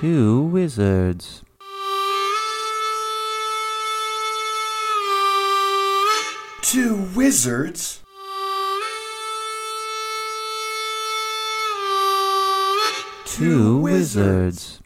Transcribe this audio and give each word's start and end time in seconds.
Two 0.00 0.42
wizards. 0.42 1.42
Two 6.60 6.96
wizards? 7.14 8.02
Two 13.24 13.78
wizards. 13.78 14.80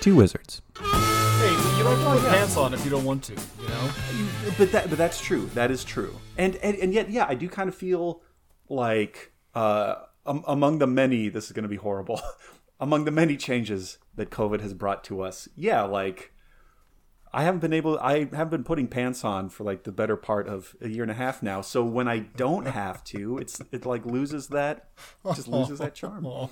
Two 0.00 0.14
wizards. 0.14 0.62
Hey, 0.78 1.50
you 1.76 1.82
don't 1.82 1.98
have 1.98 2.18
to 2.18 2.22
put 2.22 2.30
pants 2.30 2.56
on 2.56 2.72
if 2.72 2.84
you 2.84 2.90
don't 2.92 3.04
want 3.04 3.24
to, 3.24 3.32
you 3.32 3.68
know? 3.68 3.90
But 4.56 4.70
that 4.70 4.90
but 4.90 4.96
that's 4.96 5.20
true. 5.20 5.50
That 5.54 5.72
is 5.72 5.82
true. 5.82 6.14
And 6.38 6.54
and, 6.56 6.76
and 6.76 6.94
yet 6.94 7.10
yeah, 7.10 7.26
I 7.28 7.34
do 7.34 7.48
kind 7.48 7.68
of 7.68 7.74
feel 7.74 8.22
like 8.68 9.32
uh 9.52 9.96
um, 10.26 10.44
among 10.46 10.78
the 10.78 10.86
many 10.86 11.28
this 11.28 11.46
is 11.46 11.52
going 11.52 11.62
to 11.64 11.68
be 11.68 11.76
horrible. 11.76 12.20
among 12.80 13.04
the 13.04 13.10
many 13.10 13.36
changes 13.36 13.98
that 14.14 14.30
COVID 14.30 14.60
has 14.60 14.74
brought 14.74 15.02
to 15.04 15.22
us. 15.22 15.48
Yeah, 15.56 15.82
like 15.82 16.32
I 17.32 17.42
haven't 17.42 17.60
been 17.60 17.72
able 17.72 17.98
I 17.98 18.28
have 18.32 18.50
been 18.50 18.64
putting 18.64 18.88
pants 18.88 19.24
on 19.24 19.48
for 19.48 19.64
like 19.64 19.84
the 19.84 19.92
better 19.92 20.16
part 20.16 20.48
of 20.48 20.74
a 20.80 20.88
year 20.88 21.02
and 21.02 21.10
a 21.10 21.14
half 21.14 21.42
now. 21.42 21.60
So 21.60 21.84
when 21.84 22.08
I 22.08 22.18
don't 22.20 22.66
have 22.66 23.04
to, 23.04 23.38
it's 23.38 23.60
it 23.72 23.86
like 23.86 24.04
loses 24.06 24.48
that 24.48 24.88
just 25.34 25.48
loses 25.48 25.78
that 25.78 25.94
charm. 25.94 26.26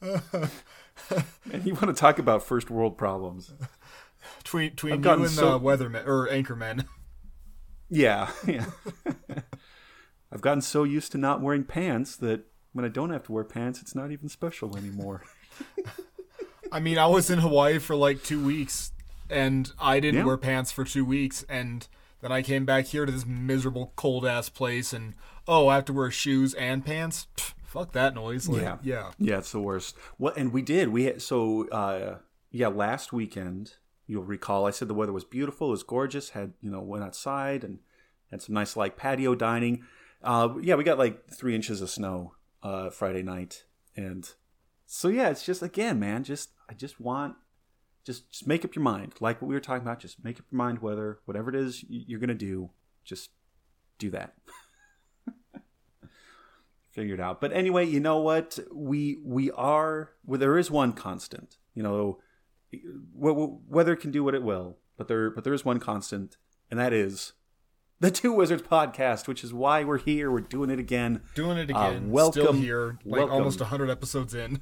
and 0.00 1.64
you 1.64 1.74
want 1.74 1.86
to 1.88 1.94
talk 1.94 2.18
about 2.18 2.42
first 2.42 2.70
world 2.70 2.96
problems. 2.96 3.52
Between, 4.38 4.70
between 4.70 4.92
I've 4.94 5.04
you 5.04 5.24
and 5.24 5.30
so- 5.30 5.56
uh, 5.56 5.58
weatherman 5.58 6.06
or 6.06 6.28
anchorman. 6.28 6.86
Yeah, 7.90 8.30
yeah. 8.46 8.66
I've 10.34 10.40
gotten 10.40 10.60
so 10.60 10.82
used 10.82 11.12
to 11.12 11.18
not 11.18 11.40
wearing 11.40 11.64
pants 11.64 12.16
that 12.16 12.42
when 12.72 12.84
I 12.84 12.88
don't 12.88 13.10
have 13.10 13.22
to 13.24 13.32
wear 13.32 13.44
pants, 13.44 13.80
it's 13.80 13.94
not 13.94 14.10
even 14.10 14.28
special 14.28 14.76
anymore. 14.76 15.22
I 16.72 16.80
mean, 16.80 16.98
I 16.98 17.06
was 17.06 17.30
in 17.30 17.38
Hawaii 17.38 17.78
for 17.78 17.94
like 17.94 18.22
two 18.24 18.44
weeks, 18.44 18.92
and 19.30 19.70
I 19.78 20.00
didn't 20.00 20.20
Yeah. 20.20 20.26
wear 20.26 20.36
pants 20.36 20.72
for 20.72 20.84
two 20.84 21.04
weeks, 21.04 21.44
and 21.48 21.86
then 22.20 22.32
I 22.32 22.42
came 22.42 22.64
back 22.64 22.86
here 22.86 23.06
to 23.06 23.12
this 23.12 23.24
miserable 23.24 23.92
cold 23.94 24.26
ass 24.26 24.48
place, 24.48 24.92
and 24.92 25.14
oh, 25.46 25.68
I 25.68 25.76
have 25.76 25.84
to 25.86 25.92
wear 25.92 26.10
shoes 26.10 26.52
and 26.54 26.84
pants. 26.84 27.28
Fuck 27.64 27.92
that 27.92 28.14
noise. 28.14 28.48
Like, 28.48 28.62
Yeah. 28.62 28.78
yeah. 28.82 29.10
Yeah, 29.18 29.38
it's 29.38 29.52
the 29.52 29.60
worst. 29.60 29.96
Well, 30.18 30.32
and 30.36 30.52
we 30.52 30.62
did. 30.62 30.88
We 30.88 31.04
had, 31.04 31.22
so 31.22 31.68
uh, 31.68 32.18
yeah, 32.50 32.68
last 32.68 33.12
weekend 33.12 33.74
you'll 34.06 34.24
recall 34.24 34.66
I 34.66 34.70
said 34.70 34.88
the 34.88 34.94
weather 34.94 35.12
was 35.12 35.24
beautiful, 35.24 35.68
it 35.68 35.72
was 35.72 35.82
gorgeous. 35.82 36.30
Had 36.30 36.54
you 36.60 36.70
know 36.70 36.80
went 36.80 37.04
outside 37.04 37.62
and 37.64 37.78
had 38.30 38.42
some 38.42 38.54
nice 38.54 38.76
like 38.76 38.96
patio 38.96 39.34
dining. 39.34 39.84
Uh, 40.24 40.54
yeah, 40.62 40.74
we 40.74 40.84
got 40.84 40.98
like 40.98 41.30
three 41.30 41.54
inches 41.54 41.80
of 41.80 41.90
snow 41.90 42.34
uh, 42.62 42.90
Friday 42.90 43.22
night, 43.22 43.64
and 43.96 44.28
so 44.86 45.08
yeah, 45.08 45.28
it's 45.28 45.44
just 45.44 45.62
again, 45.62 45.98
man, 45.98 46.24
just 46.24 46.50
I 46.68 46.74
just 46.74 47.00
want. 47.00 47.36
Just, 48.04 48.30
just 48.30 48.46
make 48.46 48.66
up 48.66 48.74
your 48.74 48.82
mind, 48.82 49.14
like 49.20 49.40
what 49.40 49.48
we 49.48 49.54
were 49.54 49.60
talking 49.60 49.80
about. 49.80 49.98
Just 49.98 50.22
make 50.22 50.38
up 50.38 50.44
your 50.52 50.58
mind 50.58 50.80
whether 50.80 51.20
whatever 51.24 51.48
it 51.48 51.56
is 51.56 51.82
you're 51.88 52.20
gonna 52.20 52.34
do, 52.34 52.68
just 53.02 53.30
do 53.98 54.10
that. 54.10 54.34
figured 56.94 57.20
out. 57.20 57.40
But 57.40 57.52
anyway, 57.52 57.86
you 57.86 58.00
know 58.00 58.18
what? 58.18 58.58
We 58.72 59.18
we 59.24 59.50
are 59.50 60.12
well, 60.24 60.38
there 60.38 60.56
is 60.56 60.70
one 60.70 60.92
constant. 60.92 61.56
You 61.74 61.82
know, 61.82 62.18
weather 63.12 63.96
can 63.96 64.10
do 64.10 64.22
what 64.22 64.34
it 64.34 64.42
will, 64.42 64.78
but 64.96 65.08
there 65.08 65.30
but 65.30 65.44
there 65.44 65.52
is 65.52 65.64
one 65.64 65.80
constant, 65.80 66.36
and 66.70 66.78
that 66.78 66.92
is 66.92 67.32
the 68.00 68.10
Two 68.10 68.32
Wizards 68.32 68.62
podcast, 68.62 69.26
which 69.28 69.42
is 69.44 69.52
why 69.54 69.84
we're 69.84 69.98
here. 69.98 70.30
We're 70.30 70.40
doing 70.40 70.70
it 70.70 70.78
again. 70.78 71.22
Doing 71.34 71.58
it 71.58 71.70
again. 71.70 71.76
Uh, 71.76 71.88
again. 71.90 72.00
Still 72.02 72.10
welcome- 72.44 72.56
here, 72.58 72.98
like 73.04 73.18
welcome. 73.20 73.34
almost 73.36 73.60
100 73.60 73.90
episodes 73.90 74.34
in. 74.34 74.60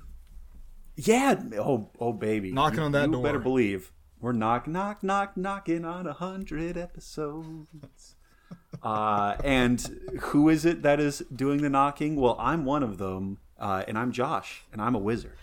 Yeah. 0.96 1.40
Oh 1.58 1.90
oh 1.98 2.12
baby. 2.12 2.52
Knocking 2.52 2.80
You- 2.80 2.84
on 2.84 2.92
that 2.92 2.98
door. 2.98 3.06
you 3.06 3.12
door. 3.12 3.22
better 3.22 3.38
believe 3.38 3.92
we're 4.20 4.32
knock 4.32 4.66
knock 4.68 5.02
knock 5.02 5.36
knocking 5.36 5.84
on 5.84 6.06
a 6.06 6.12
hundred 6.12 6.76
episodes. 6.76 8.14
uh, 8.82 9.36
and 9.42 9.80
who 10.20 10.48
is 10.48 10.64
it 10.64 10.82
that 10.82 11.00
is 11.00 11.20
doing 11.34 11.62
the 11.62 11.70
knocking? 11.70 12.16
Well, 12.16 12.36
I'm 12.38 12.64
one 12.66 12.82
of 12.82 12.98
them, 12.98 13.38
uh, 13.58 13.84
and 13.88 13.98
I'm 13.98 14.12
Josh, 14.12 14.64
and 14.72 14.80
I'm 14.82 14.94
a 14.94 14.98
wizard. 14.98 15.38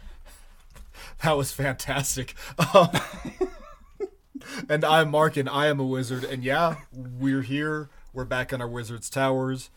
That 1.23 1.35
was 1.37 1.51
fantastic. 1.51 2.35
Um, 2.75 2.89
and 4.69 4.83
I'm 4.83 5.11
Mark, 5.11 5.37
and 5.37 5.49
I 5.49 5.67
am 5.67 5.79
a 5.79 5.85
wizard. 5.85 6.23
And 6.23 6.43
yeah, 6.43 6.77
we're 6.93 7.41
here. 7.41 7.89
We're 8.13 8.25
back 8.25 8.51
in 8.51 8.61
our 8.61 8.67
wizard's 8.67 9.09
towers. 9.09 9.69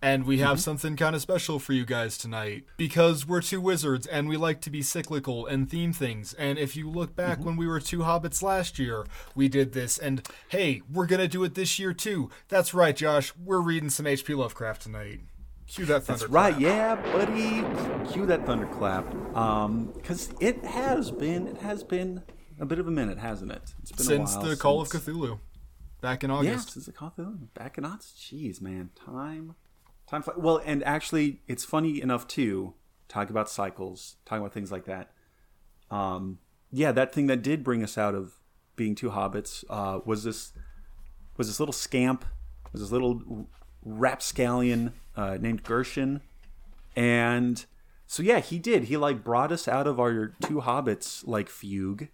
And 0.00 0.26
we 0.26 0.38
have 0.38 0.60
something 0.60 0.94
kind 0.94 1.16
of 1.16 1.22
special 1.22 1.58
for 1.58 1.72
you 1.72 1.84
guys 1.84 2.16
tonight 2.16 2.64
because 2.76 3.26
we're 3.26 3.42
two 3.42 3.60
wizards 3.60 4.06
and 4.06 4.28
we 4.28 4.36
like 4.36 4.60
to 4.60 4.70
be 4.70 4.80
cyclical 4.80 5.44
and 5.44 5.68
theme 5.68 5.92
things. 5.92 6.34
And 6.34 6.56
if 6.56 6.76
you 6.76 6.88
look 6.88 7.16
back 7.16 7.44
when 7.44 7.56
we 7.56 7.66
were 7.66 7.80
two 7.80 7.98
hobbits 8.00 8.40
last 8.40 8.78
year, 8.78 9.06
we 9.34 9.48
did 9.48 9.72
this. 9.72 9.98
And 9.98 10.24
hey, 10.50 10.82
we're 10.92 11.06
going 11.06 11.20
to 11.20 11.26
do 11.26 11.42
it 11.42 11.56
this 11.56 11.80
year 11.80 11.92
too. 11.92 12.30
That's 12.48 12.72
right, 12.72 12.94
Josh. 12.94 13.32
We're 13.44 13.60
reading 13.60 13.90
some 13.90 14.06
H.P. 14.06 14.34
Lovecraft 14.34 14.82
tonight. 14.82 15.18
Cue 15.66 15.84
that 15.86 16.04
thunder. 16.04 16.20
That's 16.20 16.30
right, 16.30 16.58
yeah, 16.60 16.94
buddy. 16.94 17.64
Cue 18.12 18.24
that 18.26 18.46
thunderclap. 18.46 19.04
Um, 19.36 19.92
because 19.96 20.30
it 20.40 20.64
has 20.64 21.10
been, 21.10 21.48
it 21.48 21.58
has 21.58 21.82
been 21.82 22.22
a 22.60 22.66
bit 22.66 22.78
of 22.78 22.86
a 22.88 22.90
minute, 22.90 23.18
hasn't 23.18 23.52
it? 23.52 23.74
It's 23.82 23.92
been 23.92 24.06
Since 24.06 24.34
a 24.34 24.38
while 24.38 24.48
the 24.48 24.56
Call 24.56 24.80
of 24.80 24.88
Cthulhu 24.88 25.38
back 26.00 26.22
in 26.24 26.30
Yeah, 26.30 26.36
August. 26.36 26.70
since 26.72 26.86
the 26.86 26.92
Call 26.92 27.08
of 27.08 27.14
Cthulhu. 27.16 27.48
Back 27.54 27.78
in 27.78 27.84
August. 27.84 28.16
Jeez, 28.18 28.60
man, 28.60 28.90
time, 28.94 29.54
time. 30.06 30.22
Fly- 30.22 30.34
well, 30.36 30.60
and 30.64 30.82
actually, 30.84 31.42
it's 31.46 31.64
funny 31.64 32.00
enough 32.02 32.26
too. 32.26 32.74
Talk 33.08 33.30
about 33.30 33.48
cycles, 33.48 34.16
talking 34.24 34.42
about 34.42 34.52
things 34.52 34.70
like 34.70 34.84
that. 34.84 35.12
Um, 35.90 36.38
yeah, 36.70 36.92
that 36.92 37.14
thing 37.14 37.26
that 37.28 37.42
did 37.42 37.64
bring 37.64 37.82
us 37.82 37.96
out 37.96 38.14
of 38.14 38.34
being 38.76 38.94
two 38.94 39.10
hobbits 39.10 39.64
uh, 39.70 40.00
was 40.04 40.24
this 40.24 40.52
was 41.36 41.46
this 41.46 41.58
little 41.58 41.72
scamp, 41.72 42.24
was 42.72 42.82
this 42.82 42.90
little 42.92 43.48
rapscallion 43.84 44.92
uh, 45.16 45.38
named 45.40 45.62
Gershon, 45.62 46.20
and 46.96 47.64
so 48.06 48.22
yeah, 48.22 48.40
he 48.40 48.58
did. 48.58 48.84
He 48.84 48.96
like 48.96 49.24
brought 49.24 49.50
us 49.52 49.66
out 49.68 49.86
of 49.86 49.98
our 49.98 50.34
two 50.42 50.60
hobbits 50.60 51.26
like 51.26 51.48
fugue, 51.48 52.08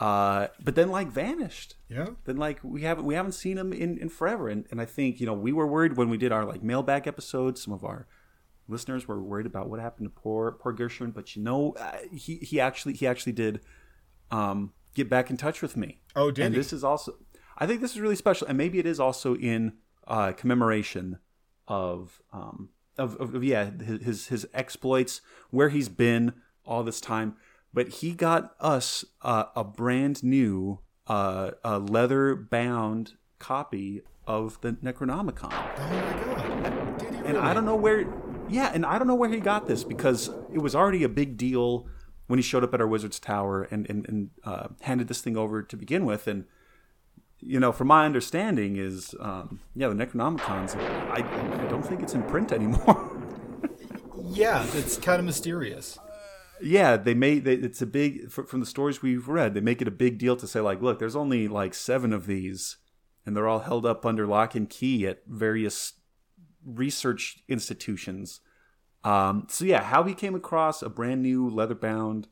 uh, 0.00 0.48
but 0.64 0.74
then 0.74 0.90
like 0.90 1.08
vanished. 1.08 1.74
Yeah. 1.88 2.08
Then 2.24 2.38
like 2.38 2.58
we 2.64 2.82
haven't 2.82 3.04
we 3.04 3.14
haven't 3.14 3.32
seen 3.32 3.58
him 3.58 3.72
in, 3.72 3.98
in 3.98 4.08
forever, 4.08 4.48
and 4.48 4.64
and 4.70 4.80
I 4.80 4.86
think 4.86 5.20
you 5.20 5.26
know 5.26 5.34
we 5.34 5.52
were 5.52 5.66
worried 5.66 5.96
when 5.96 6.08
we 6.08 6.16
did 6.16 6.32
our 6.32 6.46
like 6.46 6.62
mailbag 6.62 7.06
episodes. 7.06 7.62
Some 7.62 7.74
of 7.74 7.84
our 7.84 8.06
listeners 8.66 9.06
were 9.06 9.22
worried 9.22 9.46
about 9.46 9.68
what 9.68 9.78
happened 9.78 10.06
to 10.06 10.10
poor 10.10 10.52
poor 10.52 10.72
Gershon, 10.72 11.10
but 11.10 11.36
you 11.36 11.42
know 11.42 11.74
uh, 11.78 11.98
he 12.12 12.36
he 12.36 12.58
actually 12.58 12.94
he 12.94 13.06
actually 13.06 13.32
did 13.32 13.60
um, 14.30 14.72
get 14.94 15.10
back 15.10 15.28
in 15.28 15.36
touch 15.36 15.60
with 15.60 15.76
me. 15.76 16.00
Oh, 16.16 16.30
did 16.30 16.46
and 16.46 16.54
he? 16.54 16.58
this 16.58 16.72
is 16.72 16.82
also 16.82 17.16
I 17.58 17.66
think 17.66 17.82
this 17.82 17.92
is 17.92 18.00
really 18.00 18.16
special, 18.16 18.46
and 18.46 18.56
maybe 18.56 18.78
it 18.78 18.86
is 18.86 18.98
also 18.98 19.36
in 19.36 19.74
uh, 20.08 20.32
commemoration 20.32 21.18
of 21.68 22.22
um 22.32 22.70
of, 22.96 23.16
of, 23.16 23.34
of 23.34 23.44
yeah 23.44 23.70
his 23.70 24.28
his 24.28 24.46
exploits, 24.54 25.20
where 25.50 25.68
he's 25.68 25.90
been 25.90 26.32
all 26.64 26.82
this 26.82 27.02
time. 27.02 27.36
But 27.72 27.88
he 27.88 28.12
got 28.12 28.54
us 28.60 29.04
uh, 29.22 29.44
a 29.54 29.64
brand 29.64 30.24
new 30.24 30.80
uh, 31.06 31.52
a 31.64 31.78
leather 31.78 32.34
bound 32.36 33.14
copy 33.38 34.02
of 34.26 34.60
the 34.60 34.72
Necronomicon 34.74 35.50
Oh 35.52 35.88
my 35.88 36.24
god. 36.24 36.98
Did 36.98 37.10
he 37.10 37.16
and 37.16 37.26
really? 37.28 37.38
I 37.38 37.54
don't 37.54 37.64
know 37.64 37.76
where. 37.76 38.06
Yeah, 38.48 38.70
and 38.72 38.84
I 38.84 38.98
don't 38.98 39.06
know 39.06 39.14
where 39.14 39.28
he 39.28 39.38
got 39.38 39.66
this 39.66 39.84
because 39.84 40.28
it 40.52 40.58
was 40.58 40.74
already 40.74 41.04
a 41.04 41.08
big 41.08 41.36
deal 41.36 41.86
when 42.26 42.38
he 42.38 42.42
showed 42.42 42.62
up 42.62 42.74
at 42.74 42.80
our 42.80 42.86
Wizard's 42.86 43.18
Tower 43.18 43.62
and 43.64 43.88
and, 43.88 44.08
and 44.08 44.30
uh, 44.44 44.68
handed 44.82 45.08
this 45.08 45.20
thing 45.20 45.36
over 45.36 45.62
to 45.62 45.76
begin 45.76 46.04
with. 46.04 46.26
And 46.26 46.44
you 47.38 47.58
know, 47.58 47.72
from 47.72 47.88
my 47.88 48.04
understanding, 48.04 48.76
is 48.76 49.14
um, 49.20 49.60
yeah, 49.74 49.88
the 49.88 49.94
Necronomicons. 49.94 50.76
I, 50.76 51.22
I 51.64 51.66
don't 51.68 51.84
think 51.84 52.02
it's 52.02 52.14
in 52.14 52.22
print 52.24 52.52
anymore. 52.52 53.16
Yeah, 54.32 54.64
it's 54.74 54.96
kind 54.96 55.18
of 55.18 55.24
mysterious. 55.24 55.98
Yeah, 56.62 56.96
they 56.96 57.14
made 57.14 57.44
they, 57.44 57.54
it's 57.54 57.82
a 57.82 57.86
big 57.86 58.30
fr- 58.30 58.42
from 58.42 58.60
the 58.60 58.66
stories 58.66 59.02
we've 59.02 59.28
read. 59.28 59.54
They 59.54 59.60
make 59.60 59.80
it 59.80 59.88
a 59.88 59.92
big 59.92 60.18
deal 60.18 60.36
to 60.36 60.46
say 60.46 60.60
like, 60.60 60.82
look, 60.82 60.98
there's 60.98 61.16
only 61.16 61.48
like 61.48 61.74
seven 61.74 62.12
of 62.12 62.26
these, 62.26 62.76
and 63.24 63.36
they're 63.36 63.48
all 63.48 63.60
held 63.60 63.86
up 63.86 64.04
under 64.06 64.26
lock 64.26 64.54
and 64.54 64.68
key 64.68 65.06
at 65.06 65.22
various 65.26 65.94
research 66.64 67.42
institutions. 67.48 68.40
Um, 69.04 69.46
so 69.48 69.64
yeah, 69.64 69.82
how 69.82 70.02
he 70.02 70.14
came 70.14 70.34
across 70.34 70.82
a 70.82 70.90
brand 70.90 71.22
new 71.22 71.48
leather 71.48 71.74
bound 71.74 72.28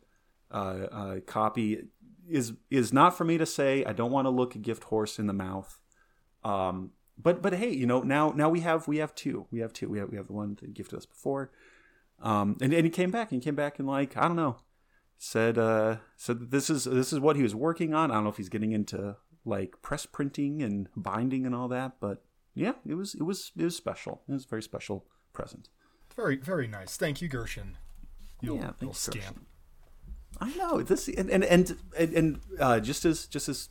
uh, 0.51 0.87
uh, 0.91 1.21
copy 1.27 1.89
is 2.29 2.53
is 2.71 2.93
not 2.93 3.17
for 3.17 3.25
me 3.25 3.39
to 3.39 3.47
say. 3.47 3.85
I 3.85 3.93
don't 3.93 4.13
want 4.13 4.27
to 4.27 4.31
look 4.31 4.55
a 4.55 4.59
gift 4.59 4.85
horse 4.85 5.19
in 5.19 5.27
the 5.27 5.33
mouth. 5.33 5.81
Um, 6.45 6.91
but 7.21 7.43
but 7.43 7.55
hey, 7.55 7.71
you 7.71 7.87
know 7.87 8.03
now 8.03 8.33
now 8.35 8.49
we 8.49 8.61
have 8.61 8.87
we 8.87 8.99
have 8.99 9.15
two. 9.15 9.47
We 9.51 9.61
have 9.61 9.73
two. 9.73 9.89
We 9.89 9.99
have 9.99 10.11
we 10.11 10.17
have 10.17 10.27
the 10.27 10.33
one 10.35 10.57
that 10.61 10.75
gifted 10.75 10.99
us 10.99 11.07
before. 11.07 11.51
Um, 12.21 12.57
and, 12.61 12.73
and 12.73 12.85
he 12.85 12.91
came 12.91 13.11
back 13.11 13.31
and 13.31 13.41
he 13.41 13.45
came 13.45 13.55
back 13.55 13.79
and 13.79 13.87
like 13.87 14.17
I 14.17 14.23
don't 14.23 14.37
know, 14.37 14.57
said 15.17 15.59
uh, 15.59 15.97
said 16.17 16.41
that 16.41 16.51
this 16.51 16.71
is 16.71 16.85
this 16.85 17.13
is 17.13 17.21
what 17.21 17.37
he 17.37 17.43
was 17.43 17.55
working 17.55 17.95
on. 17.95 18.11
I 18.11 18.15
don't 18.15 18.25
know 18.25 18.31
if 18.31 18.37
he's 18.37 18.49
getting 18.49 18.73
into 18.73 19.17
like 19.45 19.81
press 19.83 20.07
printing 20.07 20.63
and 20.63 20.89
binding 20.97 21.47
and 21.47 21.55
all 21.55 21.69
that, 21.69 21.95
but 22.01 22.23
yeah, 22.55 22.73
it 22.87 22.95
was 22.95 23.15
it 23.15 23.23
was 23.23 23.53
it 23.57 23.65
was 23.65 23.77
special. 23.77 24.23
It 24.29 24.33
was 24.33 24.45
a 24.45 24.49
very 24.49 24.63
special 24.63 25.07
present. 25.33 25.69
Very, 26.15 26.37
very 26.37 26.67
nice. 26.67 26.97
Thank 26.97 27.23
you, 27.23 27.29
Gershon. 27.29 27.79
You 28.41 28.57
Yeah, 28.57 28.73
thanks, 28.73 29.09
Gershon. 29.09 29.47
I 30.41 30.53
know 30.55 30.83
this, 30.83 31.09
and 31.09 31.31
and 31.31 31.45
and 31.45 31.77
and, 31.97 32.13
and 32.15 32.41
uh, 32.59 32.81
just 32.81 33.05
as 33.05 33.27
just 33.27 33.49
as 33.49 33.69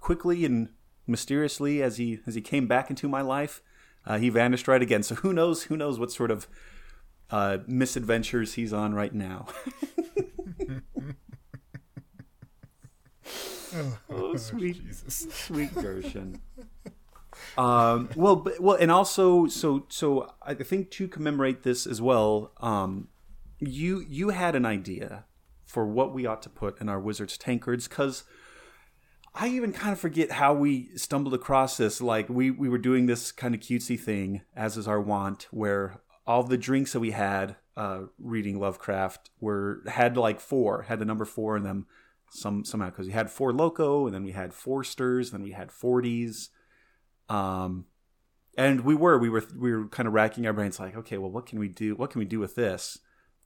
quickly 0.00 0.44
and 0.44 0.70
mysteriously 1.06 1.82
as 1.82 1.98
he 1.98 2.20
as 2.26 2.34
he 2.34 2.40
came 2.40 2.66
back 2.66 2.90
into 2.90 3.08
my 3.08 3.20
life, 3.20 3.62
uh, 4.06 4.18
he 4.18 4.30
vanished 4.30 4.66
right 4.68 4.82
again. 4.82 5.02
So 5.02 5.16
who 5.16 5.32
knows? 5.32 5.64
Who 5.64 5.76
knows 5.76 5.98
what 5.98 6.10
sort 6.10 6.30
of 6.30 6.48
uh, 7.34 7.58
misadventures 7.66 8.54
he's 8.54 8.72
on 8.72 8.94
right 8.94 9.12
now? 9.12 9.46
oh, 14.08 14.36
sweet, 14.36 14.80
Jesus. 14.86 15.26
sweet 15.32 15.74
Gershon. 15.74 16.40
Um, 17.58 18.08
well, 18.16 18.36
but, 18.36 18.60
well, 18.60 18.76
and 18.76 18.90
also, 18.90 19.46
so 19.46 19.86
so 19.88 20.32
I 20.42 20.54
think 20.54 20.90
to 20.92 21.06
commemorate 21.06 21.62
this 21.62 21.86
as 21.86 22.00
well, 22.00 22.52
um, 22.60 23.08
you 23.58 24.04
you 24.08 24.30
had 24.30 24.54
an 24.56 24.64
idea 24.64 25.24
for 25.64 25.86
what 25.86 26.14
we 26.14 26.26
ought 26.26 26.42
to 26.42 26.48
put 26.48 26.80
in 26.80 26.88
our 26.88 26.98
wizards 26.98 27.36
tankards 27.36 27.86
because 27.86 28.24
I 29.34 29.48
even 29.48 29.72
kind 29.72 29.92
of 29.92 30.00
forget 30.00 30.32
how 30.32 30.54
we 30.54 30.96
stumbled 30.96 31.34
across 31.34 31.76
this. 31.76 32.00
Like 32.00 32.28
we 32.28 32.50
we 32.50 32.68
were 32.68 32.78
doing 32.78 33.06
this 33.06 33.30
kind 33.30 33.54
of 33.54 33.60
cutesy 33.60 33.98
thing, 34.00 34.42
as 34.56 34.76
is 34.76 34.88
our 34.88 35.00
wont, 35.00 35.48
where 35.50 36.00
all 36.26 36.42
the 36.42 36.56
drinks 36.56 36.92
that 36.92 37.00
we 37.00 37.10
had 37.10 37.56
uh, 37.76 38.02
reading 38.18 38.58
Lovecraft 38.58 39.30
were 39.40 39.82
had 39.86 40.16
like 40.16 40.40
four, 40.40 40.82
had 40.82 40.98
the 40.98 41.04
number 41.04 41.24
four 41.24 41.56
in 41.56 41.62
them. 41.62 41.86
Some 42.30 42.64
somehow 42.64 42.90
because 42.90 43.06
we 43.06 43.12
had 43.12 43.30
Four 43.30 43.52
Loko, 43.52 44.06
and 44.06 44.14
then 44.14 44.24
we 44.24 44.32
had 44.32 44.52
Fosters, 44.52 45.30
then 45.30 45.42
we 45.42 45.52
had 45.52 45.70
forties. 45.70 46.50
Um, 47.28 47.86
and 48.56 48.80
we 48.80 48.94
were 48.94 49.18
we 49.18 49.28
were 49.28 49.44
we 49.56 49.72
were 49.72 49.86
kind 49.88 50.08
of 50.08 50.14
racking 50.14 50.46
our 50.46 50.52
brains, 50.52 50.80
like, 50.80 50.96
okay, 50.96 51.18
well, 51.18 51.30
what 51.30 51.46
can 51.46 51.60
we 51.60 51.68
do? 51.68 51.94
What 51.94 52.10
can 52.10 52.18
we 52.18 52.24
do 52.24 52.40
with 52.40 52.56
this? 52.56 52.98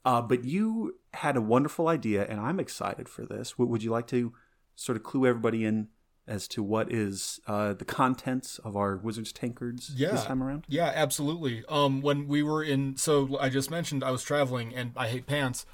Uh, 0.05 0.23
but 0.23 0.45
you 0.45 0.99
had 1.13 1.37
a 1.37 1.43
wonderful 1.43 1.89
idea, 1.89 2.27
and 2.27 2.41
I'm 2.41 2.61
excited 2.61 3.09
for 3.09 3.27
this. 3.27 3.53
W- 3.53 3.71
would 3.71 3.83
you 3.83 3.91
like 3.91 4.07
to 4.09 4.33
sort 4.75 4.97
of 4.97 5.03
clue 5.03 5.27
everybody 5.27 5.65
in 5.65 5.89
as 6.29 6.47
to 6.49 6.63
what 6.63 6.93
is 6.93 7.41
uh, 7.47 7.73
the 7.73 7.85
contents 7.85 8.59
of 8.61 8.77
our 8.77 8.97
Wizards 8.97 9.33
tankards 9.33 9.91
Yeah. 9.97 10.13
this 10.13 10.25
time 10.25 10.43
around? 10.43 10.65
Yeah, 10.69 10.93
absolutely. 10.95 11.65
Um, 11.69 12.03
when 12.03 12.29
we 12.29 12.43
were 12.43 12.63
in, 12.63 12.97
so 12.97 13.39
I 13.41 13.49
just 13.49 13.71
mentioned 13.71 14.05
I 14.05 14.11
was 14.11 14.23
traveling 14.23 14.75
and 14.75 14.93
I 14.97 15.09
hate 15.09 15.27
pants. 15.27 15.65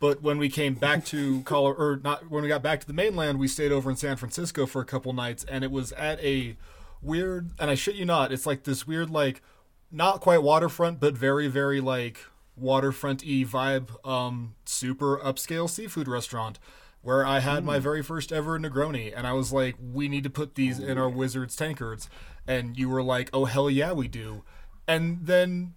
But 0.00 0.22
when 0.22 0.38
we 0.38 0.48
came 0.48 0.74
back 0.74 1.04
to 1.06 1.42
Colorado, 1.44 1.80
or 1.82 1.96
not, 2.02 2.30
when 2.30 2.42
we 2.42 2.48
got 2.48 2.62
back 2.62 2.80
to 2.80 2.86
the 2.86 2.92
mainland, 2.92 3.38
we 3.38 3.48
stayed 3.48 3.72
over 3.72 3.90
in 3.90 3.96
San 3.96 4.16
Francisco 4.16 4.66
for 4.66 4.80
a 4.80 4.84
couple 4.84 5.12
nights, 5.12 5.44
and 5.44 5.62
it 5.64 5.70
was 5.70 5.92
at 5.92 6.22
a 6.22 6.56
weird, 7.02 7.50
and 7.58 7.70
I 7.70 7.74
shit 7.74 7.94
you 7.94 8.04
not, 8.04 8.32
it's 8.32 8.46
like 8.46 8.64
this 8.64 8.86
weird, 8.86 9.10
like, 9.10 9.40
not 9.90 10.20
quite 10.20 10.42
waterfront, 10.42 10.98
but 11.00 11.14
very, 11.16 11.46
very 11.48 11.80
like 11.80 12.18
waterfront-y 12.56 13.44
vibe, 13.46 13.88
um, 14.08 14.54
super 14.64 15.18
upscale 15.18 15.68
seafood 15.70 16.08
restaurant 16.08 16.58
where 17.04 17.24
I 17.24 17.38
had 17.38 17.64
my 17.64 17.76
hmm. 17.76 17.82
very 17.82 18.02
first 18.02 18.32
ever 18.32 18.58
Negroni, 18.58 19.12
and 19.14 19.26
I 19.26 19.34
was 19.34 19.52
like, 19.52 19.76
"We 19.78 20.08
need 20.08 20.24
to 20.24 20.30
put 20.30 20.54
these 20.54 20.78
in 20.80 20.98
our 20.98 21.08
Wizards 21.08 21.54
tankards," 21.54 22.08
and 22.46 22.76
you 22.76 22.88
were 22.88 23.02
like, 23.02 23.30
"Oh 23.32 23.44
hell 23.44 23.70
yeah, 23.70 23.92
we 23.92 24.08
do," 24.08 24.42
and 24.88 25.26
then 25.26 25.74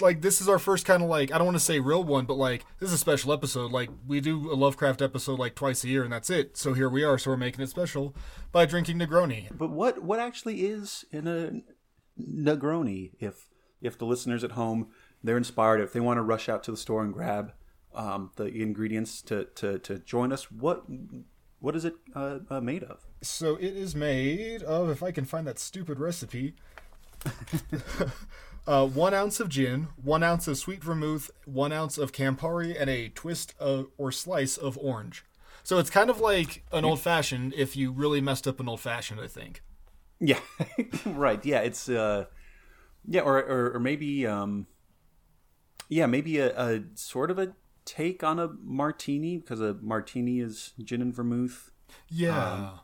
like 0.00 0.22
this 0.22 0.40
is 0.40 0.48
our 0.48 0.58
first 0.58 0.86
kind 0.86 1.02
of 1.02 1.08
like 1.08 1.32
I 1.32 1.38
don't 1.38 1.46
want 1.46 1.56
to 1.56 1.64
say 1.64 1.80
real 1.80 2.04
one, 2.04 2.24
but 2.24 2.34
like 2.34 2.64
this 2.78 2.88
is 2.88 2.94
a 2.94 2.98
special 2.98 3.32
episode. 3.32 3.72
Like 3.72 3.90
we 4.06 4.20
do 4.20 4.52
a 4.52 4.54
Lovecraft 4.54 5.02
episode 5.02 5.38
like 5.38 5.54
twice 5.54 5.84
a 5.84 5.88
year, 5.88 6.04
and 6.04 6.12
that's 6.12 6.30
it. 6.30 6.56
So 6.56 6.72
here 6.72 6.88
we 6.88 7.04
are. 7.04 7.18
So 7.18 7.30
we're 7.30 7.36
making 7.36 7.62
it 7.62 7.68
special 7.68 8.14
by 8.52 8.66
drinking 8.66 8.98
Negroni. 8.98 9.48
But 9.56 9.70
what 9.70 10.02
what 10.02 10.20
actually 10.20 10.62
is 10.62 11.04
in 11.10 11.26
a 11.26 11.62
Negroni? 12.20 13.12
If 13.18 13.48
if 13.80 13.98
the 13.98 14.06
listeners 14.06 14.44
at 14.44 14.52
home 14.52 14.88
they're 15.22 15.36
inspired, 15.36 15.80
if 15.80 15.92
they 15.92 16.00
want 16.00 16.18
to 16.18 16.22
rush 16.22 16.48
out 16.48 16.62
to 16.64 16.70
the 16.70 16.76
store 16.76 17.02
and 17.02 17.12
grab 17.12 17.52
um, 17.98 18.30
the 18.36 18.46
ingredients 18.46 19.20
to, 19.22 19.44
to, 19.56 19.78
to 19.80 19.98
join 19.98 20.32
us, 20.32 20.50
what 20.50 20.84
what 21.60 21.74
is 21.74 21.84
it 21.84 21.94
uh, 22.14 22.38
uh, 22.48 22.60
made 22.60 22.84
of? 22.84 23.04
So 23.20 23.56
it 23.56 23.76
is 23.76 23.96
made 23.96 24.62
of, 24.62 24.88
if 24.90 25.02
I 25.02 25.10
can 25.10 25.24
find 25.24 25.44
that 25.48 25.58
stupid 25.58 25.98
recipe, 25.98 26.54
uh, 28.66 28.86
one 28.86 29.12
ounce 29.12 29.40
of 29.40 29.48
gin, 29.48 29.88
one 30.00 30.22
ounce 30.22 30.46
of 30.46 30.56
sweet 30.56 30.84
vermouth, 30.84 31.32
one 31.44 31.72
ounce 31.72 31.98
of 31.98 32.12
Campari, 32.12 32.80
and 32.80 32.88
a 32.88 33.08
twist 33.08 33.54
of, 33.58 33.88
or 33.98 34.12
slice 34.12 34.56
of 34.56 34.78
orange. 34.78 35.24
So 35.64 35.78
it's 35.78 35.90
kind 35.90 36.08
of 36.08 36.20
like 36.20 36.64
an 36.72 36.84
old 36.84 37.00
fashioned 37.00 37.52
if 37.54 37.76
you 37.76 37.90
really 37.90 38.20
messed 38.20 38.46
up 38.46 38.60
an 38.60 38.68
old 38.68 38.80
fashioned, 38.80 39.20
I 39.20 39.26
think. 39.26 39.62
Yeah, 40.20 40.38
right. 41.06 41.44
Yeah, 41.44 41.60
it's 41.60 41.88
uh, 41.88 42.26
yeah, 43.06 43.20
or 43.20 43.36
or, 43.42 43.72
or 43.74 43.80
maybe 43.80 44.26
um, 44.26 44.66
yeah, 45.88 46.06
maybe 46.06 46.38
a, 46.38 46.58
a 46.58 46.84
sort 46.94 47.30
of 47.30 47.38
a 47.38 47.54
take 47.88 48.22
on 48.22 48.38
a 48.38 48.48
martini 48.62 49.38
because 49.38 49.60
a 49.62 49.74
martini 49.80 50.40
is 50.40 50.72
gin 50.84 51.00
and 51.00 51.14
vermouth, 51.14 51.70
Yeah. 52.08 52.78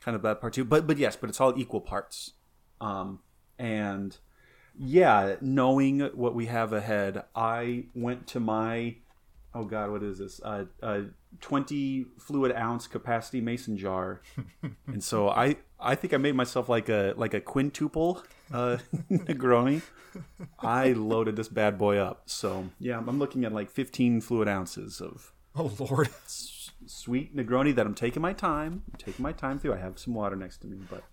kind 0.00 0.14
of 0.14 0.22
that 0.22 0.40
part 0.40 0.52
too. 0.52 0.64
But 0.64 0.86
but 0.86 0.98
yes, 0.98 1.16
but 1.16 1.28
it's 1.28 1.40
all 1.40 1.58
equal 1.58 1.80
parts. 1.80 2.34
Um, 2.80 3.20
and 3.58 4.16
yeah, 4.78 5.34
knowing 5.40 6.00
what 6.14 6.34
we 6.36 6.46
have 6.46 6.72
ahead, 6.72 7.24
I 7.34 7.86
went 7.94 8.28
to 8.28 8.40
my 8.40 8.96
oh 9.52 9.64
god, 9.64 9.90
what 9.90 10.02
is 10.04 10.18
this? 10.18 10.40
Uh, 10.44 10.66
uh, 10.80 11.00
twenty 11.40 12.06
fluid 12.18 12.52
ounce 12.56 12.86
capacity 12.86 13.40
mason 13.40 13.76
jar, 13.76 14.20
and 14.86 15.02
so 15.02 15.28
I 15.28 15.56
I 15.78 15.94
think 15.94 16.12
I 16.12 16.16
made 16.16 16.34
myself 16.34 16.68
like 16.68 16.88
a 16.88 17.14
like 17.16 17.34
a 17.34 17.40
quintuple 17.40 18.22
uh, 18.52 18.78
Negroni. 19.10 19.82
I 20.58 20.92
loaded 20.92 21.36
this 21.36 21.48
bad 21.48 21.78
boy 21.78 21.98
up. 21.98 22.22
So 22.26 22.70
yeah, 22.78 22.98
I'm 22.98 23.18
looking 23.18 23.44
at 23.44 23.52
like 23.52 23.70
15 23.70 24.20
fluid 24.20 24.48
ounces 24.48 25.00
of 25.00 25.32
oh 25.54 25.72
Lord. 25.78 26.08
s- 26.24 26.70
sweet 26.86 27.36
Negroni 27.36 27.74
that 27.76 27.86
I'm 27.86 27.94
taking 27.94 28.20
my 28.22 28.32
time. 28.32 28.82
I'm 28.92 28.98
taking 28.98 29.22
my 29.22 29.32
time 29.32 29.58
through. 29.60 29.74
I 29.74 29.78
have 29.78 29.98
some 29.98 30.14
water 30.14 30.34
next 30.34 30.58
to 30.62 30.66
me, 30.66 30.78
but 30.90 31.04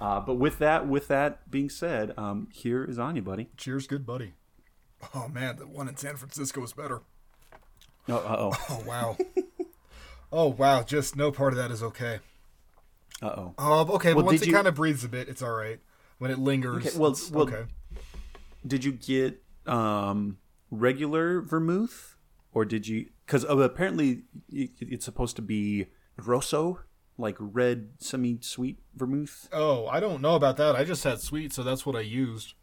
uh, 0.00 0.20
but 0.20 0.34
with 0.34 0.58
that 0.58 0.86
with 0.86 1.08
that 1.08 1.50
being 1.50 1.70
said, 1.70 2.12
um, 2.18 2.48
here 2.52 2.84
is 2.84 2.98
on 2.98 3.16
you, 3.16 3.22
buddy. 3.22 3.48
Cheers, 3.56 3.86
good 3.86 4.04
buddy. 4.04 4.34
Oh 5.14 5.28
man, 5.28 5.56
the 5.56 5.66
one 5.66 5.88
in 5.88 5.96
San 5.96 6.16
Francisco 6.16 6.62
is 6.62 6.72
better. 6.74 7.00
Uh 8.06 8.12
oh, 8.16 8.52
Oh 8.70 8.82
wow. 8.86 9.16
Oh 10.32 10.48
wow, 10.48 10.82
just 10.82 11.16
no 11.16 11.30
part 11.32 11.52
of 11.52 11.56
that 11.58 11.70
is 11.70 11.82
okay. 11.82 12.20
uh 13.22 13.26
oh. 13.28 13.54
Oh, 13.58 13.94
okay, 13.94 14.12
but 14.12 14.24
once 14.24 14.42
it 14.42 14.48
you- 14.48 14.54
kind 14.54 14.66
of 14.66 14.74
breathes 14.74 15.04
a 15.04 15.08
bit, 15.08 15.28
it's 15.28 15.42
all 15.42 15.52
right. 15.54 15.80
When 16.18 16.30
it 16.30 16.38
lingers, 16.38 16.86
Okay, 16.86 16.98
well- 16.98 17.16
well- 17.32 17.42
okay. 17.44 17.64
Did 18.66 18.82
you 18.84 18.92
get 18.92 19.42
um, 19.66 20.38
regular 20.70 21.42
vermouth, 21.42 22.16
or 22.52 22.64
did 22.64 22.88
you? 22.88 23.10
Because 23.26 23.44
uh, 23.44 23.58
apparently 23.58 24.22
it's 24.50 25.04
supposed 25.04 25.36
to 25.36 25.42
be 25.42 25.86
rosso, 26.16 26.80
like 27.18 27.36
red 27.38 27.90
semi-sweet 27.98 28.78
vermouth. 28.94 29.48
Oh, 29.52 29.86
I 29.86 30.00
don't 30.00 30.22
know 30.22 30.34
about 30.34 30.56
that. 30.56 30.76
I 30.76 30.84
just 30.84 31.04
had 31.04 31.20
sweet, 31.20 31.52
so 31.52 31.62
that's 31.62 31.84
what 31.84 31.94
I 31.94 32.00
used. 32.00 32.54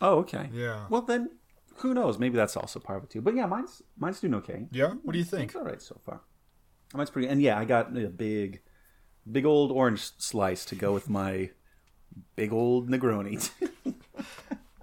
Oh, 0.00 0.18
okay. 0.18 0.50
Yeah. 0.52 0.86
Well, 0.90 1.02
then 1.02 1.30
who 1.76 1.94
knows? 1.94 2.18
Maybe 2.18 2.36
that's 2.36 2.56
also 2.56 2.80
part 2.80 2.98
of 2.98 3.04
it 3.04 3.10
too. 3.10 3.20
But 3.22 3.36
yeah, 3.36 3.46
mine's 3.46 3.82
mine's 3.96 4.18
doing 4.20 4.34
okay. 4.34 4.66
Yeah. 4.72 4.94
What 5.04 5.12
do 5.12 5.18
you 5.18 5.24
think? 5.24 5.50
It's 5.50 5.56
all 5.56 5.62
right 5.64 5.80
so 5.80 6.00
far. 6.04 6.20
Mine's 6.96 7.10
pretty. 7.10 7.28
And 7.28 7.40
yeah, 7.42 7.58
I 7.58 7.64
got 7.64 7.96
a 7.96 8.08
big, 8.08 8.60
big 9.30 9.44
old 9.44 9.70
orange 9.72 10.10
slice 10.18 10.64
to 10.66 10.74
go 10.74 10.92
with 10.92 11.08
my 11.08 11.50
big 12.36 12.52
old 12.52 12.88
Negroni. 12.90 13.50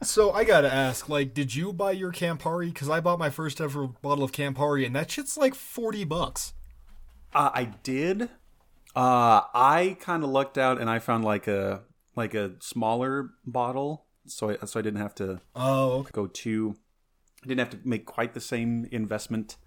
So 0.01 0.31
I 0.31 0.43
gotta 0.43 0.71
ask, 0.73 1.07
like, 1.07 1.33
did 1.33 1.55
you 1.55 1.71
buy 1.71 1.91
your 1.91 2.11
Campari? 2.11 2.65
Because 2.67 2.89
I 2.89 2.99
bought 2.99 3.19
my 3.19 3.29
first 3.29 3.61
ever 3.61 3.87
bottle 3.87 4.25
of 4.25 4.33
Campari, 4.33 4.85
and 4.85 4.93
that 4.97 5.09
shit's 5.09 5.37
like 5.37 5.55
forty 5.55 6.03
bucks. 6.03 6.51
uh, 7.33 7.51
I 7.53 7.65
did. 7.83 8.23
Uh, 8.93 9.41
I 9.53 9.95
kind 10.01 10.25
of 10.25 10.29
lucked 10.29 10.57
out, 10.57 10.81
and 10.81 10.89
I 10.89 10.99
found 10.99 11.23
like 11.23 11.47
a 11.47 11.83
like 12.17 12.33
a 12.33 12.51
smaller 12.59 13.29
bottle, 13.45 14.05
so 14.27 14.49
I, 14.49 14.65
so 14.65 14.77
I 14.77 14.83
didn't 14.83 14.99
have 14.99 15.15
to 15.15 15.39
Oh, 15.55 15.91
okay. 15.99 16.09
go 16.11 16.27
to. 16.27 16.75
I 17.41 17.47
didn't 17.47 17.59
have 17.59 17.69
to 17.69 17.79
make 17.87 18.05
quite 18.05 18.33
the 18.33 18.41
same 18.41 18.87
investment. 18.91 19.55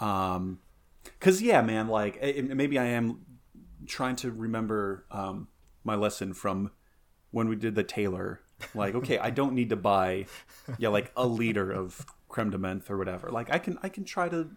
Um, 0.00 0.60
cause 1.20 1.42
yeah, 1.42 1.62
man, 1.62 1.88
like 1.88 2.18
it, 2.20 2.54
maybe 2.54 2.78
I 2.78 2.86
am 2.86 3.24
trying 3.86 4.16
to 4.16 4.30
remember 4.30 5.06
um 5.10 5.48
my 5.84 5.94
lesson 5.94 6.34
from 6.34 6.70
when 7.30 7.48
we 7.48 7.56
did 7.56 7.74
the 7.74 7.84
Taylor. 7.84 8.40
Like, 8.74 8.94
okay, 8.94 9.18
I 9.18 9.30
don't 9.30 9.54
need 9.54 9.70
to 9.70 9.76
buy, 9.76 10.26
yeah, 10.78 10.90
like 10.90 11.10
a 11.16 11.26
liter 11.26 11.70
of 11.70 12.04
creme 12.28 12.50
de 12.50 12.58
menthe 12.58 12.90
or 12.90 12.98
whatever. 12.98 13.30
Like, 13.30 13.52
I 13.52 13.58
can 13.58 13.78
I 13.82 13.88
can 13.88 14.04
try 14.04 14.28
to 14.28 14.50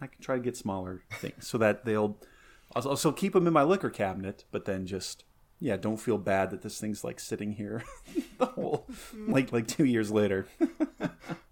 I 0.00 0.08
can 0.08 0.20
try 0.20 0.36
to 0.36 0.42
get 0.42 0.56
smaller 0.56 1.04
things 1.12 1.46
so 1.46 1.58
that 1.58 1.84
they'll 1.84 2.18
also 2.74 3.12
keep 3.12 3.32
them 3.32 3.46
in 3.46 3.52
my 3.52 3.62
liquor 3.62 3.90
cabinet, 3.90 4.44
but 4.50 4.64
then 4.64 4.86
just 4.86 5.24
yeah, 5.60 5.76
don't 5.76 5.98
feel 5.98 6.18
bad 6.18 6.50
that 6.50 6.62
this 6.62 6.80
thing's 6.80 7.04
like 7.04 7.20
sitting 7.20 7.52
here 7.52 7.84
the 8.38 8.46
whole 8.46 8.88
like 9.28 9.52
like 9.52 9.68
two 9.68 9.84
years 9.84 10.10
later. 10.10 10.46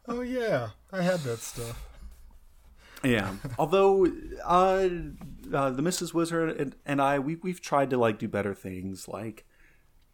Oh 0.08 0.20
yeah, 0.20 0.70
I 0.90 1.00
had 1.00 1.20
that 1.20 1.38
stuff. 1.38 1.80
Yeah. 3.04 3.35
Although 3.59 4.06
uh, 4.44 4.88
uh, 5.52 5.71
the 5.71 5.82
Mrs. 5.82 6.14
Wizard 6.14 6.61
and, 6.61 6.76
and 6.87 7.00
I, 7.02 7.18
we 7.18 7.37
we've 7.37 7.61
tried 7.61 7.90
to 7.90 7.97
like 7.97 8.18
do 8.18 8.28
better 8.28 8.54
things, 8.54 9.09
like, 9.09 9.44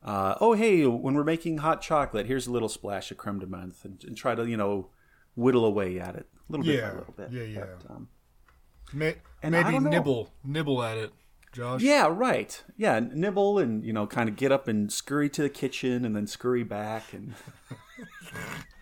uh, 0.02 0.34
oh 0.40 0.54
hey, 0.54 0.86
when 0.86 1.14
we're 1.14 1.24
making 1.24 1.58
hot 1.58 1.80
chocolate, 1.82 2.26
here's 2.26 2.46
a 2.46 2.50
little 2.52 2.68
splash 2.68 3.10
of 3.10 3.16
creme 3.18 3.38
de 3.40 3.46
menthe, 3.46 3.84
and, 3.84 4.02
and 4.04 4.16
try 4.16 4.34
to 4.34 4.48
you 4.48 4.56
know 4.56 4.90
whittle 5.36 5.64
away 5.64 5.98
at 6.00 6.16
it 6.16 6.26
a 6.48 6.52
little 6.52 6.64
bit 6.66 6.76
Yeah, 6.76 6.88
by 6.90 6.98
little 6.98 7.14
bit. 7.16 7.32
yeah, 7.32 7.42
yeah. 7.42 7.64
But, 7.82 7.90
um, 7.90 8.08
May, 8.92 9.16
And 9.42 9.52
maybe 9.52 9.78
nibble, 9.78 10.30
nibble 10.42 10.82
at 10.82 10.96
it, 10.96 11.12
Josh. 11.52 11.82
yeah, 11.82 12.06
right. 12.10 12.64
Yeah, 12.76 12.98
nibble 13.00 13.58
and 13.58 13.84
you 13.84 13.92
know, 13.92 14.06
kind 14.06 14.28
of 14.30 14.36
get 14.36 14.50
up 14.50 14.66
and 14.66 14.90
scurry 14.90 15.28
to 15.30 15.42
the 15.42 15.50
kitchen 15.50 16.04
and 16.06 16.16
then 16.16 16.26
scurry 16.26 16.64
back 16.64 17.12
and 17.12 17.34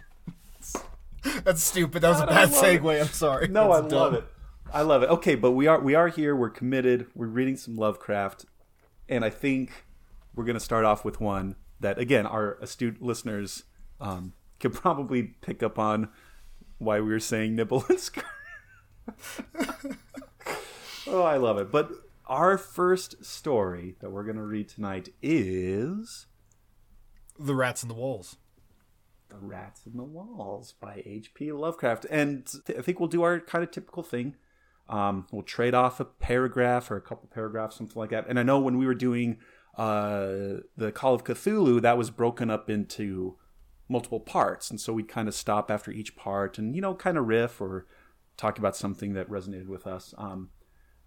That's 1.44 1.62
stupid. 1.62 2.02
That 2.02 2.10
was 2.10 2.20
a 2.20 2.26
God, 2.26 2.32
I 2.32 2.46
bad 2.46 2.52
love 2.52 2.64
it. 2.64 2.82
segue. 2.82 3.00
I'm 3.00 3.06
sorry. 3.08 3.48
No, 3.48 3.72
I 3.72 3.80
That's 3.80 3.92
love 3.92 4.14
it. 4.14 4.24
I 4.72 4.82
love 4.82 5.02
it. 5.02 5.10
Okay, 5.10 5.34
but 5.34 5.52
we 5.52 5.66
are 5.66 5.80
we 5.80 5.94
are 5.94 6.08
here. 6.08 6.34
We're 6.34 6.50
committed. 6.50 7.06
We're 7.14 7.26
reading 7.28 7.56
some 7.56 7.76
Lovecraft, 7.76 8.46
and 9.08 9.24
I 9.24 9.30
think 9.30 9.84
we're 10.34 10.44
going 10.44 10.54
to 10.54 10.60
start 10.60 10.84
off 10.84 11.04
with 11.04 11.20
one 11.20 11.56
that 11.80 11.98
again 11.98 12.26
our 12.26 12.58
astute 12.60 13.00
listeners 13.00 13.64
um, 14.00 14.32
can 14.60 14.70
probably 14.72 15.22
pick 15.22 15.62
up 15.62 15.78
on 15.78 16.08
why 16.78 17.00
we 17.00 17.08
were 17.08 17.20
saying 17.20 17.54
nibble 17.54 17.84
and 17.88 18.00
skirt. 18.00 18.24
oh, 21.06 21.22
I 21.22 21.36
love 21.36 21.58
it. 21.58 21.70
But 21.70 21.90
our 22.26 22.58
first 22.58 23.24
story 23.24 23.94
that 24.00 24.10
we're 24.10 24.24
going 24.24 24.36
to 24.36 24.42
read 24.42 24.68
tonight 24.68 25.10
is 25.22 26.26
The 27.38 27.54
rats 27.54 27.82
in 27.82 27.88
the 27.88 27.94
walls. 27.94 28.36
The 29.28 29.36
Rats 29.38 29.86
in 29.86 29.96
the 29.96 30.04
Walls 30.04 30.74
by 30.80 31.02
H.P. 31.04 31.52
Lovecraft. 31.52 32.06
And 32.10 32.46
th- 32.66 32.78
I 32.78 32.82
think 32.82 33.00
we'll 33.00 33.08
do 33.08 33.22
our 33.22 33.40
kind 33.40 33.64
of 33.64 33.70
typical 33.70 34.02
thing. 34.02 34.36
Um, 34.88 35.26
we'll 35.32 35.42
trade 35.42 35.74
off 35.74 35.98
a 36.00 36.04
paragraph 36.04 36.90
or 36.90 36.96
a 36.96 37.00
couple 37.00 37.28
paragraphs, 37.32 37.76
something 37.76 37.98
like 37.98 38.10
that. 38.10 38.26
And 38.28 38.38
I 38.38 38.42
know 38.42 38.60
when 38.60 38.78
we 38.78 38.86
were 38.86 38.94
doing 38.94 39.38
uh, 39.76 40.60
the 40.76 40.92
Call 40.92 41.14
of 41.14 41.24
Cthulhu, 41.24 41.82
that 41.82 41.98
was 41.98 42.10
broken 42.10 42.50
up 42.50 42.70
into 42.70 43.36
multiple 43.88 44.20
parts. 44.20 44.70
And 44.70 44.80
so 44.80 44.92
we'd 44.92 45.08
kind 45.08 45.28
of 45.28 45.34
stop 45.34 45.70
after 45.70 45.90
each 45.90 46.16
part 46.16 46.58
and, 46.58 46.74
you 46.74 46.80
know, 46.80 46.94
kind 46.94 47.18
of 47.18 47.26
riff 47.26 47.60
or 47.60 47.86
talk 48.36 48.58
about 48.58 48.76
something 48.76 49.14
that 49.14 49.28
resonated 49.28 49.66
with 49.66 49.86
us. 49.86 50.14
Um, 50.18 50.50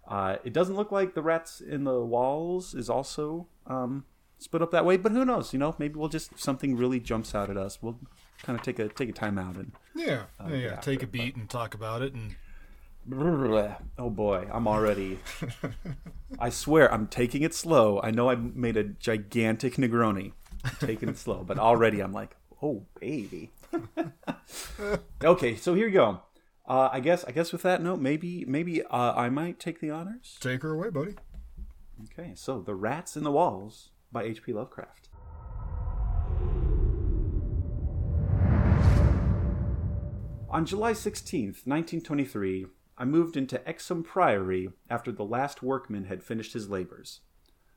uh, 0.06 0.36
it 0.44 0.52
doesn't 0.52 0.76
look 0.76 0.90
like 0.90 1.14
the 1.14 1.22
Rats 1.22 1.60
in 1.60 1.84
the 1.84 2.00
Walls 2.00 2.74
is 2.74 2.90
also 2.90 3.48
um, 3.66 4.04
split 4.40 4.62
up 4.62 4.70
that 4.72 4.84
way, 4.84 4.96
but 4.96 5.12
who 5.12 5.24
knows? 5.24 5.52
You 5.52 5.58
know, 5.58 5.76
maybe 5.78 5.94
we'll 5.94 6.08
just 6.08 6.38
something 6.38 6.76
really 6.76 6.98
jumps 6.98 7.34
out 7.34 7.50
at 7.50 7.56
us. 7.56 7.78
We'll 7.80 7.98
kind 8.42 8.58
of 8.58 8.64
take 8.64 8.78
a 8.78 8.88
take 8.88 9.08
a 9.08 9.12
time 9.12 9.38
out 9.38 9.56
and 9.56 9.72
Yeah, 9.94 10.24
yeah, 10.40 10.48
yeah. 10.48 10.56
yeah, 10.56 10.76
Take 10.76 11.02
a 11.02 11.06
beat 11.06 11.36
and 11.36 11.48
talk 11.48 11.74
about 11.74 12.02
it, 12.02 12.14
and 12.14 12.34
oh 13.98 14.10
boy, 14.10 14.46
I'm 14.52 14.66
already. 14.66 15.18
I 16.38 16.50
swear, 16.50 16.92
I'm 16.92 17.06
taking 17.06 17.42
it 17.42 17.54
slow. 17.54 18.00
I 18.02 18.10
know 18.10 18.28
I 18.30 18.34
made 18.34 18.76
a 18.76 18.84
gigantic 18.84 19.74
Negroni, 19.74 20.32
I'm 20.64 20.76
taking 20.80 21.08
it 21.08 21.18
slow, 21.18 21.44
but 21.44 21.58
already 21.58 22.00
I'm 22.00 22.12
like, 22.12 22.36
oh 22.62 22.86
baby. 23.00 23.50
okay, 25.24 25.56
so 25.56 25.74
here 25.74 25.86
you 25.86 25.94
go. 25.94 26.22
Uh, 26.68 26.88
I 26.92 27.00
guess 27.00 27.24
I 27.24 27.32
guess 27.32 27.52
with 27.52 27.62
that 27.62 27.82
note, 27.82 28.00
maybe 28.00 28.44
maybe 28.46 28.82
uh, 28.84 29.12
I 29.14 29.28
might 29.28 29.58
take 29.58 29.80
the 29.80 29.90
honors. 29.90 30.36
take 30.40 30.62
her 30.62 30.72
away, 30.72 30.90
buddy. 30.90 31.14
Okay, 32.12 32.32
so 32.34 32.60
The 32.60 32.74
Rats 32.74 33.16
in 33.16 33.24
the 33.24 33.30
Walls 33.32 33.90
by 34.12 34.24
H.P. 34.24 34.52
Lovecraft. 34.52 35.08
On 40.50 40.66
July 40.66 40.92
16th, 40.92 41.64
1923, 41.64 42.66
I 42.98 43.04
moved 43.04 43.36
into 43.36 43.66
Exham 43.68 44.02
Priory 44.02 44.70
after 44.90 45.12
the 45.12 45.24
last 45.24 45.62
workman 45.62 46.06
had 46.06 46.24
finished 46.24 46.54
his 46.54 46.68
labors. 46.68 47.20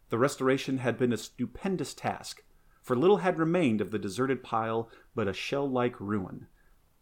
The 0.09 0.17
restoration 0.17 0.79
had 0.79 0.97
been 0.97 1.13
a 1.13 1.17
stupendous 1.17 1.93
task, 1.93 2.43
for 2.81 2.95
little 2.95 3.17
had 3.17 3.39
remained 3.39 3.79
of 3.79 3.91
the 3.91 3.99
deserted 3.99 4.43
pile 4.43 4.89
but 5.15 5.27
a 5.27 5.33
shell 5.33 5.69
like 5.69 6.01
ruin. 6.01 6.47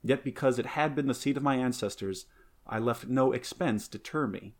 Yet 0.03 0.23
because 0.23 0.59
it 0.59 0.65
had 0.65 0.93
been 0.93 1.07
the 1.07 1.13
seat 1.13 1.37
of 1.37 1.43
my 1.43 1.55
ancestors, 1.55 2.25
I 2.67 2.77
left 2.77 3.07
no 3.07 3.31
expense 3.31 3.87
deter 3.87 4.27
me. 4.27 4.55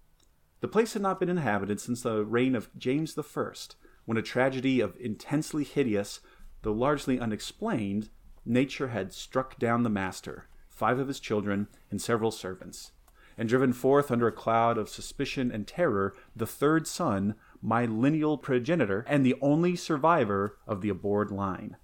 The 0.61 0.67
place 0.67 0.93
had 0.93 1.01
not 1.01 1.19
been 1.19 1.29
inhabited 1.29 1.79
since 1.79 2.01
the 2.01 2.23
reign 2.23 2.55
of 2.55 2.69
James 2.77 3.15
the 3.15 3.23
First, 3.23 3.75
when 4.05 4.17
a 4.17 4.21
tragedy 4.21 4.79
of 4.79 4.97
intensely 4.99 5.63
hideous, 5.63 6.19
though 6.61 6.73
largely 6.73 7.19
unexplained, 7.19 8.09
nature 8.45 8.89
had 8.89 9.13
struck 9.13 9.57
down 9.59 9.83
the 9.83 9.89
master, 9.89 10.47
five 10.69 10.99
of 10.99 11.07
his 11.07 11.19
children, 11.19 11.67
and 11.89 12.01
several 12.01 12.31
servants, 12.31 12.91
and 13.37 13.47
driven 13.47 13.73
forth 13.73 14.11
under 14.11 14.27
a 14.27 14.31
cloud 14.31 14.77
of 14.77 14.89
suspicion 14.89 15.51
and 15.51 15.67
terror 15.67 16.13
the 16.35 16.47
third 16.47 16.87
son, 16.87 17.35
my 17.61 17.85
lineal 17.85 18.37
progenitor, 18.37 19.05
and 19.07 19.25
the 19.25 19.35
only 19.41 19.75
survivor 19.75 20.57
of 20.65 20.81
the 20.81 20.89
abhorred 20.89 21.31
line. 21.31 21.77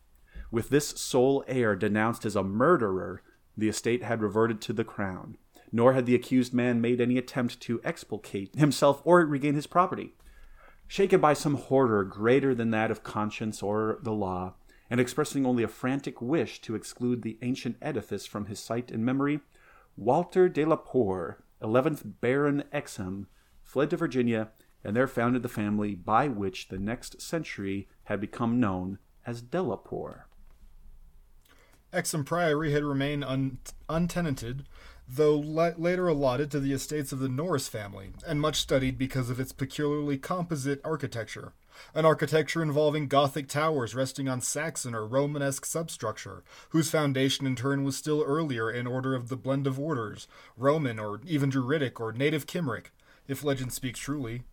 With 0.49 0.69
this 0.69 0.87
sole 0.87 1.43
heir 1.47 1.75
denounced 1.75 2.25
as 2.25 2.35
a 2.35 2.43
murderer, 2.43 3.21
the 3.55 3.69
estate 3.69 4.03
had 4.03 4.21
reverted 4.21 4.61
to 4.61 4.73
the 4.73 4.83
crown, 4.83 5.37
nor 5.71 5.93
had 5.93 6.05
the 6.05 6.15
accused 6.15 6.53
man 6.53 6.79
made 6.79 7.01
any 7.01 7.17
attempt 7.17 7.59
to 7.61 7.81
expulcate 7.83 8.55
himself 8.55 9.01
or 9.03 9.25
regain 9.25 9.55
his 9.55 9.67
property. 9.67 10.13
Shaken 10.87 11.19
by 11.19 11.33
some 11.33 11.55
horror 11.55 12.03
greater 12.03 12.55
than 12.55 12.71
that 12.71 12.91
of 12.91 13.03
conscience 13.03 13.61
or 13.61 13.99
the 14.01 14.13
law, 14.13 14.53
and 14.89 14.99
expressing 14.99 15.45
only 15.45 15.63
a 15.63 15.67
frantic 15.67 16.21
wish 16.21 16.61
to 16.61 16.75
exclude 16.75 17.21
the 17.21 17.37
ancient 17.41 17.77
edifice 17.81 18.25
from 18.25 18.45
his 18.45 18.59
sight 18.59 18.89
and 18.89 19.05
memory, 19.05 19.41
Walter 19.97 20.47
de 20.47 20.63
la 20.63 20.77
Poer, 20.77 21.43
eleventh 21.61 22.03
Baron 22.21 22.63
Exham, 22.71 23.27
fled 23.63 23.89
to 23.89 23.97
Virginia, 23.97 24.51
and 24.83 24.95
there 24.95 25.07
founded 25.07 25.43
the 25.43 25.49
family 25.49 25.93
by 25.93 26.29
which 26.29 26.69
the 26.69 26.79
next 26.79 27.21
century 27.21 27.89
had 28.05 28.21
become 28.21 28.59
known 28.59 28.99
as 29.25 29.41
Delapore. 29.41 30.23
Exham 31.91 32.23
Priory 32.23 32.71
had 32.71 32.83
remained 32.83 33.25
un- 33.25 33.59
untenanted, 33.89 34.65
though 35.07 35.37
la- 35.37 35.71
later 35.77 36.07
allotted 36.07 36.51
to 36.51 36.59
the 36.59 36.73
estates 36.73 37.11
of 37.11 37.19
the 37.19 37.29
Norris 37.29 37.67
family, 37.67 38.11
and 38.27 38.41
much 38.41 38.57
studied 38.57 38.97
because 38.97 39.29
of 39.29 39.39
its 39.39 39.51
peculiarly 39.51 40.17
composite 40.17 40.81
architecture. 40.83 41.53
An 41.93 42.05
architecture 42.05 42.63
involving 42.63 43.07
Gothic 43.07 43.47
towers 43.47 43.93
resting 43.93 44.27
on 44.27 44.41
Saxon 44.41 44.95
or 44.95 45.05
Romanesque 45.05 45.65
substructure, 45.65 46.43
whose 46.69 46.89
foundation 46.89 47.45
in 47.45 47.55
turn 47.55 47.83
was 47.83 47.95
still 47.95 48.23
earlier 48.23 48.69
in 48.69 48.87
order 48.87 49.13
of 49.13 49.29
the 49.29 49.37
blend 49.37 49.67
of 49.67 49.79
orders, 49.79 50.27
Roman 50.57 50.99
or 50.99 51.21
even 51.25 51.49
Druidic 51.49 51.99
or 51.99 52.11
native 52.11 52.45
Cymric, 52.47 52.91
if 53.27 53.43
legend 53.43 53.73
speaks 53.73 53.99
truly. 53.99 54.43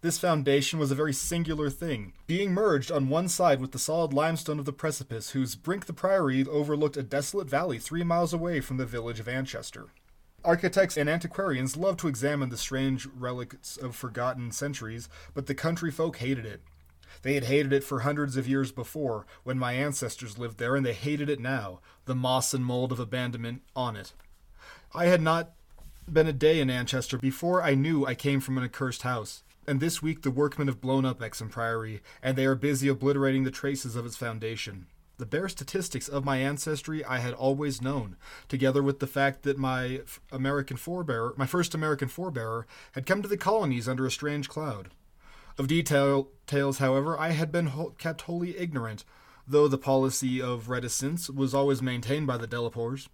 This 0.00 0.18
foundation 0.18 0.78
was 0.78 0.92
a 0.92 0.94
very 0.94 1.12
singular 1.12 1.68
thing, 1.70 2.12
being 2.28 2.54
merged 2.54 2.92
on 2.92 3.08
one 3.08 3.28
side 3.28 3.60
with 3.60 3.72
the 3.72 3.80
solid 3.80 4.12
limestone 4.12 4.60
of 4.60 4.64
the 4.64 4.72
precipice, 4.72 5.30
whose 5.30 5.56
brink 5.56 5.86
the 5.86 5.92
priory 5.92 6.46
overlooked 6.46 6.96
a 6.96 7.02
desolate 7.02 7.50
valley 7.50 7.78
three 7.78 8.04
miles 8.04 8.32
away 8.32 8.60
from 8.60 8.76
the 8.76 8.86
village 8.86 9.18
of 9.18 9.26
Anchester. 9.26 9.88
Architects 10.44 10.96
and 10.96 11.08
antiquarians 11.08 11.76
loved 11.76 11.98
to 12.00 12.08
examine 12.08 12.48
the 12.48 12.56
strange 12.56 13.06
relics 13.06 13.76
of 13.76 13.96
forgotten 13.96 14.52
centuries, 14.52 15.08
but 15.34 15.46
the 15.46 15.54
country 15.54 15.90
folk 15.90 16.18
hated 16.18 16.46
it. 16.46 16.62
They 17.22 17.34
had 17.34 17.44
hated 17.44 17.72
it 17.72 17.82
for 17.82 18.00
hundreds 18.00 18.36
of 18.36 18.46
years 18.46 18.70
before, 18.70 19.26
when 19.42 19.58
my 19.58 19.72
ancestors 19.72 20.38
lived 20.38 20.58
there, 20.58 20.76
and 20.76 20.86
they 20.86 20.92
hated 20.92 21.28
it 21.28 21.40
now, 21.40 21.80
the 22.04 22.14
moss 22.14 22.54
and 22.54 22.64
mold 22.64 22.92
of 22.92 23.00
abandonment 23.00 23.62
on 23.74 23.96
it. 23.96 24.12
I 24.94 25.06
had 25.06 25.20
not 25.20 25.50
been 26.10 26.28
a 26.28 26.32
day 26.32 26.60
in 26.60 26.70
Anchester 26.70 27.18
before 27.18 27.62
I 27.62 27.74
knew 27.74 28.06
I 28.06 28.14
came 28.14 28.40
from 28.40 28.56
an 28.56 28.64
accursed 28.64 29.02
house. 29.02 29.42
And 29.66 29.80
this 29.80 30.00
week 30.00 30.22
the 30.22 30.30
workmen 30.30 30.68
have 30.68 30.80
blown 30.80 31.04
up 31.04 31.20
Exham 31.20 31.50
Priory, 31.50 32.00
and 32.22 32.36
they 32.36 32.46
are 32.46 32.54
busy 32.54 32.88
obliterating 32.88 33.44
the 33.44 33.50
traces 33.50 33.96
of 33.96 34.06
its 34.06 34.16
foundation. 34.16 34.86
The 35.18 35.26
bare 35.26 35.48
statistics 35.48 36.08
of 36.08 36.24
my 36.24 36.36
ancestry 36.36 37.04
I 37.04 37.18
had 37.18 37.34
always 37.34 37.82
known, 37.82 38.16
together 38.46 38.84
with 38.84 39.00
the 39.00 39.06
fact 39.08 39.42
that 39.42 39.58
my 39.58 40.02
American 40.30 40.76
forebearer, 40.76 41.36
my 41.36 41.44
first 41.44 41.74
American 41.74 42.08
forebearer, 42.08 42.66
had 42.92 43.04
come 43.04 43.20
to 43.22 43.28
the 43.28 43.36
colonies 43.36 43.88
under 43.88 44.06
a 44.06 44.12
strange 44.12 44.48
cloud. 44.48 44.90
Of 45.58 45.66
detail, 45.66 46.28
tales, 46.46 46.78
however, 46.78 47.18
I 47.18 47.30
had 47.30 47.50
been 47.50 47.66
ho- 47.66 47.96
kept 47.98 48.22
wholly 48.22 48.56
ignorant, 48.56 49.04
though 49.44 49.66
the 49.66 49.76
policy 49.76 50.40
of 50.40 50.68
reticence 50.68 51.28
was 51.28 51.52
always 51.52 51.82
maintained 51.82 52.28
by 52.28 52.36
the 52.36 52.46
Delapores. 52.46 53.08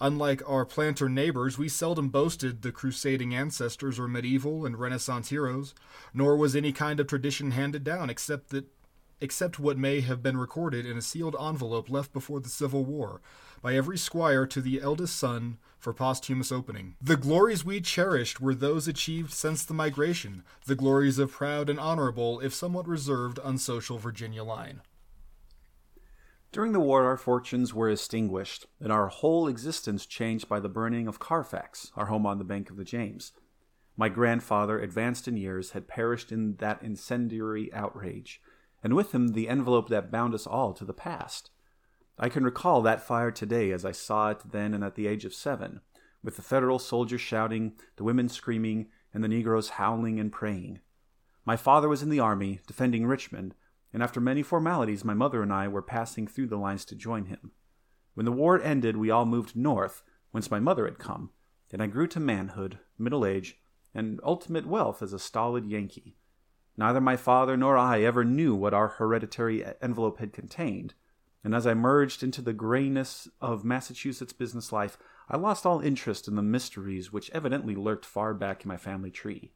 Unlike 0.00 0.42
our 0.46 0.66
planter 0.66 1.08
neighbors, 1.08 1.56
we 1.56 1.68
seldom 1.68 2.08
boasted 2.08 2.62
the 2.62 2.72
crusading 2.72 3.34
ancestors 3.34 4.00
or 4.00 4.08
medieval 4.08 4.66
and 4.66 4.78
Renaissance 4.78 5.28
heroes, 5.28 5.74
nor 6.12 6.36
was 6.36 6.56
any 6.56 6.72
kind 6.72 6.98
of 6.98 7.06
tradition 7.06 7.52
handed 7.52 7.84
down 7.84 8.10
except 8.10 8.50
that 8.50 8.66
except 9.20 9.58
what 9.58 9.78
may 9.78 10.00
have 10.00 10.22
been 10.22 10.36
recorded 10.36 10.84
in 10.84 10.96
a 10.96 11.02
sealed 11.02 11.36
envelope 11.40 11.88
left 11.88 12.12
before 12.12 12.40
the 12.40 12.48
Civil 12.48 12.84
War 12.84 13.20
by 13.62 13.74
every 13.74 13.98
squire 13.98 14.46
to 14.46 14.60
the 14.60 14.80
eldest 14.80 15.16
son 15.16 15.58
for 15.78 15.92
posthumous 15.92 16.52
opening. 16.52 16.96
The 17.00 17.16
glories 17.16 17.64
we 17.64 17.80
cherished 17.80 18.40
were 18.40 18.54
those 18.54 18.86
achieved 18.88 19.32
since 19.32 19.64
the 19.64 19.74
migration, 19.74 20.42
the 20.66 20.74
glories 20.74 21.18
of 21.18 21.32
proud 21.32 21.70
and 21.70 21.80
honorable, 21.80 22.40
if 22.40 22.52
somewhat 22.52 22.88
reserved, 22.88 23.38
unsocial 23.42 23.98
Virginia 23.98 24.44
line. 24.44 24.82
During 26.52 26.72
the 26.72 26.80
war, 26.80 27.04
our 27.04 27.16
fortunes 27.16 27.74
were 27.74 27.90
extinguished, 27.90 28.66
and 28.80 28.90
our 28.90 29.08
whole 29.08 29.46
existence 29.46 30.06
changed 30.06 30.48
by 30.48 30.60
the 30.60 30.68
burning 30.68 31.06
of 31.06 31.18
Carfax, 31.18 31.92
our 31.96 32.06
home 32.06 32.24
on 32.24 32.38
the 32.38 32.44
bank 32.44 32.70
of 32.70 32.76
the 32.76 32.84
James. 32.84 33.32
My 33.96 34.08
grandfather, 34.08 34.78
advanced 34.78 35.26
in 35.26 35.36
years, 35.36 35.70
had 35.70 35.88
perished 35.88 36.30
in 36.30 36.56
that 36.56 36.82
incendiary 36.82 37.72
outrage, 37.72 38.40
and 38.82 38.94
with 38.94 39.12
him 39.12 39.28
the 39.28 39.48
envelope 39.48 39.88
that 39.88 40.10
bound 40.10 40.34
us 40.34 40.46
all 40.46 40.72
to 40.74 40.84
the 40.84 40.92
past. 40.92 41.50
I 42.18 42.28
can 42.28 42.44
recall 42.44 42.82
that 42.82 43.06
fire 43.06 43.30
today 43.30 43.70
as 43.72 43.84
I 43.84 43.92
saw 43.92 44.30
it 44.30 44.42
then 44.50 44.72
and 44.72 44.82
at 44.82 44.94
the 44.94 45.06
age 45.06 45.24
of 45.24 45.34
seven, 45.34 45.80
with 46.22 46.36
the 46.36 46.42
Federal 46.42 46.78
soldiers 46.78 47.20
shouting, 47.20 47.74
the 47.96 48.04
women 48.04 48.28
screaming, 48.28 48.88
and 49.12 49.22
the 49.22 49.28
Negroes 49.28 49.70
howling 49.70 50.18
and 50.18 50.32
praying. 50.32 50.80
My 51.44 51.56
father 51.56 51.88
was 51.88 52.02
in 52.02 52.08
the 52.08 52.20
army, 52.20 52.60
defending 52.66 53.06
Richmond, 53.06 53.54
and 53.92 54.02
after 54.02 54.20
many 54.20 54.42
formalities, 54.42 55.04
my 55.04 55.14
mother 55.14 55.42
and 55.42 55.52
I 55.52 55.68
were 55.68 55.82
passing 55.82 56.26
through 56.26 56.48
the 56.48 56.58
lines 56.58 56.84
to 56.86 56.94
join 56.94 57.26
him. 57.26 57.52
When 58.14 58.26
the 58.26 58.32
war 58.32 58.60
ended, 58.60 58.96
we 58.96 59.10
all 59.10 59.26
moved 59.26 59.54
north, 59.54 60.02
whence 60.32 60.50
my 60.50 60.58
mother 60.58 60.86
had 60.86 60.98
come, 60.98 61.30
and 61.72 61.82
I 61.82 61.86
grew 61.86 62.06
to 62.08 62.20
manhood, 62.20 62.78
middle 62.98 63.24
age, 63.24 63.58
and 63.94 64.20
ultimate 64.24 64.66
wealth 64.66 65.02
as 65.02 65.12
a 65.12 65.18
stolid 65.18 65.66
Yankee. 65.66 66.16
Neither 66.76 67.00
my 67.00 67.16
father 67.16 67.56
nor 67.56 67.76
I 67.78 68.02
ever 68.02 68.24
knew 68.24 68.54
what 68.54 68.74
our 68.74 68.88
hereditary 68.88 69.64
envelope 69.80 70.18
had 70.18 70.32
contained, 70.32 70.94
and 71.42 71.54
as 71.54 71.66
I 71.66 71.74
merged 71.74 72.22
into 72.22 72.42
the 72.42 72.52
grayness 72.52 73.28
of 73.40 73.64
Massachusetts 73.64 74.32
business 74.32 74.72
life, 74.72 74.98
I 75.28 75.36
lost 75.36 75.64
all 75.64 75.80
interest 75.80 76.28
in 76.28 76.36
the 76.36 76.42
mysteries 76.42 77.12
which 77.12 77.30
evidently 77.30 77.74
lurked 77.74 78.04
far 78.04 78.34
back 78.34 78.64
in 78.64 78.68
my 78.68 78.76
family 78.76 79.10
tree. 79.10 79.52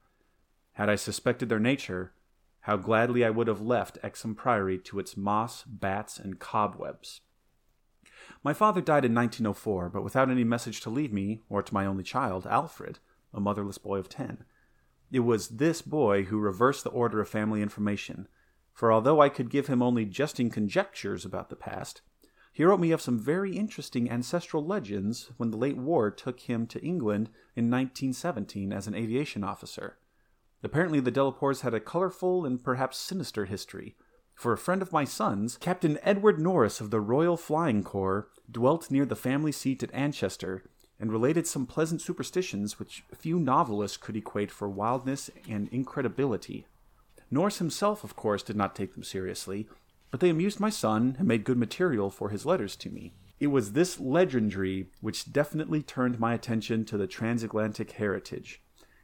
Had 0.75 0.89
I 0.89 0.95
suspected 0.95 1.49
their 1.49 1.61
nature, 1.61 2.13
how 2.61 2.77
gladly 2.77 3.25
I 3.25 3.31
would 3.31 3.49
have 3.49 3.61
left 3.61 3.99
Exham 4.03 4.35
Priory 4.35 4.79
to 4.79 4.99
its 4.99 5.17
moss, 5.17 5.65
bats, 5.65 6.19
and 6.19 6.39
cobwebs. 6.39 7.21
My 8.43 8.53
father 8.53 8.81
died 8.81 9.05
in 9.05 9.15
1904, 9.15 9.91
but 9.91 10.05
without 10.05 10.31
any 10.31 10.45
message 10.45 10.81
to 10.83 10.91
leave 10.91 11.13
me 11.13 11.43
or 11.49 11.63
to 11.63 11.75
my 11.75 11.87
only 11.87 12.05
child, 12.05 12.47
Alfred, 12.47 12.99
a 13.35 13.41
motherless 13.41 13.79
boy 13.79 13.99
of 13.99 14.09
ten. 14.09 14.45
It 15.11 15.21
was 15.21 15.49
this 15.49 15.83
boy 15.83 16.25
who 16.25 16.39
reversed 16.39 16.85
the 16.85 16.91
order 16.91 17.21
of 17.21 17.29
family 17.29 17.63
information, 17.63 18.29
for 18.73 18.93
although 18.93 19.21
I 19.21 19.29
could 19.29 19.51
give 19.51 19.67
him 19.67 19.83
only 19.83 20.05
jesting 20.05 20.51
conjectures 20.51 21.25
about 21.25 21.51
the 21.51 21.57
past, 21.57 22.03
he 22.53 22.65
wrote 22.65 22.81
me 22.81 22.91
of 22.91 23.01
some 23.01 23.19
very 23.19 23.57
interesting 23.57 24.11
ancestral 24.11 24.65
legends 24.65 25.31
when 25.37 25.51
the 25.51 25.57
late 25.57 25.77
war 25.77 26.11
took 26.11 26.41
him 26.41 26.67
to 26.69 26.85
England 26.85 27.29
in 27.55 27.71
1917 27.71 28.73
as 28.73 28.87
an 28.87 28.95
aviation 28.95 29.45
officer. 29.45 29.99
Apparently, 30.63 31.01
the 31.01 31.13
Delapores 31.13 31.61
had 31.61 31.75
a 31.75 31.81
colorful 31.81 32.45
and 32.45 32.63
perhaps 32.63 32.99
sinister 32.99 33.47
history, 33.47 33.97
for 34.35 34.53
a 34.53 34.59
friend 34.59 34.83
of 34.83 34.93
my 34.93 35.05
son's, 35.05 35.57
Captain 35.57 35.99
Edward 36.03 36.39
Norris 36.41 36.81
of 36.81 36.91
the 36.91 37.01
Royal 37.01 37.37
Flying 37.37 37.83
Corps, 37.83 38.29
dwelt 38.51 38.91
near 38.91 39.05
the 39.05 39.17
family 39.17 39.53
seat 39.53 39.83
at 39.83 39.95
Anchester 39.95 40.65
and 41.01 41.11
related 41.11 41.47
some 41.47 41.67
pleasant 41.67 42.03
superstitions 42.03 42.79
which 42.79 43.03
few 43.17 43.41
novelists 43.41 43.97
could 43.97 44.17
equate 44.17 44.51
for 44.51 44.69
wildness 44.69 45.31
and 45.49 45.69
incredibility. 45.73 46.67
Norris 47.31 47.59
himself, 47.59 48.05
of 48.05 48.15
course, 48.15 48.43
did 48.43 48.57
not 48.57 48.77
take 48.77 48.93
them 48.95 49.03
seriously, 49.03 49.67
but 50.11 50.21
they 50.21 50.29
amused 50.29 50.61
my 50.61 50.71
son 50.71 51.17
and 51.19 51.27
made 51.27 51.45
good 51.45 51.57
material 51.57 52.11
for 52.11 52.29
his 52.29 52.45
letters 52.45 52.77
to 52.77 52.91
me. 52.91 53.13
It 53.39 53.47
was 53.47 53.73
this 53.73 53.99
legendry 53.99 54.91
which 55.01 55.33
definitely 55.33 55.83
turned 55.83 56.21
my 56.21 56.35
attention 56.35 56.85
to 56.87 56.99
the 56.99 57.07
transatlantic 57.07 57.93
heritage, 57.93 58.61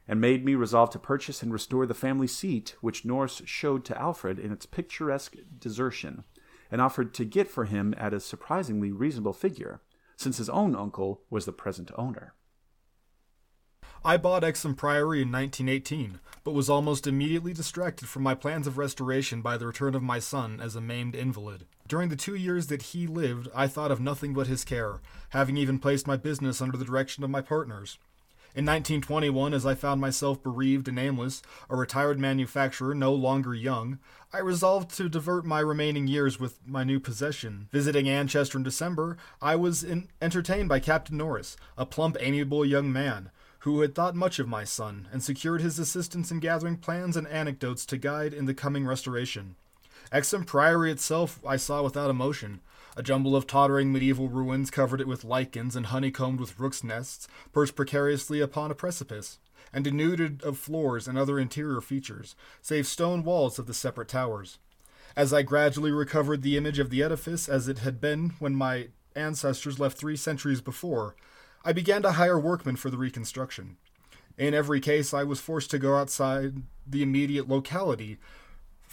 and 0.07 0.21
made 0.21 0.45
me 0.45 0.55
resolve 0.55 0.91
to 0.91 0.99
purchase 0.99 1.43
and 1.43 1.53
restore 1.53 1.87
the 1.87 1.95
family 1.95 2.26
seat 2.26 2.76
which 2.81 3.05
Norris 3.05 3.41
showed 3.47 3.85
to 3.87 3.99
Alfred 3.99 4.38
in 4.38 4.53
its 4.53 4.67
picturesque 4.67 5.37
desertion, 5.59 6.25
and 6.71 6.81
offered 6.81 7.15
to 7.15 7.25
get 7.25 7.49
for 7.49 7.65
him 7.65 7.95
at 7.97 8.12
a 8.12 8.21
surprisingly 8.21 8.93
reasonable 8.93 9.33
figure, 9.33 9.81
since 10.17 10.39
his 10.39 10.49
own 10.49 10.75
uncle 10.75 11.23
was 11.31 11.45
the 11.45 11.53
present 11.53 11.91
owner. 11.97 12.35
I 14.05 14.17
bought 14.17 14.45
Exham 14.45 14.75
Priory 14.77 15.23
in 15.23 15.33
1918, 15.33 16.21
but 16.45 16.53
was 16.53 16.71
almost 16.71 17.09
immediately 17.09 17.53
distracted 17.53 18.09
from 18.09 18.23
my 18.23 18.35
plans 18.35 18.69
of 18.69 18.79
restoration 18.79 19.43
by 19.43 19.57
the 19.57 19.67
return 19.67 19.97
of 19.97 20.03
my 20.03 20.21
son 20.21 20.61
as 20.61 20.77
a 20.77 20.81
maimed 20.81 21.17
invalid. 21.17 21.67
During 21.89 22.09
the 22.09 22.15
two 22.15 22.37
years 22.37 22.69
that 22.69 22.83
he 22.83 23.09
lived, 23.09 23.49
I 23.53 23.67
thought 23.67 23.91
of 23.91 24.01
nothing 24.01 24.33
but 24.33 24.47
his 24.47 24.65
care, 24.65 25.01
having 25.31 25.57
even 25.57 25.81
placed 25.81 26.07
my 26.07 26.17
business 26.17 26.63
under 26.63 26.76
the 26.76 26.85
direction 26.85 27.25
of 27.25 27.31
my 27.31 27.41
partners. 27.41 27.99
In 28.56 28.64
1921, 28.64 29.52
as 29.52 29.66
I 29.66 29.75
found 29.75 30.00
myself 30.00 30.42
bereaved 30.42 30.88
and 30.88 30.99
aimless, 30.99 31.42
a 31.69 31.76
retired 31.76 32.19
manufacturer 32.19 32.95
no 32.95 33.12
longer 33.12 33.54
young, 33.54 33.99
I 34.32 34.38
resolved 34.38 34.97
to 34.97 35.10
divert 35.10 35.45
my 35.45 35.60
remaining 35.60 36.06
years 36.06 36.40
with 36.40 36.66
my 36.66 36.82
new 36.82 36.99
possession. 36.99 37.69
Visiting 37.71 38.08
Anchester 38.08 38.56
in 38.56 38.64
December, 38.64 39.19
I 39.42 39.56
was 39.56 39.84
in- 39.84 40.08
entertained 40.23 40.71
by 40.71 40.80
Captain 40.80 41.19
Norris, 41.19 41.58
a 41.76 41.84
plump, 41.84 42.16
amiable 42.19 42.64
young 42.64 42.90
man, 42.90 43.30
who 43.58 43.82
had 43.82 43.95
thought 43.95 44.14
much 44.16 44.38
of 44.38 44.49
my 44.49 44.64
son, 44.64 45.06
and 45.12 45.23
secured 45.23 45.60
his 45.60 45.78
assistance 45.78 46.30
in 46.30 46.40
gathering 46.40 46.78
plans 46.78 47.14
and 47.14 47.26
anecdotes 47.28 47.84
to 47.84 47.99
guide 47.99 48.32
in 48.32 48.47
the 48.47 48.54
coming 48.54 48.86
restoration. 48.86 49.56
Exham 50.10 50.45
Priory 50.45 50.90
itself 50.90 51.40
I 51.47 51.56
saw 51.56 51.82
without 51.82 52.08
emotion. 52.08 52.60
A 52.99 53.02
jumble 53.02 53.37
of 53.37 53.47
tottering 53.47 53.93
medieval 53.93 54.30
ruins 54.30 54.71
covered 54.71 55.02
it 55.02 55.06
with 55.06 55.23
lichens 55.23 55.76
and 55.76 55.87
honeycombed 55.87 56.41
with 56.41 56.59
rooks' 56.59 56.82
nests, 56.82 57.28
perched 57.52 57.76
precariously 57.76 58.41
upon 58.41 58.71
a 58.71 58.75
precipice, 58.75 59.39
and 59.71 59.85
denuded 59.85 60.43
of 60.43 60.56
floors 60.56 61.06
and 61.06 61.19
other 61.19 61.39
interior 61.39 61.82
features, 61.82 62.35
save 62.63 62.87
stone 62.87 63.23
walls 63.23 63.59
of 63.59 63.67
the 63.67 63.75
separate 63.75 64.09
towers. 64.09 64.59
As 65.15 65.35
I 65.35 65.43
gradually 65.43 65.91
recovered 65.91 66.41
the 66.41 66.56
image 66.56 66.78
of 66.78 66.89
the 66.89 67.02
edifice 67.02 67.50
as 67.50 67.69
it 67.69 67.80
had 67.80 68.00
been 68.00 68.30
when 68.39 68.54
my 68.54 68.89
ancestors 69.15 69.78
left 69.78 69.99
three 69.99 70.17
centuries 70.17 70.63
before, 70.63 71.17
I 71.67 71.75
began 71.75 72.00
to 72.02 72.13
hire 72.13 72.41
workmen 72.41 72.76
for 72.76 72.89
the 72.89 72.99
reconstruction. 72.99 73.76
In 74.39 74.54
every 74.54 74.80
case, 74.80 75.13
I 75.13 75.25
was 75.25 75.41
forced 75.41 75.71
to 75.73 75.78
go 75.78 75.97
outside 75.97 76.63
the 76.87 77.02
immediate 77.02 77.49
locality 77.49 78.19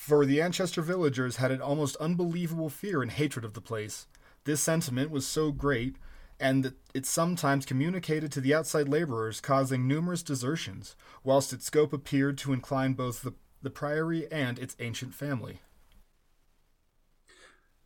for 0.04 0.26
the 0.26 0.42
Anchester 0.42 0.82
villagers 0.82 1.38
had 1.38 1.50
an 1.50 1.62
almost 1.62 1.96
unbelievable 1.96 2.68
fear 2.68 3.02
and 3.02 3.10
hatred 3.10 3.46
of 3.46 3.54
the 3.54 3.62
place. 3.62 4.06
This 4.44 4.60
sentiment 4.60 5.10
was 5.12 5.26
so 5.26 5.50
great, 5.54 5.96
and 6.42 6.74
it 6.94 7.06
sometimes 7.06 7.66
communicated 7.66 8.30
to 8.34 8.42
the 8.42 8.54
outside 8.54 8.90
laborers, 8.90 9.40
causing 9.40 9.88
numerous 9.88 10.22
desertions, 10.22 10.98
whilst 11.24 11.54
its 11.54 11.68
scope 11.68 11.94
appeared 11.94 12.38
to 12.40 12.52
incline 12.52 12.96
both 12.96 13.22
the, 13.22 13.34
the 13.62 13.70
priory 13.70 14.30
and 14.30 14.60
its 14.60 14.76
ancient 14.80 15.14
family. 15.14 15.62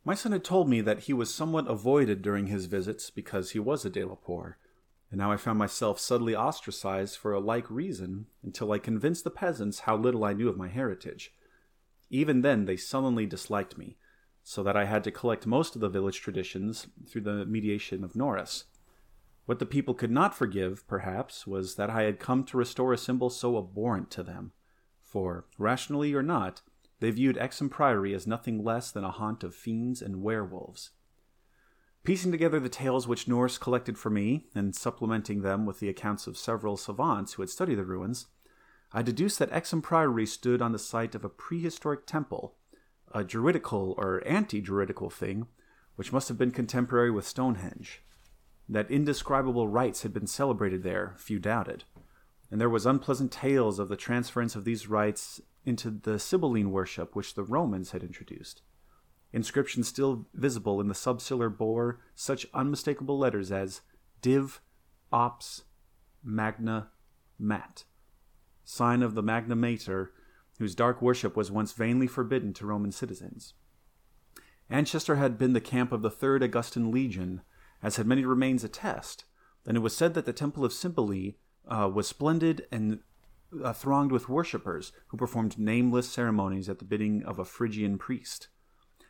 My 0.04 0.16
son 0.16 0.32
had 0.32 0.42
told 0.42 0.68
me 0.68 0.80
that 0.80 1.02
he 1.02 1.12
was 1.12 1.32
somewhat 1.32 1.70
avoided 1.70 2.20
during 2.20 2.48
his 2.48 2.66
visits 2.66 3.10
because 3.10 3.52
he 3.52 3.60
was 3.60 3.84
a 3.84 3.90
Delapore, 3.90 4.56
and 5.12 5.18
now 5.18 5.30
I 5.30 5.36
found 5.36 5.60
myself 5.60 6.00
subtly 6.00 6.34
ostracized 6.34 7.16
for 7.16 7.32
a 7.32 7.38
like 7.38 7.70
reason 7.70 8.26
until 8.42 8.72
I 8.72 8.78
convinced 8.80 9.22
the 9.22 9.30
peasants 9.30 9.80
how 9.80 9.96
little 9.96 10.24
I 10.24 10.32
knew 10.32 10.48
of 10.48 10.56
my 10.56 10.66
heritage. 10.66 11.32
Even 12.10 12.42
then, 12.42 12.64
they 12.64 12.76
sullenly 12.76 13.26
disliked 13.26 13.76
me, 13.76 13.96
so 14.42 14.62
that 14.62 14.76
I 14.76 14.86
had 14.86 15.04
to 15.04 15.10
collect 15.10 15.46
most 15.46 15.74
of 15.74 15.80
the 15.80 15.88
village 15.88 16.20
traditions 16.20 16.86
through 17.06 17.22
the 17.22 17.44
mediation 17.44 18.02
of 18.02 18.16
Norris. 18.16 18.64
What 19.46 19.58
the 19.58 19.66
people 19.66 19.94
could 19.94 20.10
not 20.10 20.34
forgive, 20.34 20.86
perhaps, 20.86 21.46
was 21.46 21.76
that 21.76 21.90
I 21.90 22.02
had 22.02 22.20
come 22.20 22.44
to 22.44 22.56
restore 22.56 22.92
a 22.92 22.98
symbol 22.98 23.30
so 23.30 23.58
abhorrent 23.58 24.10
to 24.12 24.22
them. 24.22 24.52
For, 25.02 25.46
rationally 25.56 26.12
or 26.14 26.22
not, 26.22 26.60
they 27.00 27.10
viewed 27.10 27.38
Exham 27.38 27.70
Priory 27.70 28.12
as 28.14 28.26
nothing 28.26 28.62
less 28.62 28.90
than 28.90 29.04
a 29.04 29.10
haunt 29.10 29.44
of 29.44 29.54
fiends 29.54 30.02
and 30.02 30.22
werewolves. 30.22 30.90
Piecing 32.04 32.32
together 32.32 32.60
the 32.60 32.68
tales 32.68 33.06
which 33.06 33.28
Norris 33.28 33.58
collected 33.58 33.98
for 33.98 34.10
me, 34.10 34.46
and 34.54 34.74
supplementing 34.74 35.42
them 35.42 35.66
with 35.66 35.80
the 35.80 35.88
accounts 35.88 36.26
of 36.26 36.36
several 36.36 36.76
savants 36.76 37.34
who 37.34 37.42
had 37.42 37.50
studied 37.50 37.76
the 37.76 37.84
ruins, 37.84 38.26
I 38.92 39.02
deduced 39.02 39.38
that 39.38 39.52
Exham 39.52 39.82
Priory 39.82 40.24
stood 40.24 40.62
on 40.62 40.72
the 40.72 40.78
site 40.78 41.14
of 41.14 41.24
a 41.24 41.28
prehistoric 41.28 42.06
temple, 42.06 42.56
a 43.12 43.22
druidical 43.22 43.94
or 43.98 44.26
anti 44.26 44.60
druidical 44.60 45.10
thing, 45.10 45.46
which 45.96 46.12
must 46.12 46.28
have 46.28 46.38
been 46.38 46.50
contemporary 46.50 47.10
with 47.10 47.26
Stonehenge. 47.26 48.02
That 48.68 48.90
indescribable 48.90 49.68
rites 49.68 50.02
had 50.02 50.14
been 50.14 50.26
celebrated 50.26 50.82
there, 50.82 51.14
few 51.18 51.38
doubted, 51.38 51.84
and 52.50 52.60
there 52.60 52.70
was 52.70 52.86
unpleasant 52.86 53.30
tales 53.30 53.78
of 53.78 53.88
the 53.88 53.96
transference 53.96 54.56
of 54.56 54.64
these 54.64 54.88
rites 54.88 55.40
into 55.64 55.90
the 55.90 56.18
Sibylline 56.18 56.70
worship 56.70 57.14
which 57.14 57.34
the 57.34 57.42
Romans 57.42 57.90
had 57.90 58.02
introduced. 58.02 58.62
Inscriptions 59.32 59.86
still 59.88 60.26
visible 60.32 60.80
in 60.80 60.88
the 60.88 60.94
subcellar 60.94 61.54
bore 61.54 62.00
such 62.14 62.46
unmistakable 62.54 63.18
letters 63.18 63.52
as 63.52 63.82
Div, 64.22 64.62
Ops, 65.12 65.64
Magna, 66.24 66.88
Mat 67.38 67.84
sign 68.68 69.02
of 69.02 69.14
the 69.14 69.22
Magna 69.22 69.56
Mater, 69.56 70.12
whose 70.58 70.74
dark 70.74 71.00
worship 71.00 71.34
was 71.34 71.50
once 71.50 71.72
vainly 71.72 72.06
forbidden 72.06 72.52
to 72.52 72.66
Roman 72.66 72.92
citizens. 72.92 73.54
Anchester 74.70 75.16
had 75.16 75.38
been 75.38 75.54
the 75.54 75.60
camp 75.60 75.90
of 75.90 76.02
the 76.02 76.10
Third 76.10 76.42
Augustan 76.42 76.90
Legion, 76.90 77.40
as 77.82 77.96
had 77.96 78.06
many 78.06 78.26
remains 78.26 78.64
attest, 78.64 79.24
and 79.66 79.74
it 79.74 79.80
was 79.80 79.96
said 79.96 80.12
that 80.12 80.26
the 80.26 80.34
Temple 80.34 80.66
of 80.66 80.74
Cybele 80.74 81.32
uh, 81.66 81.88
was 81.88 82.06
splendid 82.06 82.66
and 82.70 83.00
uh, 83.64 83.72
thronged 83.72 84.12
with 84.12 84.28
worshippers 84.28 84.92
who 85.08 85.16
performed 85.16 85.58
nameless 85.58 86.10
ceremonies 86.10 86.68
at 86.68 86.78
the 86.78 86.84
bidding 86.84 87.24
of 87.24 87.38
a 87.38 87.46
Phrygian 87.46 87.96
priest. 87.96 88.48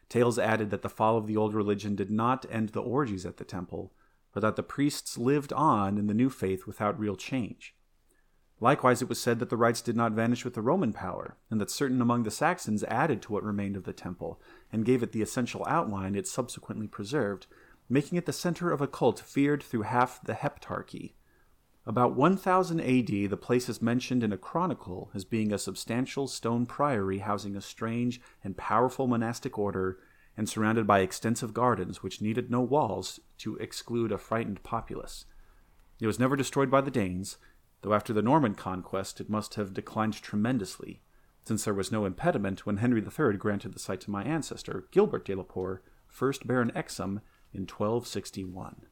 Tales 0.09 0.39
added 0.39 0.71
that 0.71 0.83
the 0.83 0.89
fall 0.89 1.17
of 1.17 1.27
the 1.27 1.37
old 1.37 1.53
religion 1.53 1.97
did 1.97 2.13
not 2.13 2.47
end 2.49 2.69
the 2.69 2.81
orgies 2.81 3.27
at 3.27 3.39
the 3.39 3.45
temple, 3.45 3.93
but 4.33 4.41
that 4.41 4.55
the 4.55 4.63
priests 4.63 5.19
lived 5.19 5.53
on 5.53 5.99
in 5.99 6.07
the 6.07 6.15
new 6.15 6.31
faith 6.31 6.65
without 6.65 6.99
real 6.99 7.17
change. 7.17 7.75
Likewise, 8.61 9.01
it 9.01 9.09
was 9.09 9.21
said 9.21 9.39
that 9.39 9.51
the 9.51 9.57
rites 9.57 9.81
did 9.81 9.97
not 9.97 10.13
vanish 10.13 10.45
with 10.45 10.55
the 10.55 10.63
Roman 10.63 10.93
power, 10.93 11.37
and 11.51 11.61
that 11.61 11.71
certain 11.71 12.01
among 12.01 12.25
the 12.25 12.31
Saxons 12.31 12.83
added 12.85 13.23
to 13.23 13.33
what 13.33 13.45
remained 13.45 13.77
of 13.77 13.85
the 13.85 13.93
temple, 13.93 14.41
and 14.73 14.85
gave 14.85 15.03
it 15.03 15.13
the 15.13 15.23
essential 15.23 15.65
outline 15.69 16.17
it 16.17 16.27
subsequently 16.27 16.89
preserved, 16.89 17.47
making 17.89 18.19
it 18.19 18.27
the 18.27 18.33
center 18.33 18.73
of 18.73 18.81
a 18.81 18.89
cult 18.89 19.21
feared 19.21 19.63
through 19.63 19.83
half 19.83 20.21
the 20.25 20.35
Heptarchy. 20.35 21.15
About 21.87 22.17
1000 22.17 22.81
AD, 22.81 23.31
the 23.31 23.37
place 23.41 23.69
is 23.69 23.81
mentioned 23.81 24.23
in 24.23 24.33
a 24.33 24.37
chronicle 24.37 25.11
as 25.15 25.25
being 25.25 25.53
a 25.53 25.59
substantial 25.59 26.27
stone 26.27 26.67
priory 26.67 27.21
housing 27.21 27.57
a 27.57 27.63
strange 27.63 28.21
and 28.45 28.59
powerful 28.59 29.07
monastic 29.07 29.59
order 29.59 29.99
and 30.37 30.49
surrounded 30.49 30.87
by 30.87 31.01
extensive 31.01 31.55
gardens 31.55 32.03
which 32.03 32.21
needed 32.21 32.51
no 32.51 32.61
walls 32.61 33.21
to 33.39 33.57
exclude 33.57 34.13
a 34.13 34.19
frightened 34.19 34.63
populace. 34.63 35.25
It 35.99 36.07
was 36.07 36.19
never 36.19 36.37
destroyed 36.37 36.71
by 36.71 36.83
the 36.83 36.91
Danes, 36.91 37.39
though 37.83 37.95
after 37.95 38.13
the 38.13 38.23
Norman 38.23 38.55
conquest 38.55 39.21
it 39.21 39.31
must 39.31 39.55
have 39.55 39.75
declined 39.75 40.21
tremendously, 40.21 41.03
since 41.45 41.65
there 41.65 41.75
was 41.75 41.93
no 41.93 42.05
impediment 42.05 42.67
when 42.67 42.79
Henry 42.79 43.03
III 43.03 43.37
granted 43.37 43.73
the 43.73 43.79
site 43.79 44.03
to 44.03 44.11
my 44.11 44.23
ancestor, 44.23 44.87
Gilbert 44.91 45.25
de 45.25 45.35
la 45.35 45.45
Poer, 45.45 45.83
first 46.07 46.47
Baron 46.47 46.73
Exham, 46.75 47.21
in 47.53 47.63
1261. 47.63 48.87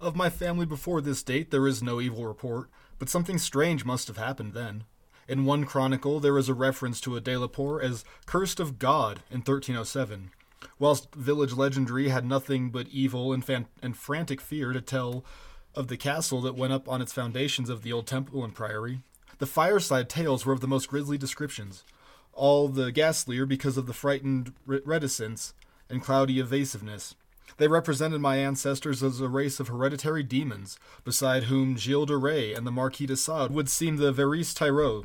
Of 0.00 0.16
my 0.16 0.30
family 0.30 0.66
before 0.66 1.00
this 1.00 1.22
date, 1.22 1.50
there 1.50 1.66
is 1.66 1.82
no 1.82 2.00
evil 2.00 2.26
report, 2.26 2.70
but 2.98 3.08
something 3.08 3.38
strange 3.38 3.84
must 3.84 4.08
have 4.08 4.16
happened 4.16 4.54
then. 4.54 4.84
In 5.28 5.44
one 5.44 5.64
chronicle, 5.64 6.20
there 6.20 6.38
is 6.38 6.48
a 6.48 6.54
reference 6.54 7.00
to 7.02 7.16
a 7.16 7.20
de 7.20 7.36
la 7.36 7.48
Poer 7.48 7.82
as 7.82 8.04
cursed 8.26 8.60
of 8.60 8.78
God 8.78 9.20
in 9.30 9.38
1307, 9.38 10.30
whilst 10.78 11.14
village 11.14 11.52
legendary 11.52 12.08
had 12.08 12.24
nothing 12.24 12.70
but 12.70 12.88
evil 12.88 13.32
and, 13.32 13.44
fan- 13.44 13.66
and 13.82 13.96
frantic 13.96 14.40
fear 14.40 14.72
to 14.72 14.80
tell 14.80 15.24
of 15.74 15.88
the 15.88 15.96
castle 15.96 16.40
that 16.42 16.56
went 16.56 16.72
up 16.72 16.88
on 16.88 17.02
its 17.02 17.12
foundations 17.12 17.68
of 17.68 17.82
the 17.82 17.92
old 17.92 18.06
temple 18.06 18.44
and 18.44 18.54
priory. 18.54 19.00
The 19.38 19.46
fireside 19.46 20.08
tales 20.08 20.44
were 20.44 20.52
of 20.52 20.60
the 20.60 20.66
most 20.66 20.88
grisly 20.88 21.16
descriptions, 21.16 21.84
all 22.32 22.68
the 22.68 22.90
ghastlier 22.90 23.46
because 23.46 23.76
of 23.76 23.86
the 23.86 23.92
frightened 23.92 24.52
reticence 24.66 25.54
and 25.88 26.02
cloudy 26.02 26.40
evasiveness. 26.40 27.14
They 27.56 27.68
represented 27.68 28.20
my 28.20 28.36
ancestors 28.36 29.02
as 29.02 29.20
a 29.20 29.28
race 29.28 29.58
of 29.58 29.68
hereditary 29.68 30.22
demons, 30.22 30.78
beside 31.04 31.44
whom 31.44 31.76
Gilles 31.76 32.06
de 32.06 32.16
Rais 32.16 32.56
and 32.56 32.66
the 32.66 32.70
Marquis 32.70 33.06
de 33.06 33.16
Sade 33.16 33.50
would 33.50 33.68
seem 33.68 33.96
the 33.96 34.12
Veris 34.12 34.54
Tyro, 34.54 35.04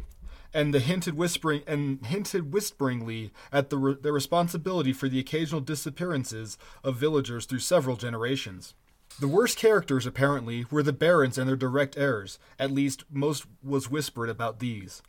and 0.53 0.73
the 0.73 0.79
hinted 0.79 1.15
whispering 1.15 1.63
and 1.65 2.05
hinted 2.05 2.53
whisperingly 2.53 3.31
at 3.51 3.69
the 3.69 3.77
re- 3.77 3.97
their 3.99 4.13
responsibility 4.13 4.93
for 4.93 5.09
the 5.09 5.19
occasional 5.19 5.61
disappearances 5.61 6.57
of 6.83 6.95
villagers 6.95 7.45
through 7.45 7.59
several 7.59 7.95
generations. 7.95 8.75
The 9.19 9.27
worst 9.27 9.57
characters, 9.57 10.05
apparently, 10.05 10.65
were 10.71 10.83
the 10.83 10.91
barons 10.91 11.37
and 11.37 11.47
their 11.47 11.55
direct 11.55 11.97
heirs. 11.97 12.39
At 12.57 12.71
least, 12.71 13.03
most 13.11 13.45
was 13.61 13.89
whispered 13.89 14.29
about 14.29 14.59
these. 14.59 15.01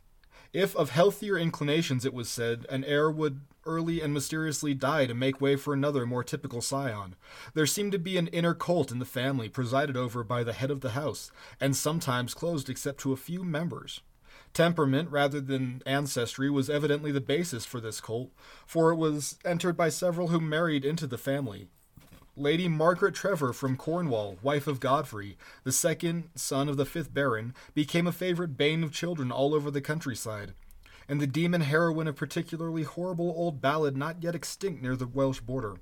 If 0.53 0.75
of 0.75 0.91
healthier 0.91 1.37
inclinations, 1.37 2.05
it 2.05 2.13
was 2.13 2.29
said, 2.29 2.65
an 2.69 2.83
heir 2.85 3.11
would 3.11 3.41
early 3.65 4.01
and 4.01 4.13
mysteriously 4.13 4.73
die 4.73 5.05
to 5.07 5.13
make 5.13 5.41
way 5.41 5.55
for 5.55 5.73
another 5.73 6.05
more 6.05 6.23
typical 6.23 6.61
scion. 6.61 7.15
There 7.55 7.65
seemed 7.65 7.91
to 7.93 7.99
be 7.99 8.15
an 8.17 8.27
inner 8.27 8.53
cult 8.53 8.91
in 8.91 8.99
the 8.99 9.05
family, 9.05 9.49
presided 9.49 9.97
over 9.97 10.23
by 10.23 10.43
the 10.43 10.53
head 10.53 10.71
of 10.71 10.81
the 10.81 10.91
house, 10.91 11.31
and 11.59 11.75
sometimes 11.75 12.33
closed 12.33 12.69
except 12.69 12.99
to 12.99 13.11
a 13.11 13.17
few 13.17 13.43
members. 13.43 14.01
Temperament, 14.53 15.09
rather 15.09 15.41
than 15.41 15.81
ancestry, 15.85 16.49
was 16.49 16.69
evidently 16.69 17.11
the 17.11 17.19
basis 17.19 17.65
for 17.65 17.81
this 17.81 17.99
cult, 17.99 18.31
for 18.65 18.91
it 18.91 18.95
was 18.95 19.37
entered 19.43 19.75
by 19.75 19.89
several 19.89 20.29
who 20.29 20.39
married 20.39 20.85
into 20.85 21.07
the 21.07 21.17
family. 21.17 21.67
Lady 22.37 22.67
Margaret 22.67 23.15
Trevor 23.15 23.53
from 23.53 23.77
Cornwall, 23.77 24.37
wife 24.41 24.67
of 24.67 24.81
Godfrey, 24.81 25.37
the 25.63 25.71
second 25.71 26.29
son 26.35 26.67
of 26.67 26.75
the 26.75 26.85
fifth 26.85 27.13
Baron, 27.13 27.53
became 27.73 28.07
a 28.07 28.11
favorite 28.11 28.57
bane 28.57 28.83
of 28.83 28.91
children 28.91 29.31
all 29.31 29.55
over 29.55 29.71
the 29.71 29.79
countryside. 29.79 30.53
And 31.07 31.21
the 31.21 31.27
demon 31.27 31.61
heroine, 31.61 32.09
of 32.09 32.17
particularly 32.17 32.83
horrible 32.83 33.33
old 33.37 33.61
ballad 33.61 33.95
not 33.95 34.21
yet 34.21 34.35
extinct 34.35 34.81
near 34.81 34.97
the 34.97 35.07
Welsh 35.07 35.39
border. 35.39 35.77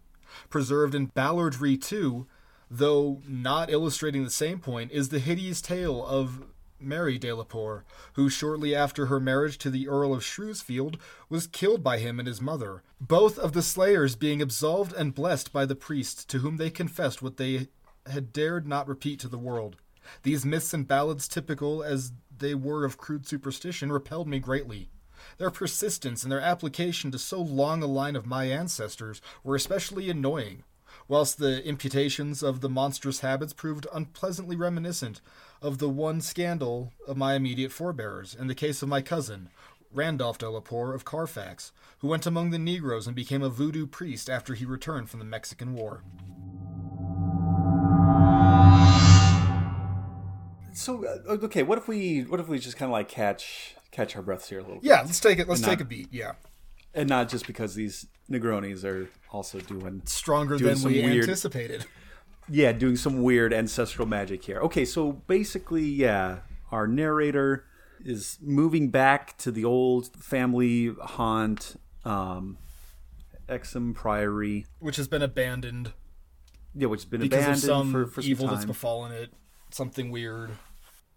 Preserved 0.51 0.93
in 0.93 1.07
Ballardry, 1.07 1.75
too, 1.75 2.27
though 2.69 3.21
not 3.27 3.71
illustrating 3.71 4.23
the 4.23 4.29
same 4.29 4.59
point, 4.59 4.91
is 4.91 5.09
the 5.09 5.19
hideous 5.19 5.59
tale 5.59 6.05
of 6.05 6.45
Mary 6.83 7.17
de 7.17 7.33
la 7.33 7.43
Poer, 7.43 7.85
who 8.13 8.29
shortly 8.29 8.75
after 8.75 9.07
her 9.07 9.19
marriage 9.19 9.57
to 9.59 9.69
the 9.69 9.87
Earl 9.87 10.13
of 10.13 10.23
Shrewsfield 10.23 10.97
was 11.29 11.47
killed 11.47 11.83
by 11.83 11.99
him 11.99 12.19
and 12.19 12.27
his 12.27 12.41
mother, 12.41 12.83
both 12.99 13.39
of 13.39 13.53
the 13.53 13.61
slayers 13.61 14.15
being 14.15 14.41
absolved 14.41 14.93
and 14.93 15.15
blessed 15.15 15.51
by 15.53 15.65
the 15.65 15.75
priest 15.75 16.29
to 16.29 16.39
whom 16.39 16.57
they 16.57 16.69
confessed 16.69 17.21
what 17.21 17.37
they 17.37 17.67
had 18.05 18.33
dared 18.33 18.67
not 18.67 18.87
repeat 18.87 19.19
to 19.21 19.27
the 19.27 19.37
world. 19.37 19.77
These 20.23 20.45
myths 20.45 20.73
and 20.73 20.87
ballads, 20.87 21.27
typical 21.27 21.83
as 21.83 22.11
they 22.37 22.55
were 22.55 22.85
of 22.85 22.97
crude 22.97 23.27
superstition, 23.27 23.91
repelled 23.91 24.27
me 24.27 24.39
greatly. 24.39 24.89
Their 25.37 25.51
persistence 25.51 26.23
and 26.23 26.31
their 26.31 26.41
application 26.41 27.11
to 27.11 27.19
so 27.19 27.41
long 27.41 27.81
a 27.81 27.87
line 27.87 28.15
of 28.15 28.25
my 28.25 28.45
ancestors 28.45 29.21
were 29.43 29.55
especially 29.55 30.09
annoying, 30.09 30.63
whilst 31.07 31.37
the 31.37 31.65
imputations 31.65 32.43
of 32.43 32.61
the 32.61 32.69
monstrous 32.69 33.21
habits 33.21 33.53
proved 33.53 33.87
unpleasantly 33.93 34.55
reminiscent 34.55 35.21
of 35.63 35.77
the 35.77 35.89
one 35.89 36.19
scandal 36.19 36.91
of 37.07 37.15
my 37.17 37.35
immediate 37.35 37.71
forebears, 37.71 38.35
in 38.35 38.47
the 38.47 38.53
case 38.55 38.83
of 38.83 38.89
my 38.89 39.01
cousin, 39.01 39.49
Randolph 39.93 40.37
de 40.37 40.45
of 40.47 41.05
Carfax, 41.05 41.71
who 41.99 42.09
went 42.09 42.25
among 42.25 42.49
the 42.49 42.59
Negroes 42.59 43.07
and 43.07 43.15
became 43.15 43.41
a 43.41 43.49
voodoo 43.49 43.87
priest 43.87 44.29
after 44.29 44.55
he 44.55 44.65
returned 44.65 45.09
from 45.09 45.19
the 45.19 45.25
Mexican 45.25 45.73
War. 45.73 46.03
So 50.73 51.05
uh, 51.05 51.33
okay, 51.45 51.63
what 51.63 51.77
if 51.77 51.87
we 51.87 52.21
what 52.21 52.39
if 52.39 52.47
we 52.49 52.57
just 52.59 52.75
kind 52.77 52.89
of 52.89 52.93
like 52.93 53.07
catch 53.07 53.75
catch 53.91 54.15
our 54.15 54.21
breaths 54.23 54.49
here 54.49 54.59
a 54.59 54.63
little 54.63 54.77
bit, 54.81 54.85
Yeah, 54.89 55.01
let's 55.01 55.19
take 55.19 55.37
it. 55.39 55.47
Let's 55.47 55.61
And 55.61 55.69
take 55.69 55.79
not- 55.79 55.85
a 55.85 55.87
beat. 55.87 56.07
Yeah, 56.11 56.33
and 56.95 57.07
not 57.07 57.29
just 57.29 57.45
because 57.47 57.75
these 57.75 58.07
Negronis 58.29 58.83
are 58.83 59.07
also 59.31 59.59
doing 59.61 60.01
stronger 60.05 60.57
Doing 60.57 60.75
than 60.75 60.83
we 60.91 61.01
weird- 61.03 61.23
anticipated. 61.23 61.85
Yeah 62.49 62.71
doing 62.71 62.95
some 62.95 63.21
weird 63.21 63.53
ancestral 63.53 64.07
magic 64.07 64.43
here. 64.43 64.59
Okay, 64.59 64.85
so 64.85 65.11
basically, 65.11 65.85
yeah, 65.85 66.39
our 66.71 66.87
narrator 66.87 67.65
is 68.03 68.37
moving 68.41 68.89
back 68.89 69.37
to 69.39 69.51
the 69.51 69.63
old 69.63 70.07
family 70.15 70.93
haunt, 71.01 71.75
um, 72.03 72.57
Exham 73.47 73.93
Priory, 73.93 74.65
Which 74.79 74.97
has 74.97 75.07
been 75.07 75.21
abandoned 75.21 75.93
yeah, 76.75 76.87
which 76.87 77.01
has 77.01 77.05
been 77.05 77.21
because 77.21 77.37
of 77.37 77.43
abandoned 77.43 77.63
some 77.63 77.91
for, 77.91 78.07
for 78.07 78.21
some 78.21 78.31
evil 78.31 78.47
that's 78.47 78.65
befallen 78.65 79.11
it. 79.11 79.31
Something 79.69 80.11
weird. 80.11 80.51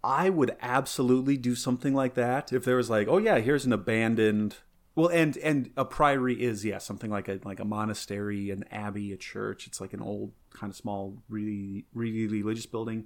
I 0.03 0.29
would 0.29 0.55
absolutely 0.61 1.37
do 1.37 1.55
something 1.55 1.93
like 1.93 2.13
that 2.13 2.53
if 2.53 2.63
there 2.63 2.75
was 2.75 2.89
like, 2.89 3.07
oh 3.07 3.17
yeah, 3.17 3.39
here's 3.39 3.65
an 3.65 3.73
abandoned 3.73 4.57
well, 4.97 5.09
and 5.09 5.37
and 5.37 5.69
a 5.77 5.85
priory 5.85 6.41
is 6.41 6.65
yeah 6.65 6.79
something 6.79 7.11
like 7.11 7.27
a 7.27 7.39
like 7.43 7.59
a 7.59 7.65
monastery, 7.65 8.49
an 8.49 8.65
abbey, 8.71 9.13
a 9.13 9.17
church. 9.17 9.67
It's 9.67 9.79
like 9.79 9.93
an 9.93 10.01
old 10.01 10.31
kind 10.51 10.71
of 10.71 10.75
small, 10.75 11.21
really 11.29 11.85
really 11.93 12.25
religious 12.25 12.65
building. 12.65 13.05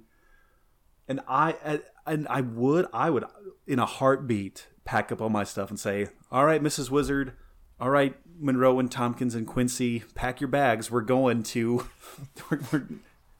And 1.06 1.20
I 1.28 1.80
and 2.06 2.26
I 2.28 2.40
would 2.40 2.86
I 2.94 3.10
would 3.10 3.24
in 3.66 3.78
a 3.78 3.84
heartbeat 3.84 4.68
pack 4.86 5.12
up 5.12 5.20
all 5.20 5.28
my 5.28 5.44
stuff 5.44 5.68
and 5.68 5.78
say, 5.78 6.08
all 6.30 6.46
right, 6.46 6.62
Mrs. 6.62 6.88
Wizard, 6.88 7.34
all 7.78 7.90
right, 7.90 8.16
Monroe 8.40 8.78
and 8.78 8.90
Tompkins 8.90 9.34
and 9.34 9.46
Quincy, 9.46 10.02
pack 10.14 10.40
your 10.40 10.48
bags. 10.48 10.90
We're 10.90 11.02
going 11.02 11.42
to. 11.42 11.88
we're, 12.50 12.60
we're, 12.72 12.86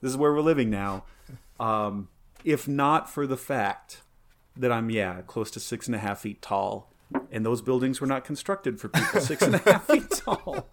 this 0.02 0.10
is 0.10 0.16
where 0.18 0.30
we're 0.30 0.42
living 0.42 0.68
now. 0.68 1.04
Um, 1.58 2.08
if 2.44 2.68
not 2.68 3.08
for 3.08 3.26
the 3.26 3.38
fact 3.38 4.02
that 4.58 4.70
I'm 4.70 4.90
yeah 4.90 5.22
close 5.22 5.50
to 5.52 5.60
six 5.60 5.86
and 5.86 5.96
a 5.96 5.98
half 5.98 6.20
feet 6.20 6.42
tall, 6.42 6.91
and 7.30 7.44
those 7.44 7.62
buildings 7.62 8.00
were 8.00 8.06
not 8.06 8.24
constructed 8.24 8.80
for 8.80 8.88
people 8.88 9.20
six 9.22 9.42
and 9.42 9.54
a 9.54 9.58
half 9.58 9.86
feet 9.86 10.10
tall, 10.10 10.68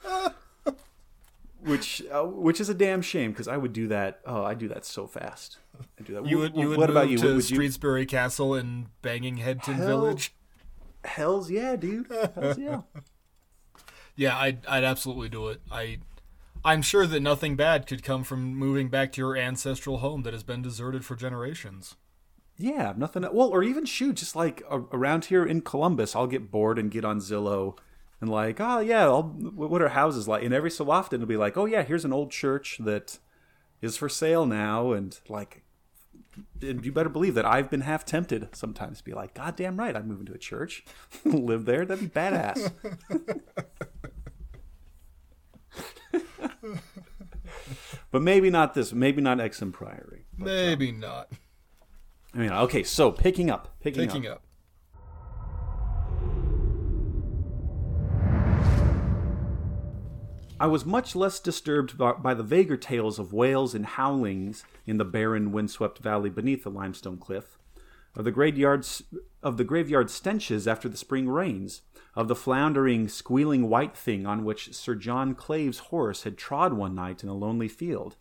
which 1.61 2.01
uh, 2.11 2.23
which 2.23 2.59
is 2.61 2.69
a 2.69 2.73
damn 2.73 3.01
shame 3.01 3.31
because 3.31 3.47
I 3.47 3.57
would 3.57 3.73
do 3.73 3.87
that. 3.87 4.21
Oh, 4.25 4.43
I 4.43 4.53
do 4.53 4.67
that 4.69 4.85
so 4.85 5.07
fast. 5.07 5.57
I 5.99 6.03
do 6.03 6.13
that. 6.13 6.25
You 6.25 6.37
would. 6.39 6.55
You 6.55 6.69
would 6.69 6.77
what 6.77 6.89
about 6.89 7.09
you? 7.09 7.17
to 7.17 7.35
Would 7.35 7.49
you? 7.49 7.57
Streetsbury 7.59 8.07
Castle 8.07 8.55
in 8.55 8.87
Banging 9.01 9.37
Headton 9.37 9.75
Hell- 9.75 9.87
Village. 9.87 10.33
Hell's 11.05 11.49
yeah, 11.49 11.75
dude. 11.75 12.07
Hell's 12.35 12.57
yeah. 12.57 12.81
Yeah, 14.15 14.37
I'd, 14.37 14.65
I'd 14.67 14.83
absolutely 14.83 15.29
do 15.29 15.47
it. 15.47 15.61
I, 15.71 15.99
I'm 16.65 16.81
sure 16.81 17.07
that 17.07 17.21
nothing 17.21 17.55
bad 17.55 17.87
could 17.87 18.03
come 18.03 18.25
from 18.25 18.53
moving 18.53 18.89
back 18.89 19.13
to 19.13 19.21
your 19.21 19.37
ancestral 19.37 19.99
home 19.99 20.23
that 20.23 20.33
has 20.33 20.43
been 20.43 20.61
deserted 20.61 21.05
for 21.05 21.15
generations. 21.15 21.95
Yeah, 22.61 22.93
nothing. 22.97 23.25
Well, 23.31 23.47
or 23.47 23.63
even 23.63 23.85
shoot, 23.85 24.17
just 24.17 24.35
like 24.35 24.61
around 24.69 25.25
here 25.25 25.45
in 25.45 25.61
Columbus, 25.61 26.13
I'll 26.13 26.27
get 26.27 26.51
bored 26.51 26.77
and 26.77 26.91
get 26.91 27.05
on 27.05 27.21
Zillow 27.21 27.77
and 28.19 28.29
like, 28.29 28.59
oh 28.59 28.79
yeah, 28.79 29.05
I'll, 29.05 29.23
what 29.23 29.81
are 29.81 29.87
houses 29.87 30.27
like? 30.27 30.43
And 30.43 30.53
every 30.53 30.69
so 30.69 30.91
often 30.91 31.21
it'll 31.21 31.29
be 31.29 31.37
like, 31.37 31.55
oh 31.55 31.63
yeah, 31.65 31.83
here's 31.83 32.03
an 32.03 32.11
old 32.11 32.31
church 32.31 32.77
that 32.81 33.17
is 33.81 33.95
for 33.95 34.09
sale 34.09 34.45
now, 34.45 34.91
and 34.91 35.17
like, 35.29 35.63
and 36.61 36.85
you 36.85 36.91
better 36.91 37.07
believe 37.07 37.33
that 37.35 37.45
I've 37.45 37.69
been 37.69 37.79
half 37.81 38.03
tempted 38.03 38.49
sometimes 38.53 38.97
to 38.97 39.05
be 39.05 39.13
like, 39.13 39.35
God 39.35 39.55
damn 39.55 39.79
right, 39.79 39.95
I'm 39.95 40.09
moving 40.09 40.25
to 40.25 40.33
a 40.33 40.37
church, 40.37 40.83
live 41.23 41.63
there. 41.63 41.85
That'd 41.85 42.13
be 42.13 42.19
badass. 42.19 42.73
but 48.11 48.21
maybe 48.21 48.49
not 48.49 48.73
this. 48.73 48.91
Maybe 48.91 49.21
not 49.21 49.39
Exham 49.39 49.71
Priory. 49.71 50.25
Maybe 50.37 50.91
not. 50.91 51.29
I 52.33 52.37
mean, 52.37 52.51
okay, 52.51 52.83
so 52.83 53.11
picking 53.11 53.49
up, 53.49 53.79
picking, 53.81 54.07
Picking 54.07 54.27
up. 54.27 54.37
up. 54.37 54.43
I 60.61 60.67
was 60.67 60.85
much 60.85 61.15
less 61.15 61.39
disturbed 61.39 61.97
by, 61.97 62.13
by 62.13 62.33
the 62.33 62.43
vaguer 62.43 62.75
tales 62.75 63.17
of 63.17 63.31
wails 63.31 63.73
and 63.73 63.85
howlings 63.85 64.65
in 64.85 64.97
the 64.97 65.05
barren, 65.05 65.53
windswept 65.53 65.99
valley 65.99 66.29
beneath 66.29 66.63
the 66.63 66.69
limestone 66.69 67.17
cliff, 67.17 67.57
of 68.15 68.25
the 68.25 68.31
graveyards 68.31 69.03
of 69.41 69.55
the 69.55 69.63
graveyard 69.63 70.09
stenches 70.09 70.67
after 70.67 70.89
the 70.89 70.97
spring 70.97 71.29
rains, 71.29 71.81
of 72.13 72.27
the 72.27 72.35
floundering, 72.35 73.07
squealing 73.07 73.69
white 73.69 73.95
thing 73.95 74.25
on 74.25 74.43
which 74.43 74.73
Sir 74.73 74.95
John 74.95 75.33
Clave's 75.33 75.79
horse 75.79 76.23
had 76.23 76.37
trod 76.37 76.73
one 76.73 76.93
night 76.93 77.23
in 77.23 77.29
a 77.29 77.33
lonely 77.33 77.69
field, 77.69 78.17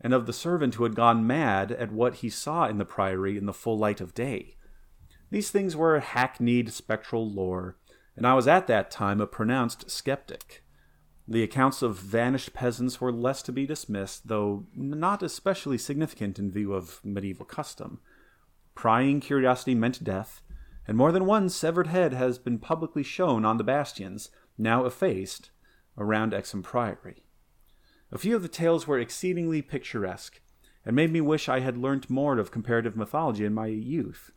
and 0.00 0.12
of 0.12 0.26
the 0.26 0.32
servant 0.32 0.74
who 0.74 0.84
had 0.84 0.94
gone 0.94 1.26
mad 1.26 1.72
at 1.72 1.92
what 1.92 2.16
he 2.16 2.30
saw 2.30 2.66
in 2.66 2.78
the 2.78 2.84
priory 2.84 3.36
in 3.36 3.46
the 3.46 3.52
full 3.52 3.78
light 3.78 4.00
of 4.00 4.14
day. 4.14 4.56
These 5.30 5.50
things 5.50 5.74
were 5.74 5.98
hackneyed 6.00 6.72
spectral 6.72 7.28
lore, 7.28 7.76
and 8.16 8.26
I 8.26 8.34
was 8.34 8.46
at 8.46 8.66
that 8.66 8.90
time 8.90 9.20
a 9.20 9.26
pronounced 9.26 9.90
skeptic. 9.90 10.62
The 11.28 11.42
accounts 11.42 11.82
of 11.82 11.98
vanished 11.98 12.54
peasants 12.54 13.00
were 13.00 13.12
less 13.12 13.42
to 13.42 13.52
be 13.52 13.66
dismissed, 13.66 14.28
though 14.28 14.66
not 14.74 15.22
especially 15.22 15.78
significant 15.78 16.38
in 16.38 16.52
view 16.52 16.72
of 16.72 17.00
medieval 17.04 17.44
custom. 17.44 18.00
Prying 18.76 19.20
curiosity 19.20 19.74
meant 19.74 20.04
death, 20.04 20.42
and 20.86 20.96
more 20.96 21.10
than 21.10 21.26
one 21.26 21.48
severed 21.48 21.88
head 21.88 22.12
has 22.12 22.38
been 22.38 22.58
publicly 22.58 23.02
shown 23.02 23.44
on 23.44 23.56
the 23.56 23.64
bastions, 23.64 24.30
now 24.56 24.84
effaced, 24.84 25.50
around 25.98 26.32
Exham 26.32 26.62
Priory. 26.62 27.25
A 28.12 28.18
few 28.18 28.36
of 28.36 28.42
the 28.42 28.48
tales 28.48 28.86
were 28.86 29.00
exceedingly 29.00 29.62
picturesque, 29.62 30.40
and 30.84 30.94
made 30.94 31.12
me 31.12 31.20
wish 31.20 31.48
I 31.48 31.60
had 31.60 31.76
learnt 31.76 32.08
more 32.08 32.38
of 32.38 32.52
comparative 32.52 32.96
mythology 32.96 33.44
in 33.44 33.52
my 33.52 33.66
youth. 33.66 34.30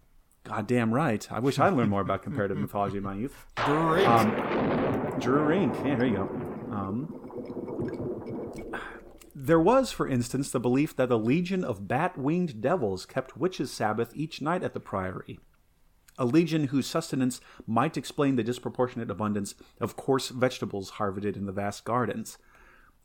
God 0.44 0.66
damn 0.66 0.94
right. 0.94 1.32
I 1.32 1.40
wish 1.40 1.60
I'd 1.60 1.74
learned 1.74 1.92
more 1.92 2.02
about 2.02 2.24
comparative 2.24 2.58
mythology 2.58 2.98
in 2.98 3.04
my 3.04 3.14
youth. 3.14 3.46
Great. 3.56 4.08
Um, 4.08 5.20
Drew 5.20 5.44
Rink. 5.44 5.76
Yeah, 5.86 5.96
there 5.96 6.08
you 6.08 6.16
go. 6.16 6.30
Um, 6.72 7.14
there 9.36 9.60
was, 9.60 9.92
for 9.92 10.08
instance, 10.08 10.50
the 10.50 10.60
belief 10.60 10.96
that 10.96 11.12
a 11.12 11.18
legion 11.18 11.64
of 11.64 11.88
bat 11.88 12.18
winged 12.18 12.62
devils 12.62 13.06
kept 13.06 13.38
witches' 13.38 13.72
Sabbath 13.72 14.12
each 14.16 14.42
night 14.42 14.64
at 14.64 14.74
the 14.74 14.80
priory. 14.80 15.40
A 16.18 16.26
legion 16.26 16.68
whose 16.68 16.88
sustenance 16.88 17.40
might 17.68 17.96
explain 17.96 18.36
the 18.36 18.44
disproportionate 18.44 19.12
abundance 19.12 19.56
of 19.80 19.96
coarse 19.96 20.30
vegetables 20.30 20.92
harvested 20.92 21.38
in 21.38 21.46
the 21.46 21.52
vast 21.52 21.86
gardens. 21.86 22.38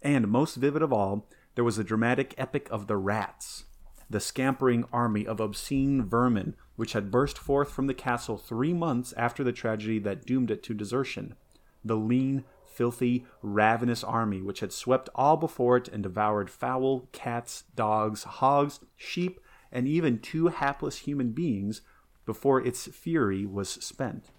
And 0.04 0.28
most 0.28 0.56
vivid 0.56 0.82
of 0.82 0.92
all, 0.92 1.26
there 1.54 1.64
was 1.64 1.76
the 1.76 1.82
dramatic 1.82 2.34
epic 2.36 2.68
of 2.70 2.86
the 2.86 2.96
rats, 2.98 3.64
the 4.10 4.20
scampering 4.20 4.84
army 4.92 5.26
of 5.26 5.40
obscene 5.40 6.04
vermin 6.04 6.54
which 6.76 6.92
had 6.92 7.10
burst 7.10 7.38
forth 7.38 7.70
from 7.70 7.86
the 7.86 7.94
castle 7.94 8.36
three 8.36 8.74
months 8.74 9.14
after 9.16 9.42
the 9.42 9.52
tragedy 9.52 9.98
that 10.00 10.26
doomed 10.26 10.50
it 10.50 10.62
to 10.64 10.74
desertion. 10.74 11.34
The 11.82 11.96
lean, 11.96 12.44
filthy, 12.66 13.24
ravenous 13.40 14.04
army 14.04 14.42
which 14.42 14.60
had 14.60 14.72
swept 14.72 15.08
all 15.14 15.38
before 15.38 15.78
it 15.78 15.88
and 15.88 16.02
devoured 16.02 16.50
fowl, 16.50 17.08
cats, 17.12 17.64
dogs, 17.74 18.24
hogs, 18.24 18.80
sheep, 18.96 19.40
and 19.72 19.88
even 19.88 20.18
two 20.18 20.48
hapless 20.48 20.98
human 20.98 21.30
beings 21.30 21.80
before 22.26 22.60
its 22.60 22.86
fury 22.88 23.46
was 23.46 23.70
spent. 23.70 24.30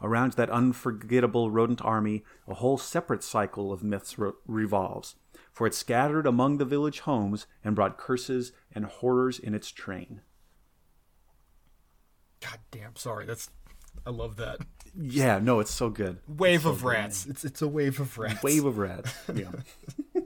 Around 0.00 0.34
that 0.34 0.50
unforgettable 0.50 1.50
rodent 1.50 1.82
army, 1.82 2.24
a 2.46 2.54
whole 2.54 2.78
separate 2.78 3.24
cycle 3.24 3.72
of 3.72 3.82
myths 3.82 4.18
re- 4.18 4.30
revolves, 4.46 5.16
for 5.52 5.66
it 5.66 5.74
scattered 5.74 6.26
among 6.26 6.58
the 6.58 6.64
village 6.64 7.00
homes 7.00 7.46
and 7.64 7.74
brought 7.74 7.98
curses 7.98 8.52
and 8.72 8.84
horrors 8.84 9.38
in 9.38 9.54
its 9.54 9.70
train. 9.72 10.20
God 12.40 12.60
damn, 12.70 12.94
sorry. 12.94 13.26
That's 13.26 13.50
I 14.06 14.10
love 14.10 14.36
that. 14.36 14.60
Yeah, 14.96 15.38
no, 15.38 15.60
it's 15.60 15.74
so 15.74 15.90
good. 15.90 16.18
Wave 16.28 16.64
of 16.64 16.84
rats. 16.84 17.26
It's 17.26 17.44
it's 17.44 17.60
a 17.62 17.68
wave 17.68 18.00
of 18.00 18.16
rats. 18.18 18.42
Wave 18.42 18.64
of 18.64 18.78
rats. 18.78 19.12
Yeah. 19.34 19.50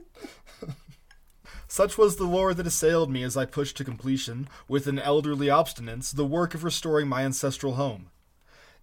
Such 1.67 1.97
was 1.97 2.17
the 2.17 2.25
lore 2.25 2.53
that 2.53 2.67
assailed 2.67 3.09
me 3.09 3.23
as 3.23 3.35
I 3.35 3.45
pushed 3.45 3.77
to 3.77 3.83
completion, 3.83 4.47
with 4.67 4.85
an 4.85 4.99
elderly 4.99 5.47
obstinance, 5.47 6.15
the 6.15 6.25
work 6.25 6.53
of 6.53 6.63
restoring 6.63 7.07
my 7.07 7.23
ancestral 7.23 7.73
home. 7.73 8.11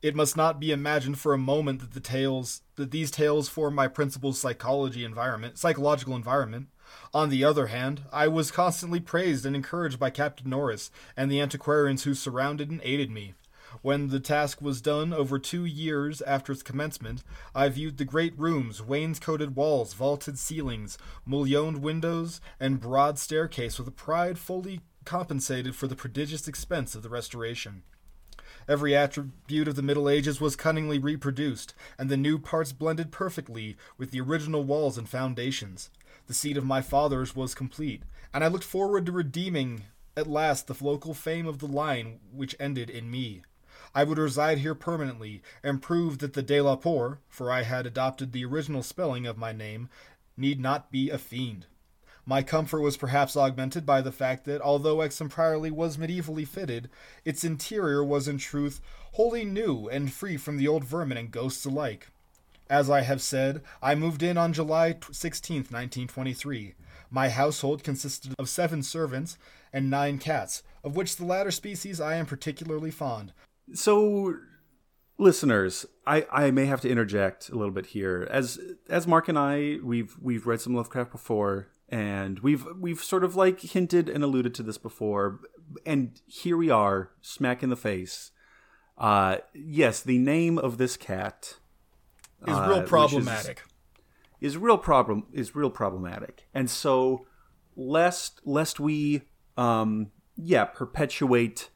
It 0.02 0.16
must 0.16 0.34
not 0.34 0.58
be 0.58 0.72
imagined 0.72 1.18
for 1.18 1.34
a 1.34 1.38
moment 1.38 1.80
that 1.80 1.92
the 1.92 2.00
tales 2.00 2.62
that 2.76 2.90
these 2.90 3.10
tales 3.10 3.50
form 3.50 3.74
my 3.74 3.86
principal 3.86 4.32
psychology 4.32 5.04
environment, 5.04 5.58
psychological 5.58 6.16
environment. 6.16 6.68
On 7.12 7.28
the 7.28 7.44
other 7.44 7.66
hand, 7.66 8.04
I 8.10 8.26
was 8.26 8.50
constantly 8.50 9.00
praised 9.00 9.44
and 9.44 9.54
encouraged 9.54 9.98
by 9.98 10.08
Captain 10.08 10.48
Norris 10.48 10.90
and 11.18 11.30
the 11.30 11.40
antiquarians 11.40 12.04
who 12.04 12.14
surrounded 12.14 12.70
and 12.70 12.80
aided 12.82 13.10
me. 13.10 13.34
When 13.82 14.08
the 14.08 14.20
task 14.20 14.62
was 14.62 14.80
done 14.80 15.12
over 15.12 15.38
two 15.38 15.66
years 15.66 16.22
after 16.22 16.50
its 16.50 16.62
commencement, 16.62 17.22
I 17.54 17.68
viewed 17.68 17.98
the 17.98 18.04
great 18.06 18.36
rooms, 18.38 18.82
wainscoted 18.82 19.54
walls, 19.54 19.92
vaulted 19.92 20.38
ceilings, 20.38 20.96
mullioned 21.26 21.82
windows, 21.82 22.40
and 22.58 22.80
broad 22.80 23.18
staircase 23.18 23.78
with 23.78 23.86
a 23.86 23.92
pride 23.92 24.38
fully 24.38 24.80
compensated 25.04 25.76
for 25.76 25.86
the 25.86 25.94
prodigious 25.94 26.48
expense 26.48 26.94
of 26.94 27.02
the 27.02 27.10
restoration. 27.10 27.82
Every 28.70 28.94
attribute 28.94 29.66
of 29.66 29.74
the 29.74 29.82
Middle 29.82 30.08
Ages 30.08 30.40
was 30.40 30.54
cunningly 30.54 31.00
reproduced, 31.00 31.74
and 31.98 32.08
the 32.08 32.16
new 32.16 32.38
parts 32.38 32.72
blended 32.72 33.10
perfectly 33.10 33.76
with 33.98 34.12
the 34.12 34.20
original 34.20 34.62
walls 34.62 34.96
and 34.96 35.08
foundations. 35.08 35.90
The 36.28 36.34
seat 36.34 36.56
of 36.56 36.64
my 36.64 36.80
fathers 36.80 37.34
was 37.34 37.52
complete, 37.52 38.04
and 38.32 38.44
I 38.44 38.46
looked 38.46 38.62
forward 38.62 39.06
to 39.06 39.12
redeeming 39.12 39.86
at 40.16 40.28
last 40.28 40.68
the 40.68 40.84
local 40.84 41.14
fame 41.14 41.48
of 41.48 41.58
the 41.58 41.66
line 41.66 42.20
which 42.32 42.54
ended 42.60 42.90
in 42.90 43.10
me. 43.10 43.42
I 43.92 44.04
would 44.04 44.18
reside 44.18 44.58
here 44.58 44.76
permanently, 44.76 45.42
and 45.64 45.82
prove 45.82 46.18
that 46.18 46.34
the 46.34 46.42
De 46.42 46.60
La 46.60 46.76
Poer, 46.76 47.18
for 47.28 47.50
I 47.50 47.62
had 47.62 47.86
adopted 47.86 48.30
the 48.30 48.44
original 48.44 48.84
spelling 48.84 49.26
of 49.26 49.36
my 49.36 49.50
name, 49.50 49.88
need 50.36 50.60
not 50.60 50.92
be 50.92 51.10
a 51.10 51.18
fiend. 51.18 51.66
My 52.30 52.44
comfort 52.44 52.80
was 52.80 52.96
perhaps 52.96 53.36
augmented 53.36 53.84
by 53.84 54.00
the 54.02 54.12
fact 54.12 54.44
that, 54.44 54.60
although 54.60 55.00
Exham 55.00 55.28
was 55.74 55.96
medievally 55.96 56.46
fitted, 56.46 56.88
its 57.24 57.42
interior 57.42 58.04
was 58.04 58.28
in 58.28 58.38
truth 58.38 58.80
wholly 59.14 59.44
new 59.44 59.88
and 59.88 60.12
free 60.12 60.36
from 60.36 60.56
the 60.56 60.68
old 60.68 60.84
vermin 60.84 61.18
and 61.18 61.32
ghosts 61.32 61.64
alike. 61.64 62.06
As 62.68 62.88
I 62.88 63.00
have 63.00 63.20
said, 63.20 63.62
I 63.82 63.96
moved 63.96 64.22
in 64.22 64.38
on 64.38 64.52
July 64.52 64.96
16, 65.10 65.56
1923. 65.56 66.74
My 67.10 67.30
household 67.30 67.82
consisted 67.82 68.32
of 68.38 68.48
seven 68.48 68.84
servants 68.84 69.36
and 69.72 69.90
nine 69.90 70.18
cats, 70.18 70.62
of 70.84 70.94
which 70.94 71.16
the 71.16 71.24
latter 71.24 71.50
species 71.50 72.00
I 72.00 72.14
am 72.14 72.26
particularly 72.26 72.92
fond, 72.92 73.32
So, 73.74 74.36
listeners, 75.18 75.84
I, 76.06 76.24
I 76.30 76.52
may 76.52 76.66
have 76.66 76.80
to 76.82 76.88
interject 76.88 77.48
a 77.48 77.56
little 77.56 77.74
bit 77.74 77.86
here. 77.86 78.28
As 78.30 78.60
as 78.88 79.08
Mark 79.08 79.28
and 79.28 79.36
I, 79.36 79.78
we've 79.82 80.16
we've 80.22 80.46
read 80.46 80.60
some 80.60 80.76
Lovecraft 80.76 81.10
before, 81.10 81.66
and 81.90 82.38
we've 82.40 82.64
we've 82.78 83.02
sort 83.02 83.24
of 83.24 83.36
like 83.36 83.60
hinted 83.60 84.08
and 84.08 84.24
alluded 84.24 84.54
to 84.54 84.62
this 84.62 84.78
before, 84.78 85.40
and 85.84 86.20
here 86.26 86.56
we 86.56 86.70
are, 86.70 87.10
smack 87.20 87.62
in 87.62 87.68
the 87.70 87.76
face. 87.76 88.30
Uh, 88.96 89.38
yes, 89.54 90.00
the 90.00 90.18
name 90.18 90.58
of 90.58 90.78
this 90.78 90.96
cat 90.96 91.56
is 92.46 92.54
uh, 92.56 92.66
real 92.68 92.76
which 92.76 92.84
is- 92.84 92.90
problematic. 92.90 93.62
is 94.40 94.56
real 94.56 94.78
problem 94.78 95.26
is 95.32 95.54
real 95.54 95.68
problematic 95.70 96.46
and 96.54 96.70
so 96.70 97.26
lest 97.76 98.40
lest 98.46 98.80
we 98.80 99.22
um 99.58 100.10
yeah 100.36 100.64
perpetuate 100.64 101.68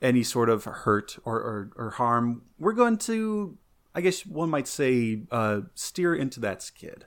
any 0.00 0.22
sort 0.22 0.48
of 0.48 0.64
hurt 0.64 1.18
or, 1.24 1.36
or, 1.36 1.70
or 1.76 1.90
harm 1.90 2.42
we're 2.58 2.72
going 2.72 2.96
to 2.96 3.58
i 3.94 4.00
guess 4.00 4.24
one 4.24 4.48
might 4.48 4.66
say 4.66 5.20
uh 5.30 5.60
steer 5.74 6.14
into 6.14 6.40
that 6.40 6.62
skid 6.62 7.04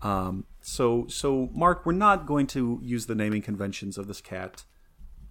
um 0.00 0.44
so 0.62 1.06
so 1.08 1.50
mark 1.52 1.84
we're 1.84 1.92
not 1.92 2.26
going 2.26 2.46
to 2.46 2.78
use 2.82 3.06
the 3.06 3.14
naming 3.14 3.42
conventions 3.42 3.98
of 3.98 4.06
this 4.06 4.20
cat 4.20 4.64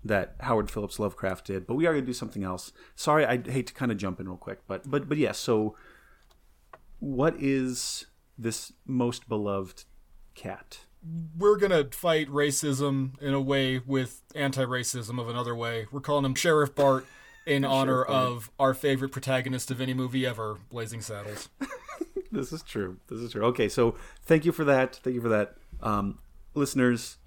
that 0.03 0.35
howard 0.41 0.69
phillips 0.69 0.99
lovecraft 0.99 1.45
did 1.45 1.65
but 1.65 1.75
we 1.75 1.85
are 1.85 1.93
going 1.93 2.03
to 2.03 2.09
do 2.09 2.13
something 2.13 2.43
else 2.43 2.71
sorry 2.95 3.25
i 3.25 3.41
hate 3.49 3.67
to 3.67 3.73
kind 3.73 3.91
of 3.91 3.97
jump 3.97 4.19
in 4.19 4.27
real 4.27 4.37
quick 4.37 4.59
but 4.67 4.89
but 4.89 5.07
but 5.07 5.17
yeah 5.17 5.31
so 5.31 5.75
what 7.01 7.35
is 7.39 8.05
this 8.37 8.73
most 8.85 9.27
beloved 9.27 9.85
cat? 10.35 10.81
We're 11.37 11.57
gonna 11.57 11.85
fight 11.91 12.29
racism 12.29 13.19
in 13.19 13.33
a 13.33 13.41
way 13.41 13.79
with 13.79 14.21
anti-racism 14.35 15.19
of 15.19 15.27
another 15.27 15.55
way. 15.55 15.87
We're 15.91 15.99
calling 15.99 16.25
him 16.25 16.35
Sheriff 16.35 16.75
Bart 16.75 17.05
in 17.45 17.65
honor 17.65 18.03
of 18.03 18.51
our 18.59 18.73
favorite 18.75 19.09
protagonist 19.09 19.71
of 19.71 19.81
any 19.81 19.95
movie 19.95 20.25
ever, 20.25 20.59
Blazing 20.69 21.01
Saddles. 21.01 21.49
This 22.31 22.53
is 22.53 22.63
true. 22.63 22.97
This 23.07 23.19
is 23.19 23.31
true. 23.31 23.43
Okay, 23.45 23.67
so 23.67 23.95
thank 24.23 24.45
you 24.45 24.51
for 24.51 24.63
that. 24.63 24.95
Thank 24.97 25.15
you 25.15 25.21
for 25.21 25.29
that, 25.29 25.55
um, 25.81 26.19
listeners. 26.53 27.17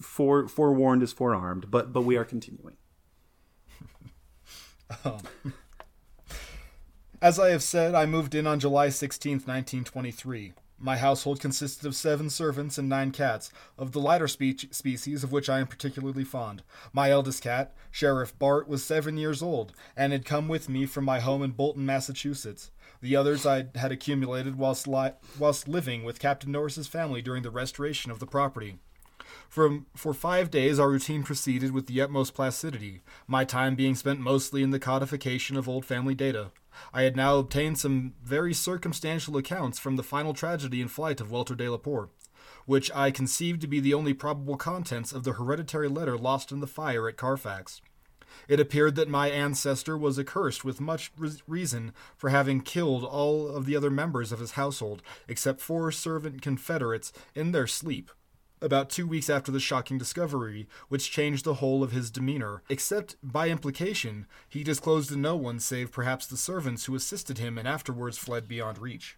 Fore, 0.00 0.48
forewarned 0.48 1.02
is 1.02 1.12
forearmed, 1.12 1.70
but 1.70 1.92
but 1.92 2.02
we 2.02 2.16
are 2.16 2.24
continuing. 2.24 2.76
As 7.22 7.38
I 7.38 7.50
have 7.50 7.62
said, 7.62 7.94
I 7.94 8.06
moved 8.06 8.34
in 8.34 8.46
on 8.46 8.58
July 8.60 8.88
16th, 8.88 9.46
1923. 9.46 10.54
My 10.82 10.96
household 10.96 11.38
consisted 11.38 11.86
of 11.86 11.94
seven 11.94 12.30
servants 12.30 12.78
and 12.78 12.88
nine 12.88 13.10
cats, 13.10 13.52
of 13.76 13.92
the 13.92 14.00
lighter 14.00 14.26
spe- 14.26 14.72
species 14.72 15.22
of 15.22 15.30
which 15.30 15.50
I 15.50 15.60
am 15.60 15.66
particularly 15.66 16.24
fond. 16.24 16.62
My 16.94 17.10
eldest 17.10 17.42
cat, 17.42 17.74
Sheriff 17.90 18.38
Bart, 18.38 18.66
was 18.66 18.82
seven 18.82 19.18
years 19.18 19.42
old, 19.42 19.74
and 19.94 20.14
had 20.14 20.24
come 20.24 20.48
with 20.48 20.70
me 20.70 20.86
from 20.86 21.04
my 21.04 21.20
home 21.20 21.42
in 21.42 21.50
Bolton, 21.50 21.84
Massachusetts. 21.84 22.70
The 23.02 23.16
others 23.16 23.46
I 23.46 23.66
had 23.74 23.92
accumulated 23.92 24.56
whilst, 24.56 24.86
li- 24.86 25.12
whilst 25.38 25.68
living 25.68 26.04
with 26.04 26.18
Captain 26.18 26.52
Norris's 26.52 26.86
family 26.86 27.22
during 27.22 27.42
the 27.42 27.50
restoration 27.50 28.10
of 28.10 28.18
the 28.18 28.26
property. 28.26 28.78
For, 29.48 29.80
for 29.96 30.12
five 30.12 30.50
days, 30.50 30.78
our 30.78 30.90
routine 30.90 31.22
proceeded 31.22 31.72
with 31.72 31.86
the 31.86 32.00
utmost 32.00 32.34
placidity, 32.34 33.00
my 33.26 33.44
time 33.44 33.74
being 33.74 33.94
spent 33.94 34.20
mostly 34.20 34.62
in 34.62 34.70
the 34.70 34.78
codification 34.78 35.56
of 35.56 35.68
old 35.68 35.84
family 35.84 36.14
data. 36.14 36.50
I 36.92 37.02
had 37.02 37.16
now 37.16 37.38
obtained 37.38 37.78
some 37.78 38.14
very 38.22 38.54
circumstantial 38.54 39.36
accounts 39.36 39.78
from 39.78 39.96
the 39.96 40.02
final 40.02 40.34
tragedy 40.34 40.80
and 40.80 40.90
flight 40.90 41.20
of 41.20 41.30
Walter 41.30 41.54
de 41.54 41.68
la 41.68 41.78
Poer, 41.78 42.10
which 42.66 42.90
I 42.94 43.10
conceived 43.10 43.60
to 43.62 43.66
be 43.66 43.80
the 43.80 43.94
only 43.94 44.14
probable 44.14 44.56
contents 44.56 45.12
of 45.12 45.24
the 45.24 45.32
hereditary 45.32 45.88
letter 45.88 46.16
lost 46.16 46.52
in 46.52 46.60
the 46.60 46.66
fire 46.66 47.08
at 47.08 47.16
Carfax. 47.16 47.80
It 48.48 48.60
appeared 48.60 48.94
that 48.96 49.08
my 49.08 49.28
ancestor 49.30 49.96
was 49.96 50.18
accursed 50.18 50.64
with 50.64 50.80
much 50.80 51.12
re- 51.16 51.30
reason 51.46 51.92
for 52.16 52.30
having 52.30 52.60
killed 52.60 53.04
all 53.04 53.48
of 53.48 53.66
the 53.66 53.76
other 53.76 53.90
members 53.90 54.32
of 54.32 54.40
his 54.40 54.52
household, 54.52 55.02
except 55.28 55.60
four 55.60 55.90
servant 55.92 56.42
confederates, 56.42 57.12
in 57.34 57.52
their 57.52 57.66
sleep 57.66 58.10
about 58.62 58.90
two 58.90 59.06
weeks 59.06 59.30
after 59.30 59.50
the 59.50 59.60
shocking 59.60 59.98
discovery, 59.98 60.68
which 60.88 61.10
changed 61.10 61.44
the 61.44 61.54
whole 61.54 61.82
of 61.82 61.92
his 61.92 62.10
demeanor, 62.10 62.62
except 62.68 63.16
by 63.22 63.48
implication, 63.48 64.26
he 64.48 64.62
disclosed 64.62 65.08
to 65.08 65.16
no 65.16 65.36
one 65.36 65.58
save 65.58 65.90
perhaps 65.90 66.26
the 66.26 66.36
servants 66.36 66.84
who 66.84 66.94
assisted 66.94 67.38
him 67.38 67.56
and 67.56 67.66
afterwards 67.66 68.18
fled 68.18 68.46
beyond 68.46 68.78
reach. 68.78 69.16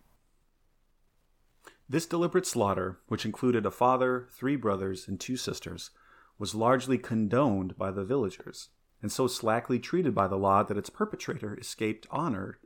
This 1.89 2.07
deliberate 2.07 2.47
slaughter, 2.47 2.99
which 3.09 3.27
included 3.27 3.67
a 3.67 3.71
father, 3.71 4.29
three 4.31 4.57
brothers, 4.57 5.09
and 5.09 5.19
two 5.19 5.37
sisters, 5.37 5.91
was 6.39 6.55
largely 6.55 6.97
condoned 6.97 7.77
by 7.77 7.91
the 7.91 8.05
villagers, 8.05 8.71
and 9.03 9.11
so 9.11 9.27
slackly 9.27 9.79
treated 9.79 10.15
by 10.15 10.29
the 10.29 10.39
law 10.39 10.63
that 10.63 10.79
its 10.79 10.89
perpetrator 10.89 11.59
escaped 11.59 12.07
honored, 12.11 12.57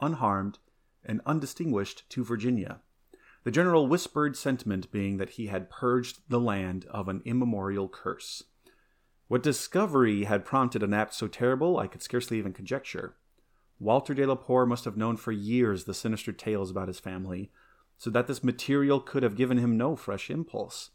unharmed, 0.00 0.58
and 1.04 1.20
undistinguished 1.24 2.08
to 2.10 2.24
Virginia, 2.24 2.80
the 3.44 3.50
general 3.50 3.86
whispered 3.86 4.36
sentiment 4.36 4.90
being 4.90 5.18
that 5.18 5.30
he 5.30 5.46
had 5.46 5.70
purged 5.70 6.20
the 6.28 6.40
land 6.40 6.84
of 6.86 7.08
an 7.08 7.22
immemorial 7.24 7.88
curse. 7.88 8.42
What 9.28 9.42
discovery 9.42 10.24
had 10.24 10.44
prompted 10.44 10.82
an 10.82 10.92
act 10.92 11.14
so 11.14 11.28
terrible, 11.28 11.78
I 11.78 11.86
could 11.86 12.02
scarcely 12.02 12.38
even 12.38 12.52
conjecture. 12.52 13.16
Walter 13.78 14.14
de 14.14 14.26
la 14.26 14.34
Poer 14.34 14.66
must 14.66 14.84
have 14.84 14.96
known 14.96 15.16
for 15.16 15.32
years 15.32 15.84
the 15.84 15.94
sinister 15.94 16.32
tales 16.32 16.70
about 16.70 16.88
his 16.88 17.00
family, 17.00 17.50
so 17.96 18.10
that 18.10 18.26
this 18.26 18.44
material 18.44 19.00
could 19.00 19.22
have 19.22 19.36
given 19.36 19.58
him 19.58 19.76
no 19.76 19.94
fresh 19.94 20.30
impulse. 20.30 20.90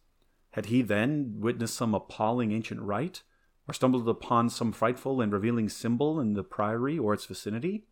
Had 0.52 0.68
he 0.68 0.82
then 0.82 1.36
witnessed 1.38 1.76
some 1.76 1.94
appalling 1.94 2.52
ancient 2.52 2.82
rite, 2.82 3.24
or 3.70 3.74
stumbled 3.74 4.10
upon 4.10 4.50
some 4.50 4.72
frightful 4.72 5.22
and 5.22 5.32
revealing 5.32 5.70
symbol 5.70 6.20
in 6.20 6.34
the 6.34 6.44
priory 6.44 6.98
or 6.98 7.14
its 7.14 7.26
vicinity? 7.26 7.86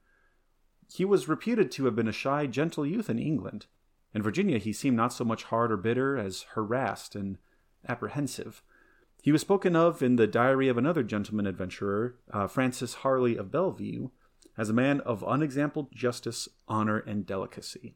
He 0.92 1.06
was 1.06 1.28
reputed 1.28 1.70
to 1.72 1.86
have 1.86 1.96
been 1.96 2.08
a 2.08 2.14
shy, 2.14 2.48
gentle 2.48 2.86
youth 2.86 3.10
in 3.10 3.20
England, 3.20 3.68
in 4.14 4.24
Virginia, 4.24 4.58
he 4.58 4.74
seemed 4.74 4.98
not 4.98 5.14
so 5.14 5.24
much 5.24 5.44
hard 5.44 5.72
or 5.72 5.78
bitter 5.78 6.18
as 6.18 6.44
harassed 6.54 7.16
and 7.16 7.38
apprehensive. 7.88 8.64
He 9.22 9.32
was 9.32 9.42
spoken 9.42 9.76
of 9.76 10.02
in 10.02 10.16
the 10.16 10.26
diary 10.26 10.70
of 10.70 10.78
another 10.78 11.04
gentleman 11.04 11.46
adventurer, 11.46 12.16
uh, 12.32 12.48
Francis 12.48 12.96
Harley 12.96 13.38
of 13.38 13.52
Bellevue, 13.52 14.10
as 14.58 14.70
a 14.70 14.74
man 14.74 15.02
of 15.02 15.24
unexampled 15.24 15.92
justice, 15.92 16.48
honor, 16.68 16.98
and 16.98 17.28
delicacy. 17.28 17.96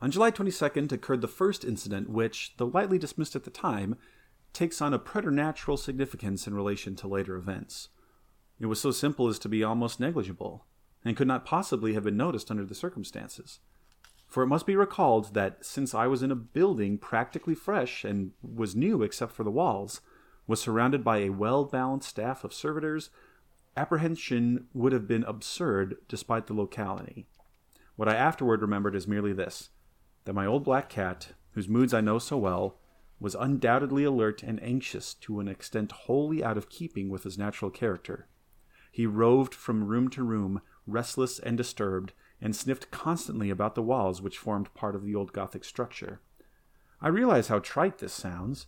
On 0.00 0.10
July 0.10 0.30
22nd 0.30 0.92
occurred 0.92 1.20
the 1.20 1.28
first 1.28 1.62
incident 1.62 2.08
which, 2.08 2.54
though 2.56 2.70
lightly 2.72 2.98
dismissed 2.98 3.34
at 3.34 3.44
the 3.44 3.50
time, 3.50 3.96
takes 4.56 4.80
on 4.80 4.94
a 4.94 4.98
preternatural 4.98 5.76
significance 5.76 6.46
in 6.46 6.54
relation 6.54 6.96
to 6.96 7.06
later 7.06 7.36
events. 7.36 7.90
It 8.58 8.66
was 8.66 8.80
so 8.80 8.90
simple 8.90 9.28
as 9.28 9.38
to 9.40 9.48
be 9.48 9.62
almost 9.62 10.00
negligible, 10.00 10.64
and 11.04 11.16
could 11.16 11.28
not 11.28 11.44
possibly 11.44 11.92
have 11.92 12.04
been 12.04 12.16
noticed 12.16 12.50
under 12.50 12.64
the 12.64 12.74
circumstances. 12.74 13.60
For 14.26 14.42
it 14.42 14.48
must 14.48 14.66
be 14.66 14.74
recalled 14.74 15.34
that 15.34 15.64
since 15.64 15.94
I 15.94 16.06
was 16.06 16.22
in 16.22 16.30
a 16.30 16.36
building 16.36 16.96
practically 16.96 17.54
fresh 17.54 18.02
and 18.02 18.32
was 18.42 18.74
new 18.74 19.02
except 19.02 19.32
for 19.32 19.44
the 19.44 19.50
walls, 19.50 20.00
was 20.46 20.60
surrounded 20.60 21.04
by 21.04 21.18
a 21.18 21.30
well 21.30 21.64
balanced 21.64 22.08
staff 22.08 22.42
of 22.42 22.54
servitors, 22.54 23.10
apprehension 23.76 24.68
would 24.72 24.92
have 24.92 25.06
been 25.06 25.24
absurd 25.24 25.96
despite 26.08 26.46
the 26.46 26.54
locality. 26.54 27.26
What 27.96 28.08
I 28.08 28.14
afterward 28.14 28.62
remembered 28.62 28.96
is 28.96 29.06
merely 29.06 29.32
this 29.32 29.68
that 30.24 30.32
my 30.32 30.46
old 30.46 30.64
black 30.64 30.88
cat, 30.88 31.34
whose 31.52 31.68
moods 31.68 31.94
I 31.94 32.00
know 32.00 32.18
so 32.18 32.36
well, 32.36 32.78
was 33.18 33.34
undoubtedly 33.34 34.04
alert 34.04 34.42
and 34.42 34.62
anxious 34.62 35.14
to 35.14 35.40
an 35.40 35.48
extent 35.48 35.92
wholly 35.92 36.44
out 36.44 36.56
of 36.56 36.68
keeping 36.68 37.08
with 37.08 37.24
his 37.24 37.38
natural 37.38 37.70
character. 37.70 38.28
He 38.92 39.06
roved 39.06 39.54
from 39.54 39.86
room 39.86 40.08
to 40.10 40.22
room, 40.22 40.60
restless 40.86 41.38
and 41.38 41.56
disturbed, 41.56 42.12
and 42.40 42.54
sniffed 42.54 42.90
constantly 42.90 43.50
about 43.50 43.74
the 43.74 43.82
walls 43.82 44.20
which 44.20 44.38
formed 44.38 44.72
part 44.74 44.94
of 44.94 45.04
the 45.04 45.14
old 45.14 45.32
Gothic 45.32 45.64
structure. 45.64 46.20
I 47.00 47.08
realize 47.08 47.48
how 47.48 47.58
trite 47.58 47.98
this 47.98 48.12
sounds, 48.12 48.66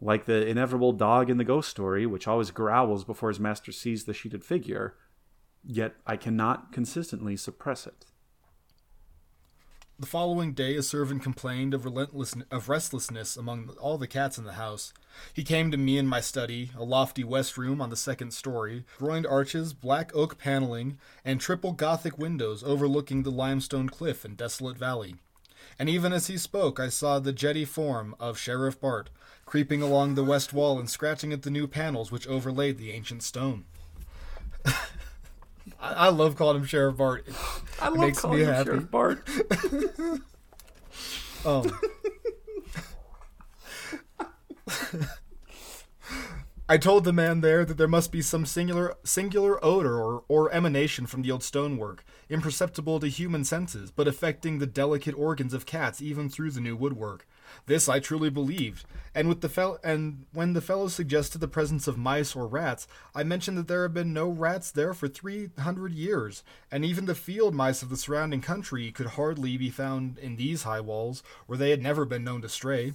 like 0.00 0.26
the 0.26 0.46
inevitable 0.46 0.92
dog 0.92 1.30
in 1.30 1.38
the 1.38 1.44
ghost 1.44 1.70
story, 1.70 2.06
which 2.06 2.28
always 2.28 2.50
growls 2.50 3.04
before 3.04 3.30
his 3.30 3.40
master 3.40 3.72
sees 3.72 4.04
the 4.04 4.14
sheeted 4.14 4.44
figure, 4.44 4.96
yet 5.64 5.94
I 6.06 6.16
cannot 6.16 6.72
consistently 6.72 7.36
suppress 7.36 7.86
it. 7.86 8.06
The 9.98 10.06
following 10.06 10.52
day, 10.52 10.76
a 10.76 10.82
servant 10.82 11.22
complained 11.22 11.72
of 11.72 11.86
relentless 11.86 12.34
of 12.50 12.68
restlessness 12.68 13.34
among 13.34 13.70
all 13.80 13.96
the 13.96 14.06
cats 14.06 14.36
in 14.36 14.44
the 14.44 14.52
house. 14.52 14.92
He 15.32 15.42
came 15.42 15.70
to 15.70 15.78
me 15.78 15.96
in 15.96 16.06
my 16.06 16.20
study, 16.20 16.70
a 16.76 16.84
lofty 16.84 17.24
west 17.24 17.56
room 17.56 17.80
on 17.80 17.88
the 17.88 17.96
second 17.96 18.32
story, 18.34 18.84
groined 18.98 19.26
arches, 19.26 19.72
black 19.72 20.14
oak 20.14 20.36
paneling, 20.36 20.98
and 21.24 21.40
triple 21.40 21.72
Gothic 21.72 22.18
windows 22.18 22.62
overlooking 22.62 23.22
the 23.22 23.30
limestone 23.30 23.88
cliff 23.88 24.22
and 24.22 24.36
desolate 24.36 24.76
valley. 24.76 25.16
And 25.78 25.88
even 25.88 26.12
as 26.12 26.26
he 26.26 26.36
spoke, 26.36 26.78
I 26.78 26.90
saw 26.90 27.18
the 27.18 27.32
jetty 27.32 27.64
form 27.64 28.14
of 28.20 28.36
Sheriff 28.36 28.78
Bart 28.78 29.08
creeping 29.46 29.80
along 29.80 30.14
the 30.14 30.24
west 30.24 30.52
wall 30.52 30.78
and 30.78 30.90
scratching 30.90 31.32
at 31.32 31.40
the 31.40 31.50
new 31.50 31.66
panels 31.66 32.12
which 32.12 32.28
overlaid 32.28 32.76
the 32.76 32.92
ancient 32.92 33.22
stone. 33.22 33.64
I, 35.80 35.92
I 35.92 36.08
love 36.08 36.36
calling 36.36 36.58
him 36.58 36.64
Sheriff 36.64 36.96
Bart. 36.96 37.26
I 37.80 37.88
love 37.88 37.98
makes 37.98 38.20
calling 38.20 38.38
me 38.38 38.44
him 38.44 38.52
happy. 38.52 38.64
Sheriff 38.70 38.90
Bart. 38.90 39.28
Um, 41.44 41.70
I 46.68 46.76
told 46.76 47.04
the 47.04 47.12
man 47.12 47.40
there 47.40 47.64
that 47.64 47.76
there 47.78 47.86
must 47.86 48.10
be 48.10 48.20
some 48.20 48.44
singular 48.44 48.96
singular 49.04 49.64
odor 49.64 49.96
or, 49.96 50.24
or 50.26 50.52
emanation 50.52 51.06
from 51.06 51.22
the 51.22 51.30
old 51.30 51.44
stonework, 51.44 52.04
imperceptible 52.28 52.98
to 52.98 53.06
human 53.06 53.44
senses, 53.44 53.92
but 53.92 54.08
affecting 54.08 54.58
the 54.58 54.66
delicate 54.66 55.14
organs 55.16 55.54
of 55.54 55.66
cats 55.66 56.02
even 56.02 56.28
through 56.28 56.50
the 56.50 56.60
new 56.60 56.74
woodwork. 56.74 57.28
This 57.66 57.88
I 57.88 57.98
truly 57.98 58.30
believed, 58.30 58.84
and 59.12 59.28
with 59.28 59.40
the 59.40 59.48
fel- 59.48 59.80
and 59.82 60.26
when 60.32 60.52
the 60.52 60.60
fellow 60.60 60.86
suggested 60.86 61.38
the 61.38 61.48
presence 61.48 61.88
of 61.88 61.98
mice 61.98 62.36
or 62.36 62.46
rats, 62.46 62.86
I 63.12 63.24
mentioned 63.24 63.58
that 63.58 63.66
there 63.66 63.82
had 63.82 63.92
been 63.92 64.12
no 64.12 64.28
rats 64.28 64.70
there 64.70 64.94
for 64.94 65.08
three 65.08 65.50
hundred 65.58 65.92
years, 65.92 66.44
and 66.70 66.84
even 66.84 67.06
the 67.06 67.14
field 67.16 67.56
mice 67.56 67.82
of 67.82 67.88
the 67.88 67.96
surrounding 67.96 68.40
country 68.40 68.92
could 68.92 69.08
hardly 69.08 69.56
be 69.56 69.70
found 69.70 70.16
in 70.18 70.36
these 70.36 70.62
high 70.62 70.80
walls, 70.80 71.24
where 71.46 71.58
they 71.58 71.70
had 71.70 71.82
never 71.82 72.04
been 72.04 72.22
known 72.22 72.40
to 72.42 72.48
stray. 72.48 72.92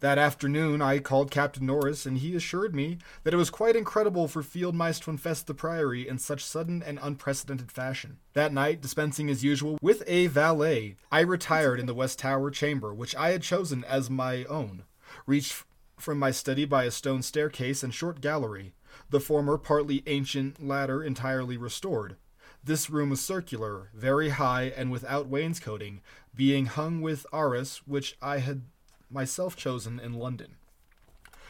That 0.00 0.18
afternoon 0.18 0.82
I 0.82 0.98
called 0.98 1.30
Captain 1.30 1.64
Norris, 1.64 2.04
and 2.04 2.18
he 2.18 2.36
assured 2.36 2.74
me 2.74 2.98
that 3.22 3.32
it 3.32 3.38
was 3.38 3.48
quite 3.48 3.76
incredible 3.76 4.28
for 4.28 4.42
field 4.42 4.74
mice 4.74 5.00
to 5.00 5.10
infest 5.10 5.46
the 5.46 5.54
priory 5.54 6.06
in 6.06 6.18
such 6.18 6.44
sudden 6.44 6.82
and 6.82 6.98
unprecedented 7.00 7.72
fashion. 7.72 8.18
That 8.34 8.52
night, 8.52 8.82
dispensing 8.82 9.30
as 9.30 9.42
usual 9.42 9.78
with 9.80 10.02
a 10.06 10.26
valet, 10.26 10.96
I 11.10 11.20
retired 11.20 11.80
in 11.80 11.86
the 11.86 11.94
West 11.94 12.18
Tower 12.18 12.50
chamber, 12.50 12.92
which 12.92 13.16
I 13.16 13.30
had 13.30 13.42
chosen 13.42 13.84
as 13.84 14.10
my 14.10 14.44
own, 14.44 14.82
reached 15.26 15.64
from 15.98 16.18
my 16.18 16.30
study 16.30 16.66
by 16.66 16.84
a 16.84 16.90
stone 16.90 17.22
staircase 17.22 17.82
and 17.82 17.94
short 17.94 18.20
gallery, 18.20 18.74
the 19.08 19.20
former 19.20 19.56
partly 19.56 20.02
ancient, 20.06 20.62
latter 20.62 21.02
entirely 21.02 21.56
restored. 21.56 22.16
This 22.62 22.90
room 22.90 23.10
was 23.10 23.24
circular, 23.24 23.90
very 23.94 24.30
high, 24.30 24.64
and 24.76 24.90
without 24.90 25.28
wainscoting, 25.28 26.02
being 26.34 26.66
hung 26.66 27.00
with 27.00 27.24
arras 27.32 27.80
which 27.86 28.16
I 28.20 28.38
had 28.38 28.62
myself 29.10 29.56
chosen 29.56 29.98
in 30.00 30.14
London. 30.14 30.56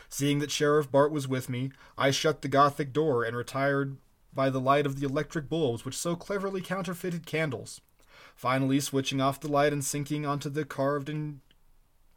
Seeing 0.09 0.39
that 0.39 0.51
Sheriff 0.51 0.91
Bart 0.91 1.11
was 1.11 1.27
with 1.27 1.49
me, 1.49 1.73
I 1.99 2.11
shut 2.11 2.43
the 2.43 2.49
Gothic 2.49 2.93
door 2.93 3.25
and 3.25 3.37
retired 3.37 3.97
by 4.33 4.51
the 4.51 4.61
light 4.61 4.87
of 4.87 5.01
the 5.01 5.07
electric 5.07 5.49
bulbs 5.49 5.85
which 5.85 5.97
so 5.97 6.15
cleverly 6.15 6.61
counterfeited 6.61 7.27
candles. 7.27 7.81
Finally, 8.37 8.81
switching 8.81 9.21
off 9.21 9.41
the 9.41 9.49
light 9.49 9.73
and 9.73 9.85
sinking 9.85 10.27
onto 10.27 10.51
the 10.51 10.65
carved 10.65 11.09
and 11.09 11.41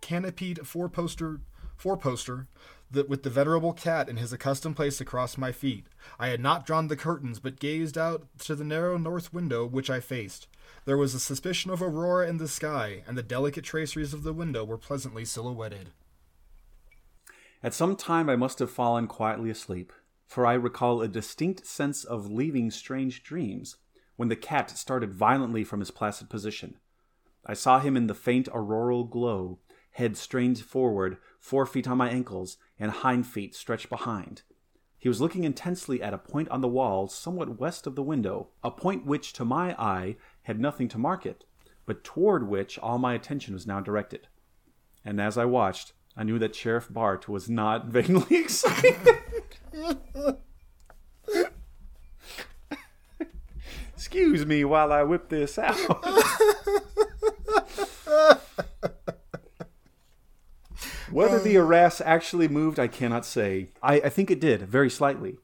canopied 0.01 0.67
four-poster, 0.67 1.39
four-poster, 1.77 2.47
the, 2.91 3.05
with 3.05 3.23
the 3.23 3.29
venerable 3.29 3.71
cat 3.71 4.09
in 4.09 4.17
his 4.17 4.33
accustomed 4.33 4.75
place 4.75 4.99
across 4.99 5.37
my 5.37 5.51
feet. 5.51 5.87
I 6.19 6.27
had 6.27 6.41
not 6.41 6.65
drawn 6.65 6.89
the 6.89 6.97
curtains, 6.97 7.39
but 7.39 7.59
gazed 7.59 7.97
out 7.97 8.27
to 8.39 8.55
the 8.55 8.65
narrow 8.65 8.97
north 8.97 9.33
window 9.33 9.65
which 9.65 9.89
I 9.89 10.01
faced. 10.01 10.47
There 10.85 10.97
was 10.97 11.13
a 11.13 11.19
suspicion 11.19 11.71
of 11.71 11.81
aurora 11.81 12.27
in 12.27 12.37
the 12.37 12.47
sky, 12.47 13.03
and 13.07 13.17
the 13.17 13.23
delicate 13.23 13.63
traceries 13.63 14.13
of 14.13 14.23
the 14.23 14.33
window 14.33 14.63
were 14.63 14.77
pleasantly 14.77 15.25
silhouetted. 15.25 15.91
At 17.61 17.73
some 17.73 17.95
time 17.95 18.29
I 18.29 18.35
must 18.35 18.59
have 18.59 18.71
fallen 18.71 19.07
quietly 19.07 19.49
asleep, 19.49 19.91
for 20.25 20.45
I 20.45 20.53
recall 20.53 21.01
a 21.01 21.07
distinct 21.07 21.65
sense 21.65 22.03
of 22.03 22.31
leaving 22.31 22.71
strange 22.71 23.23
dreams 23.23 23.77
when 24.15 24.29
the 24.29 24.35
cat 24.35 24.69
started 24.71 25.13
violently 25.13 25.63
from 25.63 25.79
his 25.79 25.91
placid 25.91 26.29
position. 26.29 26.77
I 27.45 27.53
saw 27.53 27.79
him 27.79 27.97
in 27.97 28.07
the 28.07 28.13
faint 28.13 28.47
auroral 28.53 29.03
glow, 29.03 29.59
head 29.91 30.17
strained 30.17 30.59
forward, 30.59 31.17
four 31.39 31.65
feet 31.65 31.87
on 31.87 31.97
my 31.97 32.09
ankles, 32.09 32.57
and 32.79 32.91
hind 32.91 33.27
feet 33.27 33.55
stretched 33.55 33.89
behind. 33.89 34.43
He 34.97 35.07
was 35.07 35.21
looking 35.21 35.45
intensely 35.45 36.01
at 36.01 36.13
a 36.13 36.17
point 36.17 36.49
on 36.49 36.61
the 36.61 36.67
wall 36.67 37.07
somewhat 37.07 37.59
west 37.59 37.87
of 37.87 37.95
the 37.95 38.03
window, 38.03 38.49
a 38.63 38.69
point 38.69 39.05
which, 39.05 39.31
to 39.33 39.45
my 39.45 39.73
eye, 39.81 40.17
had 40.49 40.59
nothing 40.59 40.87
to 40.87 40.97
mark 40.97 41.27
it, 41.27 41.45
but 41.85 42.03
toward 42.03 42.47
which 42.49 42.79
all 42.79 42.97
my 42.97 43.13
attention 43.13 43.53
was 43.53 43.67
now 43.67 43.79
directed. 43.79 44.27
And 45.05 45.21
as 45.21 45.37
I 45.37 45.45
watched, 45.45 45.93
I 46.17 46.23
knew 46.23 46.39
that 46.39 46.55
Sheriff 46.55 46.87
Bart 46.89 47.29
was 47.29 47.47
not 47.47 47.85
vaguely 47.89 48.37
excited. 48.37 48.95
Excuse 53.93 54.43
me 54.43 54.65
while 54.65 54.91
I 54.91 55.03
whip 55.03 55.29
this 55.29 55.59
out. 55.59 55.77
Whether 61.11 61.39
the 61.39 61.57
arras 61.57 62.01
actually 62.03 62.47
moved, 62.47 62.79
I 62.79 62.87
cannot 62.87 63.23
say. 63.23 63.69
I, 63.83 64.01
I 64.01 64.09
think 64.09 64.31
it 64.31 64.41
did, 64.41 64.63
very 64.63 64.89
slightly. 64.89 65.37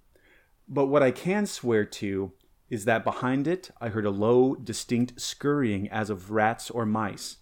But 0.68 0.88
what 0.88 1.04
I 1.04 1.12
can 1.12 1.46
swear 1.46 1.86
to 1.86 2.32
is 2.76 2.86
that 2.86 3.06
behind 3.06 3.48
it, 3.48 3.72
I 3.80 3.88
heard 3.88 4.06
a 4.06 4.10
low, 4.12 4.54
distinct 4.54 5.20
scurrying 5.20 5.90
as 5.90 6.10
of 6.10 6.30
rats 6.30 6.70
or 6.70 6.86
mice. 6.86 7.38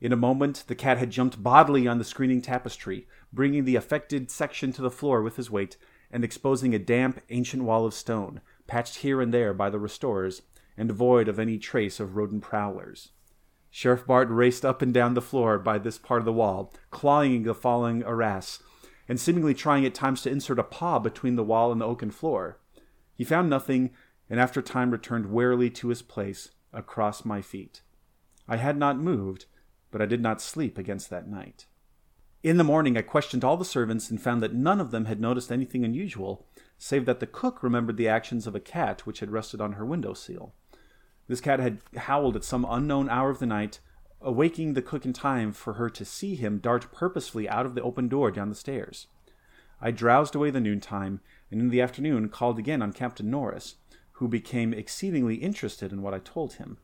In 0.00 0.12
a 0.12 0.16
moment, 0.16 0.62
the 0.68 0.76
cat 0.76 0.98
had 0.98 1.10
jumped 1.10 1.42
bodily 1.42 1.88
on 1.88 1.98
the 1.98 2.04
screening 2.04 2.40
tapestry, 2.40 3.08
bringing 3.32 3.64
the 3.64 3.74
affected 3.74 4.30
section 4.30 4.72
to 4.74 4.82
the 4.82 4.90
floor 4.90 5.20
with 5.20 5.34
his 5.34 5.50
weight, 5.50 5.76
and 6.12 6.22
exposing 6.22 6.74
a 6.74 6.78
damp, 6.78 7.20
ancient 7.28 7.64
wall 7.64 7.84
of 7.84 7.92
stone, 7.92 8.40
patched 8.68 8.98
here 8.98 9.20
and 9.20 9.34
there 9.34 9.52
by 9.52 9.68
the 9.68 9.80
restorers, 9.80 10.42
and 10.76 10.88
devoid 10.88 11.26
of 11.26 11.40
any 11.40 11.58
trace 11.58 11.98
of 11.98 12.14
rodent 12.14 12.42
prowlers. 12.42 13.10
Sheriff 13.70 14.06
Bart 14.06 14.28
raced 14.30 14.64
up 14.64 14.80
and 14.80 14.94
down 14.94 15.14
the 15.14 15.20
floor 15.20 15.58
by 15.58 15.78
this 15.78 15.98
part 15.98 16.20
of 16.20 16.24
the 16.24 16.32
wall, 16.32 16.72
clawing 16.90 17.42
the 17.42 17.54
falling 17.54 18.04
arras, 18.04 18.62
and 19.08 19.18
seemingly 19.18 19.54
trying 19.54 19.84
at 19.84 19.94
times 19.94 20.22
to 20.22 20.30
insert 20.30 20.60
a 20.60 20.62
paw 20.62 21.00
between 21.00 21.34
the 21.34 21.42
wall 21.42 21.72
and 21.72 21.80
the 21.80 21.86
oaken 21.86 22.12
floor. 22.12 22.60
He 23.18 23.24
found 23.24 23.50
nothing, 23.50 23.90
and 24.30 24.38
after 24.40 24.60
time 24.60 24.90
returned 24.90 25.26
warily 25.26 25.70
to 25.70 25.88
his 25.88 26.02
place 26.02 26.50
across 26.72 27.24
my 27.24 27.40
feet. 27.40 27.82
I 28.46 28.56
had 28.56 28.76
not 28.76 28.98
moved, 28.98 29.46
but 29.90 30.02
I 30.02 30.06
did 30.06 30.20
not 30.20 30.40
sleep 30.40 30.78
against 30.78 31.10
that 31.10 31.28
night. 31.28 31.66
In 32.42 32.56
the 32.56 32.64
morning, 32.64 32.96
I 32.96 33.02
questioned 33.02 33.42
all 33.42 33.56
the 33.56 33.64
servants 33.64 34.10
and 34.10 34.20
found 34.20 34.42
that 34.42 34.54
none 34.54 34.80
of 34.80 34.90
them 34.90 35.06
had 35.06 35.20
noticed 35.20 35.50
anything 35.50 35.84
unusual, 35.84 36.46
save 36.78 37.04
that 37.06 37.20
the 37.20 37.26
cook 37.26 37.62
remembered 37.62 37.96
the 37.96 38.08
actions 38.08 38.46
of 38.46 38.54
a 38.54 38.60
cat 38.60 39.06
which 39.06 39.20
had 39.20 39.32
rested 39.32 39.60
on 39.60 39.72
her 39.72 39.84
window 39.84 40.14
sill. 40.14 40.54
This 41.26 41.40
cat 41.40 41.58
had 41.58 41.80
howled 41.96 42.36
at 42.36 42.44
some 42.44 42.66
unknown 42.68 43.08
hour 43.08 43.30
of 43.30 43.38
the 43.38 43.46
night, 43.46 43.80
awaking 44.20 44.74
the 44.74 44.82
cook 44.82 45.04
in 45.04 45.12
time 45.12 45.52
for 45.52 45.74
her 45.74 45.90
to 45.90 46.04
see 46.04 46.36
him 46.36 46.58
dart 46.58 46.92
purposefully 46.92 47.48
out 47.48 47.66
of 47.66 47.74
the 47.74 47.82
open 47.82 48.08
door 48.08 48.30
down 48.30 48.48
the 48.48 48.54
stairs. 48.54 49.08
I 49.80 49.90
drowsed 49.90 50.34
away 50.34 50.50
the 50.50 50.60
noontime, 50.60 51.20
and 51.50 51.60
in 51.60 51.68
the 51.70 51.80
afternoon 51.80 52.28
called 52.28 52.58
again 52.58 52.82
on 52.82 52.92
Captain 52.92 53.30
Norris, 53.30 53.76
who 54.18 54.26
became 54.26 54.74
exceedingly 54.74 55.36
interested 55.36 55.92
in 55.92 56.02
what 56.02 56.12
I 56.12 56.18
told 56.18 56.54
him. 56.54 56.78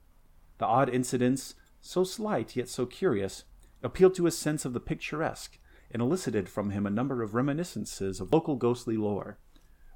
The 0.59 0.67
odd 0.67 0.89
incidents, 0.89 1.57
so 1.81 2.05
slight 2.05 2.55
yet 2.55 2.69
so 2.69 2.87
curious, 2.87 3.43
appealed 3.83 4.15
to 4.15 4.27
his 4.27 4.39
sense 4.39 4.65
of 4.65 4.73
the 4.73 4.79
picturesque, 4.79 5.59
and 5.91 6.01
elicited 6.01 6.49
from 6.49 6.71
him 6.71 6.87
a 6.87 6.91
number 6.91 7.25
of 7.25 7.35
reminiscences 7.35 8.21
of 8.21 8.33
local 8.33 8.55
ghostly 8.55 8.97
lore. 8.97 9.39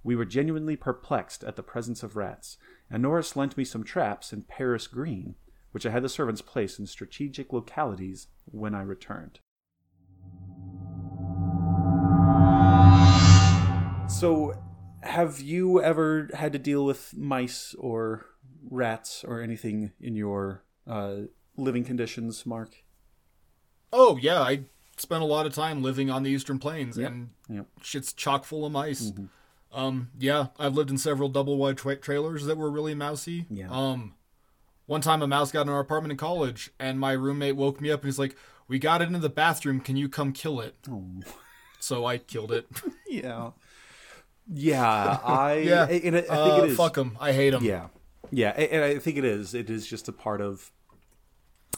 We 0.02 0.16
were 0.16 0.24
genuinely 0.24 0.74
perplexed 0.74 1.44
at 1.44 1.54
the 1.54 1.62
presence 1.62 2.02
of 2.02 2.16
rats, 2.16 2.58
and 2.90 3.04
Norris 3.04 3.36
lent 3.36 3.56
me 3.56 3.64
some 3.64 3.84
traps 3.84 4.32
in 4.32 4.42
Paris 4.42 4.88
green, 4.88 5.36
which 5.70 5.86
I 5.86 5.90
had 5.90 6.02
the 6.02 6.08
servants 6.08 6.42
place 6.42 6.80
in 6.80 6.86
strategic 6.86 7.52
localities 7.52 8.26
when 8.46 8.74
I 8.74 8.82
returned. 8.82 9.38
So, 14.08 14.54
have 15.08 15.40
you 15.40 15.82
ever 15.82 16.28
had 16.34 16.52
to 16.52 16.58
deal 16.58 16.84
with 16.84 17.14
mice 17.16 17.74
or 17.78 18.26
rats 18.70 19.24
or 19.24 19.40
anything 19.40 19.92
in 20.00 20.14
your 20.14 20.62
uh, 20.86 21.22
living 21.56 21.84
conditions, 21.84 22.44
Mark? 22.46 22.76
Oh 23.92 24.18
yeah, 24.20 24.40
I 24.40 24.64
spent 24.96 25.22
a 25.22 25.26
lot 25.26 25.46
of 25.46 25.54
time 25.54 25.82
living 25.82 26.10
on 26.10 26.22
the 26.22 26.30
Eastern 26.30 26.58
Plains, 26.58 26.98
Yep, 26.98 27.10
and 27.10 27.30
yep. 27.48 27.66
shit's 27.82 28.12
chock 28.12 28.44
full 28.44 28.66
of 28.66 28.72
mice. 28.72 29.12
Um, 29.72 30.10
yeah, 30.18 30.48
I've 30.58 30.74
lived 30.74 30.90
in 30.90 30.98
several 30.98 31.28
double 31.28 31.56
wide 31.56 31.78
tra- 31.78 31.96
trailers 31.96 32.44
that 32.46 32.56
were 32.58 32.70
really 32.70 32.94
mousy. 32.94 33.46
Yeah. 33.50 33.68
Um, 33.70 34.14
one 34.86 35.00
time 35.02 35.20
a 35.22 35.26
mouse 35.26 35.52
got 35.52 35.62
in 35.62 35.68
our 35.68 35.80
apartment 35.80 36.12
in 36.12 36.18
college, 36.18 36.70
and 36.78 36.98
my 36.98 37.12
roommate 37.12 37.56
woke 37.56 37.80
me 37.80 37.90
up 37.90 38.00
and 38.00 38.08
he's 38.08 38.18
like, 38.18 38.36
"We 38.66 38.78
got 38.78 39.02
it 39.02 39.08
in 39.12 39.20
the 39.20 39.28
bathroom. 39.28 39.80
Can 39.80 39.96
you 39.96 40.08
come 40.08 40.32
kill 40.32 40.60
it?" 40.60 40.76
Oh. 40.90 41.04
So 41.80 42.04
I 42.06 42.18
killed 42.18 42.50
it. 42.50 42.66
Yeah. 43.08 43.52
Yeah, 44.52 45.18
I 45.24 45.54
yeah, 45.58 45.86
and 45.86 46.16
I, 46.16 46.20
I 46.20 46.22
think 46.22 46.30
uh, 46.30 46.60
it 46.62 46.70
is. 46.70 46.76
Fuck 46.76 46.94
them. 46.94 47.16
I 47.20 47.32
hate 47.32 47.50
them. 47.50 47.64
Yeah, 47.64 47.88
yeah, 48.30 48.50
and 48.50 48.84
I 48.84 48.98
think 48.98 49.16
it 49.18 49.24
is. 49.24 49.54
It 49.54 49.70
is 49.70 49.86
just 49.86 50.08
a 50.08 50.12
part 50.12 50.40
of, 50.40 50.70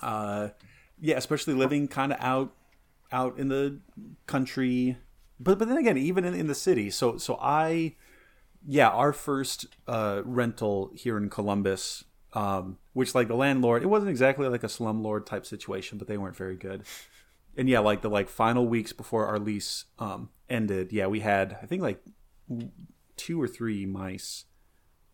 uh, 0.03 0.49
yeah, 1.01 1.17
especially 1.17 1.55
living 1.55 1.89
kind 1.89 2.13
of 2.13 2.19
out, 2.21 2.53
out 3.13 3.39
in 3.39 3.49
the 3.49 3.81
country, 4.27 4.97
but 5.39 5.59
but 5.59 5.69
then 5.69 5.79
again, 5.79 5.97
even 5.99 6.25
in, 6.25 6.35
in 6.35 6.47
the 6.47 6.55
city. 6.55 6.91
So 6.91 7.19
so 7.19 7.39
I, 7.41 7.97
yeah, 8.67 8.89
our 8.89 9.13
first 9.13 9.67
uh, 9.89 10.23
rental 10.25 10.91
here 10.95 11.17
in 11.17 11.29
Columbus, 11.29 12.05
um, 12.35 12.79
which 12.93 13.15
like 13.15 13.29
the 13.29 13.35
landlord, 13.35 13.83
it 13.83 13.87
wasn't 13.87 14.11
exactly 14.11 14.49
like 14.49 14.63
a 14.63 14.69
slumlord 14.69 15.27
type 15.27 15.45
situation, 15.45 15.99
but 15.99 16.07
they 16.07 16.19
weren't 16.19 16.37
very 16.37 16.57
good. 16.57 16.85
And 17.57 17.69
yeah, 17.69 17.81
like 17.81 18.03
the 18.03 18.11
like 18.11 18.29
final 18.29 18.67
weeks 18.67 18.93
before 18.93 19.27
our 19.27 19.39
lease 19.41 19.87
um, 19.99 20.31
ended, 20.49 20.93
yeah, 20.93 21.09
we 21.09 21.21
had 21.21 21.59
I 21.63 21.67
think 21.67 21.83
like 21.83 22.01
two 23.17 23.41
or 23.41 23.49
three 23.49 23.87
mice 23.87 24.45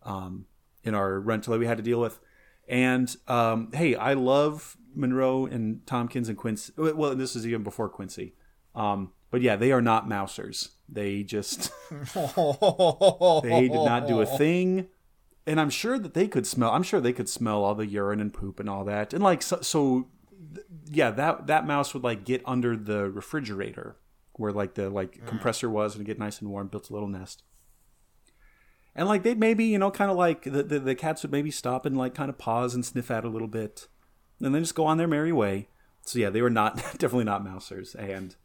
um, 0.03 0.45
in 0.83 0.93
our 0.93 1.19
rental 1.19 1.53
that 1.53 1.59
we 1.59 1.65
had 1.65 1.77
to 1.77 1.83
deal 1.83 1.99
with. 1.99 2.19
And 2.67 3.15
um, 3.27 3.69
hey, 3.73 3.95
I 3.95 4.13
love 4.13 4.77
Monroe 4.95 5.45
and 5.45 5.85
Tompkins 5.85 6.29
and 6.29 6.37
Quincy. 6.37 6.73
Well, 6.77 7.15
this 7.15 7.35
is 7.35 7.45
even 7.45 7.63
before 7.63 7.89
Quincy. 7.89 8.33
Um, 8.75 9.11
but 9.31 9.41
yeah, 9.41 9.55
they 9.55 9.71
are 9.71 9.81
not 9.81 10.07
mousers. 10.07 10.69
They 10.89 11.23
just 11.23 11.71
they 12.13 13.67
did 13.67 13.73
not 13.73 14.07
do 14.07 14.21
a 14.21 14.25
thing. 14.25 14.87
And 15.45 15.61
I'm 15.61 15.69
sure 15.69 15.97
that 15.97 16.13
they 16.13 16.27
could 16.27 16.45
smell. 16.45 16.71
I'm 16.71 16.83
sure 16.83 16.99
they 16.99 17.13
could 17.13 17.29
smell 17.29 17.63
all 17.63 17.75
the 17.75 17.85
urine 17.85 18.19
and 18.19 18.33
poop 18.33 18.59
and 18.59 18.69
all 18.69 18.83
that. 18.85 19.13
And 19.13 19.23
like 19.23 19.41
so, 19.41 19.61
so 19.61 20.07
yeah, 20.85 21.11
that 21.11 21.47
that 21.47 21.65
mouse 21.65 21.93
would 21.93 22.03
like 22.03 22.25
get 22.25 22.41
under 22.45 22.75
the 22.75 23.09
refrigerator 23.09 23.97
where 24.37 24.51
like 24.51 24.75
the 24.75 24.89
like 24.89 25.25
compressor 25.25 25.69
was 25.69 25.95
and 25.95 26.05
get 26.05 26.19
nice 26.19 26.39
and 26.39 26.49
warm. 26.49 26.67
Built 26.67 26.89
a 26.89 26.93
little 26.93 27.07
nest. 27.07 27.43
And 28.95 29.07
like 29.07 29.23
they'd 29.23 29.39
maybe 29.39 29.65
you 29.65 29.77
know 29.77 29.91
kind 29.91 30.09
of 30.09 30.17
like 30.17 30.43
the, 30.43 30.63
the 30.63 30.79
the 30.79 30.95
cats 30.95 31.21
would 31.21 31.31
maybe 31.31 31.51
stop 31.51 31.85
and 31.85 31.97
like 31.97 32.15
kind 32.15 32.29
of 32.29 32.37
pause 32.37 32.73
and 32.73 32.85
sniff 32.85 33.11
at 33.11 33.25
a 33.25 33.29
little 33.29 33.47
bit, 33.47 33.87
and 34.41 34.53
then 34.55 34.63
just 34.63 34.75
go 34.75 34.85
on 34.85 34.97
their 34.97 35.07
merry 35.07 35.31
way. 35.31 35.69
So 36.01 36.19
yeah, 36.19 36.29
they 36.29 36.41
were 36.41 36.49
not 36.49 36.77
definitely 36.97 37.25
not 37.25 37.43
mousers, 37.43 37.93
and 37.95 38.35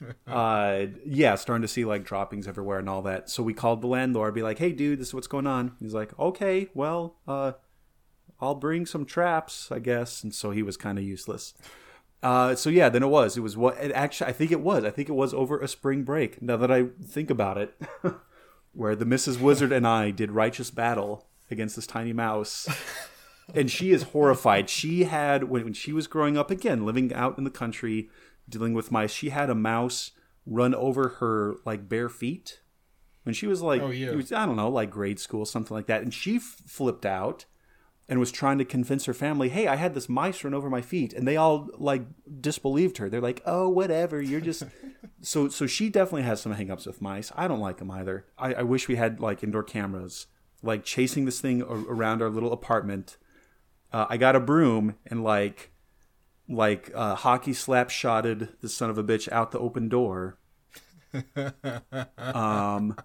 uh 0.26 0.86
yeah, 1.04 1.34
starting 1.34 1.62
to 1.62 1.68
see 1.68 1.84
like 1.84 2.04
droppings 2.04 2.46
everywhere 2.46 2.78
and 2.78 2.88
all 2.88 3.02
that. 3.02 3.28
So 3.28 3.42
we 3.42 3.54
called 3.54 3.82
the 3.82 3.88
landlord, 3.88 4.34
be 4.34 4.42
like, 4.42 4.58
"Hey, 4.58 4.72
dude, 4.72 5.00
this 5.00 5.08
is 5.08 5.14
what's 5.14 5.26
going 5.26 5.48
on." 5.48 5.72
He's 5.80 5.94
like, 5.94 6.16
"Okay, 6.18 6.68
well, 6.74 7.16
uh, 7.26 7.52
I'll 8.40 8.54
bring 8.54 8.86
some 8.86 9.04
traps, 9.04 9.72
I 9.72 9.80
guess." 9.80 10.22
And 10.22 10.32
so 10.32 10.52
he 10.52 10.62
was 10.62 10.76
kind 10.76 10.96
of 10.96 11.04
useless. 11.04 11.54
Uh, 12.22 12.54
so 12.54 12.68
yeah, 12.70 12.88
then 12.88 13.02
it 13.02 13.08
was. 13.08 13.36
It 13.36 13.40
was 13.40 13.56
what 13.56 13.76
it 13.78 13.92
actually. 13.92 14.28
I 14.30 14.32
think 14.32 14.50
it 14.50 14.60
was. 14.60 14.84
I 14.84 14.90
think 14.90 15.08
it 15.08 15.12
was 15.12 15.32
over 15.32 15.58
a 15.60 15.68
spring 15.68 16.02
break. 16.02 16.42
Now 16.42 16.56
that 16.56 16.70
I 16.70 16.86
think 17.04 17.30
about 17.30 17.58
it, 17.58 17.80
where 18.72 18.96
the 18.96 19.04
Mrs. 19.04 19.40
Wizard 19.40 19.72
and 19.72 19.86
I 19.86 20.10
did 20.10 20.32
righteous 20.32 20.70
battle 20.70 21.26
against 21.50 21.76
this 21.76 21.86
tiny 21.86 22.12
mouse. 22.12 22.68
And 23.54 23.70
she 23.70 23.92
is 23.92 24.02
horrified. 24.02 24.68
She 24.68 25.04
had 25.04 25.44
when, 25.44 25.64
when 25.64 25.72
she 25.72 25.92
was 25.92 26.06
growing 26.06 26.36
up 26.36 26.50
again, 26.50 26.84
living 26.84 27.14
out 27.14 27.38
in 27.38 27.44
the 27.44 27.50
country, 27.50 28.10
dealing 28.46 28.74
with 28.74 28.92
mice. 28.92 29.10
She 29.10 29.30
had 29.30 29.48
a 29.48 29.54
mouse 29.54 30.10
run 30.44 30.74
over 30.74 31.08
her 31.20 31.56
like 31.64 31.88
bare 31.88 32.10
feet 32.10 32.60
when 33.22 33.34
she 33.34 33.46
was 33.46 33.62
like, 33.62 33.80
Oh, 33.80 33.88
yeah. 33.90 34.10
was, 34.10 34.32
I 34.32 34.44
don't 34.44 34.56
know, 34.56 34.68
like 34.68 34.90
grade 34.90 35.18
school, 35.18 35.46
something 35.46 35.74
like 35.74 35.86
that. 35.86 36.02
And 36.02 36.12
she 36.12 36.36
f- 36.36 36.56
flipped 36.66 37.06
out 37.06 37.46
and 38.08 38.18
was 38.18 38.32
trying 38.32 38.58
to 38.58 38.64
convince 38.64 39.04
her 39.04 39.14
family, 39.14 39.50
"Hey, 39.50 39.66
I 39.66 39.76
had 39.76 39.94
this 39.94 40.08
mice 40.08 40.42
run 40.42 40.54
over 40.54 40.70
my 40.70 40.80
feet," 40.80 41.12
and 41.12 41.28
they 41.28 41.36
all 41.36 41.68
like 41.76 42.02
disbelieved 42.40 42.98
her. 42.98 43.08
They're 43.08 43.20
like, 43.20 43.42
"Oh, 43.44 43.68
whatever, 43.68 44.20
you're 44.22 44.40
just." 44.40 44.64
so, 45.20 45.48
so 45.48 45.66
she 45.66 45.90
definitely 45.90 46.22
has 46.22 46.40
some 46.40 46.54
hangups 46.54 46.86
with 46.86 47.02
mice. 47.02 47.30
I 47.36 47.46
don't 47.48 47.60
like 47.60 47.78
them 47.78 47.90
either. 47.90 48.24
I, 48.38 48.54
I 48.54 48.62
wish 48.62 48.88
we 48.88 48.96
had 48.96 49.20
like 49.20 49.44
indoor 49.44 49.62
cameras, 49.62 50.26
like 50.62 50.84
chasing 50.84 51.26
this 51.26 51.40
thing 51.40 51.60
a- 51.60 51.66
around 51.66 52.22
our 52.22 52.30
little 52.30 52.52
apartment. 52.52 53.18
Uh, 53.92 54.06
I 54.08 54.16
got 54.16 54.36
a 54.36 54.40
broom 54.40 54.96
and 55.06 55.22
like, 55.22 55.70
like 56.48 56.90
uh, 56.94 57.14
hockey 57.14 57.52
slap 57.52 57.90
shotted 57.90 58.48
the 58.60 58.68
son 58.68 58.90
of 58.90 58.98
a 58.98 59.04
bitch 59.04 59.30
out 59.30 59.50
the 59.50 59.58
open 59.58 59.88
door. 59.88 60.38
um, 62.18 62.96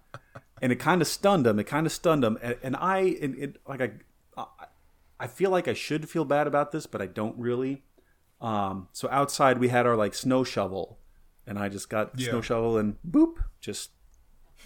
and 0.62 0.72
it 0.72 0.80
kind 0.80 1.02
of 1.02 1.08
stunned 1.08 1.46
him. 1.48 1.60
It 1.60 1.66
kind 1.66 1.86
of 1.86 1.92
stunned 1.92 2.24
him, 2.24 2.38
and, 2.42 2.56
and 2.64 2.76
I, 2.78 3.18
and 3.22 3.36
it 3.38 3.58
like 3.68 3.82
I, 3.82 3.92
I, 5.20 5.28
feel 5.28 5.50
like 5.52 5.68
I 5.68 5.74
should 5.74 6.10
feel 6.10 6.26
bad 6.26 6.48
about 6.48 6.72
this, 6.72 6.86
but 6.86 7.02
I 7.02 7.06
don't 7.08 7.38
really. 7.38 7.84
Um, 8.42 8.90
so 8.92 9.08
outside 9.12 9.58
we 9.58 9.70
had 9.70 9.86
our 9.86 9.96
like 9.96 10.14
snow 10.14 10.44
shovel, 10.44 11.00
and 11.48 11.58
I 11.58 11.70
just 11.70 11.90
got 11.90 12.20
Yeah. 12.20 12.30
snow 12.32 12.42
shovel 12.42 12.78
and 12.78 12.98
boop, 13.10 13.36
just 13.62 13.92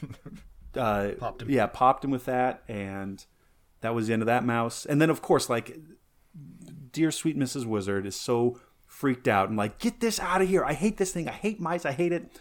uh, 0.75 1.09
Popped 1.19 1.41
him. 1.43 1.49
Yeah, 1.49 1.67
popped 1.67 2.03
him 2.03 2.11
with 2.11 2.25
that, 2.25 2.63
and 2.67 3.23
that 3.81 3.93
was 3.93 4.07
the 4.07 4.13
end 4.13 4.21
of 4.21 4.27
that 4.27 4.45
mouse. 4.45 4.85
And 4.85 5.01
then 5.01 5.09
of 5.09 5.21
course, 5.21 5.49
like, 5.49 5.77
dear 6.91 7.11
sweet 7.11 7.37
Mrs. 7.37 7.65
Wizard 7.65 8.05
is 8.05 8.15
so 8.15 8.59
freaked 8.85 9.27
out 9.27 9.49
and 9.49 9.57
like, 9.57 9.77
get 9.79 9.99
this 9.99 10.19
out 10.19 10.41
of 10.41 10.47
here! 10.49 10.63
I 10.63 10.73
hate 10.73 10.97
this 10.97 11.11
thing! 11.11 11.27
I 11.27 11.33
hate 11.33 11.59
mice! 11.59 11.85
I 11.85 11.91
hate 11.91 12.11
it! 12.11 12.31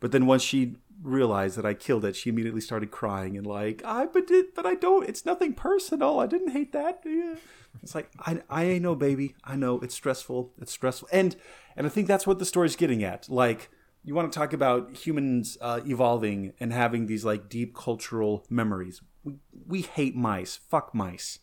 But 0.00 0.12
then 0.12 0.26
once 0.26 0.42
she 0.42 0.76
realized 1.04 1.56
that 1.58 1.66
I 1.66 1.74
killed 1.74 2.04
it, 2.04 2.16
she 2.16 2.30
immediately 2.30 2.60
started 2.60 2.90
crying 2.90 3.36
and 3.36 3.46
like, 3.46 3.82
I 3.84 4.06
but 4.06 4.30
it, 4.30 4.54
but 4.54 4.66
I 4.66 4.74
don't. 4.74 5.08
It's 5.08 5.24
nothing 5.24 5.52
personal. 5.54 6.18
I 6.18 6.26
didn't 6.26 6.50
hate 6.50 6.72
that. 6.72 7.04
It's 7.82 7.92
like 7.92 8.08
I 8.20 8.40
I 8.48 8.78
know, 8.78 8.94
baby. 8.94 9.34
I 9.42 9.56
know 9.56 9.80
it's 9.80 9.96
stressful. 9.96 10.52
It's 10.60 10.70
stressful, 10.70 11.08
and 11.10 11.34
and 11.76 11.88
I 11.88 11.90
think 11.90 12.06
that's 12.06 12.24
what 12.24 12.38
the 12.38 12.44
story's 12.44 12.76
getting 12.76 13.02
at. 13.02 13.28
Like 13.28 13.68
you 14.04 14.14
want 14.14 14.32
to 14.32 14.38
talk 14.38 14.52
about 14.52 14.94
humans 14.94 15.58
uh, 15.60 15.80
evolving 15.84 16.52
and 16.60 16.72
having 16.72 17.06
these 17.06 17.24
like 17.24 17.48
deep 17.48 17.74
cultural 17.74 18.46
memories. 18.48 19.02
We 19.24 19.34
we 19.66 19.82
hate 19.82 20.14
mice. 20.14 20.56
Fuck 20.56 20.94
mice. 20.94 21.40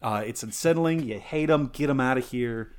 Uh, 0.00 0.22
it's 0.24 0.42
unsettling. 0.42 1.02
You 1.02 1.18
hate 1.18 1.46
them. 1.46 1.70
Get 1.72 1.88
them 1.88 2.00
out 2.00 2.16
of 2.16 2.28
here. 2.28 2.72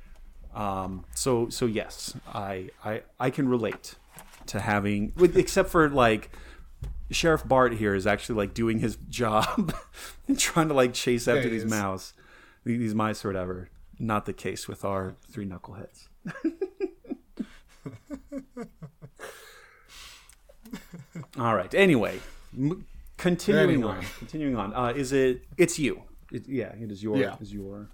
Um, 0.54 1.04
so 1.14 1.48
so 1.50 1.66
yes, 1.66 2.14
I 2.32 2.70
I 2.84 3.02
I 3.20 3.30
can 3.30 3.48
relate 3.48 3.96
to 4.48 4.60
having, 4.60 5.12
with, 5.16 5.36
except 5.36 5.70
for 5.70 5.88
like 5.88 6.30
Sheriff 7.10 7.46
Bart 7.46 7.74
here 7.74 7.94
is 7.94 8.06
actually 8.06 8.36
like 8.36 8.54
doing 8.54 8.78
his 8.80 8.96
job 9.08 9.74
and 10.28 10.38
trying 10.38 10.68
to 10.68 10.74
like 10.74 10.92
chase 10.94 11.26
after 11.28 11.42
he 11.42 11.48
these 11.50 11.64
is. 11.64 11.70
mouse, 11.70 12.12
these 12.64 12.94
mice 12.94 13.24
or 13.24 13.28
whatever. 13.28 13.70
Not 13.98 14.26
the 14.26 14.32
case 14.32 14.68
with 14.68 14.84
our 14.84 15.16
three 15.30 15.46
knuckleheads. 15.46 16.08
All 21.38 21.54
right. 21.54 21.72
Anyway, 21.74 22.20
m- 22.56 22.86
continuing 23.16 23.84
on. 23.84 24.04
Continuing 24.18 24.56
on. 24.56 24.74
Uh, 24.74 24.92
is 24.94 25.12
it? 25.12 25.42
It's 25.56 25.78
you. 25.78 26.02
It, 26.32 26.46
yeah, 26.48 26.72
it 26.78 26.90
is 26.90 27.02
your. 27.02 27.16
Yeah. 27.16 27.36
Is 27.40 27.52
your. 27.52 27.88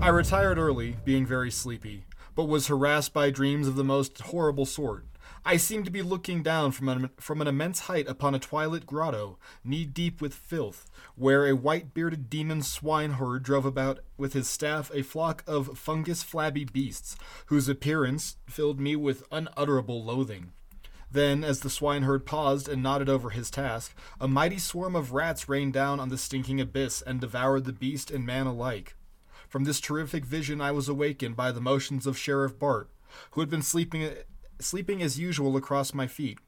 I 0.00 0.10
retired 0.10 0.58
early, 0.58 0.96
being 1.04 1.26
very 1.26 1.50
sleepy, 1.50 2.04
but 2.36 2.44
was 2.44 2.68
harassed 2.68 3.12
by 3.12 3.30
dreams 3.30 3.66
of 3.66 3.74
the 3.74 3.82
most 3.82 4.20
horrible 4.20 4.64
sort. 4.64 5.04
I 5.44 5.56
seemed 5.56 5.86
to 5.86 5.90
be 5.90 6.02
looking 6.02 6.42
down 6.42 6.70
from 6.70 6.88
an, 6.88 7.10
from 7.18 7.40
an 7.40 7.48
immense 7.48 7.80
height 7.80 8.06
upon 8.06 8.34
a 8.34 8.38
twilit 8.38 8.86
grotto, 8.86 9.38
knee 9.64 9.84
deep 9.84 10.20
with 10.20 10.34
filth, 10.34 10.88
where 11.16 11.46
a 11.46 11.56
white 11.56 11.94
bearded 11.94 12.30
demon 12.30 12.62
swineherd 12.62 13.42
drove 13.42 13.66
about 13.66 13.98
with 14.16 14.34
his 14.34 14.48
staff 14.48 14.90
a 14.94 15.02
flock 15.02 15.42
of 15.48 15.76
fungus 15.76 16.22
flabby 16.22 16.64
beasts, 16.64 17.16
whose 17.46 17.68
appearance 17.68 18.36
filled 18.46 18.78
me 18.78 18.94
with 18.94 19.24
unutterable 19.32 20.04
loathing. 20.04 20.52
Then, 21.10 21.42
as 21.42 21.60
the 21.60 21.70
swineherd 21.70 22.24
paused 22.24 22.68
and 22.68 22.82
nodded 22.82 23.08
over 23.08 23.30
his 23.30 23.50
task, 23.50 23.96
a 24.20 24.28
mighty 24.28 24.58
swarm 24.58 24.94
of 24.94 25.12
rats 25.12 25.48
rained 25.48 25.72
down 25.72 25.98
on 25.98 26.08
the 26.08 26.18
stinking 26.18 26.60
abyss 26.60 27.02
and 27.02 27.20
devoured 27.20 27.64
the 27.64 27.72
beast 27.72 28.10
and 28.12 28.24
man 28.24 28.46
alike. 28.46 28.94
From 29.48 29.64
this 29.64 29.80
terrific 29.80 30.26
vision, 30.26 30.60
I 30.60 30.72
was 30.72 30.90
awakened 30.90 31.34
by 31.34 31.52
the 31.52 31.60
motions 31.60 32.06
of 32.06 32.18
Sheriff 32.18 32.58
Bart, 32.58 32.90
who 33.30 33.40
had 33.40 33.48
been 33.48 33.62
sleeping, 33.62 34.10
sleeping 34.60 35.02
as 35.02 35.18
usual 35.18 35.56
across 35.56 35.94
my 35.94 36.06
feet. 36.06 36.38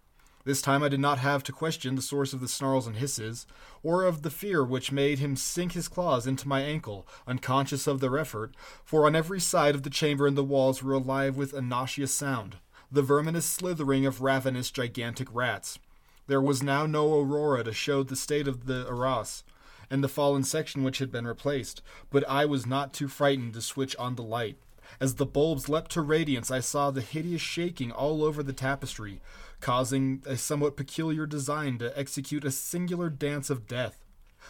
This 0.45 0.61
time 0.61 0.83
I 0.83 0.89
did 0.89 1.01
not 1.01 1.19
have 1.19 1.43
to 1.45 1.53
question 1.53 1.95
the 1.95 2.03
source 2.03 2.35
of 2.35 2.41
the 2.41 2.49
snarls 2.49 2.87
and 2.87 2.97
hisses, 2.97 3.47
or 3.83 4.05
of 4.05 4.21
the 4.21 4.31
fear 4.31 4.63
which 4.63 4.93
made 4.93 5.19
him 5.19 5.35
sink 5.35 5.73
his 5.73 5.89
claws 5.89 6.27
into 6.27 6.49
my 6.49 6.61
ankle, 6.61 7.07
unconscious 7.27 7.87
of 7.87 8.01
their 8.01 8.19
effort, 8.19 8.55
for 8.85 9.07
on 9.07 9.17
every 9.17 9.41
side 9.41 9.75
of 9.75 9.83
the 9.83 9.91
chamber 9.91 10.27
and 10.27 10.37
the 10.37 10.45
walls 10.45 10.83
were 10.83 10.95
alive 10.95 11.37
with 11.37 11.55
a 11.55 11.63
nauseous 11.63 12.13
sound, 12.13 12.57
the 12.93 13.03
verminous 13.03 13.47
slithering 13.47 14.05
of 14.05 14.21
ravenous 14.21 14.71
gigantic 14.71 15.29
rats. 15.33 15.79
There 16.27 16.41
was 16.41 16.63
now 16.63 16.85
no 16.85 17.19
aurora 17.19 17.65
to 17.65 17.73
show 17.73 18.03
the 18.03 18.17
state 18.17 18.47
of 18.47 18.67
the 18.67 18.87
arras, 18.89 19.43
and 19.91 20.05
the 20.05 20.09
fallen 20.09 20.45
section 20.45 20.83
which 20.83 20.99
had 20.99 21.11
been 21.11 21.27
replaced, 21.27 21.83
but 22.11 22.29
I 22.29 22.45
was 22.47 22.67
not 22.67 22.93
too 22.93 23.09
frightened 23.09 23.55
to 23.55 23.61
switch 23.61 23.97
on 23.97 24.15
the 24.15 24.23
light. 24.23 24.57
As 24.99 25.15
the 25.15 25.27
bulbs 25.27 25.69
leapt 25.69 25.91
to 25.93 26.03
radiance, 26.03 26.51
I 26.51 26.61
saw 26.61 26.91
the 26.91 27.01
hideous 27.01 27.43
shaking 27.43 27.93
all 27.93 28.25
over 28.25 28.43
the 28.43 28.53
tapestry, 28.53 29.21
causing 29.61 30.23
a 30.27 30.37
somewhat 30.37 30.77
peculiar 30.77 31.27
design 31.27 31.79
to 31.79 31.97
execute 31.99 32.45
a 32.45 32.51
singular 32.51 33.11
dance 33.11 33.51
of 33.51 33.69
death. 33.69 33.99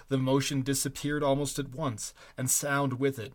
The 0.08 0.18
motion 0.18 0.62
disappeared 0.62 1.22
almost 1.22 1.58
at 1.58 1.74
once, 1.74 2.14
and 2.38 2.50
sound 2.50 2.98
with 2.98 3.18
it. 3.18 3.32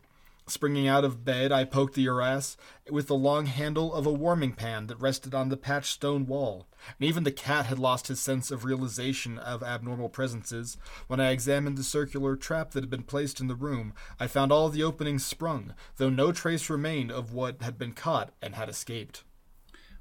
Springing 0.47 0.87
out 0.87 1.03
of 1.03 1.25
bed, 1.25 1.51
I 1.51 1.63
poked 1.63 1.95
the 1.95 2.07
arras 2.07 2.55
with 2.91 3.07
the 3.07 3.15
long 3.15 3.47
handle 3.47 3.91
of 3.91 4.05
a 4.05 4.13
warming 4.13 4.53
pan 4.53 4.85
that 4.87 4.99
rested 4.99 5.33
on 5.33 5.49
the 5.49 5.57
patched 5.57 5.93
stone 5.93 6.27
wall. 6.27 6.67
And 6.99 7.09
even 7.09 7.23
the 7.23 7.31
cat 7.31 7.65
had 7.65 7.79
lost 7.79 8.09
his 8.09 8.19
sense 8.19 8.51
of 8.51 8.63
realization 8.63 9.39
of 9.39 9.63
abnormal 9.63 10.09
presences. 10.09 10.77
When 11.07 11.19
I 11.19 11.31
examined 11.31 11.79
the 11.79 11.83
circular 11.83 12.35
trap 12.35 12.71
that 12.71 12.83
had 12.83 12.91
been 12.91 13.03
placed 13.03 13.39
in 13.39 13.47
the 13.47 13.55
room, 13.55 13.93
I 14.19 14.27
found 14.27 14.51
all 14.51 14.69
the 14.69 14.83
openings 14.83 15.25
sprung, 15.25 15.73
though 15.97 16.11
no 16.11 16.31
trace 16.31 16.69
remained 16.69 17.11
of 17.11 17.33
what 17.33 17.63
had 17.63 17.79
been 17.79 17.93
caught 17.93 18.31
and 18.39 18.53
had 18.53 18.69
escaped. 18.69 19.23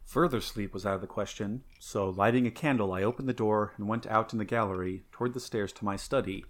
Further 0.04 0.42
sleep 0.42 0.74
was 0.74 0.84
out 0.84 0.96
of 0.96 1.00
the 1.00 1.06
question, 1.06 1.64
so 1.78 2.10
lighting 2.10 2.46
a 2.46 2.50
candle, 2.50 2.92
I 2.92 3.02
opened 3.02 3.30
the 3.30 3.32
door 3.32 3.72
and 3.78 3.88
went 3.88 4.06
out 4.06 4.34
in 4.34 4.38
the 4.38 4.44
gallery 4.44 5.04
toward 5.10 5.32
the 5.32 5.40
stairs 5.40 5.72
to 5.72 5.86
my 5.86 5.96
study, 5.96 6.44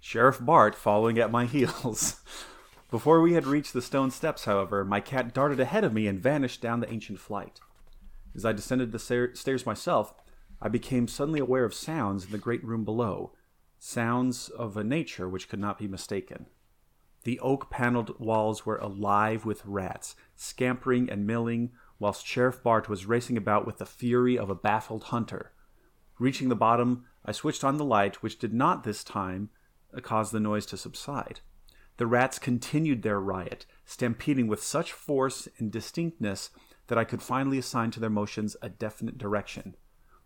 Sheriff 0.00 0.38
Bart 0.40 0.74
following 0.74 1.18
at 1.18 1.30
my 1.30 1.44
heels. 1.44 2.22
Before 2.90 3.20
we 3.20 3.32
had 3.32 3.46
reached 3.46 3.72
the 3.72 3.82
stone 3.82 4.10
steps, 4.10 4.44
however, 4.44 4.84
my 4.84 5.00
cat 5.00 5.34
darted 5.34 5.58
ahead 5.58 5.84
of 5.84 5.92
me 5.92 6.06
and 6.06 6.20
vanished 6.20 6.60
down 6.60 6.80
the 6.80 6.92
ancient 6.92 7.18
flight. 7.18 7.60
As 8.34 8.44
I 8.44 8.52
descended 8.52 8.92
the 8.92 9.30
stairs 9.34 9.66
myself, 9.66 10.14
I 10.60 10.68
became 10.68 11.08
suddenly 11.08 11.40
aware 11.40 11.64
of 11.64 11.74
sounds 11.74 12.24
in 12.26 12.30
the 12.30 12.38
great 12.38 12.64
room 12.64 12.84
below, 12.84 13.32
sounds 13.78 14.48
of 14.48 14.76
a 14.76 14.84
nature 14.84 15.28
which 15.28 15.48
could 15.48 15.58
not 15.58 15.78
be 15.78 15.88
mistaken. 15.88 16.46
The 17.24 17.40
oak 17.40 17.70
paneled 17.70 18.18
walls 18.20 18.64
were 18.66 18.76
alive 18.76 19.44
with 19.44 19.64
rats, 19.64 20.14
scampering 20.36 21.08
and 21.10 21.26
milling, 21.26 21.72
whilst 21.98 22.26
Sheriff 22.26 22.62
Bart 22.62 22.88
was 22.88 23.06
racing 23.06 23.36
about 23.36 23.66
with 23.66 23.78
the 23.78 23.86
fury 23.86 24.38
of 24.38 24.50
a 24.50 24.54
baffled 24.54 25.04
hunter. 25.04 25.52
Reaching 26.18 26.48
the 26.48 26.54
bottom, 26.54 27.06
I 27.24 27.32
switched 27.32 27.64
on 27.64 27.78
the 27.78 27.84
light, 27.84 28.22
which 28.22 28.38
did 28.38 28.52
not 28.52 28.84
this 28.84 29.02
time 29.02 29.50
cause 30.02 30.30
the 30.30 30.40
noise 30.40 30.66
to 30.66 30.76
subside. 30.76 31.40
The 31.96 32.06
rats 32.06 32.38
continued 32.38 33.02
their 33.02 33.20
riot, 33.20 33.66
stampeding 33.84 34.48
with 34.48 34.62
such 34.62 34.92
force 34.92 35.48
and 35.58 35.70
distinctness 35.70 36.50
that 36.88 36.98
I 36.98 37.04
could 37.04 37.22
finally 37.22 37.58
assign 37.58 37.90
to 37.92 38.00
their 38.00 38.10
motions 38.10 38.56
a 38.60 38.68
definite 38.68 39.16
direction. 39.16 39.76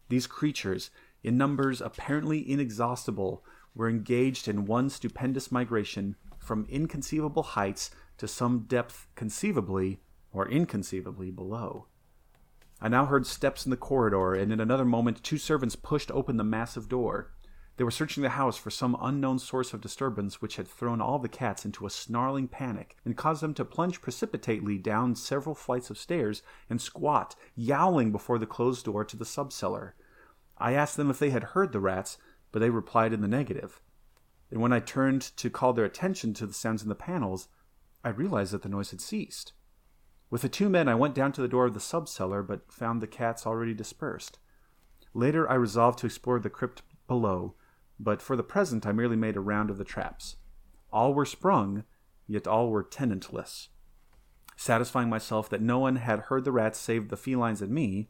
These 0.09 0.27
creatures, 0.27 0.91
in 1.23 1.37
numbers 1.37 1.81
apparently 1.81 2.51
inexhaustible, 2.51 3.45
were 3.75 3.89
engaged 3.89 4.49
in 4.49 4.65
one 4.65 4.89
stupendous 4.89 5.53
migration 5.53 6.17
from 6.39 6.67
inconceivable 6.71 7.43
heights 7.43 7.91
to 8.17 8.27
some 8.27 8.61
depth 8.61 9.07
conceivably 9.15 10.01
or 10.33 10.49
inconceivably 10.49 11.31
below. 11.31 11.87
I 12.81 12.89
now 12.89 13.07
heard 13.07 13.27
steps 13.27 13.67
in 13.67 13.71
the 13.71 13.77
corridor, 13.77 14.35
and 14.35 14.53
in 14.53 14.61
another 14.61 14.85
moment 14.85 15.23
two 15.23 15.39
servants 15.39 15.77
pushed 15.77 16.11
open 16.13 16.37
the 16.37 16.45
massive 16.45 16.89
door. 16.89 17.33
They 17.79 17.85
were 17.85 17.93
searching 17.93 18.25
the 18.25 18.31
house 18.31 18.57
for 18.57 18.71
some 18.71 18.97
unknown 19.01 19.39
source 19.39 19.73
of 19.73 19.81
disturbance 19.81 20.43
which 20.43 20.57
had 20.57 20.67
thrown 20.67 21.01
all 21.01 21.21
the 21.21 21.29
cats 21.29 21.65
into 21.65 21.87
a 21.87 21.91
snarling 21.91 22.49
panic 22.49 22.97
and 23.05 23.17
caused 23.17 23.41
them 23.41 23.55
to 23.55 23.65
plunge 23.65 24.03
precipitately 24.03 24.79
down 24.79 25.15
several 25.15 25.55
flights 25.55 25.89
of 25.89 25.97
stairs 25.97 26.43
and 26.69 26.83
squat, 26.83 27.37
yowling 27.55 28.11
before 28.11 28.37
the 28.41 28.47
closed 28.47 28.85
door 28.85 29.05
to 29.05 29.17
the 29.17 29.25
subcellar. 29.25 29.93
I 30.59 30.73
asked 30.73 30.97
them 30.97 31.09
if 31.09 31.21
they 31.21 31.31
had 31.31 31.45
heard 31.45 31.71
the 31.71 31.79
rats, 31.79 32.19
but 32.51 32.59
they 32.59 32.69
replied 32.69 33.13
in 33.13 33.21
the 33.21 33.29
negative. 33.29 33.81
And 34.51 34.61
when 34.61 34.73
I 34.73 34.81
turned 34.81 35.23
to 35.37 35.49
call 35.49 35.73
their 35.73 35.85
attention 35.85 36.35
to 36.35 36.47
the 36.47 36.55
sounds 36.55 36.83
in 36.83 36.89
the 36.89 36.97
panels, 36.97 37.47
I 38.03 38.09
realized 38.09 38.53
that 38.55 38.63
the 38.63 38.69
noise 38.69 38.91
had 38.91 39.01
ceased. 39.01 39.53
With 40.31 40.43
the 40.43 40.49
two 40.49 40.69
men, 40.69 40.89
I 40.89 40.97
went 40.97 41.15
down 41.15 41.31
to 41.31 41.41
the 41.41 41.47
door 41.47 41.67
of 41.67 41.75
the 41.75 41.81
subcellar, 41.81 42.45
but 42.45 42.73
found 42.73 43.01
the 43.01 43.07
cats 43.07 43.47
already 43.47 43.73
dispersed. 43.73 44.41
Later, 45.15 45.49
I 45.49 45.55
resolved 45.55 46.01
to 46.01 46.07
explore 46.07 46.41
the 46.41 46.51
crypt 46.51 46.83
below, 47.07 47.55
but 47.99 48.23
for 48.23 48.37
the 48.37 48.43
present 48.43 48.87
I 48.87 48.93
merely 48.93 49.17
made 49.17 49.37
a 49.37 49.41
round 49.41 49.71
of 49.71 49.79
the 49.79 49.85
traps. 49.85 50.37
All 50.93 51.15
were 51.15 51.25
sprung, 51.25 51.85
yet 52.27 52.47
all 52.47 52.71
were 52.71 52.83
tenantless. 52.83 53.69
Satisfying 54.57 55.09
myself 55.09 55.49
that 55.51 55.63
no 55.63 55.79
one 55.79 55.97
had 55.97 56.21
heard 56.21 56.45
the 56.45 56.53
rats 56.53 56.79
save 56.79 57.09
the 57.09 57.17
felines 57.17 57.63
and 57.63 57.71
me, 57.73 58.09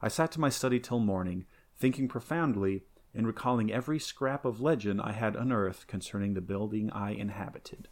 I 0.00 0.08
sat 0.08 0.30
to 0.32 0.40
my 0.40 0.48
study 0.48 0.78
till 0.78 1.00
morning, 1.00 1.44
thinking 1.76 2.08
profoundly 2.08 2.84
and 3.14 3.26
recalling 3.26 3.72
every 3.72 3.98
scrap 3.98 4.44
of 4.44 4.60
legend 4.60 5.00
I 5.00 5.12
had 5.12 5.34
unearthed 5.34 5.88
concerning 5.88 6.34
the 6.34 6.40
building 6.40 6.90
I 6.90 7.10
inhabited. 7.10 7.88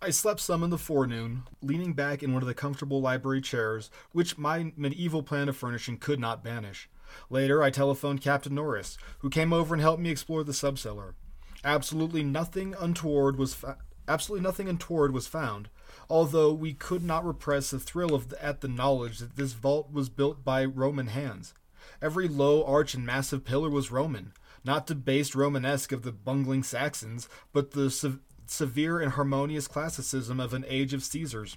I 0.00 0.10
slept 0.10 0.40
some 0.40 0.62
in 0.62 0.70
the 0.70 0.78
forenoon, 0.78 1.44
leaning 1.62 1.94
back 1.94 2.22
in 2.22 2.32
one 2.32 2.42
of 2.42 2.46
the 2.46 2.54
comfortable 2.54 3.00
library 3.00 3.40
chairs, 3.40 3.90
which 4.12 4.36
my 4.36 4.72
medieval 4.76 5.22
plan 5.22 5.48
of 5.48 5.56
furnishing 5.56 5.96
could 5.96 6.20
not 6.20 6.44
banish. 6.44 6.90
Later, 7.30 7.62
I 7.62 7.70
telephoned 7.70 8.20
Captain 8.20 8.54
Norris, 8.54 8.98
who 9.20 9.30
came 9.30 9.52
over 9.52 9.74
and 9.74 9.82
helped 9.82 10.02
me 10.02 10.10
explore 10.10 10.44
the 10.44 10.52
subcellar. 10.52 11.14
Absolutely 11.64 12.22
nothing 12.22 12.74
untoward 12.78 13.36
was 13.36 13.54
fa- 13.54 13.78
absolutely 14.06 14.42
nothing 14.42 14.68
untoward 14.68 15.12
was 15.12 15.26
found, 15.26 15.68
although 16.10 16.52
we 16.52 16.74
could 16.74 17.02
not 17.02 17.24
repress 17.24 17.70
the 17.70 17.78
thrill 17.78 18.14
of 18.14 18.28
the, 18.28 18.44
at 18.44 18.60
the 18.60 18.68
knowledge 18.68 19.18
that 19.18 19.36
this 19.36 19.52
vault 19.52 19.92
was 19.92 20.08
built 20.08 20.44
by 20.44 20.64
Roman 20.64 21.08
hands. 21.08 21.54
Every 22.02 22.28
low 22.28 22.64
arch 22.64 22.94
and 22.94 23.06
massive 23.06 23.44
pillar 23.44 23.70
was 23.70 23.90
Roman, 23.90 24.32
not 24.64 24.86
the 24.86 24.94
based 24.94 25.34
Romanesque 25.34 25.92
of 25.92 26.02
the 26.02 26.12
bungling 26.12 26.62
Saxons, 26.62 27.28
but 27.52 27.70
the 27.70 27.90
se- 27.90 28.18
severe 28.46 29.00
and 29.00 29.12
harmonious 29.12 29.66
classicism 29.66 30.40
of 30.40 30.52
an 30.52 30.64
age 30.68 30.92
of 30.92 31.02
Caesars. 31.02 31.56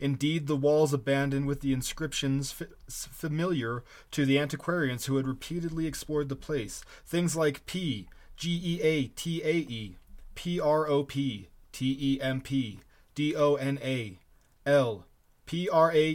Indeed, 0.00 0.46
the 0.46 0.56
walls 0.56 0.92
abandoned 0.92 1.46
with 1.46 1.60
the 1.60 1.72
inscriptions 1.72 2.54
f- 2.60 2.68
familiar 2.88 3.84
to 4.10 4.24
the 4.24 4.38
antiquarians 4.38 5.06
who 5.06 5.16
had 5.16 5.26
repeatedly 5.26 5.86
explored 5.86 6.28
the 6.28 6.36
place. 6.36 6.82
Things 7.06 7.36
like 7.36 7.66
P, 7.66 8.08
G 8.36 8.60
E 8.62 8.80
A 8.82 9.06
T 9.08 9.42
A 9.44 9.52
E, 9.52 9.96
P 10.34 10.60
R 10.60 10.88
O 10.88 11.04
P, 11.04 11.48
T 11.72 11.96
E 12.00 12.20
M 12.20 12.40
P, 12.40 12.80
D 13.14 13.34
O 13.34 13.54
N 13.54 13.78
A, 13.82 14.18
L, 14.66 15.06
P 15.46 15.68
R 15.68 15.92
A 15.92 16.10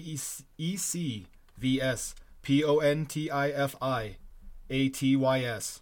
E 0.57 0.78
C, 0.78 1.28
V 1.57 1.82
S, 1.82 2.15
P 2.41 2.63
O 2.63 2.78
N 2.78 3.05
T 3.05 3.30
I 3.30 3.49
F 3.49 3.76
I, 3.82 4.17
A 4.70 4.89
T 4.89 5.15
Y 5.15 5.41
S. 5.41 5.82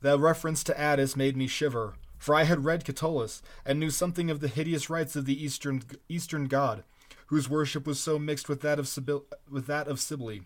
The 0.00 0.18
reference 0.18 0.62
to 0.64 0.74
Atys 0.74 1.16
made 1.16 1.36
me 1.36 1.46
shiver, 1.46 1.94
for 2.24 2.34
I 2.34 2.44
had 2.44 2.64
read 2.64 2.86
Catullus 2.86 3.42
and 3.66 3.78
knew 3.78 3.90
something 3.90 4.30
of 4.30 4.40
the 4.40 4.48
hideous 4.48 4.88
rites 4.88 5.14
of 5.14 5.26
the 5.26 5.44
Eastern 5.44 5.82
Eastern 6.08 6.46
god, 6.46 6.82
whose 7.26 7.50
worship 7.50 7.86
was 7.86 8.00
so 8.00 8.18
mixed 8.18 8.48
with 8.48 8.62
that 8.62 8.78
of 8.78 8.88
Sibyl, 8.88 9.26
with 9.46 9.66
that 9.66 9.88
of 9.88 10.00
Cybele. 10.00 10.40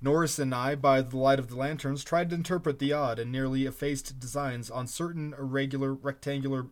Norris 0.00 0.38
and 0.38 0.54
I, 0.54 0.76
by 0.76 1.02
the 1.02 1.16
light 1.16 1.40
of 1.40 1.48
the 1.48 1.56
lanterns, 1.56 2.04
tried 2.04 2.30
to 2.30 2.36
interpret 2.36 2.78
the 2.78 2.92
odd 2.92 3.18
and 3.18 3.32
nearly 3.32 3.66
effaced 3.66 4.20
designs 4.20 4.70
on 4.70 4.86
certain 4.86 5.34
irregular 5.36 5.94
rectangular 5.94 6.68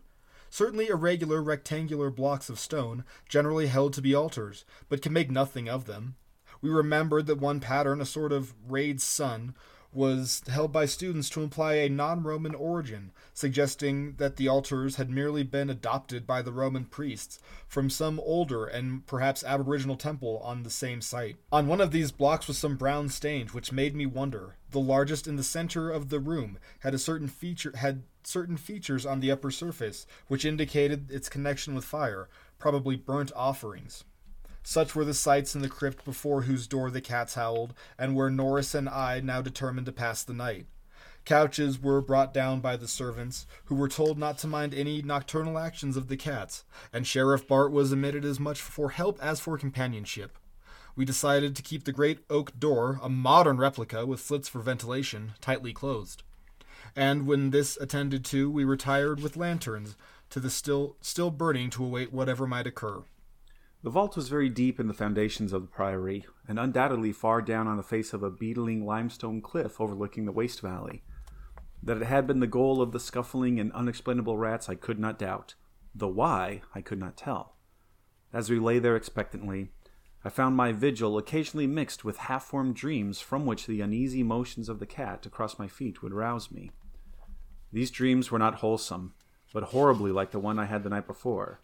certainly 0.51 0.87
irregular 0.87 1.43
rectangular 1.43 2.09
blocks 2.09 2.49
of 2.49 2.61
stone, 2.61 3.03
generally 3.29 3.67
held 3.67 3.93
to 3.95 4.03
be 4.03 4.15
altars, 4.15 4.65
but 4.89 5.03
can 5.03 5.13
make 5.13 5.33
nothing 5.33 5.69
of 5.69 5.87
them. 5.87 6.15
We 6.61 6.71
remembered 6.71 7.27
that 7.27 7.41
one 7.41 7.59
pattern, 7.59 8.01
a 8.01 8.07
sort 8.07 8.31
of 8.31 8.55
rayed 8.69 9.01
sun, 9.01 9.57
was 9.95 10.43
held 10.49 10.73
by 10.73 10.87
students 10.87 11.29
to 11.31 11.43
imply 11.43 11.75
a 11.75 11.89
non 11.89 12.23
Roman 12.23 12.55
origin, 12.55 13.13
suggesting 13.33 14.15
that 14.17 14.37
the 14.37 14.49
altars 14.49 14.97
had 14.97 15.11
merely 15.11 15.43
been 15.43 15.71
adopted 15.71 16.27
by 16.27 16.43
the 16.43 16.53
Roman 16.53 16.85
priests 16.85 17.39
from 17.67 17.91
some 17.91 18.21
older 18.21 18.67
and 18.67 19.07
perhaps 19.07 19.45
aboriginal 19.45 19.97
temple 19.97 20.41
on 20.45 20.63
the 20.63 20.71
same 20.71 21.01
site. 21.01 21.37
On 21.53 21.67
one 21.67 21.81
of 21.81 21.91
these 21.91 22.13
blocks 22.13 22.49
was 22.49 22.59
some 22.59 22.77
brown 22.77 23.09
stain, 23.09 23.49
which 23.49 23.73
made 23.73 23.95
me 23.95 24.07
wonder. 24.07 24.57
The 24.71 24.81
largest 24.81 25.27
in 25.27 25.37
the 25.37 25.43
center 25.45 25.91
of 25.91 26.09
the 26.09 26.21
room 26.21 26.59
had 26.81 26.95
a 26.95 26.99
certain 26.99 27.29
feature 27.29 27.73
had 27.77 28.03
certain 28.25 28.57
features 28.57 29.05
on 29.05 29.21
the 29.21 29.31
upper 29.31 29.51
surface 29.51 30.07
which 30.29 30.45
indicated 30.45 31.11
its 31.11 31.29
connection 31.29 31.75
with 31.75 31.85
fire, 31.85 32.29
probably 32.59 32.97
burnt 32.97 33.31
offerings. 33.37 34.05
Such 34.67 34.95
were 34.95 35.05
the 35.05 35.13
sights 35.13 35.55
in 35.55 35.61
the 35.61 35.69
crypt 35.69 36.07
before 36.07 36.43
whose 36.43 36.67
door 36.67 36.91
the 36.91 37.03
cats 37.03 37.35
howled, 37.35 37.75
and 37.99 38.17
where 38.17 38.31
Norris 38.31 38.75
and 38.75 38.89
I 38.89 39.21
now 39.21 39.43
determined 39.43 39.85
to 39.87 39.93
pass 39.93 40.25
the 40.25 40.33
night. 40.33 40.67
Couches 41.27 41.79
were 41.79 42.01
brought 42.01 42.33
down 42.33 42.61
by 42.61 42.77
the 42.77 42.89
servants, 42.89 43.47
who 43.67 43.75
were 43.75 43.89
told 43.89 44.19
not 44.19 44.39
to 44.39 44.47
mind 44.47 44.73
any 44.73 45.03
nocturnal 45.03 45.59
actions 45.59 45.99
of 45.99 46.09
the 46.09 46.17
cats, 46.17 46.65
and 46.95 47.07
Sheriff 47.07 47.47
Bart 47.47 47.73
was 47.73 47.93
admitted 47.93 48.25
as 48.25 48.41
much 48.41 48.61
for 48.63 48.91
help 48.91 49.23
as 49.23 49.39
for 49.39 49.59
companionship. 49.59 50.39
We 50.97 51.05
decided 51.05 51.55
to 51.57 51.63
keep 51.63 51.85
the 51.85 51.93
great 51.93 52.21
oak 52.31 52.59
door, 52.59 52.99
a 53.03 53.11
modern 53.11 53.59
replica 53.59 54.07
with 54.07 54.21
slits 54.21 54.49
for 54.49 54.61
ventilation, 54.61 55.35
tightly 55.43 55.75
closed. 55.75 56.23
And 56.97 57.27
when 57.27 57.51
this 57.51 57.77
attended 57.77 58.25
to, 58.27 58.51
we 58.51 58.65
retired 58.65 59.21
with 59.21 59.37
lanterns 59.37 59.95
to 60.31 60.41
the 60.41 60.51
still 60.51 60.97
still 61.03 61.31
burning 61.31 61.69
to 61.71 61.85
await 61.85 62.15
whatever 62.15 62.47
might 62.47 62.67
occur. 62.67 63.03
The 63.85 63.91
vault 63.91 64.17
was 64.17 64.31
very 64.31 64.49
deep 64.49 64.81
in 64.81 64.89
the 64.89 64.95
foundations 64.95 65.53
of 65.53 65.61
the 65.61 65.69
priory, 65.69 66.25
and 66.49 66.59
undoubtedly 66.59 67.13
far 67.13 67.43
down 67.43 67.69
on 67.69 67.77
the 67.77 67.83
face 67.83 68.15
of 68.15 68.23
a 68.23 68.31
beetling 68.31 68.87
limestone 68.87 69.43
cliff 69.43 69.79
overlooking 69.79 70.25
the 70.25 70.33
waste 70.33 70.63
valley. 70.63 71.03
That 71.83 71.99
it 71.99 72.07
had 72.07 72.27
been 72.27 72.41
the 72.41 72.47
goal 72.47 72.81
of 72.81 72.93
the 72.93 72.99
scuffling 72.99 73.61
and 73.61 73.71
unexplainable 73.73 74.39
rats 74.39 74.71
I 74.71 74.75
could 74.75 74.99
not 74.99 75.19
doubt, 75.19 75.55
though 75.95 76.09
why 76.09 76.63
I 76.75 76.81
could 76.81 76.99
not 76.99 77.19
tell. 77.19 77.57
As 78.33 78.49
we 78.49 78.59
lay 78.59 78.79
there 78.79 78.97
expectantly, 78.97 79.69
I 80.25 80.31
found 80.31 80.57
my 80.57 80.73
vigil 80.73 81.19
occasionally 81.19 81.67
mixed 81.67 82.07
with 82.07 82.17
half 82.17 82.45
formed 82.45 82.77
dreams 82.77 83.21
from 83.21 83.45
which 83.45 83.67
the 83.67 83.83
uneasy 83.83 84.23
motions 84.23 84.71
of 84.71 84.79
the 84.79 84.87
cat 84.87 85.27
across 85.27 85.59
my 85.59 85.69
feet 85.69 86.03
would 86.03 86.15
rouse 86.15 86.51
me. 86.51 86.71
These 87.71 87.91
dreams 87.91 88.31
were 88.31 88.39
not 88.39 88.55
wholesome, 88.57 89.13
but 89.53 89.65
horribly 89.65 90.11
like 90.11 90.31
the 90.31 90.41
one 90.41 90.59
I 90.59 90.65
had 90.65 90.85
the 90.85 90.89
night 90.89 91.07
before. 91.07 91.61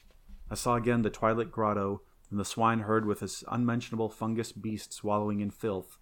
I 0.50 0.54
saw 0.54 0.74
again 0.74 1.00
the 1.00 1.08
twilight 1.08 1.50
grotto, 1.50 2.02
and 2.30 2.38
the 2.38 2.44
swineherd 2.44 3.06
with 3.06 3.20
his 3.20 3.44
unmentionable 3.48 4.08
fungus 4.08 4.52
beast 4.52 4.92
swallowing 4.92 5.40
in 5.40 5.50
filth. 5.50 5.98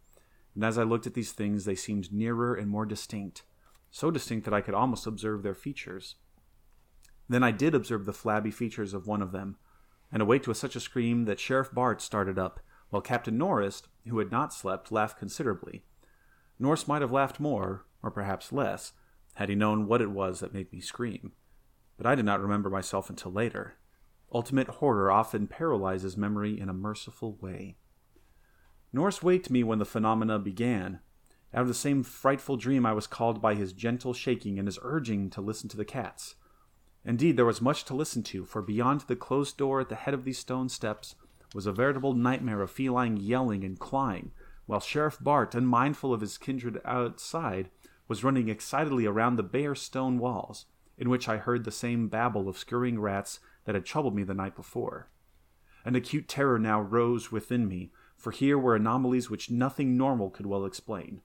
And 0.54 0.64
as 0.64 0.76
I 0.78 0.82
looked 0.82 1.06
at 1.06 1.14
these 1.14 1.32
things, 1.32 1.64
they 1.64 1.74
seemed 1.74 2.12
nearer 2.12 2.54
and 2.54 2.68
more 2.68 2.86
distinct, 2.86 3.42
so 3.90 4.10
distinct 4.10 4.44
that 4.44 4.54
I 4.54 4.60
could 4.60 4.74
almost 4.74 5.06
observe 5.06 5.42
their 5.42 5.54
features. 5.54 6.16
Then 7.28 7.42
I 7.42 7.50
did 7.50 7.74
observe 7.74 8.04
the 8.04 8.12
flabby 8.12 8.50
features 8.50 8.94
of 8.94 9.06
one 9.06 9.22
of 9.22 9.32
them, 9.32 9.56
and 10.10 10.22
awaked 10.22 10.48
with 10.48 10.56
such 10.56 10.76
a 10.76 10.80
scream 10.80 11.24
that 11.24 11.40
Sheriff 11.40 11.72
Bart 11.72 12.00
started 12.00 12.38
up, 12.38 12.60
while 12.90 13.02
Captain 13.02 13.36
Norris, 13.36 13.82
who 14.08 14.18
had 14.18 14.30
not 14.30 14.52
slept, 14.52 14.90
laughed 14.90 15.18
considerably. 15.18 15.84
Norris 16.58 16.88
might 16.88 17.02
have 17.02 17.12
laughed 17.12 17.38
more, 17.38 17.84
or 18.02 18.10
perhaps 18.10 18.52
less, 18.52 18.92
had 19.34 19.48
he 19.48 19.54
known 19.54 19.86
what 19.86 20.00
it 20.00 20.10
was 20.10 20.40
that 20.40 20.54
made 20.54 20.72
me 20.72 20.80
scream. 20.80 21.32
But 21.96 22.06
I 22.06 22.14
did 22.14 22.24
not 22.24 22.40
remember 22.40 22.70
myself 22.70 23.10
until 23.10 23.30
later. 23.30 23.74
Ultimate 24.32 24.68
horror 24.68 25.10
often 25.10 25.46
paralyzes 25.46 26.16
memory 26.16 26.58
in 26.58 26.68
a 26.68 26.74
merciful 26.74 27.36
way. 27.40 27.76
Norris 28.92 29.22
waked 29.22 29.50
me 29.50 29.62
when 29.62 29.78
the 29.78 29.84
phenomena 29.84 30.38
began. 30.38 31.00
Out 31.54 31.62
of 31.62 31.68
the 31.68 31.74
same 31.74 32.02
frightful 32.02 32.56
dream, 32.56 32.84
I 32.84 32.92
was 32.92 33.06
called 33.06 33.40
by 33.40 33.54
his 33.54 33.72
gentle 33.72 34.12
shaking 34.12 34.58
and 34.58 34.68
his 34.68 34.78
urging 34.82 35.30
to 35.30 35.40
listen 35.40 35.68
to 35.70 35.76
the 35.76 35.84
cats. 35.84 36.34
Indeed, 37.04 37.36
there 37.36 37.46
was 37.46 37.62
much 37.62 37.84
to 37.84 37.94
listen 37.94 38.22
to, 38.24 38.44
for 38.44 38.60
beyond 38.60 39.02
the 39.02 39.16
closed 39.16 39.56
door 39.56 39.80
at 39.80 39.88
the 39.88 39.94
head 39.94 40.14
of 40.14 40.24
these 40.24 40.38
stone 40.38 40.68
steps 40.68 41.14
was 41.54 41.66
a 41.66 41.72
veritable 41.72 42.12
nightmare 42.12 42.60
of 42.60 42.70
feline 42.70 43.16
yelling 43.16 43.64
and 43.64 43.78
clawing, 43.78 44.32
while 44.66 44.80
Sheriff 44.80 45.16
Bart, 45.18 45.54
unmindful 45.54 46.12
of 46.12 46.20
his 46.20 46.36
kindred 46.36 46.78
outside, 46.84 47.70
was 48.06 48.24
running 48.24 48.48
excitedly 48.48 49.06
around 49.06 49.36
the 49.36 49.42
bare 49.42 49.74
stone 49.74 50.18
walls, 50.18 50.66
in 50.98 51.08
which 51.08 51.28
I 51.28 51.38
heard 51.38 51.64
the 51.64 51.70
same 51.70 52.08
babble 52.08 52.48
of 52.48 52.58
scurrying 52.58 53.00
rats 53.00 53.40
that 53.68 53.74
had 53.74 53.84
troubled 53.84 54.14
me 54.14 54.22
the 54.22 54.32
night 54.32 54.56
before. 54.56 55.10
An 55.84 55.94
acute 55.94 56.26
terror 56.26 56.58
now 56.58 56.80
rose 56.80 57.30
within 57.30 57.68
me, 57.68 57.92
for 58.16 58.30
here 58.30 58.58
were 58.58 58.74
anomalies 58.74 59.28
which 59.28 59.50
nothing 59.50 59.94
normal 59.94 60.30
could 60.30 60.46
well 60.46 60.64
explain. 60.64 61.20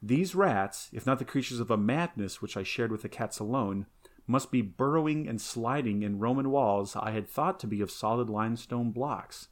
These 0.00 0.36
rats, 0.36 0.88
if 0.92 1.04
not 1.04 1.18
the 1.18 1.24
creatures 1.24 1.58
of 1.58 1.68
a 1.68 1.76
madness 1.76 2.40
which 2.40 2.56
I 2.56 2.62
shared 2.62 2.92
with 2.92 3.02
the 3.02 3.08
cats 3.08 3.40
alone, 3.40 3.86
must 4.24 4.52
be 4.52 4.62
burrowing 4.62 5.26
and 5.26 5.40
sliding 5.40 6.04
in 6.04 6.20
Roman 6.20 6.50
walls 6.52 6.94
I 6.94 7.10
had 7.10 7.28
thought 7.28 7.58
to 7.58 7.66
be 7.66 7.80
of 7.80 7.90
solid 7.90 8.30
limestone 8.30 8.92
blocks, 8.92 9.48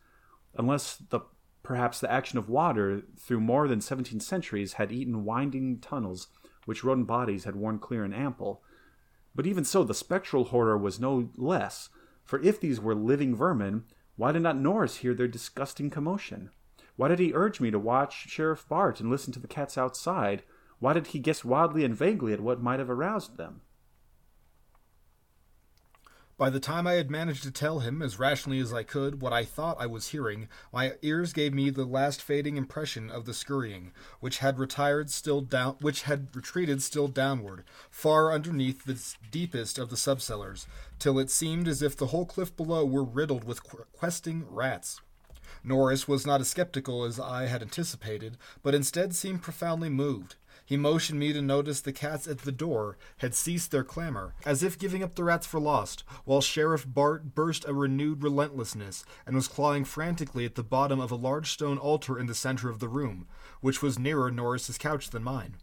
unless 0.56 0.94
the 0.94 1.22
perhaps 1.64 1.98
the 1.98 2.12
action 2.12 2.38
of 2.38 2.48
water 2.48 3.02
through 3.18 3.40
more 3.40 3.66
than 3.66 3.80
seventeen 3.80 4.20
centuries 4.20 4.74
had 4.74 4.92
eaten 4.92 5.24
winding 5.24 5.80
tunnels 5.80 6.28
which 6.66 6.84
rodent 6.84 7.08
bodies 7.08 7.42
had 7.42 7.56
worn 7.56 7.80
clear 7.80 8.04
and 8.04 8.14
ample. 8.14 8.62
But 9.34 9.48
even 9.48 9.64
so, 9.64 9.82
the 9.82 9.92
spectral 9.92 10.44
horror 10.44 10.78
was 10.78 11.00
no 11.00 11.30
less, 11.36 11.88
for 12.28 12.38
if 12.40 12.60
these 12.60 12.78
were 12.78 12.94
living 12.94 13.34
vermin, 13.34 13.84
why 14.16 14.32
did 14.32 14.42
not 14.42 14.58
Norris 14.58 14.96
hear 14.96 15.14
their 15.14 15.26
disgusting 15.26 15.88
commotion? 15.88 16.50
Why 16.94 17.08
did 17.08 17.20
he 17.20 17.32
urge 17.32 17.58
me 17.58 17.70
to 17.70 17.78
watch 17.78 18.28
Sheriff 18.28 18.68
Bart 18.68 19.00
and 19.00 19.08
listen 19.08 19.32
to 19.32 19.40
the 19.40 19.48
cats 19.48 19.78
outside? 19.78 20.42
Why 20.78 20.92
did 20.92 21.06
he 21.08 21.20
guess 21.20 21.42
wildly 21.42 21.86
and 21.86 21.96
vaguely 21.96 22.34
at 22.34 22.40
what 22.40 22.60
might 22.60 22.80
have 22.80 22.90
aroused 22.90 23.38
them? 23.38 23.62
By 26.38 26.50
the 26.50 26.60
time 26.60 26.86
I 26.86 26.92
had 26.92 27.10
managed 27.10 27.42
to 27.42 27.50
tell 27.50 27.80
him, 27.80 28.00
as 28.00 28.20
rationally 28.20 28.60
as 28.60 28.72
I 28.72 28.84
could, 28.84 29.20
what 29.20 29.32
I 29.32 29.44
thought 29.44 29.76
I 29.80 29.86
was 29.86 30.10
hearing, 30.10 30.48
my 30.72 30.92
ears 31.02 31.32
gave 31.32 31.52
me 31.52 31.68
the 31.68 31.84
last 31.84 32.22
fading 32.22 32.56
impression 32.56 33.10
of 33.10 33.24
the 33.24 33.34
scurrying, 33.34 33.90
which 34.20 34.38
had 34.38 34.56
retired 34.56 35.10
still 35.10 35.40
down, 35.40 35.78
which 35.80 36.02
had 36.02 36.28
retreated 36.36 36.80
still 36.80 37.08
downward, 37.08 37.64
far 37.90 38.30
underneath 38.32 38.84
the 38.84 39.02
deepest 39.32 39.80
of 39.80 39.90
the 39.90 39.96
subcellars, 39.96 40.66
till 41.00 41.18
it 41.18 41.28
seemed 41.28 41.66
as 41.66 41.82
if 41.82 41.96
the 41.96 42.06
whole 42.06 42.24
cliff 42.24 42.56
below 42.56 42.86
were 42.86 43.02
riddled 43.02 43.42
with 43.42 43.64
questing 43.92 44.46
rats. 44.48 45.00
Norris 45.64 46.06
was 46.06 46.24
not 46.24 46.40
as 46.40 46.48
skeptical 46.48 47.02
as 47.02 47.18
I 47.18 47.46
had 47.46 47.62
anticipated, 47.62 48.38
but 48.62 48.76
instead 48.76 49.12
seemed 49.12 49.42
profoundly 49.42 49.88
moved. 49.88 50.36
He 50.68 50.76
motioned 50.76 51.18
me 51.18 51.32
to 51.32 51.40
notice 51.40 51.80
the 51.80 51.94
cats 51.94 52.28
at 52.28 52.40
the 52.40 52.52
door 52.52 52.98
had 53.16 53.34
ceased 53.34 53.70
their 53.70 53.82
clamor, 53.82 54.34
as 54.44 54.62
if 54.62 54.78
giving 54.78 55.02
up 55.02 55.14
the 55.14 55.24
rats 55.24 55.46
for 55.46 55.58
lost, 55.58 56.04
while 56.26 56.42
Sheriff 56.42 56.84
Bart 56.86 57.34
burst 57.34 57.64
a 57.66 57.72
renewed 57.72 58.22
relentlessness 58.22 59.02
and 59.24 59.34
was 59.34 59.48
clawing 59.48 59.86
frantically 59.86 60.44
at 60.44 60.56
the 60.56 60.62
bottom 60.62 61.00
of 61.00 61.10
a 61.10 61.14
large 61.16 61.52
stone 61.52 61.78
altar 61.78 62.18
in 62.18 62.26
the 62.26 62.34
center 62.34 62.68
of 62.68 62.80
the 62.80 62.88
room, 62.88 63.26
which 63.62 63.80
was 63.80 63.98
nearer 63.98 64.30
Norris's 64.30 64.76
couch 64.76 65.08
than 65.08 65.24
mine. 65.24 65.56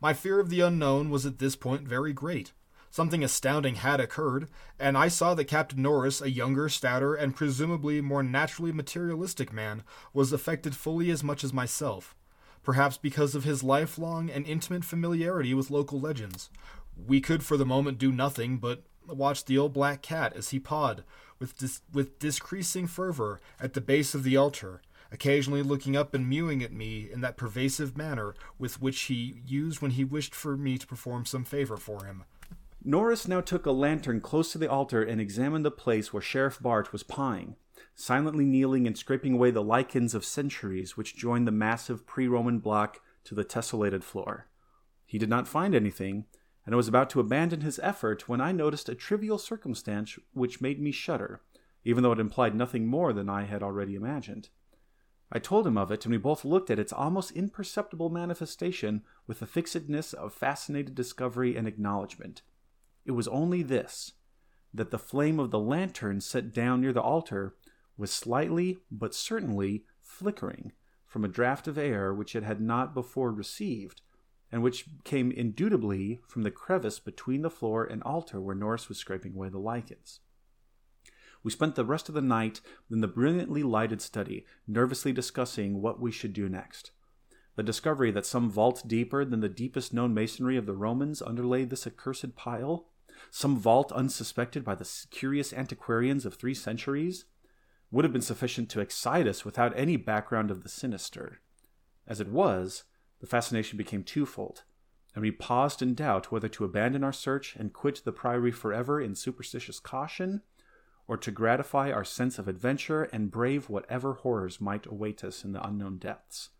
My 0.00 0.14
fear 0.14 0.40
of 0.40 0.48
the 0.48 0.62
unknown 0.62 1.10
was 1.10 1.26
at 1.26 1.38
this 1.38 1.54
point 1.54 1.86
very 1.86 2.14
great. 2.14 2.52
Something 2.90 3.22
astounding 3.22 3.74
had 3.74 4.00
occurred, 4.00 4.48
and 4.78 4.96
I 4.96 5.08
saw 5.08 5.34
that 5.34 5.48
Captain 5.48 5.82
Norris, 5.82 6.22
a 6.22 6.30
younger, 6.30 6.70
stouter, 6.70 7.14
and 7.14 7.36
presumably 7.36 8.00
more 8.00 8.22
naturally 8.22 8.72
materialistic 8.72 9.52
man, 9.52 9.82
was 10.14 10.32
affected 10.32 10.74
fully 10.74 11.10
as 11.10 11.22
much 11.22 11.44
as 11.44 11.52
myself 11.52 12.14
perhaps 12.62 12.96
because 12.96 13.34
of 13.34 13.44
his 13.44 13.62
lifelong 13.62 14.30
and 14.30 14.46
intimate 14.46 14.84
familiarity 14.84 15.54
with 15.54 15.70
local 15.70 16.00
legends. 16.00 16.50
We 17.06 17.20
could 17.20 17.42
for 17.42 17.56
the 17.56 17.66
moment 17.66 17.98
do 17.98 18.12
nothing 18.12 18.58
but 18.58 18.82
watch 19.06 19.44
the 19.44 19.58
old 19.58 19.72
black 19.72 20.02
cat 20.02 20.34
as 20.36 20.50
he 20.50 20.58
pawed, 20.58 21.04
with, 21.38 21.56
dis- 21.56 21.82
with 21.92 22.18
decreasing 22.18 22.86
fervor, 22.86 23.40
at 23.58 23.74
the 23.74 23.80
base 23.80 24.14
of 24.14 24.22
the 24.22 24.36
altar, 24.36 24.82
occasionally 25.10 25.62
looking 25.62 25.96
up 25.96 26.14
and 26.14 26.28
mewing 26.28 26.62
at 26.62 26.72
me 26.72 27.08
in 27.10 27.20
that 27.22 27.36
pervasive 27.36 27.96
manner 27.96 28.34
with 28.58 28.80
which 28.80 29.00
he 29.02 29.42
used 29.46 29.80
when 29.80 29.92
he 29.92 30.04
wished 30.04 30.34
for 30.34 30.56
me 30.56 30.78
to 30.78 30.86
perform 30.86 31.24
some 31.24 31.44
favor 31.44 31.76
for 31.76 32.04
him. 32.04 32.24
Norris 32.84 33.28
now 33.28 33.40
took 33.40 33.66
a 33.66 33.72
lantern 33.72 34.20
close 34.20 34.52
to 34.52 34.58
the 34.58 34.70
altar 34.70 35.02
and 35.02 35.20
examined 35.20 35.64
the 35.64 35.70
place 35.70 36.12
where 36.12 36.22
Sheriff 36.22 36.58
Bart 36.60 36.92
was 36.92 37.02
pawing 37.02 37.56
silently 37.94 38.44
kneeling 38.44 38.86
and 38.86 38.96
scraping 38.96 39.34
away 39.34 39.50
the 39.50 39.62
lichens 39.62 40.14
of 40.14 40.24
centuries 40.24 40.96
which 40.96 41.16
joined 41.16 41.46
the 41.46 41.52
massive 41.52 42.06
pre 42.06 42.28
Roman 42.28 42.58
block 42.58 43.00
to 43.24 43.34
the 43.34 43.44
tessellated 43.44 44.02
floor. 44.02 44.48
He 45.06 45.18
did 45.18 45.28
not 45.28 45.48
find 45.48 45.74
anything, 45.74 46.26
and 46.64 46.76
was 46.76 46.88
about 46.88 47.10
to 47.10 47.20
abandon 47.20 47.62
his 47.62 47.80
effort 47.80 48.28
when 48.28 48.40
I 48.40 48.52
noticed 48.52 48.88
a 48.88 48.94
trivial 48.94 49.38
circumstance 49.38 50.18
which 50.32 50.60
made 50.60 50.80
me 50.80 50.92
shudder, 50.92 51.40
even 51.84 52.02
though 52.02 52.12
it 52.12 52.20
implied 52.20 52.54
nothing 52.54 52.86
more 52.86 53.12
than 53.12 53.28
I 53.28 53.44
had 53.44 53.62
already 53.62 53.94
imagined. 53.94 54.50
I 55.32 55.38
told 55.38 55.66
him 55.66 55.78
of 55.78 55.90
it, 55.90 56.04
and 56.04 56.12
we 56.12 56.18
both 56.18 56.44
looked 56.44 56.70
at 56.70 56.78
its 56.78 56.92
almost 56.92 57.32
imperceptible 57.32 58.10
manifestation 58.10 59.02
with 59.26 59.40
the 59.40 59.46
fixedness 59.46 60.12
of 60.12 60.34
fascinated 60.34 60.94
discovery 60.94 61.56
and 61.56 61.68
acknowledgement. 61.68 62.42
It 63.04 63.12
was 63.12 63.28
only 63.28 63.62
this 63.62 64.12
that 64.72 64.90
the 64.90 64.98
flame 64.98 65.40
of 65.40 65.50
the 65.50 65.58
lantern 65.58 66.20
set 66.20 66.52
down 66.52 66.80
near 66.80 66.92
the 66.92 67.02
altar 67.02 67.54
was 68.00 68.10
slightly 68.10 68.78
but 68.90 69.14
certainly 69.14 69.84
flickering 70.00 70.72
from 71.06 71.24
a 71.24 71.28
draught 71.28 71.66
of 71.66 71.76
air 71.76 72.14
which 72.14 72.34
it 72.34 72.42
had 72.42 72.60
not 72.60 72.94
before 72.94 73.30
received, 73.30 74.00
and 74.50 74.62
which 74.62 74.86
came 75.04 75.30
indubitably 75.30 76.20
from 76.26 76.42
the 76.42 76.50
crevice 76.50 76.98
between 76.98 77.42
the 77.42 77.50
floor 77.50 77.84
and 77.84 78.02
altar 78.02 78.40
where 78.40 78.56
Norris 78.56 78.88
was 78.88 78.98
scraping 78.98 79.34
away 79.34 79.48
the 79.48 79.58
lichens. 79.58 80.20
We 81.42 81.50
spent 81.50 81.74
the 81.74 81.84
rest 81.84 82.08
of 82.08 82.14
the 82.14 82.20
night 82.20 82.60
in 82.90 83.00
the 83.00 83.08
brilliantly 83.08 83.62
lighted 83.62 84.00
study, 84.00 84.46
nervously 84.66 85.12
discussing 85.12 85.80
what 85.80 86.00
we 86.00 86.10
should 86.10 86.32
do 86.32 86.48
next. 86.48 86.92
The 87.56 87.62
discovery 87.62 88.10
that 88.12 88.26
some 88.26 88.50
vault 88.50 88.82
deeper 88.86 89.24
than 89.24 89.40
the 89.40 89.48
deepest 89.48 89.92
known 89.92 90.14
masonry 90.14 90.56
of 90.56 90.66
the 90.66 90.74
Romans 90.74 91.20
underlay 91.20 91.64
this 91.64 91.86
accursed 91.86 92.34
pile, 92.34 92.86
some 93.30 93.56
vault 93.56 93.92
unsuspected 93.92 94.64
by 94.64 94.74
the 94.74 94.88
curious 95.10 95.52
antiquarians 95.52 96.24
of 96.24 96.34
three 96.34 96.54
centuries, 96.54 97.24
would 97.90 98.04
have 98.04 98.12
been 98.12 98.22
sufficient 98.22 98.68
to 98.70 98.80
excite 98.80 99.26
us 99.26 99.44
without 99.44 99.76
any 99.76 99.96
background 99.96 100.50
of 100.50 100.62
the 100.62 100.68
sinister. 100.68 101.40
As 102.06 102.20
it 102.20 102.28
was, 102.28 102.84
the 103.20 103.26
fascination 103.26 103.76
became 103.76 104.04
twofold, 104.04 104.62
and 105.14 105.22
we 105.22 105.30
paused 105.30 105.82
in 105.82 105.94
doubt 105.94 106.30
whether 106.30 106.48
to 106.48 106.64
abandon 106.64 107.02
our 107.02 107.12
search 107.12 107.56
and 107.56 107.72
quit 107.72 108.02
the 108.04 108.12
priory 108.12 108.52
forever 108.52 109.00
in 109.00 109.14
superstitious 109.14 109.80
caution, 109.80 110.42
or 111.08 111.16
to 111.16 111.32
gratify 111.32 111.90
our 111.90 112.04
sense 112.04 112.38
of 112.38 112.46
adventure 112.46 113.02
and 113.04 113.32
brave 113.32 113.68
whatever 113.68 114.14
horrors 114.14 114.60
might 114.60 114.86
await 114.86 115.24
us 115.24 115.44
in 115.44 115.52
the 115.52 115.66
unknown 115.66 115.98
depths. 115.98 116.50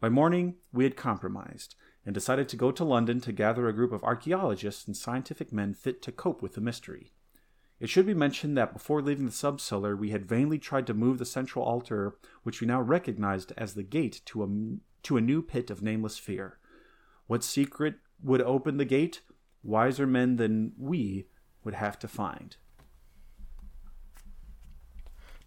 By 0.00 0.08
morning, 0.08 0.56
we 0.72 0.84
had 0.84 0.96
compromised, 0.96 1.74
and 2.06 2.14
decided 2.14 2.48
to 2.48 2.56
go 2.56 2.70
to 2.70 2.84
London 2.84 3.20
to 3.20 3.32
gather 3.32 3.68
a 3.68 3.72
group 3.72 3.92
of 3.92 4.04
archaeologists 4.04 4.86
and 4.86 4.96
scientific 4.96 5.52
men 5.52 5.74
fit 5.74 6.02
to 6.02 6.12
cope 6.12 6.42
with 6.42 6.54
the 6.54 6.60
mystery. 6.60 7.12
It 7.82 7.90
should 7.90 8.06
be 8.06 8.14
mentioned 8.14 8.56
that 8.56 8.72
before 8.72 9.02
leaving 9.02 9.26
the 9.26 9.32
subcellar, 9.32 9.98
we 9.98 10.10
had 10.10 10.24
vainly 10.24 10.56
tried 10.56 10.86
to 10.86 10.94
move 10.94 11.18
the 11.18 11.26
central 11.26 11.64
altar, 11.64 12.14
which 12.44 12.60
we 12.60 12.66
now 12.68 12.80
recognized 12.80 13.52
as 13.56 13.74
the 13.74 13.82
gate 13.82 14.20
to 14.26 14.44
a, 14.44 15.02
to 15.02 15.16
a 15.16 15.20
new 15.20 15.42
pit 15.42 15.68
of 15.68 15.82
nameless 15.82 16.16
fear. 16.16 16.58
What 17.26 17.42
secret 17.42 17.96
would 18.22 18.40
open 18.40 18.76
the 18.76 18.84
gate? 18.84 19.22
Wiser 19.64 20.06
men 20.06 20.36
than 20.36 20.74
we 20.78 21.26
would 21.64 21.74
have 21.74 21.98
to 21.98 22.06
find. 22.06 22.56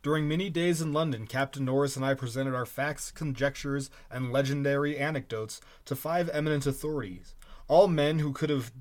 During 0.03 0.27
many 0.27 0.49
days 0.49 0.81
in 0.81 0.91
London, 0.91 1.27
Captain 1.27 1.63
Norris 1.63 1.95
and 1.95 2.03
I 2.03 2.15
presented 2.15 2.53
our 2.53 2.65
facts, 2.65 3.11
conjectures, 3.11 3.89
and 4.11 4.33
legendary 4.33 4.97
anecdotes 4.97 5.61
to 5.85 5.95
five 5.95 6.29
eminent 6.33 6.67
authorities, 6.67 7.33
all 7.69 7.87
men 7.87 8.19
who 8.19 8.33
could 8.33 8.49
have 8.49 8.73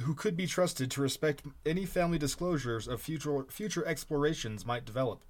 who 0.00 0.14
could 0.14 0.36
be 0.36 0.46
trusted 0.46 0.90
to 0.90 1.02
respect 1.02 1.42
any 1.64 1.86
family 1.86 2.18
disclosures 2.18 2.88
of 2.88 3.00
future 3.00 3.46
future 3.48 3.86
explorations 3.86 4.66
might 4.66 4.84
develop. 4.84 5.22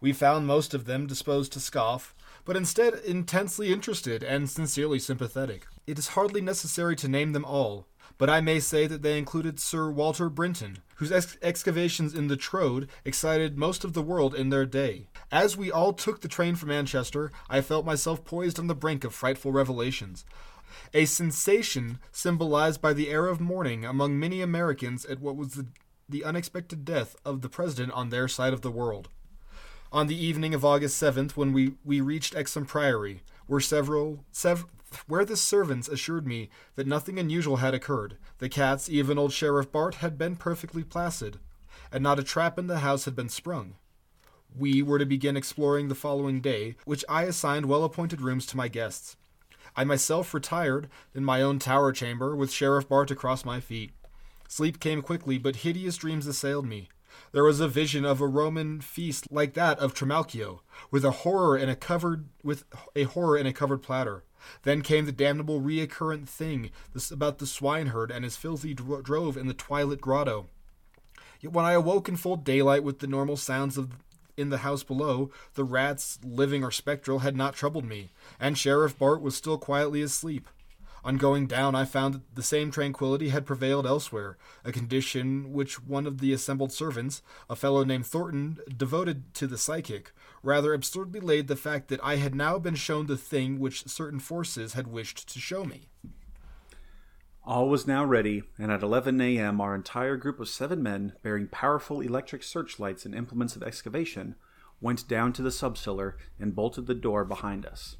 We 0.00 0.12
found 0.12 0.46
most 0.46 0.72
of 0.72 0.86
them 0.86 1.06
disposed 1.06 1.52
to 1.52 1.60
scoff, 1.60 2.14
but 2.44 2.56
instead 2.56 2.94
intensely 2.94 3.72
interested 3.72 4.22
and 4.22 4.48
sincerely 4.48 4.98
sympathetic. 4.98 5.66
It 5.86 5.98
is 5.98 6.08
hardly 6.08 6.40
necessary 6.40 6.96
to 6.96 7.08
name 7.08 7.32
them 7.32 7.44
all, 7.44 7.86
but 8.18 8.30
I 8.30 8.40
may 8.40 8.58
say 8.58 8.86
that 8.86 9.02
they 9.02 9.18
included 9.18 9.60
Sir 9.60 9.90
Walter 9.90 10.30
Brinton, 10.30 10.78
whose 10.96 11.12
ex- 11.12 11.36
excavations 11.42 12.14
in 12.14 12.28
the 12.28 12.36
Troad 12.36 12.88
excited 13.04 13.58
most 13.58 13.84
of 13.84 13.92
the 13.92 14.02
world 14.02 14.34
in 14.34 14.48
their 14.48 14.64
day. 14.64 15.08
As 15.30 15.56
we 15.56 15.70
all 15.70 15.92
took 15.92 16.22
the 16.22 16.28
train 16.28 16.56
for 16.56 16.70
Anchester, 16.72 17.30
I 17.50 17.60
felt 17.60 17.84
myself 17.84 18.24
poised 18.24 18.58
on 18.58 18.68
the 18.68 18.74
brink 18.74 19.04
of 19.04 19.14
frightful 19.14 19.52
revelations 19.52 20.24
a 20.92 21.04
sensation 21.04 21.98
symbolized 22.12 22.80
by 22.80 22.92
the 22.92 23.08
air 23.08 23.26
of 23.26 23.40
mourning 23.40 23.84
among 23.84 24.18
many 24.18 24.40
Americans 24.40 25.04
at 25.06 25.20
what 25.20 25.36
was 25.36 25.54
the, 25.54 25.66
the 26.08 26.24
unexpected 26.24 26.84
death 26.84 27.16
of 27.24 27.42
the 27.42 27.48
president 27.48 27.92
on 27.92 28.08
their 28.08 28.28
side 28.28 28.52
of 28.52 28.62
the 28.62 28.70
world. 28.70 29.08
On 29.92 30.06
the 30.06 30.24
evening 30.24 30.54
of 30.54 30.64
August 30.64 31.00
7th, 31.00 31.32
when 31.32 31.52
we, 31.52 31.74
we 31.84 32.00
reached 32.00 32.34
Exham 32.34 32.66
Priory, 32.66 33.22
where 33.46 33.60
several 33.60 34.24
sev- 34.32 34.66
where 35.06 35.24
the 35.24 35.36
servants 35.36 35.88
assured 35.88 36.26
me 36.26 36.48
that 36.74 36.86
nothing 36.86 37.18
unusual 37.18 37.56
had 37.56 37.74
occurred. 37.74 38.16
The 38.38 38.48
cats, 38.48 38.88
even 38.88 39.18
old 39.18 39.32
Sheriff 39.32 39.70
Bart, 39.70 39.96
had 39.96 40.16
been 40.18 40.36
perfectly 40.36 40.84
placid, 40.84 41.38
and 41.92 42.02
not 42.02 42.18
a 42.18 42.24
trap 42.24 42.58
in 42.58 42.66
the 42.66 42.80
house 42.80 43.04
had 43.04 43.16
been 43.16 43.28
sprung. 43.28 43.74
We 44.56 44.82
were 44.82 44.98
to 44.98 45.06
begin 45.06 45.36
exploring 45.36 45.88
the 45.88 45.94
following 45.94 46.40
day, 46.40 46.76
which 46.84 47.04
I 47.08 47.24
assigned 47.24 47.66
well 47.66 47.84
appointed 47.84 48.20
rooms 48.20 48.46
to 48.46 48.56
my 48.56 48.68
guests. 48.68 49.16
I 49.76 49.84
myself 49.84 50.32
retired 50.32 50.88
in 51.14 51.24
my 51.24 51.42
own 51.42 51.58
tower 51.58 51.92
chamber 51.92 52.34
with 52.34 52.50
Sheriff 52.50 52.88
Bart 52.88 53.10
across 53.10 53.44
my 53.44 53.60
feet. 53.60 53.92
Sleep 54.48 54.80
came 54.80 55.02
quickly, 55.02 55.38
but 55.38 55.56
hideous 55.56 55.96
dreams 55.96 56.26
assailed 56.26 56.66
me. 56.66 56.88
There 57.32 57.44
was 57.44 57.60
a 57.60 57.68
vision 57.68 58.04
of 58.04 58.20
a 58.20 58.26
Roman 58.26 58.80
feast 58.80 59.30
like 59.30 59.54
that 59.54 59.78
of 59.78 59.94
Trimalchio, 59.94 60.60
with 60.90 61.04
a 61.04 61.10
horror 61.10 61.56
in 61.56 61.68
a 61.68 61.76
covered 61.76 62.28
with 62.42 62.64
a 62.94 63.04
horror 63.04 63.36
in 63.36 63.46
a 63.46 63.52
covered 63.52 63.82
platter. 63.82 64.24
Then 64.62 64.82
came 64.82 65.06
the 65.06 65.12
damnable 65.12 65.60
recurrent 65.60 66.28
thing 66.28 66.70
this, 66.92 67.10
about 67.10 67.38
the 67.38 67.46
swineherd 67.46 68.10
and 68.10 68.24
his 68.24 68.36
filthy 68.36 68.74
dro- 68.74 69.02
drove 69.02 69.36
in 69.36 69.48
the 69.48 69.54
twilit 69.54 70.00
grotto. 70.00 70.48
Yet 71.40 71.52
when 71.52 71.64
I 71.64 71.72
awoke 71.72 72.08
in 72.08 72.16
full 72.16 72.36
daylight 72.36 72.84
with 72.84 73.00
the 73.00 73.06
normal 73.06 73.36
sounds 73.36 73.76
of 73.76 73.90
in 74.36 74.50
the 74.50 74.58
house 74.58 74.82
below, 74.82 75.30
the 75.54 75.64
rats, 75.64 76.18
living 76.24 76.62
or 76.62 76.70
spectral, 76.70 77.20
had 77.20 77.36
not 77.36 77.54
troubled 77.54 77.84
me, 77.84 78.12
and 78.38 78.56
Sheriff 78.56 78.98
Bart 78.98 79.20
was 79.20 79.36
still 79.36 79.58
quietly 79.58 80.02
asleep. 80.02 80.48
On 81.06 81.18
going 81.18 81.46
down, 81.46 81.76
I 81.76 81.84
found 81.84 82.14
that 82.14 82.34
the 82.34 82.42
same 82.42 82.72
tranquillity 82.72 83.28
had 83.28 83.46
prevailed 83.46 83.86
elsewhere, 83.86 84.36
a 84.64 84.72
condition 84.72 85.52
which 85.52 85.80
one 85.80 86.04
of 86.04 86.18
the 86.18 86.32
assembled 86.32 86.72
servants, 86.72 87.22
a 87.48 87.54
fellow 87.54 87.84
named 87.84 88.06
Thornton, 88.06 88.58
devoted 88.76 89.32
to 89.34 89.46
the 89.46 89.56
psychic, 89.56 90.10
rather 90.42 90.74
absurdly 90.74 91.20
laid 91.20 91.46
the 91.46 91.54
fact 91.54 91.86
that 91.88 92.00
I 92.02 92.16
had 92.16 92.34
now 92.34 92.58
been 92.58 92.74
shown 92.74 93.06
the 93.06 93.16
thing 93.16 93.60
which 93.60 93.86
certain 93.86 94.18
forces 94.18 94.72
had 94.72 94.88
wished 94.88 95.28
to 95.28 95.38
show 95.38 95.64
me. 95.64 95.90
All 97.46 97.68
was 97.68 97.86
now 97.86 98.04
ready, 98.04 98.42
and 98.58 98.72
at 98.72 98.82
11 98.82 99.20
a.m., 99.20 99.60
our 99.60 99.72
entire 99.76 100.16
group 100.16 100.40
of 100.40 100.48
seven 100.48 100.82
men, 100.82 101.12
bearing 101.22 101.46
powerful 101.46 102.00
electric 102.00 102.42
searchlights 102.42 103.06
and 103.06 103.14
implements 103.14 103.54
of 103.54 103.62
excavation, 103.62 104.34
went 104.80 105.06
down 105.06 105.32
to 105.34 105.42
the 105.42 105.50
subcellar 105.50 106.14
and 106.40 106.56
bolted 106.56 106.86
the 106.86 106.94
door 106.94 107.24
behind 107.24 107.64
us. 107.64 107.98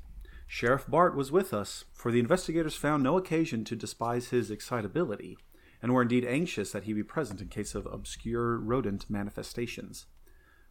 Sheriff 0.48 0.88
Bart 0.88 1.14
was 1.14 1.30
with 1.30 1.54
us, 1.54 1.84
for 1.92 2.10
the 2.10 2.18
investigators 2.18 2.74
found 2.74 3.04
no 3.04 3.16
occasion 3.16 3.62
to 3.66 3.76
despise 3.76 4.30
his 4.30 4.50
excitability, 4.50 5.38
and 5.80 5.92
were 5.92 6.02
indeed 6.02 6.24
anxious 6.24 6.72
that 6.72 6.82
he 6.82 6.92
be 6.92 7.04
present 7.04 7.40
in 7.40 7.46
case 7.46 7.76
of 7.76 7.86
obscure 7.86 8.58
rodent 8.58 9.08
manifestations. 9.08 10.06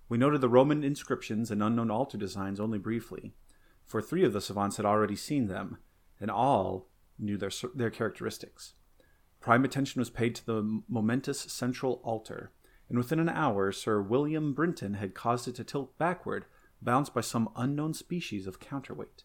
We 0.09 0.17
noted 0.17 0.41
the 0.41 0.49
Roman 0.49 0.83
inscriptions 0.83 1.49
and 1.49 1.63
unknown 1.63 1.91
altar 1.91 2.17
designs 2.17 2.59
only 2.59 2.79
briefly, 2.79 3.35
for 3.85 4.01
three 4.01 4.25
of 4.25 4.33
the 4.33 4.41
savants 4.41 4.75
had 4.75 4.85
already 4.85 5.15
seen 5.15 5.47
them, 5.47 5.77
and 6.19 6.29
all 6.29 6.89
knew 7.17 7.37
their, 7.37 7.51
their 7.73 7.89
characteristics. 7.89 8.73
Prime 9.39 9.63
attention 9.63 9.99
was 9.99 10.09
paid 10.09 10.35
to 10.35 10.45
the 10.45 10.81
momentous 10.87 11.41
central 11.41 12.01
altar, 12.03 12.51
and 12.89 12.97
within 12.97 13.19
an 13.19 13.29
hour 13.29 13.71
Sir 13.71 14.01
William 14.01 14.53
Brinton 14.53 14.95
had 14.95 15.13
caused 15.13 15.47
it 15.47 15.55
to 15.55 15.63
tilt 15.63 15.97
backward, 15.97 16.45
balanced 16.81 17.13
by 17.13 17.21
some 17.21 17.49
unknown 17.55 17.93
species 17.93 18.47
of 18.47 18.59
counterweight. 18.59 19.23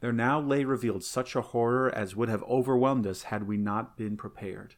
There 0.00 0.12
now 0.12 0.40
lay 0.40 0.64
revealed 0.64 1.04
such 1.04 1.36
a 1.36 1.42
horror 1.42 1.94
as 1.94 2.16
would 2.16 2.28
have 2.28 2.42
overwhelmed 2.44 3.06
us 3.06 3.24
had 3.24 3.46
we 3.46 3.56
not 3.56 3.96
been 3.96 4.16
prepared. 4.16 4.74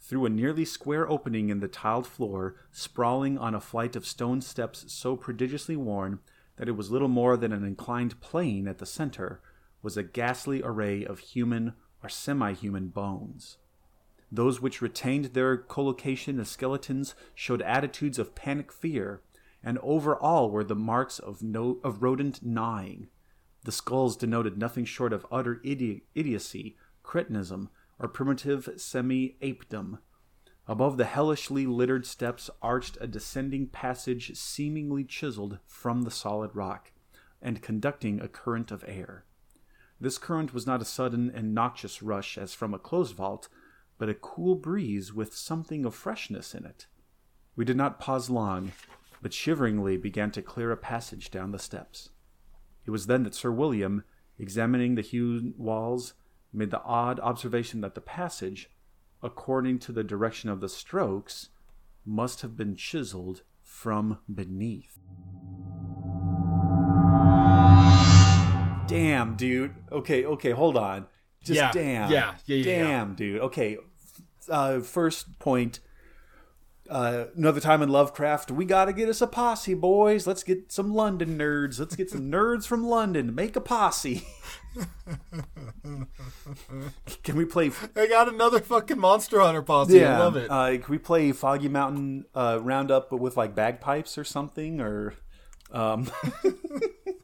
Through 0.00 0.26
a 0.26 0.30
nearly 0.30 0.64
square 0.64 1.08
opening 1.08 1.48
in 1.48 1.60
the 1.60 1.68
tiled 1.68 2.06
floor, 2.06 2.56
sprawling 2.72 3.38
on 3.38 3.54
a 3.54 3.60
flight 3.60 3.96
of 3.96 4.06
stone 4.06 4.40
steps 4.40 4.92
so 4.92 5.16
prodigiously 5.16 5.76
worn 5.76 6.18
that 6.56 6.68
it 6.68 6.76
was 6.76 6.90
little 6.90 7.08
more 7.08 7.36
than 7.36 7.52
an 7.52 7.64
inclined 7.64 8.20
plane 8.20 8.68
at 8.68 8.78
the 8.78 8.86
center, 8.86 9.40
was 9.84 9.98
a 9.98 10.02
ghastly 10.02 10.62
array 10.64 11.04
of 11.04 11.18
human 11.18 11.74
or 12.02 12.08
semi 12.08 12.54
human 12.54 12.88
bones. 12.88 13.58
Those 14.32 14.60
which 14.60 14.82
retained 14.82 15.26
their 15.26 15.58
collocation 15.58 16.40
as 16.40 16.48
skeletons 16.48 17.14
showed 17.34 17.62
attitudes 17.62 18.18
of 18.18 18.34
panic 18.34 18.72
fear, 18.72 19.22
and 19.62 19.78
over 19.78 20.16
all 20.16 20.50
were 20.50 20.64
the 20.64 20.74
marks 20.74 21.18
of, 21.18 21.42
no, 21.42 21.78
of 21.84 22.02
rodent 22.02 22.42
gnawing. 22.42 23.08
The 23.64 23.72
skulls 23.72 24.16
denoted 24.16 24.58
nothing 24.58 24.86
short 24.86 25.12
of 25.12 25.26
utter 25.30 25.60
idi- 25.64 26.02
idiocy, 26.14 26.76
cretinism, 27.04 27.68
or 27.98 28.08
primitive 28.08 28.68
semi 28.76 29.36
apedom. 29.42 29.98
Above 30.66 30.96
the 30.96 31.04
hellishly 31.04 31.66
littered 31.66 32.06
steps 32.06 32.48
arched 32.62 32.96
a 33.00 33.06
descending 33.06 33.68
passage 33.68 34.34
seemingly 34.34 35.04
chiseled 35.04 35.58
from 35.66 36.02
the 36.02 36.10
solid 36.10 36.50
rock, 36.54 36.90
and 37.42 37.62
conducting 37.62 38.18
a 38.20 38.28
current 38.28 38.70
of 38.70 38.82
air. 38.88 39.26
This 40.04 40.18
current 40.18 40.52
was 40.52 40.66
not 40.66 40.82
a 40.82 40.84
sudden 40.84 41.32
and 41.34 41.54
noxious 41.54 42.02
rush 42.02 42.36
as 42.36 42.52
from 42.52 42.74
a 42.74 42.78
closed 42.78 43.16
vault, 43.16 43.48
but 43.96 44.10
a 44.10 44.14
cool 44.14 44.54
breeze 44.54 45.14
with 45.14 45.34
something 45.34 45.86
of 45.86 45.94
freshness 45.94 46.54
in 46.54 46.66
it. 46.66 46.86
We 47.56 47.64
did 47.64 47.78
not 47.78 47.98
pause 47.98 48.28
long, 48.28 48.72
but 49.22 49.32
shiveringly 49.32 49.96
began 49.96 50.30
to 50.32 50.42
clear 50.42 50.70
a 50.70 50.76
passage 50.76 51.30
down 51.30 51.52
the 51.52 51.58
steps. 51.58 52.10
It 52.84 52.90
was 52.90 53.06
then 53.06 53.22
that 53.22 53.34
Sir 53.34 53.50
William, 53.50 54.04
examining 54.38 54.94
the 54.94 55.00
hewn 55.00 55.54
walls, 55.56 56.12
made 56.52 56.70
the 56.70 56.82
odd 56.82 57.18
observation 57.20 57.80
that 57.80 57.94
the 57.94 58.02
passage, 58.02 58.68
according 59.22 59.78
to 59.78 59.92
the 59.92 60.04
direction 60.04 60.50
of 60.50 60.60
the 60.60 60.68
strokes, 60.68 61.48
must 62.04 62.42
have 62.42 62.58
been 62.58 62.76
chiseled 62.76 63.40
from 63.62 64.18
beneath. 64.28 64.98
Damn, 68.94 69.34
dude. 69.34 69.74
Okay, 69.90 70.24
okay, 70.24 70.50
hold 70.50 70.76
on. 70.76 71.06
Just 71.42 71.58
Yeah, 71.58 71.72
damn. 71.72 72.10
yeah, 72.10 72.34
yeah, 72.46 72.56
yeah, 72.56 72.82
Damn, 72.82 73.14
dude. 73.14 73.40
Okay. 73.40 73.78
Uh, 74.48 74.80
first 74.80 75.38
point. 75.38 75.80
Uh, 76.88 77.24
another 77.34 77.60
time 77.60 77.80
in 77.80 77.88
Lovecraft, 77.88 78.50
we 78.50 78.66
gotta 78.66 78.92
get 78.92 79.08
us 79.08 79.22
a 79.22 79.26
posse, 79.26 79.72
boys. 79.72 80.26
Let's 80.26 80.42
get 80.42 80.70
some 80.70 80.92
London 80.92 81.38
nerds. 81.38 81.78
Let's 81.78 81.96
get 81.96 82.10
some 82.10 82.30
nerds 82.30 82.66
from 82.66 82.84
London. 82.84 83.34
Make 83.34 83.56
a 83.56 83.60
posse. 83.60 84.26
Can 87.22 87.36
we 87.36 87.46
play? 87.46 87.70
I 87.96 88.06
got 88.06 88.28
another 88.28 88.60
fucking 88.60 88.98
Monster 88.98 89.40
Hunter 89.40 89.62
posse. 89.62 90.04
I 90.04 90.18
love 90.18 90.36
it. 90.36 90.50
Uh, 90.50 90.72
can 90.72 90.84
we 90.88 90.98
play 90.98 91.32
Foggy 91.32 91.68
Mountain 91.68 92.26
uh, 92.34 92.58
Roundup, 92.60 93.08
but 93.08 93.16
with 93.16 93.36
like 93.36 93.54
bagpipes 93.54 94.18
or 94.18 94.24
something? 94.24 94.80
Or, 94.80 95.14
um... 95.72 96.10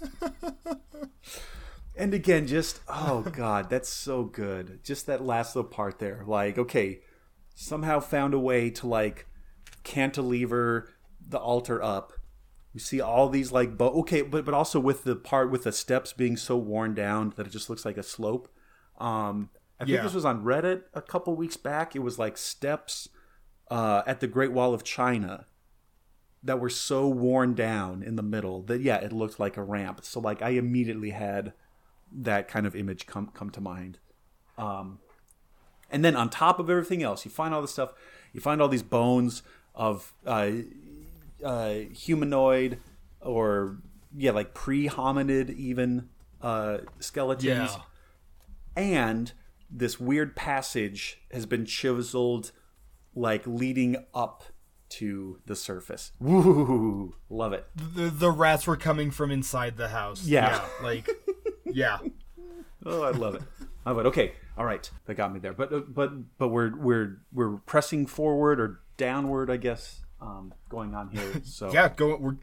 and 1.96 2.14
again, 2.14 2.46
just 2.46 2.80
oh 2.88 3.22
god, 3.22 3.68
that's 3.70 3.88
so 3.88 4.24
good. 4.24 4.80
Just 4.84 5.06
that 5.06 5.24
last 5.24 5.54
little 5.56 5.70
part 5.70 5.98
there, 5.98 6.24
like 6.26 6.58
okay, 6.58 7.00
somehow 7.54 8.00
found 8.00 8.34
a 8.34 8.38
way 8.38 8.70
to 8.70 8.86
like 8.86 9.26
cantilever 9.84 10.88
the 11.26 11.38
altar 11.38 11.82
up. 11.82 12.12
We 12.72 12.80
see 12.80 13.00
all 13.00 13.28
these 13.28 13.50
like 13.52 13.76
bo- 13.76 14.00
okay, 14.00 14.22
but 14.22 14.44
but 14.44 14.54
also 14.54 14.78
with 14.78 15.04
the 15.04 15.16
part 15.16 15.50
with 15.50 15.64
the 15.64 15.72
steps 15.72 16.12
being 16.12 16.36
so 16.36 16.56
worn 16.56 16.94
down 16.94 17.32
that 17.36 17.46
it 17.46 17.50
just 17.50 17.68
looks 17.68 17.84
like 17.84 17.96
a 17.96 18.02
slope. 18.02 18.48
Um, 18.98 19.50
I 19.80 19.84
think 19.84 19.96
Yeah. 19.96 20.02
this 20.02 20.14
was 20.14 20.24
on 20.24 20.44
Reddit 20.44 20.82
a 20.94 21.02
couple 21.02 21.34
weeks 21.34 21.56
back. 21.56 21.96
It 21.96 22.00
was 22.00 22.18
like 22.18 22.36
steps 22.38 23.08
uh, 23.70 24.02
at 24.06 24.20
the 24.20 24.26
Great 24.26 24.52
Wall 24.52 24.74
of 24.74 24.84
China 24.84 25.46
that 26.42 26.58
were 26.58 26.70
so 26.70 27.06
worn 27.08 27.54
down 27.54 28.02
in 28.02 28.16
the 28.16 28.22
middle 28.22 28.62
that 28.62 28.80
yeah, 28.80 28.96
it 28.96 29.12
looked 29.12 29.38
like 29.38 29.56
a 29.56 29.62
ramp. 29.62 30.00
So 30.02 30.20
like 30.20 30.42
I 30.42 30.50
immediately 30.50 31.10
had 31.10 31.52
that 32.12 32.48
kind 32.48 32.66
of 32.66 32.74
image 32.74 33.06
come 33.06 33.28
come 33.34 33.50
to 33.50 33.60
mind. 33.60 33.98
Um, 34.58 34.98
and 35.90 36.04
then 36.04 36.16
on 36.16 36.30
top 36.30 36.58
of 36.58 36.70
everything 36.70 37.02
else, 37.02 37.24
you 37.24 37.30
find 37.30 37.52
all 37.52 37.60
this 37.60 37.72
stuff. 37.72 37.92
You 38.32 38.40
find 38.40 38.62
all 38.62 38.68
these 38.68 38.82
bones 38.82 39.42
of 39.74 40.14
uh, 40.26 40.50
uh, 41.44 41.74
humanoid 41.92 42.78
or 43.20 43.78
yeah, 44.16 44.30
like 44.32 44.54
pre-hominid 44.54 45.50
even 45.50 46.08
uh, 46.40 46.78
skeletons 46.98 47.76
yeah. 47.76 47.82
and 48.76 49.32
this 49.70 50.00
weird 50.00 50.34
passage 50.34 51.20
has 51.32 51.46
been 51.46 51.64
chiseled 51.64 52.50
like 53.14 53.46
leading 53.46 53.96
up 54.14 54.44
to 54.90 55.38
the 55.46 55.56
surface. 55.56 56.12
Woo! 56.20 57.14
Love 57.28 57.52
it. 57.52 57.66
The, 57.74 58.10
the 58.10 58.30
rats 58.30 58.66
were 58.66 58.76
coming 58.76 59.10
from 59.10 59.30
inside 59.30 59.76
the 59.76 59.88
house. 59.88 60.24
Yeah. 60.24 60.64
like, 60.82 61.08
yeah. 61.66 61.98
Oh, 62.86 63.02
I 63.02 63.10
love 63.10 63.34
it. 63.34 63.42
I 63.84 63.90
love 63.90 64.06
it. 64.06 64.08
Okay, 64.08 64.32
all 64.56 64.64
right, 64.64 64.90
that 65.04 65.14
got 65.14 65.34
me 65.34 65.38
there. 65.38 65.52
But 65.52 65.70
uh, 65.70 65.80
but 65.80 66.38
but 66.38 66.48
we're 66.48 66.74
we're 66.74 67.20
we're 67.30 67.56
pressing 67.58 68.06
forward 68.06 68.58
or 68.58 68.80
downward, 68.96 69.50
I 69.50 69.58
guess, 69.58 70.00
um, 70.20 70.54
going 70.68 70.94
on 70.94 71.08
here. 71.10 71.40
So 71.44 71.72
Yeah, 71.72 71.88
go, 71.88 72.16
we're, 72.16 72.36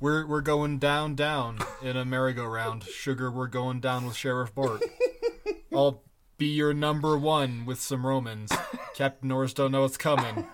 we're, 0.00 0.26
we're 0.26 0.40
going 0.42 0.78
down, 0.78 1.14
down 1.14 1.58
in 1.82 1.96
a 1.96 2.04
merry-go-round. 2.04 2.84
Sugar, 2.84 3.30
we're 3.30 3.46
going 3.48 3.80
down 3.80 4.06
with 4.06 4.14
Sheriff 4.14 4.54
Bart. 4.54 4.82
I'll 5.74 6.02
be 6.36 6.46
your 6.46 6.72
number 6.72 7.18
one 7.18 7.66
with 7.66 7.80
some 7.80 8.06
Romans. 8.06 8.52
Captain 8.94 9.28
Norris 9.28 9.54
don't 9.54 9.72
know 9.72 9.84
it's 9.84 9.96
coming. 9.96 10.46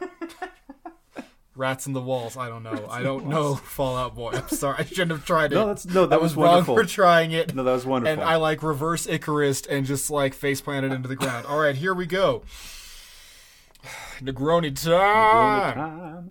Rats 1.56 1.86
in 1.86 1.92
the 1.92 2.00
walls. 2.00 2.36
I 2.36 2.48
don't 2.48 2.62
know. 2.64 2.86
I 2.90 3.02
don't 3.02 3.26
know 3.26 3.54
Fall 3.54 3.96
Out 3.96 4.16
Boy. 4.16 4.30
I'm 4.32 4.48
sorry. 4.48 4.76
I 4.80 4.84
shouldn't 4.84 5.12
have 5.12 5.24
tried 5.24 5.52
it. 5.52 5.54
No, 5.54 5.66
that's- 5.66 5.86
no, 5.86 6.06
that 6.06 6.16
I 6.16 6.18
was 6.18 6.34
was, 6.34 6.44
wrong 6.44 6.52
wonderful. 6.54 6.76
for 6.76 6.84
trying 6.84 7.30
it. 7.30 7.54
no, 7.54 7.62
that 7.62 7.72
was 7.72 7.86
wonderful. 7.86 8.12
and 8.12 8.22
I 8.28 8.36
like 8.36 8.62
reverse 8.62 9.06
Icarus 9.06 9.62
and 9.66 9.86
just 9.86 10.10
like 10.10 10.34
face 10.34 10.60
planted 10.60 10.92
into 10.92 11.08
the 11.08 11.16
ground. 11.16 11.46
All 11.46 11.58
right, 11.60 11.76
here 11.76 11.94
we 11.94 12.06
go. 12.06 12.42
Negroni 14.20 14.74
time. 14.82 15.74
Time. 15.74 16.30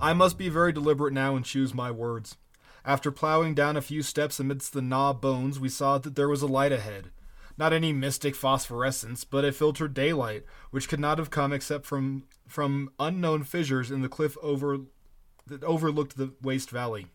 I 0.00 0.12
must 0.12 0.38
be 0.38 0.48
very 0.48 0.72
deliberate 0.72 1.12
now 1.12 1.34
and 1.34 1.44
choose 1.44 1.74
my 1.74 1.90
words. 1.90 2.36
After 2.84 3.10
plowing 3.10 3.54
down 3.54 3.76
a 3.76 3.82
few 3.82 4.02
steps 4.02 4.38
amidst 4.38 4.72
the 4.72 4.80
gnaw 4.80 5.12
bones, 5.12 5.58
we 5.58 5.68
saw 5.68 5.98
that 5.98 6.14
there 6.14 6.28
was 6.28 6.42
a 6.42 6.46
light 6.46 6.72
ahead. 6.72 7.10
Not 7.58 7.72
any 7.72 7.92
mystic 7.92 8.36
phosphorescence, 8.36 9.24
but 9.24 9.44
a 9.44 9.50
filtered 9.50 9.92
daylight, 9.92 10.44
which 10.70 10.88
could 10.88 11.00
not 11.00 11.18
have 11.18 11.30
come 11.30 11.52
except 11.52 11.84
from 11.84 12.24
from 12.46 12.90
unknown 13.00 13.42
fissures 13.42 13.90
in 13.90 14.00
the 14.00 14.08
cliff 14.08 14.36
over 14.40 14.78
that 15.46 15.64
overlooked 15.64 16.16
the 16.16 16.32
waste 16.40 16.70
valley. 16.70 17.08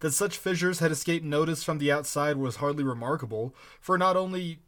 That 0.00 0.10
such 0.12 0.36
fissures 0.36 0.80
had 0.80 0.90
escaped 0.90 1.24
notice 1.24 1.62
from 1.62 1.78
the 1.78 1.92
outside 1.92 2.36
was 2.36 2.56
hardly 2.56 2.82
remarkable, 2.82 3.54
for 3.80 3.96
not 3.96 4.16
only 4.16 4.58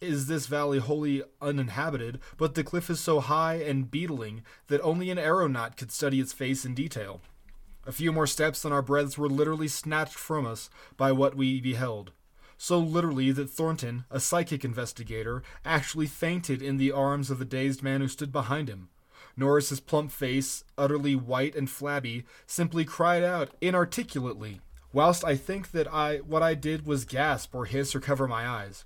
is 0.00 0.28
this 0.28 0.46
valley 0.46 0.78
wholly 0.78 1.24
uninhabited, 1.42 2.20
but 2.36 2.54
the 2.54 2.62
cliff 2.62 2.88
is 2.88 3.00
so 3.00 3.18
high 3.18 3.54
and 3.54 3.90
beetling 3.90 4.42
that 4.68 4.80
only 4.82 5.10
an 5.10 5.18
aeronaut 5.18 5.76
could 5.76 5.90
study 5.90 6.20
its 6.20 6.32
face 6.32 6.64
in 6.64 6.74
detail. 6.74 7.20
A 7.86 7.92
few 7.92 8.12
more 8.12 8.26
steps 8.26 8.64
and 8.64 8.72
our 8.72 8.82
breaths 8.82 9.18
were 9.18 9.28
literally 9.28 9.66
snatched 9.66 10.14
from 10.14 10.46
us 10.46 10.70
by 10.96 11.10
what 11.10 11.34
we 11.34 11.60
beheld. 11.60 12.12
So 12.60 12.80
literally 12.80 13.30
that 13.32 13.48
Thornton, 13.48 14.04
a 14.10 14.18
psychic 14.18 14.64
investigator, 14.64 15.42
actually 15.64 16.06
fainted 16.06 16.60
in 16.60 16.76
the 16.76 16.90
arms 16.90 17.30
of 17.30 17.38
the 17.38 17.44
dazed 17.44 17.84
man 17.84 18.00
who 18.00 18.08
stood 18.08 18.32
behind 18.32 18.68
him. 18.68 18.88
Norris's 19.36 19.78
plump 19.78 20.10
face, 20.10 20.64
utterly 20.76 21.14
white 21.14 21.54
and 21.54 21.70
flabby, 21.70 22.24
simply 22.46 22.84
cried 22.84 23.22
out 23.22 23.50
inarticulately, 23.60 24.60
whilst 24.92 25.24
I 25.24 25.36
think 25.36 25.70
that 25.70 25.86
I 25.86 26.16
what 26.18 26.42
I 26.42 26.54
did 26.54 26.84
was 26.84 27.04
gasp 27.04 27.54
or 27.54 27.66
hiss 27.66 27.94
or 27.94 28.00
cover 28.00 28.26
my 28.26 28.46
eyes. 28.46 28.84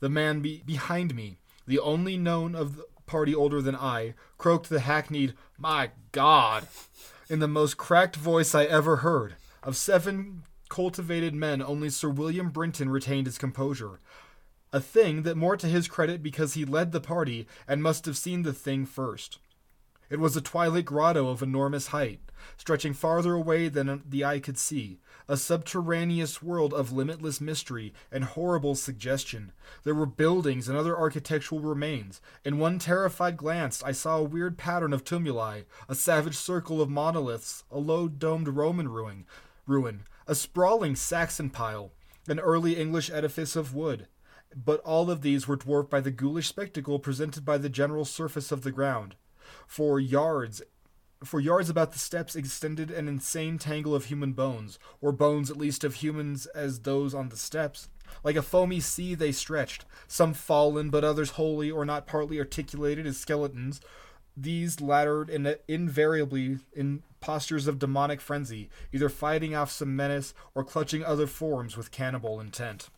The 0.00 0.08
man 0.08 0.40
be- 0.40 0.64
behind 0.66 1.14
me, 1.14 1.38
the 1.68 1.78
only 1.78 2.16
known 2.16 2.56
of 2.56 2.76
the 2.76 2.84
party 3.06 3.34
older 3.34 3.62
than 3.62 3.76
I, 3.76 4.14
croaked 4.38 4.68
the 4.68 4.80
hackneyed 4.80 5.34
"My 5.56 5.92
God!" 6.10 6.66
in 7.30 7.38
the 7.38 7.46
most 7.46 7.76
cracked 7.76 8.16
voice 8.16 8.56
I 8.56 8.64
ever 8.64 8.96
heard. 8.96 9.36
Of 9.62 9.76
seven 9.76 10.42
cultivated 10.74 11.36
men, 11.36 11.62
only 11.62 11.88
Sir 11.88 12.08
William 12.08 12.50
Brinton 12.50 12.88
retained 12.88 13.28
his 13.28 13.38
composure. 13.38 14.00
A 14.72 14.80
thing 14.80 15.22
that 15.22 15.36
more 15.36 15.56
to 15.56 15.68
his 15.68 15.86
credit 15.86 16.20
because 16.20 16.54
he 16.54 16.64
led 16.64 16.90
the 16.90 17.00
party 17.00 17.46
and 17.68 17.80
must 17.80 18.06
have 18.06 18.16
seen 18.16 18.42
the 18.42 18.52
thing 18.52 18.84
first. 18.84 19.38
It 20.10 20.18
was 20.18 20.36
a 20.36 20.40
twilight 20.40 20.84
grotto 20.84 21.28
of 21.28 21.44
enormous 21.44 21.88
height, 21.88 22.18
stretching 22.56 22.92
farther 22.92 23.34
away 23.34 23.68
than 23.68 24.02
the 24.04 24.24
eye 24.24 24.40
could 24.40 24.58
see, 24.58 24.98
a 25.28 25.36
subterraneous 25.36 26.42
world 26.42 26.74
of 26.74 26.90
limitless 26.90 27.40
mystery 27.40 27.94
and 28.10 28.24
horrible 28.24 28.74
suggestion. 28.74 29.52
There 29.84 29.94
were 29.94 30.06
buildings 30.06 30.68
and 30.68 30.76
other 30.76 30.98
architectural 30.98 31.60
remains. 31.60 32.20
In 32.44 32.58
one 32.58 32.80
terrified 32.80 33.36
glance, 33.36 33.80
I 33.84 33.92
saw 33.92 34.16
a 34.18 34.24
weird 34.24 34.58
pattern 34.58 34.92
of 34.92 35.04
tumuli, 35.04 35.66
a 35.88 35.94
savage 35.94 36.36
circle 36.36 36.82
of 36.82 36.90
monoliths, 36.90 37.62
a 37.70 37.78
low 37.78 38.08
domed 38.08 38.48
Roman 38.48 38.88
ruin, 38.88 39.24
ruin, 39.68 40.02
a 40.26 40.34
sprawling 40.34 40.96
Saxon 40.96 41.50
pile, 41.50 41.92
an 42.28 42.38
early 42.38 42.76
English 42.76 43.10
edifice 43.10 43.56
of 43.56 43.74
wood. 43.74 44.08
But 44.56 44.80
all 44.80 45.10
of 45.10 45.22
these 45.22 45.48
were 45.48 45.56
dwarfed 45.56 45.90
by 45.90 46.00
the 46.00 46.10
ghoulish 46.10 46.48
spectacle 46.48 46.98
presented 46.98 47.44
by 47.44 47.58
the 47.58 47.68
general 47.68 48.04
surface 48.04 48.52
of 48.52 48.62
the 48.62 48.70
ground. 48.70 49.16
For 49.66 49.98
yards 50.00 50.62
for 51.22 51.40
yards 51.40 51.70
about 51.70 51.92
the 51.92 51.98
steps 51.98 52.36
extended 52.36 52.90
an 52.90 53.08
insane 53.08 53.58
tangle 53.58 53.94
of 53.94 54.06
human 54.06 54.32
bones, 54.32 54.78
or 55.00 55.12
bones 55.12 55.50
at 55.50 55.56
least 55.56 55.82
of 55.82 55.96
humans 55.96 56.46
as 56.46 56.80
those 56.80 57.14
on 57.14 57.30
the 57.30 57.36
steps. 57.36 57.88
Like 58.22 58.36
a 58.36 58.42
foamy 58.42 58.80
sea 58.80 59.14
they 59.14 59.32
stretched, 59.32 59.86
some 60.06 60.34
fallen, 60.34 60.90
but 60.90 61.04
others 61.04 61.30
wholly 61.30 61.70
or 61.70 61.84
not 61.84 62.06
partly 62.06 62.38
articulated 62.38 63.06
as 63.06 63.16
skeletons. 63.16 63.80
These 64.36 64.80
latter 64.80 65.22
in, 65.22 65.54
invariably 65.68 66.58
in 66.72 67.02
postures 67.20 67.66
of 67.66 67.78
demonic 67.78 68.20
frenzy, 68.20 68.68
either 68.92 69.08
fighting 69.08 69.54
off 69.54 69.70
some 69.70 69.94
menace 69.94 70.34
or 70.54 70.64
clutching 70.64 71.04
other 71.04 71.26
forms 71.26 71.76
with 71.76 71.90
cannibal 71.90 72.40
intent. 72.40 72.90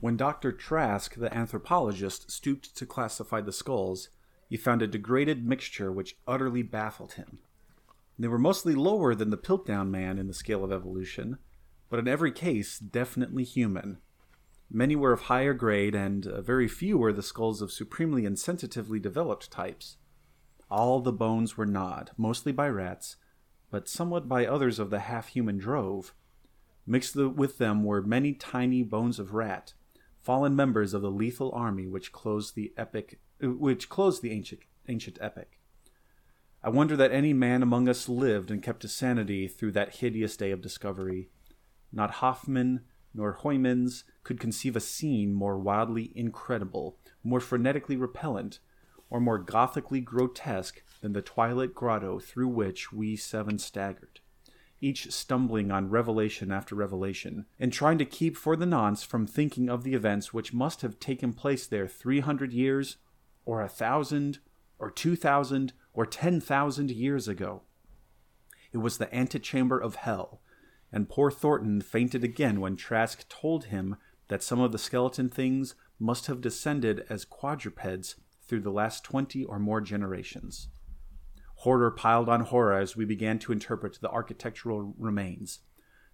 When 0.00 0.16
Dr. 0.16 0.52
Trask, 0.52 1.14
the 1.14 1.32
anthropologist, 1.34 2.30
stooped 2.30 2.76
to 2.76 2.86
classify 2.86 3.40
the 3.40 3.52
skulls, 3.52 4.08
he 4.48 4.56
found 4.56 4.82
a 4.82 4.86
degraded 4.86 5.46
mixture 5.46 5.92
which 5.92 6.16
utterly 6.26 6.62
baffled 6.62 7.14
him. 7.14 7.38
They 8.18 8.28
were 8.28 8.38
mostly 8.38 8.74
lower 8.74 9.14
than 9.14 9.30
the 9.30 9.36
Piltdown 9.36 9.90
man 9.90 10.18
in 10.18 10.26
the 10.26 10.34
scale 10.34 10.64
of 10.64 10.72
evolution, 10.72 11.38
but 11.90 11.98
in 11.98 12.08
every 12.08 12.32
case 12.32 12.78
definitely 12.78 13.44
human. 13.44 13.98
Many 14.70 14.96
were 14.96 15.12
of 15.12 15.22
higher 15.22 15.54
grade, 15.54 15.94
and 15.94 16.26
uh, 16.26 16.40
very 16.40 16.68
few 16.68 16.98
were 16.98 17.12
the 17.12 17.22
skulls 17.22 17.62
of 17.62 17.72
supremely 17.72 18.26
and 18.26 18.38
sensitively 18.38 18.98
developed 18.98 19.50
types. 19.50 19.96
All 20.70 21.00
the 21.00 21.12
bones 21.12 21.56
were 21.56 21.66
gnawed, 21.66 22.10
mostly 22.16 22.52
by 22.52 22.68
rats, 22.68 23.16
but 23.70 23.88
somewhat 23.88 24.28
by 24.28 24.46
others 24.46 24.78
of 24.78 24.90
the 24.90 25.00
half 25.00 25.28
human 25.28 25.58
drove. 25.58 26.14
Mixed 26.86 27.16
with 27.16 27.58
them 27.58 27.84
were 27.84 28.02
many 28.02 28.34
tiny 28.34 28.82
bones 28.82 29.18
of 29.18 29.34
rat, 29.34 29.74
fallen 30.20 30.54
members 30.56 30.94
of 30.94 31.02
the 31.02 31.10
lethal 31.10 31.52
army 31.52 31.86
which 31.86 32.12
closed 32.12 32.54
the 32.54 32.72
epic 32.76 33.20
which 33.40 33.88
closed 33.88 34.22
the 34.22 34.30
ancient 34.30 34.60
ancient 34.88 35.18
epic. 35.20 35.58
I 36.62 36.70
wonder 36.70 36.96
that 36.96 37.12
any 37.12 37.34
man 37.34 37.62
among 37.62 37.88
us 37.88 38.08
lived 38.08 38.50
and 38.50 38.62
kept 38.62 38.82
his 38.82 38.94
sanity 38.94 39.48
through 39.48 39.72
that 39.72 39.96
hideous 39.96 40.36
day 40.36 40.50
of 40.50 40.62
discovery. 40.62 41.28
Not 41.92 42.12
Hoffmann 42.12 42.80
nor 43.12 43.38
Huysmans 43.42 44.04
could 44.22 44.40
conceive 44.40 44.74
a 44.74 44.80
scene 44.80 45.34
more 45.34 45.58
wildly 45.58 46.10
incredible, 46.14 46.98
more 47.22 47.38
frenetically 47.38 48.00
repellent, 48.00 48.60
or 49.10 49.20
more 49.20 49.38
gothically 49.38 50.00
grotesque 50.00 50.82
than 51.00 51.12
the 51.12 51.22
twilight 51.22 51.74
grotto 51.74 52.18
through 52.18 52.48
which 52.48 52.92
we 52.92 53.16
seven 53.16 53.58
staggered, 53.58 54.20
each 54.80 55.10
stumbling 55.12 55.70
on 55.70 55.90
revelation 55.90 56.50
after 56.50 56.74
revelation, 56.74 57.46
and 57.58 57.72
trying 57.72 57.98
to 57.98 58.04
keep 58.04 58.36
for 58.36 58.56
the 58.56 58.66
nonce 58.66 59.02
from 59.02 59.26
thinking 59.26 59.68
of 59.68 59.84
the 59.84 59.94
events 59.94 60.32
which 60.32 60.52
must 60.52 60.82
have 60.82 60.98
taken 60.98 61.32
place 61.32 61.66
there 61.66 61.86
three 61.86 62.20
hundred 62.20 62.52
years, 62.52 62.96
or 63.44 63.60
a 63.60 63.68
thousand, 63.68 64.38
or 64.78 64.90
two 64.90 65.16
thousand, 65.16 65.72
or 65.92 66.06
ten 66.06 66.40
thousand 66.40 66.90
years 66.90 67.28
ago. 67.28 67.62
It 68.72 68.78
was 68.78 68.98
the 68.98 69.14
antechamber 69.14 69.78
of 69.78 69.94
hell, 69.96 70.40
and 70.90 71.08
poor 71.08 71.30
Thornton 71.30 71.80
fainted 71.80 72.24
again 72.24 72.60
when 72.60 72.76
Trask 72.76 73.28
told 73.28 73.66
him 73.66 73.96
that 74.28 74.42
some 74.42 74.60
of 74.60 74.72
the 74.72 74.78
skeleton 74.78 75.28
things 75.28 75.74
must 75.98 76.26
have 76.26 76.40
descended 76.40 77.04
as 77.08 77.24
quadrupeds 77.24 78.16
through 78.46 78.60
the 78.60 78.70
last 78.70 79.04
twenty 79.04 79.44
or 79.44 79.58
more 79.58 79.80
generations. 79.80 80.68
Horror 81.56 81.90
piled 81.90 82.28
on 82.28 82.40
horror 82.40 82.78
as 82.78 82.96
we 82.96 83.04
began 83.04 83.38
to 83.40 83.52
interpret 83.52 83.98
the 84.00 84.10
architectural 84.10 84.94
remains. 84.98 85.60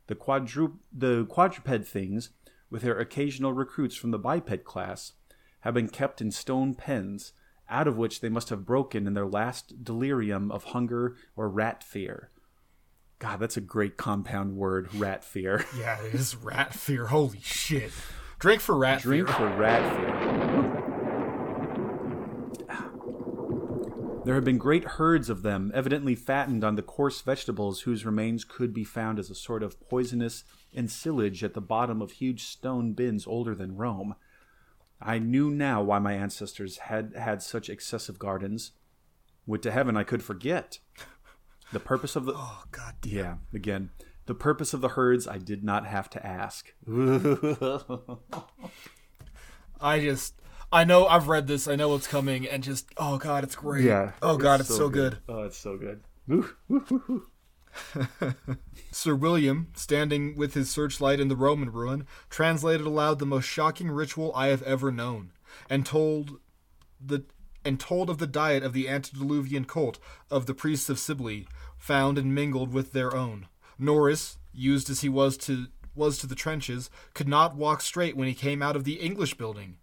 The, 0.06 0.14
quadru- 0.14 0.78
the 0.92 1.24
quadruped 1.26 1.88
things, 1.88 2.30
with 2.70 2.82
their 2.82 2.98
occasional 2.98 3.52
recruits 3.52 3.96
from 3.96 4.10
the 4.10 4.18
biped 4.18 4.64
class, 4.64 5.12
have 5.60 5.74
been 5.74 5.88
kept 5.88 6.20
in 6.20 6.30
stone 6.30 6.74
pens, 6.74 7.32
out 7.68 7.88
of 7.88 7.96
which 7.96 8.20
they 8.20 8.28
must 8.28 8.48
have 8.50 8.66
broken 8.66 9.06
in 9.06 9.14
their 9.14 9.26
last 9.26 9.84
delirium 9.84 10.50
of 10.50 10.64
hunger 10.64 11.16
or 11.36 11.48
rat 11.48 11.82
fear. 11.82 12.30
God, 13.18 13.40
that's 13.40 13.56
a 13.56 13.60
great 13.60 13.96
compound 13.96 14.56
word, 14.56 14.94
rat 14.94 15.22
fear. 15.22 15.64
Yeah, 15.78 16.00
it 16.02 16.14
is 16.14 16.34
rat 16.36 16.74
fear. 16.74 17.06
Holy 17.06 17.40
shit. 17.42 17.92
Drink 18.38 18.60
for 18.60 18.76
rat 18.76 19.02
Drink 19.02 19.28
fear. 19.28 19.36
Drink 19.36 19.52
for 19.52 19.60
rat 19.60 19.96
fear. 19.96 20.49
There 24.24 24.34
had 24.34 24.44
been 24.44 24.58
great 24.58 24.84
herds 24.84 25.30
of 25.30 25.42
them, 25.42 25.72
evidently 25.74 26.14
fattened 26.14 26.62
on 26.62 26.76
the 26.76 26.82
coarse 26.82 27.20
vegetables 27.22 27.80
whose 27.82 28.04
remains 28.04 28.44
could 28.44 28.74
be 28.74 28.84
found 28.84 29.18
as 29.18 29.30
a 29.30 29.34
sort 29.34 29.62
of 29.62 29.80
poisonous 29.80 30.44
ensilage 30.74 31.42
at 31.42 31.54
the 31.54 31.60
bottom 31.60 32.02
of 32.02 32.12
huge 32.12 32.44
stone 32.44 32.92
bins 32.92 33.26
older 33.26 33.54
than 33.54 33.76
Rome. 33.76 34.14
I 35.00 35.18
knew 35.18 35.50
now 35.50 35.82
why 35.82 35.98
my 35.98 36.12
ancestors 36.12 36.78
had 36.78 37.14
had 37.16 37.42
such 37.42 37.70
excessive 37.70 38.18
gardens. 38.18 38.72
Would 39.46 39.62
to 39.62 39.70
heaven 39.70 39.96
I 39.96 40.04
could 40.04 40.22
forget. 40.22 40.78
The 41.72 41.80
purpose 41.80 42.14
of 42.14 42.26
the 42.26 42.32
Oh 42.36 42.64
god 42.70 42.96
damn. 43.00 43.12
yeah 43.12 43.34
again 43.54 43.90
the 44.26 44.34
purpose 44.34 44.74
of 44.74 44.80
the 44.80 44.90
herds 44.90 45.26
I 45.26 45.38
did 45.38 45.64
not 45.64 45.86
have 45.86 46.08
to 46.10 46.24
ask. 46.24 46.72
I 49.80 49.98
just 49.98 50.34
I 50.72 50.84
know 50.84 51.06
I've 51.06 51.28
read 51.28 51.46
this, 51.46 51.66
I 51.66 51.74
know 51.76 51.88
what's 51.88 52.06
coming, 52.06 52.46
and 52.46 52.62
just 52.62 52.88
oh 52.96 53.18
god, 53.18 53.42
it's 53.44 53.56
great. 53.56 53.84
Yeah. 53.84 54.12
Oh 54.22 54.36
god, 54.36 54.60
it's, 54.60 54.74
so, 54.74 54.88
good. 54.88 55.18
Oh, 55.28 55.42
it's 55.42 55.58
so 55.58 55.76
good. 55.76 56.02
Sir 58.92 59.14
William, 59.14 59.68
standing 59.74 60.36
with 60.36 60.54
his 60.54 60.70
searchlight 60.70 61.18
in 61.18 61.28
the 61.28 61.36
Roman 61.36 61.72
ruin, 61.72 62.06
translated 62.28 62.86
aloud 62.86 63.18
the 63.18 63.26
most 63.26 63.46
shocking 63.46 63.90
ritual 63.90 64.32
I 64.34 64.48
have 64.48 64.62
ever 64.62 64.92
known, 64.92 65.32
and 65.68 65.84
told 65.84 66.38
the 67.04 67.24
and 67.64 67.80
told 67.80 68.08
of 68.08 68.18
the 68.18 68.26
diet 68.26 68.62
of 68.62 68.72
the 68.72 68.88
antediluvian 68.88 69.64
cult 69.64 69.98
of 70.30 70.46
the 70.46 70.54
priests 70.54 70.88
of 70.88 70.98
Cybele, 70.98 71.44
found 71.76 72.16
and 72.16 72.34
mingled 72.34 72.72
with 72.72 72.92
their 72.92 73.14
own. 73.14 73.48
Norris, 73.78 74.38
used 74.52 74.88
as 74.88 75.00
he 75.00 75.08
was 75.08 75.36
to 75.38 75.66
was 75.96 76.18
to 76.18 76.28
the 76.28 76.36
trenches, 76.36 76.90
could 77.12 77.28
not 77.28 77.56
walk 77.56 77.80
straight 77.80 78.16
when 78.16 78.28
he 78.28 78.34
came 78.34 78.62
out 78.62 78.76
of 78.76 78.84
the 78.84 78.94
English 78.94 79.34
building. 79.34 79.78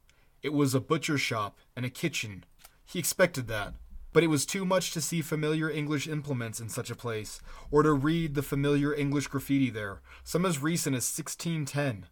It 0.47 0.53
was 0.53 0.73
a 0.73 0.79
butcher's 0.79 1.19
shop 1.19 1.57
and 1.75 1.85
a 1.85 1.89
kitchen. 1.89 2.45
He 2.85 2.99
expected 2.99 3.49
that. 3.49 3.73
But 4.13 4.23
it 4.23 4.27
was 4.27 4.45
too 4.45 4.63
much 4.63 4.91
to 4.91 5.01
see 5.01 5.21
familiar 5.21 5.69
English 5.69 6.07
implements 6.07 6.61
in 6.61 6.69
such 6.69 6.89
a 6.89 6.95
place, 6.95 7.41
or 7.69 7.83
to 7.83 7.91
read 7.91 8.33
the 8.33 8.41
familiar 8.41 8.95
English 8.95 9.27
graffiti 9.27 9.69
there, 9.69 9.99
some 10.23 10.45
as 10.45 10.61
recent 10.61 10.95
as 10.95 11.03
1610. 11.03 12.05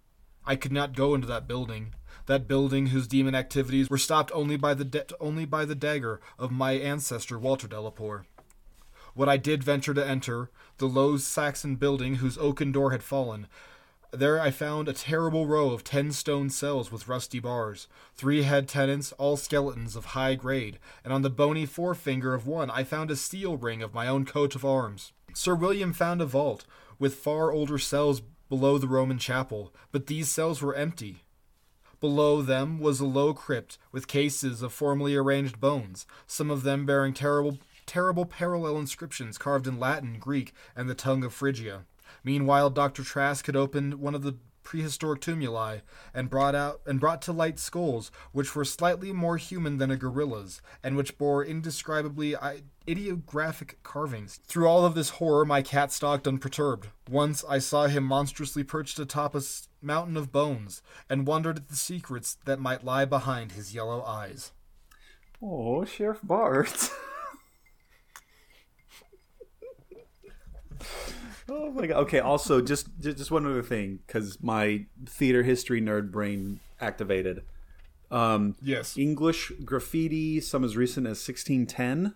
I 0.45 0.57
could 0.57 0.73
not 0.73 0.97
go 0.97 1.15
into 1.15 1.27
that 1.27 1.47
building, 1.47 1.95
that 2.25 2.45
building 2.45 2.87
whose 2.87 3.07
demon 3.07 3.35
activities 3.35 3.89
were 3.89 3.97
stopped 3.97 4.33
only 4.33 4.57
by 4.57 4.73
the 4.73 4.83
da- 4.83 5.15
only 5.21 5.45
by 5.45 5.63
the 5.63 5.73
dagger 5.73 6.19
of 6.37 6.51
my 6.51 6.73
ancestor 6.73 7.39
Walter 7.39 7.69
De 7.69 7.79
La 7.79 7.89
Poer. 7.89 8.25
What 9.13 9.29
I 9.29 9.37
did 9.37 9.63
venture 9.63 9.93
to 9.93 10.05
enter, 10.05 10.51
the 10.77 10.87
low 10.87 11.15
Saxon 11.15 11.77
building 11.77 12.15
whose 12.15 12.37
oaken 12.37 12.73
door 12.73 12.91
had 12.91 13.01
fallen, 13.01 13.47
there 14.19 14.41
I 14.41 14.51
found 14.51 14.87
a 14.87 14.93
terrible 14.93 15.45
row 15.45 15.71
of 15.71 15.83
ten 15.83 16.11
stone 16.11 16.49
cells 16.49 16.91
with 16.91 17.07
rusty 17.07 17.39
bars. 17.39 17.87
Three 18.15 18.43
had 18.43 18.67
tenants, 18.67 19.11
all 19.13 19.37
skeletons 19.37 19.95
of 19.95 20.05
high 20.05 20.35
grade, 20.35 20.79
and 21.03 21.13
on 21.13 21.21
the 21.21 21.29
bony 21.29 21.65
forefinger 21.65 22.33
of 22.33 22.47
one 22.47 22.69
I 22.69 22.83
found 22.83 23.11
a 23.11 23.15
steel 23.15 23.57
ring 23.57 23.81
of 23.81 23.93
my 23.93 24.07
own 24.07 24.25
coat 24.25 24.55
of 24.55 24.65
arms. 24.65 25.11
Sir 25.33 25.55
William 25.55 25.93
found 25.93 26.21
a 26.21 26.25
vault, 26.25 26.65
with 26.99 27.15
far 27.15 27.51
older 27.51 27.77
cells 27.77 28.21
below 28.49 28.77
the 28.77 28.87
Roman 28.87 29.17
chapel, 29.17 29.73
but 29.91 30.07
these 30.07 30.29
cells 30.29 30.61
were 30.61 30.75
empty. 30.75 31.23
Below 31.99 32.41
them 32.41 32.79
was 32.79 32.99
a 32.99 33.05
low 33.05 33.33
crypt 33.33 33.77
with 33.91 34.07
cases 34.07 34.61
of 34.61 34.73
formally 34.73 35.15
arranged 35.15 35.59
bones, 35.59 36.05
some 36.27 36.51
of 36.51 36.63
them 36.63 36.85
bearing 36.85 37.13
terrible 37.13 37.57
terrible 37.85 38.25
parallel 38.25 38.77
inscriptions 38.77 39.37
carved 39.37 39.67
in 39.67 39.79
Latin, 39.79 40.17
Greek, 40.19 40.53
and 40.75 40.89
the 40.89 40.95
tongue 40.95 41.23
of 41.23 41.33
Phrygia. 41.33 41.85
Meanwhile, 42.25 42.71
Dr. 42.71 43.03
Trask 43.03 43.45
had 43.45 43.55
opened 43.55 43.95
one 43.95 44.15
of 44.15 44.23
the 44.23 44.35
prehistoric 44.63 45.21
tumuli 45.21 45.81
and 46.11 46.27
brought 46.27 46.55
out 46.55 46.81
and 46.87 46.99
brought 46.99 47.21
to 47.21 47.31
light 47.31 47.59
skulls 47.59 48.11
which 48.31 48.55
were 48.55 48.65
slightly 48.65 49.13
more 49.13 49.37
human 49.37 49.77
than 49.77 49.91
a 49.91 49.95
gorilla's 49.95 50.59
and 50.83 50.97
which 50.97 51.19
bore 51.19 51.45
indescribably 51.45 52.35
ideographic 52.89 53.77
carvings. 53.83 54.39
Through 54.47 54.67
all 54.67 54.83
of 54.83 54.95
this 54.95 55.11
horror, 55.11 55.45
my 55.45 55.61
cat 55.61 55.91
stalked 55.91 56.27
unperturbed. 56.27 56.87
Once 57.07 57.45
I 57.47 57.59
saw 57.59 57.85
him 57.85 58.03
monstrously 58.03 58.63
perched 58.63 58.97
atop 58.97 59.35
a 59.35 59.43
mountain 59.83 60.17
of 60.17 60.31
bones 60.31 60.81
and 61.07 61.27
wondered 61.27 61.57
at 61.57 61.69
the 61.69 61.75
secrets 61.75 62.37
that 62.45 62.59
might 62.59 62.83
lie 62.83 63.05
behind 63.05 63.51
his 63.51 63.75
yellow 63.75 64.03
eyes. 64.03 64.51
Oh, 65.43 65.85
Sheriff 65.85 66.21
Bart. 66.23 66.89
oh 71.49 71.71
my 71.71 71.87
god. 71.87 71.97
Okay. 72.03 72.19
Also, 72.19 72.61
just 72.61 72.87
just 72.99 73.31
one 73.31 73.45
other 73.45 73.63
thing, 73.63 73.99
because 74.05 74.37
my 74.41 74.85
theater 75.05 75.43
history 75.43 75.81
nerd 75.81 76.11
brain 76.11 76.59
activated. 76.81 77.41
Um, 78.11 78.55
Yes. 78.61 78.97
English 78.97 79.51
graffiti, 79.63 80.39
some 80.39 80.63
as 80.63 80.77
recent 80.77 81.07
as 81.07 81.17
1610. 81.27 82.15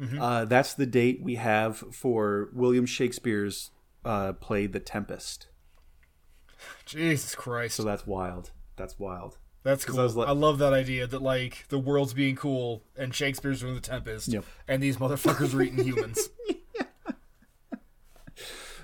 Mm-hmm. 0.00 0.20
Uh, 0.22 0.44
that's 0.44 0.74
the 0.74 0.86
date 0.86 1.20
we 1.22 1.34
have 1.36 1.78
for 1.92 2.50
William 2.52 2.86
Shakespeare's 2.86 3.70
uh, 4.04 4.32
play 4.34 4.66
The 4.66 4.78
Tempest. 4.78 5.48
Jesus 6.84 7.34
Christ. 7.34 7.76
So 7.76 7.82
that's 7.82 8.06
wild. 8.06 8.50
That's 8.76 8.98
wild. 8.98 9.38
That's 9.64 9.84
cool. 9.84 9.98
I 9.98 10.02
I, 10.02 10.04
was 10.04 10.16
like- 10.16 10.28
love 10.36 10.58
that 10.58 10.72
idea 10.72 11.06
that 11.06 11.20
like 11.22 11.66
the 11.68 11.78
world's 11.78 12.14
being 12.14 12.36
cool 12.36 12.84
and 12.96 13.14
Shakespeare's 13.14 13.60
doing 13.60 13.74
the 13.74 13.80
Tempest, 13.80 14.28
Yep. 14.28 14.44
and 14.68 14.82
these 14.82 14.96
motherfuckers 14.98 15.54
are 15.54 15.62
eating 15.62 15.84
humans. 15.84 16.28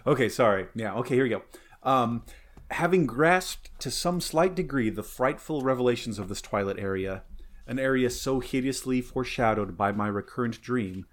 Okay, 0.07 0.29
sorry. 0.29 0.67
Yeah, 0.75 0.95
okay, 0.97 1.15
here 1.15 1.25
we 1.25 1.31
go. 1.31 1.43
Um, 1.83 2.25
having 2.71 3.07
grasped 3.07 3.71
to 3.81 3.91
some 3.91 4.21
slight 4.21 4.55
degree 4.55 4.91
the 4.91 5.03
frightful 5.03 5.63
revelations 5.63 6.19
of 6.19 6.29
this 6.29 6.43
twilight 6.43 6.79
area, 6.79 7.23
an 7.67 7.79
area 7.79 8.11
so 8.11 8.41
hideously 8.41 9.01
foreshadowed 9.01 9.79
by 9.79 9.93
my 9.93 10.09
recurrent 10.09 10.61
dream, 10.61 11.07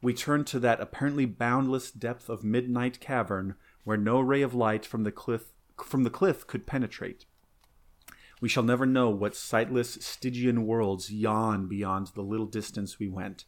we 0.00 0.12
turn 0.12 0.44
to 0.46 0.58
that 0.58 0.80
apparently 0.80 1.24
boundless 1.24 1.92
depth 1.92 2.28
of 2.28 2.42
midnight 2.42 2.98
cavern 2.98 3.54
where 3.84 3.96
no 3.96 4.20
ray 4.20 4.42
of 4.42 4.54
light 4.54 4.84
from 4.84 5.04
the 5.04 5.12
cliff 5.12 5.52
from 5.84 6.02
the 6.02 6.10
cliff 6.10 6.46
could 6.46 6.66
penetrate. 6.66 7.24
We 8.40 8.48
shall 8.48 8.62
never 8.64 8.86
know 8.86 9.08
what 9.08 9.36
sightless 9.36 9.98
Stygian 10.00 10.66
worlds 10.66 11.12
yawn 11.12 11.68
beyond 11.68 12.08
the 12.08 12.22
little 12.22 12.46
distance 12.46 12.98
we 12.98 13.08
went, 13.08 13.44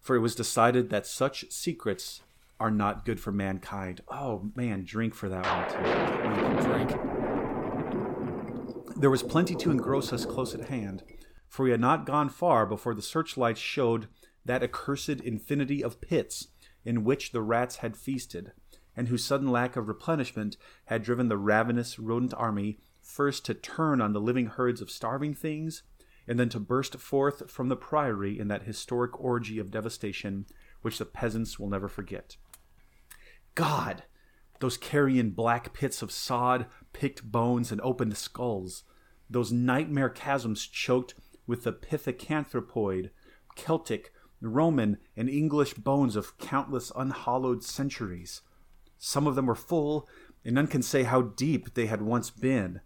for 0.00 0.16
it 0.16 0.20
was 0.20 0.34
decided 0.34 0.88
that 0.90 1.06
such 1.06 1.50
secrets 1.50 2.22
are 2.60 2.70
not 2.70 3.04
good 3.04 3.20
for 3.20 3.32
mankind. 3.32 4.00
Oh 4.08 4.50
man, 4.54 4.84
drink 4.84 5.14
for 5.14 5.28
that 5.28 5.44
one 5.44 5.68
too. 5.70 6.68
Drink. 6.68 6.90
There 8.96 9.10
was 9.10 9.22
plenty 9.22 9.54
to 9.56 9.70
engross 9.70 10.12
us 10.12 10.24
close 10.24 10.54
at 10.54 10.68
hand, 10.68 11.02
for 11.48 11.64
we 11.64 11.72
had 11.72 11.80
not 11.80 12.06
gone 12.06 12.28
far 12.28 12.64
before 12.64 12.94
the 12.94 13.02
searchlights 13.02 13.60
showed 13.60 14.08
that 14.44 14.62
accursed 14.62 15.08
infinity 15.08 15.82
of 15.82 16.00
pits 16.00 16.48
in 16.84 17.04
which 17.04 17.32
the 17.32 17.42
rats 17.42 17.76
had 17.76 17.96
feasted, 17.96 18.52
and 18.96 19.08
whose 19.08 19.24
sudden 19.24 19.48
lack 19.48 19.74
of 19.76 19.88
replenishment 19.88 20.56
had 20.86 21.02
driven 21.02 21.28
the 21.28 21.38
ravenous 21.38 21.98
rodent 21.98 22.34
army 22.34 22.78
first 23.02 23.44
to 23.44 23.54
turn 23.54 24.00
on 24.00 24.12
the 24.12 24.20
living 24.20 24.46
herds 24.46 24.80
of 24.80 24.90
starving 24.90 25.34
things, 25.34 25.82
and 26.26 26.38
then 26.38 26.48
to 26.48 26.60
burst 26.60 26.96
forth 26.96 27.50
from 27.50 27.68
the 27.68 27.76
priory 27.76 28.38
in 28.38 28.48
that 28.48 28.62
historic 28.62 29.18
orgy 29.20 29.58
of 29.58 29.70
devastation 29.70 30.46
which 30.82 30.98
the 30.98 31.04
peasants 31.04 31.58
will 31.58 31.68
never 31.68 31.88
forget. 31.88 32.36
God! 33.54 34.04
Those 34.60 34.76
carrion 34.76 35.30
black 35.30 35.72
pits 35.72 36.02
of 36.02 36.10
sod, 36.10 36.66
picked 36.92 37.30
bones, 37.30 37.70
and 37.70 37.80
opened 37.82 38.16
skulls. 38.16 38.84
Those 39.28 39.52
nightmare 39.52 40.10
chasms 40.10 40.66
choked 40.66 41.14
with 41.46 41.64
the 41.64 41.72
pithecanthropoid, 41.72 43.10
Celtic, 43.56 44.12
Roman, 44.40 44.98
and 45.16 45.28
English 45.28 45.74
bones 45.74 46.16
of 46.16 46.36
countless 46.38 46.92
unhollowed 46.96 47.62
centuries. 47.62 48.42
Some 48.98 49.26
of 49.26 49.34
them 49.34 49.46
were 49.46 49.54
full, 49.54 50.08
and 50.44 50.54
none 50.54 50.66
can 50.66 50.82
say 50.82 51.02
how 51.02 51.22
deep 51.22 51.74
they 51.74 51.86
had 51.86 52.02
once 52.02 52.30
been. 52.30 52.80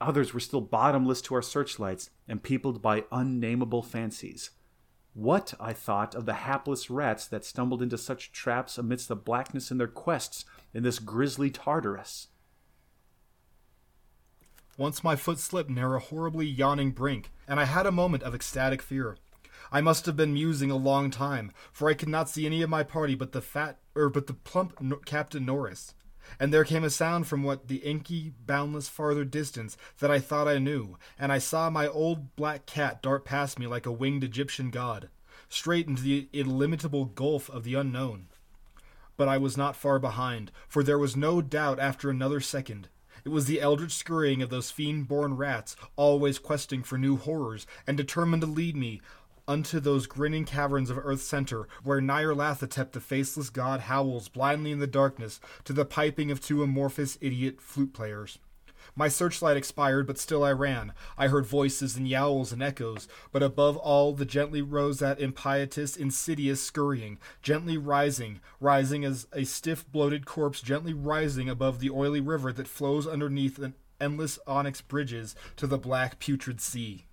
Others 0.00 0.34
were 0.34 0.40
still 0.40 0.60
bottomless 0.60 1.22
to 1.22 1.34
our 1.34 1.42
searchlights 1.42 2.10
and 2.28 2.42
peopled 2.42 2.82
by 2.82 3.04
unnameable 3.12 3.82
fancies. 3.82 4.50
What, 5.14 5.54
I 5.60 5.72
thought, 5.72 6.16
of 6.16 6.26
the 6.26 6.34
hapless 6.34 6.90
rats 6.90 7.26
that 7.28 7.44
stumbled 7.44 7.80
into 7.80 7.96
such 7.96 8.32
traps 8.32 8.76
amidst 8.76 9.06
the 9.08 9.16
blackness 9.16 9.70
in 9.70 9.78
their 9.78 9.86
quests 9.86 10.44
in 10.74 10.82
this 10.82 10.98
grisly 10.98 11.50
Tartarus? 11.50 12.28
Once 14.76 15.04
my 15.04 15.14
foot 15.14 15.38
slipped 15.38 15.70
near 15.70 15.94
a 15.94 16.00
horribly 16.00 16.46
yawning 16.46 16.90
brink, 16.90 17.30
and 17.46 17.60
I 17.60 17.64
had 17.64 17.86
a 17.86 17.92
moment 17.92 18.24
of 18.24 18.34
ecstatic 18.34 18.82
fear. 18.82 19.16
I 19.70 19.80
must 19.80 20.04
have 20.06 20.16
been 20.16 20.34
musing 20.34 20.72
a 20.72 20.76
long 20.76 21.12
time, 21.12 21.52
for 21.72 21.88
I 21.88 21.94
could 21.94 22.08
not 22.08 22.28
see 22.28 22.44
any 22.44 22.60
of 22.62 22.70
my 22.70 22.82
party 22.82 23.14
but 23.14 23.30
the 23.30 23.40
fat, 23.40 23.78
or 23.94 24.08
but 24.08 24.26
the 24.26 24.34
plump 24.34 24.80
no- 24.80 24.96
Captain 24.96 25.46
Norris. 25.46 25.94
And 26.40 26.52
there 26.52 26.64
came 26.64 26.84
a 26.84 26.90
sound 26.90 27.26
from 27.26 27.42
what 27.42 27.68
the 27.68 27.76
inky, 27.76 28.32
boundless 28.46 28.88
farther 28.88 29.24
distance 29.24 29.76
that 29.98 30.10
I 30.10 30.18
thought 30.18 30.48
I 30.48 30.58
knew, 30.58 30.96
and 31.18 31.32
I 31.32 31.38
saw 31.38 31.70
my 31.70 31.86
old 31.86 32.34
black 32.36 32.66
cat 32.66 33.02
dart 33.02 33.24
past 33.24 33.58
me 33.58 33.66
like 33.66 33.86
a 33.86 33.92
winged 33.92 34.24
Egyptian 34.24 34.70
god, 34.70 35.08
straight 35.48 35.86
into 35.86 36.02
the 36.02 36.28
illimitable 36.32 37.06
gulf 37.06 37.48
of 37.50 37.64
the 37.64 37.74
unknown. 37.74 38.26
But 39.16 39.28
I 39.28 39.38
was 39.38 39.56
not 39.56 39.76
far 39.76 39.98
behind, 39.98 40.50
for 40.66 40.82
there 40.82 40.98
was 40.98 41.16
no 41.16 41.40
doubt 41.40 41.78
after 41.78 42.10
another 42.10 42.40
second. 42.40 42.88
It 43.24 43.30
was 43.30 43.46
the 43.46 43.60
eldritch 43.60 43.92
scurrying 43.92 44.42
of 44.42 44.50
those 44.50 44.70
fiend 44.70 45.08
born 45.08 45.36
rats, 45.36 45.76
always 45.96 46.38
questing 46.38 46.82
for 46.82 46.98
new 46.98 47.16
horrors, 47.16 47.66
and 47.86 47.96
determined 47.96 48.42
to 48.42 48.46
lead 48.46 48.76
me 48.76 49.00
unto 49.46 49.80
those 49.80 50.06
grinning 50.06 50.44
caverns 50.44 50.90
of 50.90 50.98
Earth's 50.98 51.24
center, 51.24 51.68
where 51.82 52.00
Nyarlathotep 52.00 52.92
the 52.92 53.00
faceless 53.00 53.50
god 53.50 53.80
howls 53.80 54.28
blindly 54.28 54.72
in 54.72 54.78
the 54.78 54.86
darkness 54.86 55.40
to 55.64 55.72
the 55.72 55.84
piping 55.84 56.30
of 56.30 56.40
two 56.40 56.62
amorphous 56.62 57.18
idiot 57.20 57.60
flute 57.60 57.92
players. 57.92 58.38
My 58.96 59.08
searchlight 59.08 59.56
expired, 59.56 60.06
but 60.06 60.18
still 60.18 60.44
I 60.44 60.52
ran. 60.52 60.92
I 61.18 61.28
heard 61.28 61.46
voices 61.46 61.96
and 61.96 62.06
yowls 62.06 62.52
and 62.52 62.62
echoes, 62.62 63.08
but 63.32 63.42
above 63.42 63.76
all 63.76 64.12
the 64.12 64.24
gently 64.24 64.62
rose 64.62 65.00
that 65.00 65.20
impietous, 65.20 65.96
insidious 65.96 66.62
scurrying, 66.62 67.18
gently 67.42 67.76
rising, 67.76 68.40
rising 68.60 69.04
as 69.04 69.26
a 69.32 69.44
stiff, 69.44 69.90
bloated 69.90 70.26
corpse 70.26 70.60
gently 70.60 70.94
rising 70.94 71.48
above 71.48 71.80
the 71.80 71.90
oily 71.90 72.20
river 72.20 72.52
that 72.52 72.68
flows 72.68 73.06
underneath 73.06 73.58
an 73.58 73.74
endless 74.00 74.38
onyx 74.46 74.80
bridges 74.80 75.34
to 75.56 75.66
the 75.66 75.78
black, 75.78 76.18
putrid 76.18 76.60
sea. 76.60 77.06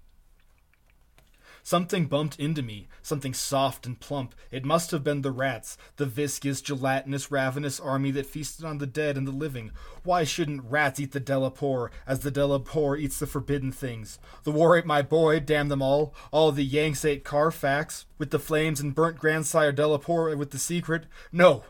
Something 1.63 2.05
bumped 2.05 2.39
into 2.39 2.61
me, 2.61 2.87
something 3.01 3.33
soft 3.33 3.85
and 3.85 3.99
plump. 3.99 4.33
It 4.49 4.65
must 4.65 4.91
have 4.91 5.03
been 5.03 5.21
the 5.21 5.31
rats, 5.31 5.77
the 5.97 6.05
viscous, 6.05 6.61
gelatinous, 6.61 7.31
ravenous 7.31 7.79
army 7.79 8.11
that 8.11 8.25
feasted 8.25 8.65
on 8.65 8.79
the 8.79 8.87
dead 8.87 9.17
and 9.17 9.27
the 9.27 9.31
living. 9.31 9.71
Why 10.03 10.23
shouldn't 10.23 10.63
rats 10.63 10.99
eat 10.99 11.11
the 11.11 11.21
Delapore 11.21 11.89
as 12.07 12.21
the 12.21 12.31
Delapore 12.31 12.99
eats 12.99 13.19
the 13.19 13.27
forbidden 13.27 13.71
things? 13.71 14.19
The 14.43 14.51
war 14.51 14.77
ate 14.77 14.85
my 14.85 15.01
boy, 15.01 15.39
damn 15.39 15.69
them 15.69 15.81
all. 15.81 16.15
All 16.31 16.51
the 16.51 16.65
Yanks 16.65 17.05
ate 17.05 17.23
Carfax, 17.23 18.05
with 18.17 18.31
the 18.31 18.39
flames 18.39 18.79
and 18.79 18.95
burnt 18.95 19.17
grandsire 19.17 19.73
Delapore 19.73 20.37
with 20.37 20.51
the 20.51 20.59
secret. 20.59 21.05
No, 21.31 21.63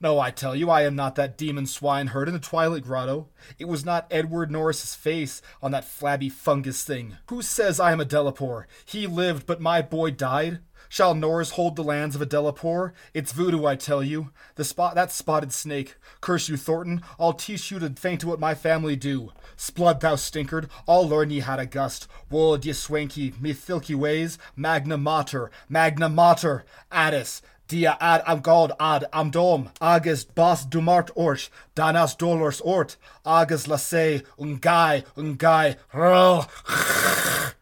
no, 0.00 0.20
I 0.20 0.30
tell 0.30 0.54
you, 0.54 0.70
I 0.70 0.82
am 0.82 0.94
not 0.94 1.16
that 1.16 1.36
demon 1.36 1.66
swineherd 1.66 2.28
in 2.28 2.34
the 2.34 2.40
Twilight 2.40 2.84
Grotto. 2.84 3.28
It 3.58 3.66
was 3.66 3.84
not 3.84 4.06
Edward 4.10 4.50
Norris's 4.50 4.94
face 4.94 5.42
on 5.60 5.72
that 5.72 5.84
flabby 5.84 6.28
fungus 6.28 6.84
thing. 6.84 7.16
Who 7.28 7.42
says 7.42 7.80
I 7.80 7.92
am 7.92 8.00
a 8.00 8.04
Delapore? 8.04 8.66
He 8.84 9.06
lived, 9.06 9.46
but 9.46 9.60
my 9.60 9.82
boy 9.82 10.12
died. 10.12 10.60
Shall 10.88 11.14
Norris 11.14 11.50
hold 11.50 11.76
the 11.76 11.82
lands 11.82 12.14
of 12.16 12.22
a 12.22 12.26
Delapore? 12.26 12.92
It's 13.12 13.32
voodoo, 13.32 13.66
I 13.66 13.76
tell 13.76 14.02
you. 14.02 14.30
The 14.54 14.64
spot 14.64 14.94
that 14.94 15.12
spotted 15.12 15.52
snake. 15.52 15.96
Curse 16.20 16.48
you, 16.48 16.56
Thornton. 16.56 17.02
I'll 17.18 17.34
teach 17.34 17.70
you 17.70 17.78
to 17.80 17.90
faint 17.90 18.22
to 18.22 18.28
what 18.28 18.40
my 18.40 18.54
family 18.54 18.96
do. 18.96 19.32
Splud, 19.56 20.00
thou 20.00 20.14
stinkard. 20.14 20.68
I'll 20.86 21.06
learn 21.06 21.30
ye 21.30 21.40
how 21.40 21.56
to 21.56 21.66
gust. 21.66 22.08
Wold 22.30 22.64
ye 22.64 22.72
swanky, 22.72 23.34
me 23.38 23.52
filky 23.52 23.94
ways. 23.94 24.38
Magna 24.56 24.96
mater, 24.96 25.50
magna 25.68 26.08
mater. 26.08 26.64
Atys. 26.90 27.42
Dia 27.68 27.98
ad 28.00 28.22
am 28.26 28.40
god 28.40 28.72
ad 28.80 29.04
am 29.12 29.30
dom, 29.30 29.68
agus 29.78 30.24
bas 30.24 30.64
dumart 30.64 31.10
ort, 31.14 31.50
danas 31.76 32.16
dolors 32.16 32.62
ort, 32.64 32.96
agus 33.26 33.66
lase, 33.68 34.22
ungai, 34.38 35.04
ungai, 35.16 35.76
rrrl. 35.92 37.54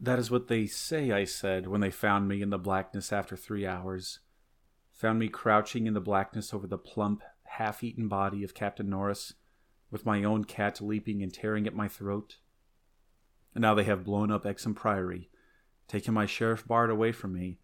That 0.00 0.18
is 0.18 0.30
what 0.30 0.48
they 0.48 0.66
say, 0.66 1.10
I 1.10 1.24
said, 1.24 1.66
when 1.66 1.82
they 1.82 1.90
found 1.90 2.26
me 2.26 2.40
in 2.40 2.48
the 2.48 2.58
blackness 2.58 3.12
after 3.12 3.36
three 3.36 3.66
hours. 3.66 4.20
Found 4.92 5.18
me 5.18 5.28
crouching 5.28 5.86
in 5.86 5.92
the 5.92 6.00
blackness 6.00 6.54
over 6.54 6.66
the 6.66 6.78
plump, 6.78 7.22
half 7.44 7.84
eaten 7.84 8.08
body 8.08 8.42
of 8.44 8.54
Captain 8.54 8.88
Norris, 8.88 9.34
with 9.90 10.06
my 10.06 10.24
own 10.24 10.44
cat 10.44 10.80
leaping 10.80 11.22
and 11.22 11.34
tearing 11.34 11.66
at 11.66 11.74
my 11.74 11.88
throat. 11.88 12.38
And 13.54 13.60
now 13.60 13.74
they 13.74 13.84
have 13.84 14.04
blown 14.04 14.30
up 14.30 14.46
Exham 14.46 14.74
Priory, 14.74 15.28
taken 15.86 16.14
my 16.14 16.24
Sheriff 16.24 16.66
Bart 16.66 16.90
away 16.90 17.12
from 17.12 17.34
me, 17.34 17.58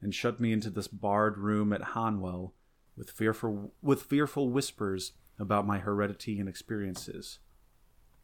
and 0.00 0.14
shut 0.14 0.40
me 0.40 0.52
into 0.52 0.70
this 0.70 0.88
barred 0.88 1.38
room 1.38 1.72
at 1.72 1.94
Hanwell, 1.94 2.52
with 2.96 3.10
fearful 3.10 3.72
with 3.82 4.02
fearful 4.02 4.50
whispers 4.50 5.12
about 5.38 5.66
my 5.66 5.78
heredity 5.78 6.38
and 6.38 6.48
experiences. 6.48 7.38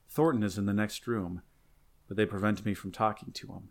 Thornton 0.09 0.43
is 0.43 0.59
in 0.59 0.67
the 0.67 0.73
next 0.73 1.07
room, 1.07 1.43
but 2.07 2.17
they 2.17 2.27
prevent 2.27 2.65
me 2.65 2.75
from 2.75 2.93
talking 2.93 3.33
to 3.33 3.49
him. 3.49 3.71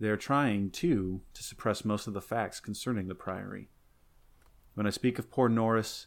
They 0.00 0.08
are 0.08 0.16
trying, 0.16 0.70
too, 0.70 1.22
to 1.34 1.42
suppress 1.42 1.84
most 1.84 2.06
of 2.06 2.14
the 2.14 2.20
facts 2.20 2.60
concerning 2.60 3.08
the 3.08 3.14
Priory. 3.14 3.70
When 4.74 4.86
I 4.86 4.90
speak 4.90 5.18
of 5.18 5.30
poor 5.30 5.48
Norris, 5.48 6.06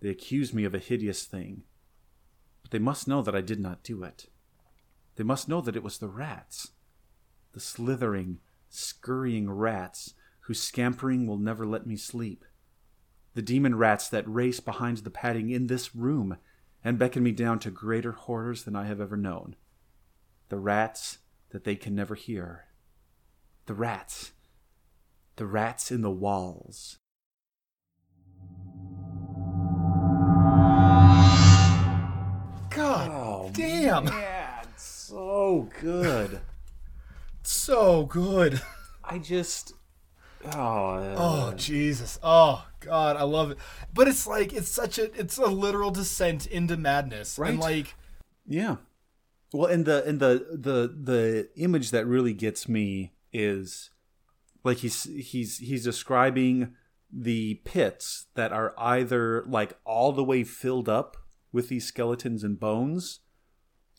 they 0.00 0.08
accuse 0.08 0.52
me 0.52 0.64
of 0.64 0.74
a 0.74 0.80
hideous 0.80 1.24
thing. 1.24 1.62
But 2.62 2.72
they 2.72 2.78
must 2.78 3.06
know 3.06 3.22
that 3.22 3.36
I 3.36 3.40
did 3.40 3.60
not 3.60 3.84
do 3.84 4.02
it. 4.02 4.26
They 5.16 5.24
must 5.24 5.48
know 5.48 5.60
that 5.60 5.76
it 5.76 5.82
was 5.82 5.98
the 5.98 6.08
rats. 6.08 6.72
The 7.52 7.60
slithering, 7.60 8.38
scurrying 8.68 9.50
rats 9.50 10.14
whose 10.48 10.62
scampering 10.62 11.26
will 11.26 11.36
never 11.36 11.66
let 11.66 11.86
me 11.86 11.94
sleep. 11.94 12.42
The 13.34 13.42
demon 13.42 13.74
rats 13.76 14.08
that 14.08 14.26
race 14.26 14.60
behind 14.60 14.96
the 14.98 15.10
padding 15.10 15.50
in 15.50 15.66
this 15.66 15.94
room 15.94 16.38
and 16.82 16.98
beckon 16.98 17.22
me 17.22 17.32
down 17.32 17.58
to 17.58 17.70
greater 17.70 18.12
horrors 18.12 18.62
than 18.64 18.74
I 18.74 18.86
have 18.86 18.98
ever 18.98 19.18
known. 19.18 19.56
The 20.48 20.58
rats 20.58 21.18
that 21.50 21.64
they 21.64 21.76
can 21.76 21.94
never 21.94 22.14
hear. 22.14 22.64
The 23.66 23.74
rats. 23.74 24.32
The 25.36 25.44
rats 25.44 25.90
in 25.90 26.00
the 26.00 26.10
walls. 26.10 26.96
God 32.70 33.10
Oh, 33.10 33.50
damn. 33.52 34.04
man, 34.04 34.66
so 34.76 35.68
good. 35.80 36.40
so 37.42 38.04
good. 38.04 38.60
I 39.02 39.18
just, 39.18 39.72
oh, 40.44 41.14
Oh 41.16 41.52
Jesus. 41.56 42.18
Oh 42.22 42.66
God, 42.80 43.16
I 43.16 43.22
love 43.22 43.50
it. 43.52 43.58
But 43.92 44.08
it's 44.08 44.26
like 44.26 44.52
it's 44.52 44.68
such 44.68 44.98
a 44.98 45.12
it's 45.18 45.38
a 45.38 45.46
literal 45.46 45.90
descent 45.90 46.46
into 46.46 46.76
madness. 46.76 47.38
Right. 47.38 47.50
And 47.50 47.60
like 47.60 47.94
yeah. 48.46 48.76
Well, 49.52 49.70
and 49.70 49.84
the 49.84 50.04
and 50.04 50.20
the 50.20 50.46
the 50.52 50.94
the 50.94 51.48
image 51.56 51.90
that 51.90 52.06
really 52.06 52.34
gets 52.34 52.68
me 52.68 53.12
is 53.32 53.90
like 54.64 54.78
he's 54.78 55.04
he's 55.04 55.58
he's 55.58 55.84
describing 55.84 56.74
the 57.10 57.54
pits 57.64 58.26
that 58.34 58.52
are 58.52 58.74
either 58.76 59.44
like 59.46 59.78
all 59.84 60.12
the 60.12 60.24
way 60.24 60.44
filled 60.44 60.88
up 60.88 61.16
with 61.52 61.68
these 61.68 61.86
skeletons 61.86 62.44
and 62.44 62.60
bones 62.60 63.20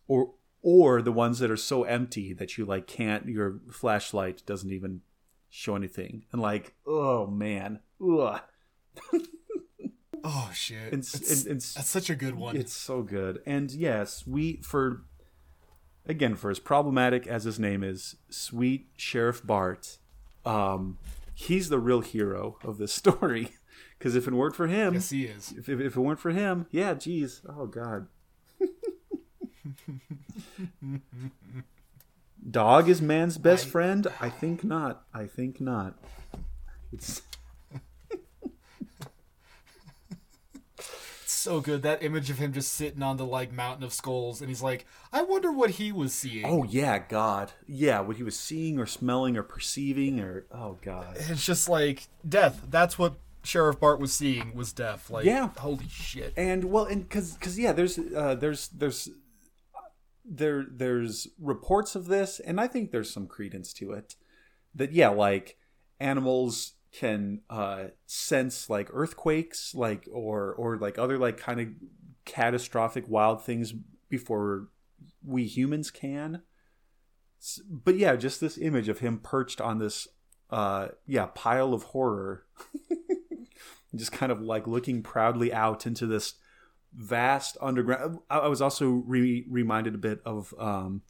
or 0.07 0.33
or 0.61 1.01
the 1.01 1.11
ones 1.11 1.39
that 1.39 1.49
are 1.49 1.57
so 1.57 1.83
empty 1.83 2.33
that 2.33 2.57
you 2.57 2.65
like 2.65 2.85
can't 2.85 3.27
your 3.27 3.59
flashlight 3.71 4.45
doesn't 4.45 4.71
even 4.71 5.01
show 5.49 5.75
anything 5.75 6.25
and 6.31 6.41
like 6.41 6.73
oh 6.85 7.27
man 7.27 7.79
Ugh. 8.01 8.39
oh 10.23 10.51
shit. 10.53 10.87
It's- 10.93 11.15
It's- 11.15 11.41
and- 11.43 11.57
it's- 11.57 11.73
that's 11.73 11.89
such 11.89 12.09
a 12.09 12.15
good 12.15 12.35
one. 12.35 12.55
It's 12.55 12.73
so 12.73 13.01
good. 13.01 13.41
And 13.45 13.71
yes, 13.71 14.25
we 14.27 14.57
for 14.63 15.03
again 16.05 16.35
for 16.35 16.49
as 16.49 16.59
problematic 16.59 17.27
as 17.27 17.43
his 17.43 17.59
name 17.59 17.83
is, 17.83 18.15
sweet 18.29 18.87
Sheriff 18.97 19.45
Bart, 19.45 19.97
um, 20.45 20.97
he's 21.33 21.69
the 21.69 21.79
real 21.79 22.01
hero 22.01 22.57
of 22.63 22.77
this 22.77 22.93
story. 23.03 23.49
Because 23.97 24.15
if 24.15 24.27
it 24.27 24.33
weren't 24.33 24.55
for 24.55 24.67
him, 24.67 24.93
yes, 24.93 25.09
he 25.09 25.25
is. 25.25 25.53
if, 25.57 25.67
if, 25.67 25.81
if 25.81 25.97
it 25.97 25.99
weren't 25.99 26.21
for 26.21 26.31
him, 26.31 26.67
yeah, 26.71 26.93
geez, 26.93 27.41
oh 27.49 27.65
god. 27.65 28.07
Dog 32.49 32.87
is 32.89 33.01
man's 33.01 33.37
best 33.37 33.67
I- 33.67 33.69
friend? 33.69 34.07
I 34.21 34.29
think 34.29 34.63
not. 34.63 35.03
I 35.13 35.25
think 35.25 35.59
not. 35.59 35.95
It's 36.91 37.21
It's 40.77 41.33
so 41.33 41.61
good. 41.61 41.83
That 41.83 42.01
image 42.03 42.29
of 42.29 42.37
him 42.37 42.53
just 42.53 42.73
sitting 42.73 43.03
on 43.03 43.17
the 43.17 43.25
like 43.25 43.51
mountain 43.51 43.83
of 43.83 43.93
skulls 43.93 44.41
and 44.41 44.49
he's 44.49 44.61
like, 44.61 44.85
I 45.13 45.21
wonder 45.23 45.51
what 45.51 45.71
he 45.71 45.91
was 45.91 46.13
seeing. 46.13 46.45
oh 46.45 46.63
yeah, 46.63 46.99
God, 46.99 47.51
yeah, 47.67 47.99
what 47.99 48.17
he 48.17 48.23
was 48.23 48.37
seeing 48.37 48.79
or 48.79 48.85
smelling 48.85 49.37
or 49.37 49.43
perceiving 49.43 50.19
or 50.19 50.45
oh 50.51 50.77
god. 50.81 51.15
It's 51.19 51.45
just 51.45 51.69
like 51.69 52.07
death. 52.27 52.61
That's 52.69 52.97
what 52.97 53.15
Sheriff 53.43 53.79
Bart 53.79 53.99
was 53.99 54.11
seeing 54.13 54.53
was 54.55 54.73
death. 54.73 55.09
Like 55.09 55.25
Yeah. 55.25 55.49
holy 55.57 55.87
shit. 55.89 56.33
and 56.35 56.65
well 56.65 56.85
and 56.85 57.03
because 57.07 57.33
because 57.33 57.59
yeah 57.59 57.71
there's 57.73 57.97
uh 57.99 58.35
there's 58.35 58.67
there's 58.69 59.09
there 60.29 60.65
there's 60.69 61.27
reports 61.39 61.95
of 61.95 62.05
this 62.05 62.39
and 62.39 62.61
i 62.61 62.67
think 62.67 62.91
there's 62.91 63.11
some 63.11 63.27
credence 63.27 63.73
to 63.73 63.91
it 63.91 64.15
that 64.75 64.91
yeah 64.93 65.09
like 65.09 65.57
animals 65.99 66.73
can 66.91 67.41
uh 67.49 67.85
sense 68.05 68.69
like 68.69 68.89
earthquakes 68.93 69.73
like 69.75 70.07
or 70.11 70.53
or 70.53 70.77
like 70.77 70.97
other 70.97 71.17
like 71.17 71.37
kind 71.37 71.59
of 71.59 71.67
catastrophic 72.25 73.05
wild 73.07 73.43
things 73.43 73.73
before 74.07 74.67
we 75.25 75.45
humans 75.45 75.89
can. 75.91 76.41
But 77.69 77.95
yeah 77.95 78.15
just 78.15 78.41
this 78.41 78.57
image 78.57 78.89
of 78.89 78.99
him 78.99 79.19
perched 79.19 79.61
on 79.61 79.79
this 79.79 80.07
uh 80.49 80.89
yeah 81.07 81.27
pile 81.33 81.73
of 81.73 81.83
horror 81.83 82.45
just 83.95 84.11
kind 84.11 84.31
of 84.31 84.41
like 84.41 84.67
looking 84.67 85.01
proudly 85.01 85.53
out 85.53 85.85
into 85.87 86.05
this 86.05 86.35
vast 86.93 87.57
underground. 87.61 88.19
I 88.29 88.39
I 88.39 88.47
was 88.47 88.61
also 88.61 88.89
re- 89.05 89.45
reminded 89.49 89.95
a 89.95 89.97
bit 89.99 90.21
of 90.25 90.53
um, 90.57 91.01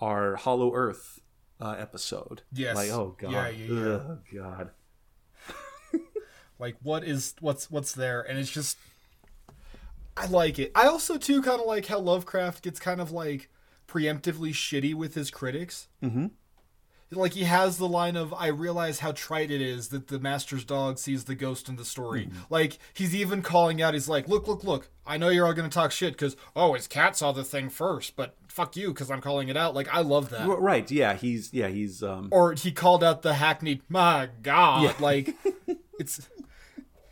our 0.00 0.36
Hollow 0.36 0.74
Earth 0.74 1.20
uh, 1.60 1.76
episode. 1.78 2.42
Yes. 2.52 2.76
Like, 2.76 2.90
oh 2.90 3.16
god, 3.18 3.32
Yeah, 3.32 3.48
yeah, 3.48 3.66
yeah. 3.74 3.84
Ugh, 3.86 4.18
god. 4.34 4.70
like 6.58 6.76
what 6.82 7.04
is 7.04 7.34
what's 7.40 7.70
what's 7.70 7.92
there 7.92 8.20
and 8.20 8.36
it's 8.38 8.50
just 8.50 8.76
i 10.16 10.26
like 10.26 10.58
it 10.58 10.72
i 10.74 10.86
also 10.86 11.16
too 11.16 11.40
kind 11.40 11.60
of 11.60 11.66
like 11.66 11.86
how 11.86 11.98
lovecraft 12.00 12.64
gets 12.64 12.80
kind 12.80 13.00
of 13.00 13.12
like 13.12 13.48
preemptively 13.86 14.50
shitty 14.50 14.92
with 14.92 15.14
his 15.14 15.30
critics 15.30 15.86
Mm-hmm. 16.02 16.26
Like 17.10 17.32
he 17.32 17.44
has 17.44 17.78
the 17.78 17.88
line 17.88 18.16
of 18.16 18.34
i 18.34 18.46
realize 18.48 18.98
how 18.98 19.12
trite 19.12 19.50
it 19.50 19.60
is 19.62 19.88
that 19.88 20.08
the 20.08 20.18
master's 20.18 20.64
dog 20.64 20.98
sees 20.98 21.24
the 21.24 21.34
ghost 21.34 21.68
in 21.68 21.76
the 21.76 21.84
story 21.84 22.26
Mm-hmm. 22.26 22.38
like 22.50 22.78
he's 22.92 23.14
even 23.14 23.40
calling 23.42 23.80
out 23.80 23.94
he's 23.94 24.08
like 24.08 24.28
look 24.28 24.46
look 24.46 24.62
look 24.64 24.90
i 25.06 25.16
know 25.16 25.28
you're 25.30 25.46
all 25.46 25.54
gonna 25.54 25.68
talk 25.70 25.90
shit 25.90 26.12
because 26.12 26.36
oh 26.54 26.74
his 26.74 26.86
cat 26.86 27.16
saw 27.16 27.32
the 27.32 27.44
thing 27.44 27.70
first 27.70 28.14
but 28.16 28.34
fuck 28.48 28.76
you 28.76 28.88
because 28.88 29.10
i'm 29.10 29.20
calling 29.22 29.48
it 29.48 29.56
out 29.56 29.74
like 29.74 29.88
i 29.94 30.00
love 30.00 30.28
that 30.30 30.46
Right? 30.46 30.90
Yeah, 30.90 31.14
he's 31.14 31.52
yeah 31.54 31.68
he's 31.68 32.02
um. 32.02 32.28
or 32.30 32.52
he 32.52 32.72
called 32.72 33.02
out 33.02 33.22
the 33.22 33.34
hackneyed 33.34 33.80
my 33.88 34.28
god 34.42 35.00
like 35.00 35.34
it's 35.98 36.28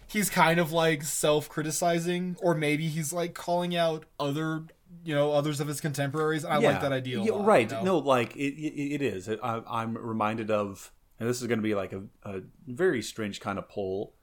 he's 0.08 0.28
kind 0.30 0.60
of 0.60 0.72
like 0.72 1.02
self-criticizing 1.02 2.36
or 2.42 2.54
maybe 2.54 2.88
he's 2.88 3.12
like 3.12 3.34
calling 3.34 3.74
out 3.76 4.04
other 4.20 4.64
you 5.04 5.14
know 5.14 5.32
others 5.32 5.60
of 5.60 5.68
his 5.68 5.80
contemporaries 5.80 6.44
i 6.44 6.58
yeah. 6.58 6.70
like 6.70 6.80
that 6.80 6.92
idea 6.92 7.20
a 7.20 7.24
Yeah, 7.24 7.32
lot, 7.32 7.46
right? 7.46 7.70
you 7.70 7.76
know? 7.76 7.82
No, 7.84 7.98
like 7.98 8.34
it, 8.36 8.54
it, 8.54 8.94
it 8.94 9.02
is. 9.02 9.28
I, 9.28 9.62
I'm 9.68 9.96
reminded 9.96 10.50
of, 10.50 10.92
and 11.18 11.28
this 11.28 11.40
is 11.40 11.46
going 11.46 11.58
to 11.58 11.62
be 11.62 11.74
like 11.74 11.92
a, 11.92 12.02
a 12.24 12.40
very 12.66 13.02
strange 13.02 13.40
kind 13.40 13.58
of 13.58 13.68
poll, 13.68 14.14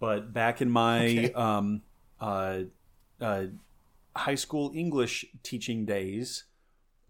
but 0.00 0.32
back 0.32 0.60
in 0.60 0.70
my 0.70 1.06
Okay. 1.06 1.32
um 1.34 1.82
uh 2.20 2.60
uh 3.20 3.44
high 4.16 4.34
school 4.34 4.70
English 4.74 5.24
teaching 5.42 5.84
days, 5.84 6.44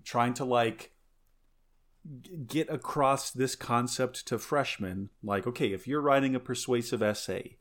trying 0.04 0.34
to 0.34 0.44
like 0.44 0.92
get 2.46 2.68
across 2.68 3.30
this 3.30 3.54
concept 3.56 4.26
to 4.26 4.38
freshmen 4.38 5.08
like 5.22 5.46
okay 5.46 5.72
if 5.72 5.88
you're 5.88 6.02
writing 6.02 6.34
a 6.34 6.40
persuasive 6.40 7.02
essay 7.02 7.56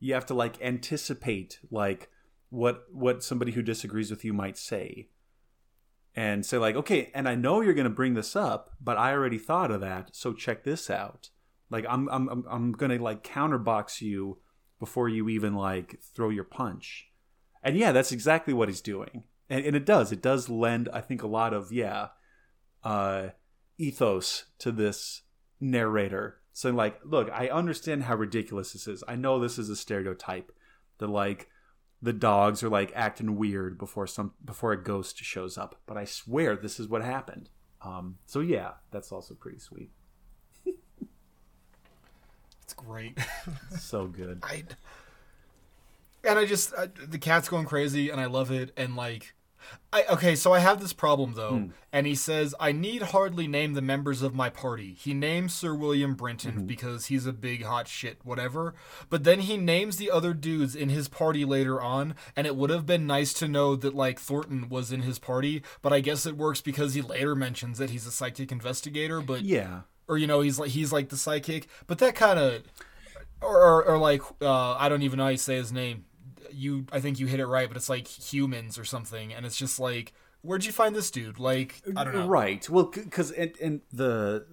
you 0.00 0.12
have 0.12 0.26
to 0.26 0.34
like 0.34 0.60
anticipate 0.60 1.60
like 1.70 2.10
what 2.54 2.84
what 2.92 3.24
somebody 3.24 3.52
who 3.52 3.62
disagrees 3.62 4.10
with 4.10 4.24
you 4.24 4.32
might 4.32 4.56
say. 4.56 5.08
And 6.16 6.46
say 6.46 6.58
like 6.58 6.76
okay 6.76 7.10
and 7.12 7.28
i 7.28 7.34
know 7.34 7.60
you're 7.60 7.74
going 7.74 7.84
to 7.84 7.90
bring 7.90 8.14
this 8.14 8.36
up 8.36 8.70
but 8.80 8.96
i 8.96 9.10
already 9.10 9.38
thought 9.38 9.72
of 9.72 9.80
that 9.80 10.10
so 10.14 10.32
check 10.32 10.62
this 10.62 10.88
out. 10.88 11.30
Like 11.70 11.84
i'm 11.88 12.08
i'm 12.08 12.44
i'm, 12.48 12.72
going 12.72 12.96
to 12.96 13.02
like 13.02 13.24
counterbox 13.24 14.00
you 14.00 14.38
before 14.78 15.08
you 15.08 15.28
even 15.28 15.54
like 15.54 16.00
throw 16.14 16.28
your 16.28 16.44
punch. 16.44 17.08
And 17.64 17.76
yeah 17.76 17.90
that's 17.90 18.12
exactly 18.12 18.54
what 18.54 18.68
he's 18.68 18.80
doing. 18.80 19.24
And, 19.50 19.66
and 19.66 19.74
it 19.76 19.84
does. 19.84 20.12
It 20.12 20.22
does 20.22 20.48
lend 20.48 20.88
i 20.92 21.00
think 21.00 21.24
a 21.24 21.26
lot 21.26 21.52
of 21.52 21.72
yeah 21.72 22.08
uh 22.84 23.30
ethos 23.76 24.44
to 24.60 24.70
this 24.70 25.22
narrator. 25.60 26.38
Saying 26.52 26.76
like 26.76 27.00
look 27.04 27.28
i 27.32 27.48
understand 27.48 28.04
how 28.04 28.14
ridiculous 28.14 28.72
this 28.72 28.86
is. 28.86 29.02
I 29.08 29.16
know 29.16 29.40
this 29.40 29.58
is 29.58 29.68
a 29.68 29.74
stereotype 29.74 30.52
that 30.98 31.08
like 31.08 31.48
the 32.04 32.12
dogs 32.12 32.62
are 32.62 32.68
like 32.68 32.92
acting 32.94 33.36
weird 33.36 33.78
before 33.78 34.06
some 34.06 34.32
before 34.44 34.72
a 34.72 34.82
ghost 34.82 35.22
shows 35.24 35.56
up. 35.56 35.80
But 35.86 35.96
i 35.96 36.04
swear 36.04 36.54
this 36.54 36.78
is 36.78 36.86
what 36.86 37.02
happened. 37.02 37.48
Um 37.82 38.18
so 38.26 38.40
yeah 38.40 38.72
that's 38.90 39.10
also 39.10 39.34
pretty 39.34 39.58
sweet. 39.58 39.90
It's 42.62 42.74
great. 42.74 43.18
So 43.78 44.06
good. 44.06 44.40
I, 44.42 44.64
and 46.24 46.38
I 46.38 46.46
just 46.46 46.72
I, 46.74 46.86
the 46.86 47.18
cat's 47.18 47.48
going 47.48 47.66
crazy, 47.66 48.08
and 48.08 48.20
I 48.20 48.26
love 48.26 48.50
it. 48.50 48.72
And 48.76 48.96
like, 48.96 49.34
I, 49.92 50.04
okay, 50.10 50.34
so 50.34 50.52
I 50.52 50.58
have 50.58 50.80
this 50.80 50.92
problem 50.92 51.34
though, 51.34 51.56
Hmm. 51.56 51.66
and 51.92 52.06
he 52.06 52.14
says 52.16 52.54
I 52.58 52.72
need 52.72 53.02
hardly 53.02 53.46
name 53.46 53.74
the 53.74 53.80
members 53.82 54.22
of 54.22 54.34
my 54.34 54.50
party. 54.50 54.94
He 54.98 55.14
names 55.14 55.54
Sir 55.54 55.74
William 55.74 56.14
Brinton 56.14 56.52
Mm-hmm. 56.52 56.66
because 56.66 57.06
he's 57.06 57.26
a 57.26 57.32
big 57.32 57.62
hot 57.64 57.86
shit, 57.86 58.18
whatever. 58.24 58.74
But 59.08 59.22
then 59.24 59.40
he 59.40 59.56
names 59.56 59.96
the 59.96 60.10
other 60.10 60.34
dudes 60.34 60.74
in 60.74 60.88
his 60.88 61.06
party 61.08 61.44
later 61.44 61.80
on, 61.80 62.14
and 62.36 62.46
it 62.46 62.56
would 62.56 62.70
have 62.70 62.86
been 62.86 63.06
nice 63.06 63.32
to 63.34 63.46
know 63.48 63.76
that 63.76 63.94
like 63.94 64.18
Thornton 64.18 64.68
was 64.68 64.90
in 64.90 65.02
his 65.02 65.18
party. 65.18 65.62
But 65.80 65.92
I 65.92 66.00
guess 66.00 66.26
it 66.26 66.36
works 66.36 66.60
because 66.60 66.94
he 66.94 67.00
later 67.02 67.34
mentions 67.36 67.78
that 67.78 67.90
he's 67.90 68.06
a 68.06 68.10
psychic 68.12 68.50
investigator. 68.50 69.20
But 69.20 69.42
Yeah. 69.42 69.82
or 70.08 70.18
you 70.18 70.26
know 70.26 70.40
he's 70.40 70.58
like 70.58 70.70
he's 70.70 70.92
like 70.92 71.08
the 71.10 71.16
psychic. 71.16 71.68
But 71.86 71.98
that 71.98 72.14
kind 72.16 72.38
of, 72.38 72.62
or, 73.40 73.56
or 73.62 73.84
or 73.84 73.98
like 73.98 74.22
uh, 74.42 74.72
I 74.74 74.88
don't 74.88 75.02
even 75.02 75.18
know 75.18 75.24
how 75.24 75.30
you 75.30 75.36
say 75.36 75.54
his 75.56 75.72
name. 75.72 76.04
You 76.52 76.86
I 76.92 77.00
think 77.00 77.18
you 77.18 77.26
hit 77.26 77.40
it 77.40 77.46
right, 77.46 77.68
but 77.68 77.76
it's 77.76 77.88
like 77.88 78.06
humans 78.06 78.78
or 78.78 78.84
something, 78.84 79.32
and 79.32 79.44
it's 79.46 79.56
just 79.56 79.78
like 79.78 80.12
where'd 80.42 80.64
you 80.64 80.72
find 80.72 80.94
this 80.94 81.10
dude? 81.10 81.38
Like 81.38 81.82
I 81.96 82.04
don't 82.04 82.14
know. 82.14 82.26
Right. 82.28 82.68
Well, 82.68 82.84
because 82.92 83.30
and, 83.32 83.52
and 83.60 83.80
the 83.92 84.46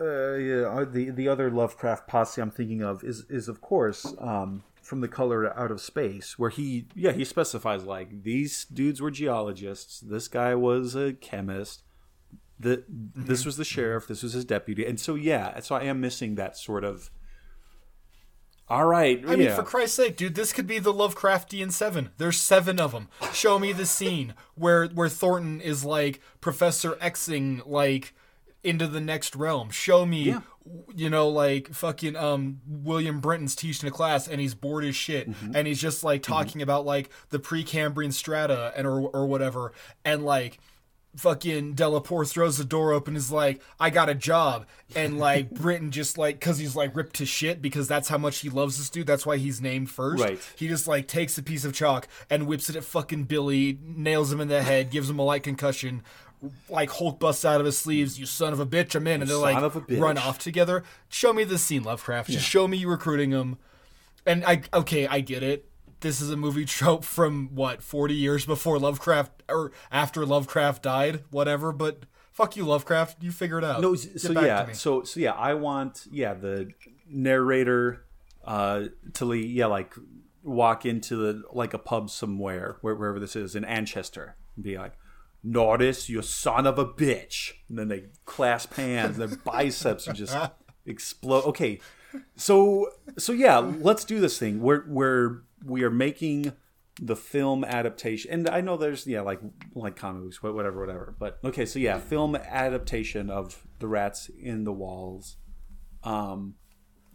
uh, 0.00 0.34
yeah, 0.34 0.62
uh, 0.68 0.84
the 0.84 1.10
the 1.10 1.28
other 1.28 1.50
Lovecraft 1.50 2.06
posse 2.08 2.40
I'm 2.40 2.50
thinking 2.50 2.82
of 2.82 3.04
is 3.04 3.24
is 3.28 3.48
of 3.48 3.60
course 3.60 4.14
um, 4.18 4.62
from 4.80 5.00
the 5.00 5.08
color 5.08 5.56
out 5.58 5.70
of 5.70 5.80
space, 5.80 6.38
where 6.38 6.50
he 6.50 6.86
yeah 6.94 7.12
he 7.12 7.24
specifies 7.24 7.84
like 7.84 8.22
these 8.22 8.64
dudes 8.64 9.00
were 9.00 9.10
geologists, 9.10 10.00
this 10.00 10.28
guy 10.28 10.54
was 10.54 10.94
a 10.94 11.12
chemist, 11.12 11.82
the 12.58 12.78
Mm-hmm. 12.78 13.26
this 13.26 13.44
was 13.44 13.56
the 13.56 13.64
sheriff, 13.64 14.06
this 14.06 14.22
was 14.22 14.32
his 14.32 14.44
deputy, 14.44 14.86
and 14.86 14.98
so 14.98 15.14
yeah, 15.14 15.60
so 15.60 15.74
I 15.74 15.82
am 15.84 16.00
missing 16.00 16.36
that 16.36 16.56
sort 16.56 16.84
of. 16.84 17.10
All 18.68 18.86
right, 18.86 19.22
I 19.28 19.36
mean, 19.36 19.50
for 19.50 19.62
Christ's 19.62 19.96
sake, 19.96 20.16
dude, 20.16 20.34
this 20.34 20.52
could 20.52 20.66
be 20.66 20.78
the 20.78 20.94
Lovecraftian 20.94 21.70
seven. 21.72 22.10
There's 22.16 22.38
seven 22.38 22.80
of 22.80 22.92
them. 22.92 23.08
Show 23.32 23.58
me 23.58 23.72
the 23.72 23.84
scene 23.84 24.32
where 24.54 24.86
where 24.86 25.10
Thornton 25.10 25.60
is 25.60 25.84
like 25.84 26.20
Professor 26.40 26.92
Xing 26.92 27.60
like 27.66 28.14
into 28.64 28.86
the 28.86 29.00
next 29.00 29.34
realm. 29.36 29.68
Show 29.70 30.06
me, 30.06 30.22
Yeah. 30.22 30.40
you 30.94 31.10
know, 31.10 31.28
like 31.28 31.68
fucking 31.74 32.16
um 32.16 32.60
William 32.66 33.20
Brinton's 33.20 33.54
teaching 33.56 33.88
a 33.88 33.92
class 33.92 34.26
and 34.26 34.40
he's 34.40 34.54
bored 34.54 34.84
as 34.84 34.96
shit 34.96 35.28
Mm-hmm. 35.28 35.54
and 35.56 35.66
he's 35.66 35.80
just 35.80 36.02
like 36.04 36.22
talking 36.22 36.62
about 36.62 36.86
like 36.86 37.10
the 37.30 37.38
Precambrian 37.40 38.12
strata 38.12 38.72
and 38.76 38.86
or 38.86 39.00
or 39.00 39.26
whatever 39.26 39.72
and 40.04 40.24
like 40.24 40.60
fucking 41.16 41.74
Delapore 41.74 42.28
throws 42.28 42.56
the 42.56 42.64
door 42.64 42.92
open 42.92 43.16
is 43.16 43.30
like 43.30 43.62
I 43.78 43.90
got 43.90 44.08
a 44.08 44.14
job. 44.14 44.66
And 44.94 45.18
like 45.18 45.50
Britton 45.54 45.90
just 45.90 46.16
like 46.16 46.40
cuz 46.40 46.58
he's 46.58 46.74
like 46.74 46.94
ripped 46.96 47.16
to 47.16 47.26
shit 47.26 47.60
because 47.60 47.86
that's 47.88 48.08
how 48.08 48.18
much 48.18 48.38
he 48.38 48.48
loves 48.48 48.78
this 48.78 48.90
dude 48.90 49.06
that's 49.06 49.26
why 49.26 49.36
he's 49.36 49.60
named 49.60 49.90
first. 49.90 50.22
Right. 50.22 50.38
he 50.56 50.68
just 50.68 50.86
like 50.86 51.08
takes 51.08 51.36
a 51.38 51.42
piece 51.42 51.64
of 51.64 51.74
chalk 51.74 52.08
and 52.30 52.46
whips 52.46 52.70
it 52.70 52.76
at 52.76 52.84
fucking 52.84 53.24
Billy 53.24 53.78
nails 53.82 54.32
him 54.32 54.40
in 54.40 54.48
the 54.48 54.62
head 54.62 54.90
gives 54.90 55.10
him 55.10 55.18
a 55.18 55.22
light 55.22 55.42
concussion 55.42 56.02
like 56.68 56.90
Hulk 56.90 57.18
busts 57.18 57.44
out 57.44 57.60
of 57.60 57.66
his 57.66 57.78
sleeves 57.78 58.18
you 58.18 58.26
son 58.26 58.52
of 58.52 58.60
a 58.60 58.66
bitch 58.66 58.94
I'm 58.94 59.06
in. 59.06 59.20
And 59.20 59.30
they're 59.30 59.36
like 59.36 59.56
of 59.56 59.76
a 59.76 59.80
bitch. 59.80 60.00
run 60.00 60.18
off 60.18 60.38
together. 60.38 60.82
Show 61.08 61.32
me 61.32 61.44
this 61.44 61.62
scene 61.62 61.84
Lovecraft. 61.84 62.30
Just 62.30 62.46
show 62.46 62.66
me 62.66 62.78
you 62.78 62.88
recruiting 62.88 63.30
him. 63.30 63.58
And 64.26 64.44
I 64.44 64.62
okay, 64.72 65.06
I 65.06 65.20
get 65.20 65.42
it. 65.42 65.68
This 66.02 66.20
is 66.20 66.30
a 66.30 66.36
movie 66.36 66.64
trope 66.64 67.04
from 67.04 67.54
what 67.54 67.82
forty 67.82 68.14
years 68.14 68.44
before 68.44 68.78
Lovecraft 68.78 69.42
or 69.48 69.72
after 69.90 70.26
Lovecraft 70.26 70.82
died, 70.82 71.24
whatever. 71.30 71.72
But 71.72 72.04
fuck 72.32 72.56
you, 72.56 72.64
Lovecraft. 72.64 73.22
You 73.22 73.32
figure 73.32 73.58
it 73.58 73.64
out. 73.64 73.80
No, 73.80 73.94
Get 73.94 74.20
so 74.20 74.32
yeah, 74.40 74.72
so 74.72 75.04
so 75.04 75.20
yeah, 75.20 75.32
I 75.32 75.54
want 75.54 76.06
yeah 76.10 76.34
the 76.34 76.72
narrator 77.08 78.04
uh 78.44 78.84
to 79.14 79.32
yeah 79.34 79.66
like 79.66 79.94
walk 80.42 80.84
into 80.84 81.16
the 81.16 81.42
like 81.52 81.74
a 81.74 81.78
pub 81.78 82.10
somewhere 82.10 82.76
where, 82.80 82.94
wherever 82.94 83.20
this 83.20 83.36
is 83.36 83.54
in 83.54 83.64
Anchester 83.64 84.36
and 84.56 84.64
be 84.64 84.76
like, 84.76 84.94
"Notice 85.42 86.08
you 86.08 86.20
son 86.22 86.66
of 86.66 86.78
a 86.78 86.84
bitch," 86.84 87.52
and 87.68 87.78
then 87.78 87.88
they 87.88 88.06
clasp 88.24 88.74
hands, 88.74 89.18
their 89.18 89.28
biceps 89.44 90.08
are 90.08 90.12
just 90.12 90.36
explode. 90.84 91.44
Okay, 91.44 91.80
so 92.36 92.90
so 93.18 93.32
yeah, 93.32 93.58
let's 93.58 94.04
do 94.04 94.20
this 94.20 94.38
thing. 94.38 94.60
We're 94.60 94.84
we're 94.88 95.42
we 95.64 95.82
are 95.82 95.90
making 95.90 96.52
the 97.00 97.16
film 97.16 97.64
adaptation 97.64 98.30
and 98.30 98.48
i 98.50 98.60
know 98.60 98.76
there's 98.76 99.06
yeah 99.06 99.22
like 99.22 99.40
like 99.74 99.96
comic 99.96 100.22
books 100.22 100.42
whatever 100.42 100.78
whatever 100.78 101.14
but 101.18 101.38
okay 101.42 101.64
so 101.64 101.78
yeah 101.78 101.98
film 101.98 102.36
adaptation 102.36 103.30
of 103.30 103.66
the 103.78 103.88
rats 103.88 104.30
in 104.38 104.64
the 104.64 104.72
walls. 104.72 105.36
Um 106.04 106.54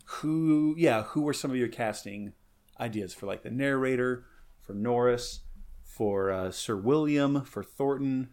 who 0.06 0.76
yeah 0.78 1.03
who 1.03 1.22
were 1.22 1.34
some 1.34 1.52
of 1.52 1.57
your 1.57 1.68
casting 1.68 2.34
ideas 2.80 3.14
for 3.14 3.26
like 3.26 3.44
the 3.44 3.52
narrator 3.52 4.26
for 4.61 4.74
norris 4.74 5.41
for 5.84 6.32
uh, 6.32 6.52
sir 6.52 6.76
william 6.76 7.44
for 7.44 7.64
thornton? 7.64 8.30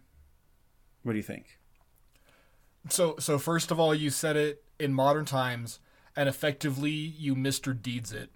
What 1.03 1.13
do 1.13 1.17
you 1.17 1.23
think? 1.23 1.59
So 2.89 3.15
so 3.19 3.37
first 3.37 3.71
of 3.71 3.79
all, 3.79 3.93
you 3.93 4.09
said 4.09 4.35
it 4.35 4.63
in 4.79 4.93
modern 4.93 5.25
times, 5.25 5.79
and 6.15 6.29
effectively 6.29 6.91
you 6.91 7.35
Mr. 7.35 7.79
Deeds 7.79 8.11
it 8.11 8.31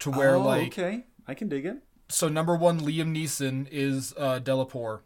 to 0.00 0.10
where 0.10 0.34
oh, 0.34 0.42
like 0.42 0.66
okay 0.66 1.06
i 1.26 1.34
can 1.34 1.48
dig 1.48 1.64
it 1.64 1.76
so 2.10 2.28
number 2.28 2.56
one, 2.56 2.80
Liam 2.80 3.16
Neeson 3.16 3.68
is 3.70 4.14
uh, 4.18 4.40
Delapore. 4.40 5.00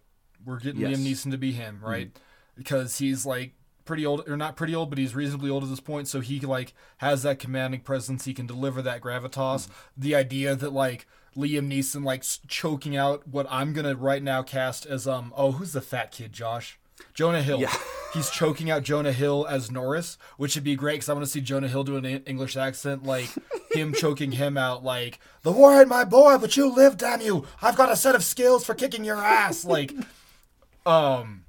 We're 0.45 0.59
getting 0.59 0.81
Yes. 0.81 0.99
Liam 0.99 1.07
Neeson 1.07 1.31
to 1.31 1.39
be 1.39 1.53
him, 1.53 1.81
right? 1.83 2.11
Because 2.57 2.99
he's 2.99 3.27
like 3.27 3.53
pretty 3.85 4.07
old, 4.07 4.29
or 4.29 4.37
not 4.37 4.57
pretty 4.57 4.75
old, 4.75 4.89
but 4.91 4.99
he's 4.99 5.15
reasonably 5.15 5.51
old 5.51 5.63
at 5.65 5.71
this 5.71 5.81
point. 5.81 6.09
So 6.09 6.21
he 6.21 6.41
like 6.41 6.73
has 6.99 7.23
that 7.23 7.39
commanding 7.39 7.81
presence. 7.81 8.25
He 8.25 8.35
can 8.35 8.47
deliver 8.47 8.83
that 8.83 9.01
gravitas. 9.01 9.69
The 9.97 10.15
idea 10.15 10.57
that 10.57 10.73
like 10.73 11.07
Liam 11.37 11.71
Neeson 11.71 12.05
like 12.05 12.25
choking 12.49 12.97
out 12.97 13.29
what 13.29 13.47
I'm 13.51 13.73
gonna 13.73 13.95
right 13.95 14.23
now 14.23 14.43
cast 14.43 14.87
as 14.87 15.07
um 15.07 15.33
oh 15.37 15.53
who's 15.53 15.73
the 15.73 15.81
fat 15.81 16.11
kid 16.11 16.33
Josh 16.33 16.79
Jonah 17.15 17.43
Hill. 17.43 17.61
Yeah. 17.61 17.73
He's 18.13 18.31
choking 18.31 18.71
out 18.71 18.85
Jonah 18.85 19.13
Hill 19.13 19.45
as 19.51 19.73
Norris, 19.73 20.19
which 20.37 20.55
would 20.55 20.63
be 20.63 20.77
great 20.77 20.95
because 20.95 21.09
I 21.09 21.15
want 21.15 21.25
to 21.25 21.31
see 21.31 21.41
Jonah 21.41 21.67
Hill 21.67 21.83
do 21.83 21.97
an 21.97 22.05
English 22.05 22.57
accent, 22.57 23.03
like 23.03 23.29
him 23.73 23.93
choking 23.99 24.31
him 24.33 24.57
out, 24.57 24.85
like 24.85 25.19
"The 25.43 25.51
war 25.51 25.81
ain't 25.81 25.89
my 25.89 26.05
boy, 26.05 26.39
but 26.39 26.57
you 26.57 26.73
live, 26.73 26.97
damn 26.97 27.21
you! 27.21 27.45
I've 27.61 27.77
got 27.77 27.91
a 27.91 27.97
set 27.97 28.15
of 28.15 28.23
skills 28.23 28.65
for 28.65 28.75
kicking 28.75 29.05
your 29.05 29.17
ass." 29.17 29.65
Like, 29.65 29.93
um, 30.87 31.45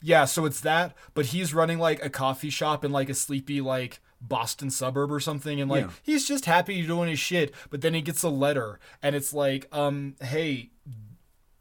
yeah. 0.00 0.24
So 0.26 0.44
it's 0.44 0.60
that, 0.60 0.94
but 1.14 1.26
he's 1.26 1.52
running 1.54 1.78
like 1.80 2.04
a 2.04 2.10
coffee 2.10 2.50
shop 2.50 2.84
in 2.84 2.92
like 2.92 3.08
a 3.08 3.14
sleepy 3.14 3.60
like 3.60 4.00
Boston 4.20 4.70
suburb 4.70 5.10
or 5.10 5.18
something, 5.20 5.60
and 5.60 5.68
like 5.70 5.84
Yeah. 5.86 5.90
he's 6.04 6.26
just 6.28 6.44
happy 6.44 6.86
doing 6.86 7.08
his 7.08 7.18
shit. 7.18 7.52
But 7.70 7.80
then 7.80 7.94
he 7.94 8.00
gets 8.00 8.22
a 8.22 8.28
letter, 8.28 8.78
and 9.02 9.16
it's 9.16 9.32
like, 9.32 9.66
um, 9.72 10.14
hey, 10.22 10.70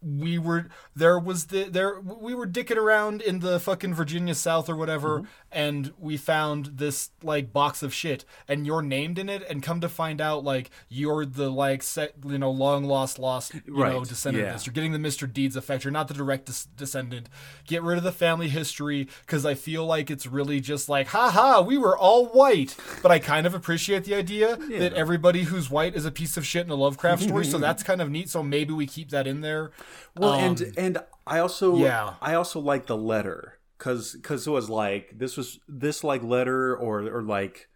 we 0.06 0.38
were 0.38 0.68
there 0.96 1.18
was 1.18 1.46
the 1.48 1.64
there 1.64 2.00
we 2.00 2.36
were 2.36 2.46
dicking 2.48 2.78
around 2.78 3.22
in 3.22 3.40
the 3.40 3.60
fucking 3.60 3.94
Virginia 3.94 4.36
South 4.36 4.70
or 4.70 4.76
whatever 4.76 5.20
Mm-hmm. 5.20 5.26
And 5.56 5.94
we 5.98 6.18
found 6.18 6.66
this 6.76 7.10
like 7.24 7.52
box 7.54 7.82
of 7.82 7.94
shit 7.94 8.26
and 8.48 8.68
you're 8.68 8.82
named 8.84 9.18
in 9.18 9.30
it 9.30 9.42
and 9.50 9.64
come 9.64 9.80
to 9.82 9.90
find 9.90 10.22
out 10.22 10.44
like 10.44 10.70
you're 10.90 11.26
the 11.26 11.50
like 11.50 11.82
set 11.82 12.14
you 12.26 12.38
know 12.38 12.52
long 12.52 12.84
lost 12.84 13.18
lost 13.18 13.54
you 13.56 13.62
know 13.68 14.00
Right, 14.00 14.08
descendant 14.08 14.44
of 14.44 14.48
yeah. 14.50 14.54
this 14.54 14.66
you're 14.68 14.74
getting 14.74 14.92
the 14.92 15.00
Mr. 15.00 15.32
Deeds 15.32 15.56
effect 15.56 15.84
you're 15.84 15.92
not 15.92 16.08
the 16.10 16.14
direct 16.14 16.46
des- 16.46 16.68
descendant 16.76 17.30
get 17.66 17.82
rid 17.82 17.98
of 17.98 18.04
the 18.04 18.12
family 18.12 18.50
history 18.50 19.08
cuz 19.26 19.46
I 19.46 19.54
feel 19.56 19.86
like 19.86 20.12
it's 20.12 20.28
really 20.28 20.60
just 20.60 20.90
like 20.90 21.08
haha 21.08 21.62
we 21.62 21.78
were 21.78 21.98
all 21.98 22.26
white 22.28 22.76
but 23.02 23.12
I 23.12 23.20
kind 23.20 23.48
of 23.48 23.56
appreciate 23.56 24.04
the 24.04 24.14
idea 24.16 24.58
that 24.58 24.94
everybody 24.94 25.44
who's 25.44 25.70
white 25.72 25.96
is 25.96 26.06
a 26.06 26.12
piece 26.12 26.38
of 26.38 26.46
shit 26.46 26.66
in 26.66 26.72
a 26.72 26.76
Lovecraft 26.76 27.24
story 27.24 27.46
so 27.46 27.58
that's 27.68 27.82
kind 27.82 28.02
of 28.02 28.10
neat 28.12 28.30
so 28.30 28.44
maybe 28.44 28.74
we 28.74 28.86
keep 28.86 29.10
that 29.12 29.26
in 29.26 29.42
there 29.42 29.72
Well, 30.18 30.34
Um, 30.34 30.40
and 30.44 30.74
and 30.78 30.98
I 31.26 31.40
also 31.40 31.78
yeah. 31.78 32.16
I 32.22 32.34
also 32.36 32.60
like 32.60 32.86
the 32.88 32.98
letter 32.98 33.58
because 33.78 34.14
because 34.14 34.48
it 34.48 34.52
was 34.52 34.70
like 34.70 35.18
this 35.18 35.38
was 35.38 35.60
this 35.68 36.04
like 36.04 36.24
letter 36.24 36.76
or 36.76 37.02
or 37.02 37.22
like 37.22 37.68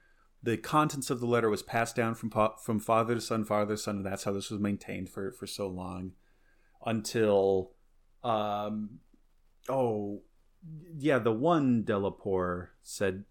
the 0.42 0.58
contents 0.58 1.10
of 1.10 1.20
the 1.20 1.26
letter 1.26 1.50
was 1.50 1.62
passed 1.62 1.96
down 1.96 2.16
from 2.16 2.32
from 2.64 2.80
father 2.80 3.16
to 3.16 3.22
son, 3.22 3.44
father 3.44 3.76
to 3.76 3.78
son, 3.78 3.98
and 3.98 4.06
that's 4.06 4.24
how 4.24 4.32
this 4.32 4.50
was 4.50 4.60
maintained 4.60 5.10
for 5.10 5.32
for 5.32 5.46
so 5.48 5.68
long 5.68 6.14
until 6.86 7.72
um 8.24 9.00
oh 9.68 10.22
yeah 10.98 11.20
the 11.20 11.32
one 11.32 11.84
Delapore 11.84 12.70
said 12.84 13.26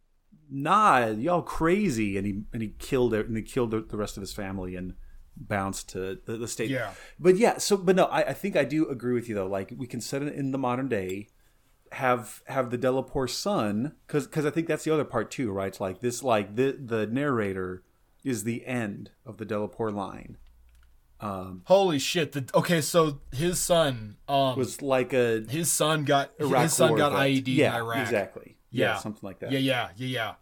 nah 0.51 1.07
y'all 1.07 1.43
crazy 1.43 2.17
and 2.17 2.27
he 2.27 2.43
and 2.53 2.63
he 2.63 2.69
killed 2.79 3.13
it 3.13 3.27
and 3.27 3.37
he 3.37 3.43
killed 3.43 3.71
the, 3.71 3.81
the 3.81 3.97
rest 3.99 4.17
of 4.17 4.23
his 4.23 4.33
family 4.33 4.77
and 4.77 4.95
bounced 5.37 5.91
to 5.91 6.19
the, 6.25 6.37
the 6.39 6.49
state 6.49 6.71
Yeah. 6.71 6.93
but 7.19 7.37
yeah 7.37 7.59
so 7.59 7.77
but 7.77 7.95
no 7.97 8.07
I, 8.07 8.31
I 8.31 8.33
think 8.33 8.57
i 8.57 8.65
do 8.65 8.89
agree 8.89 9.13
with 9.15 9.29
you 9.29 9.35
though 9.35 9.47
like 9.47 9.73
we 9.77 9.87
can 9.87 10.01
set 10.01 10.23
it 10.23 10.35
in 10.35 10.51
the 10.51 10.59
modern 10.59 10.89
day 10.89 11.29
have 11.93 12.43
have 12.47 12.71
the 12.71 12.79
Delapore 12.79 13.29
son 13.31 13.93
because 14.07 14.27
because 14.27 14.45
i 14.47 14.51
think 14.51 14.67
that's 14.67 14.85
the 14.85 14.93
other 14.93 15.05
part 15.05 15.31
too 15.31 15.51
right 15.51 15.69
it's 15.69 15.81
like 15.81 16.01
this 16.01 16.23
like 16.23 16.57
the 16.57 16.73
the 16.79 17.07
narrator 17.07 17.83
is 18.25 18.45
the 18.45 18.67
end 18.67 19.11
of 19.25 19.37
the 19.39 19.47
Delapore 19.47 19.93
line 19.93 20.37
Um, 21.21 21.63
Holy 21.65 21.99
shit! 21.99 22.31
The, 22.33 22.49
okay, 22.55 22.81
so 22.81 23.21
his 23.33 23.59
son, 23.59 24.17
um, 24.29 24.57
was 24.57 24.83
like 24.83 25.13
a 25.13 25.45
his 25.49 25.71
son 25.73 26.05
got 26.05 26.31
Iraq 26.39 26.63
his 26.63 26.73
son 26.75 26.95
got 26.97 27.13
vet. 27.13 27.21
IED 27.23 27.49
yeah 27.49 27.71
in 27.71 27.83
Iraq. 27.83 27.99
exactly 27.99 28.57
yeah. 28.71 28.87
Yeah. 28.87 28.97
something 28.99 29.27
like 29.27 29.39
that 29.41 29.51
Yeah, 29.51 29.59
yeah, 29.59 29.89
yeah, 29.97 30.07
yeah 30.07 30.35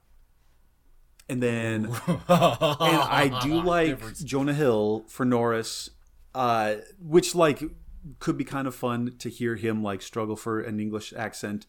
and 1.28 1.42
then 1.42 1.86
and 2.06 2.20
I 2.28 3.40
do 3.42 3.60
like 3.62 3.88
Difference. 3.88 4.20
Jonah 4.22 4.54
Hill 4.54 5.04
for 5.08 5.24
Norris, 5.24 5.90
uh, 6.34 6.74
which 7.00 7.34
like 7.34 7.62
could 8.18 8.36
be 8.36 8.44
kind 8.44 8.66
of 8.66 8.74
fun 8.74 9.16
to 9.18 9.28
hear 9.28 9.56
him 9.56 9.82
like 9.82 10.02
struggle 10.02 10.36
for 10.36 10.60
an 10.60 10.80
English 10.80 11.12
accent. 11.16 11.66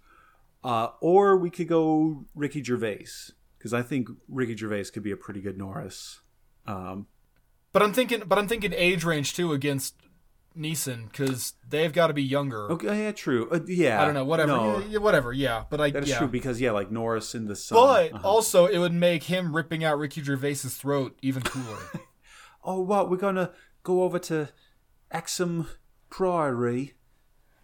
Uh, 0.64 0.89
or 1.01 1.38
we 1.38 1.49
could 1.49 1.68
go 1.68 2.26
Ricky 2.35 2.64
Gervais 2.64 3.07
because 3.57 3.73
I 3.73 3.81
think 3.81 4.09
Ricky 4.27 4.55
Gervais 4.55 4.85
could 4.85 5.03
be 5.03 5.11
a 5.11 5.18
pretty 5.18 5.41
good 5.41 5.57
Norris. 5.57 6.22
Um, 6.65 7.07
But 7.72 7.84
I'm 7.84 7.93
thinking, 7.93 8.23
but 8.26 8.38
I'm 8.38 8.47
thinking 8.47 8.73
age 8.73 9.03
range 9.03 9.34
too 9.35 9.53
against 9.53 9.95
Neeson 10.57 11.11
because 11.11 11.53
they've 11.68 11.93
got 11.93 12.07
to 12.07 12.14
be 12.14 12.23
younger. 12.23 12.72
okay, 12.72 13.03
yeah, 13.03 13.11
true. 13.11 13.49
Uh, 13.49 13.59
yeah, 13.68 14.01
I 14.01 14.05
don't 14.05 14.14
know, 14.14 14.26
whatever, 14.26 14.51
No, 14.51 14.80
yeah, 14.80 14.99
whatever. 14.99 15.31
Yeah, 15.31 15.65
but 15.69 15.80
I 15.80 15.91
that 15.91 16.03
is 16.03 16.09
yeah. 16.09 16.18
true 16.18 16.27
because 16.27 16.59
yeah, 16.59 16.72
like 16.72 16.91
Norris 16.91 17.35
in 17.35 17.47
the 17.47 17.55
sun. 17.55 17.77
But 17.77 18.14
uh-huh. 18.14 18.27
also, 18.27 18.65
it 18.65 18.80
would 18.80 18.93
make 18.93 19.23
him 19.23 19.55
ripping 19.55 19.84
out 19.84 19.99
Ricky 19.99 20.23
Gervais's 20.23 20.76
throat 20.76 21.18
even 21.22 21.43
cooler. 21.43 21.77
oh, 22.64 22.81
what 22.81 23.09
we're 23.09 23.18
gonna 23.18 23.51
go 23.84 24.03
over 24.03 24.19
to 24.19 24.49
Exham 25.11 25.68
Priory, 26.09 26.93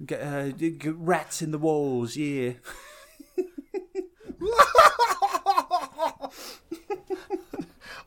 get, 0.06 0.22
uh, 0.22 0.50
get 0.52 0.96
rats 0.96 1.42
in 1.42 1.52
the 1.52 1.58
walls. 1.58 2.16
Yeah. 2.16 2.54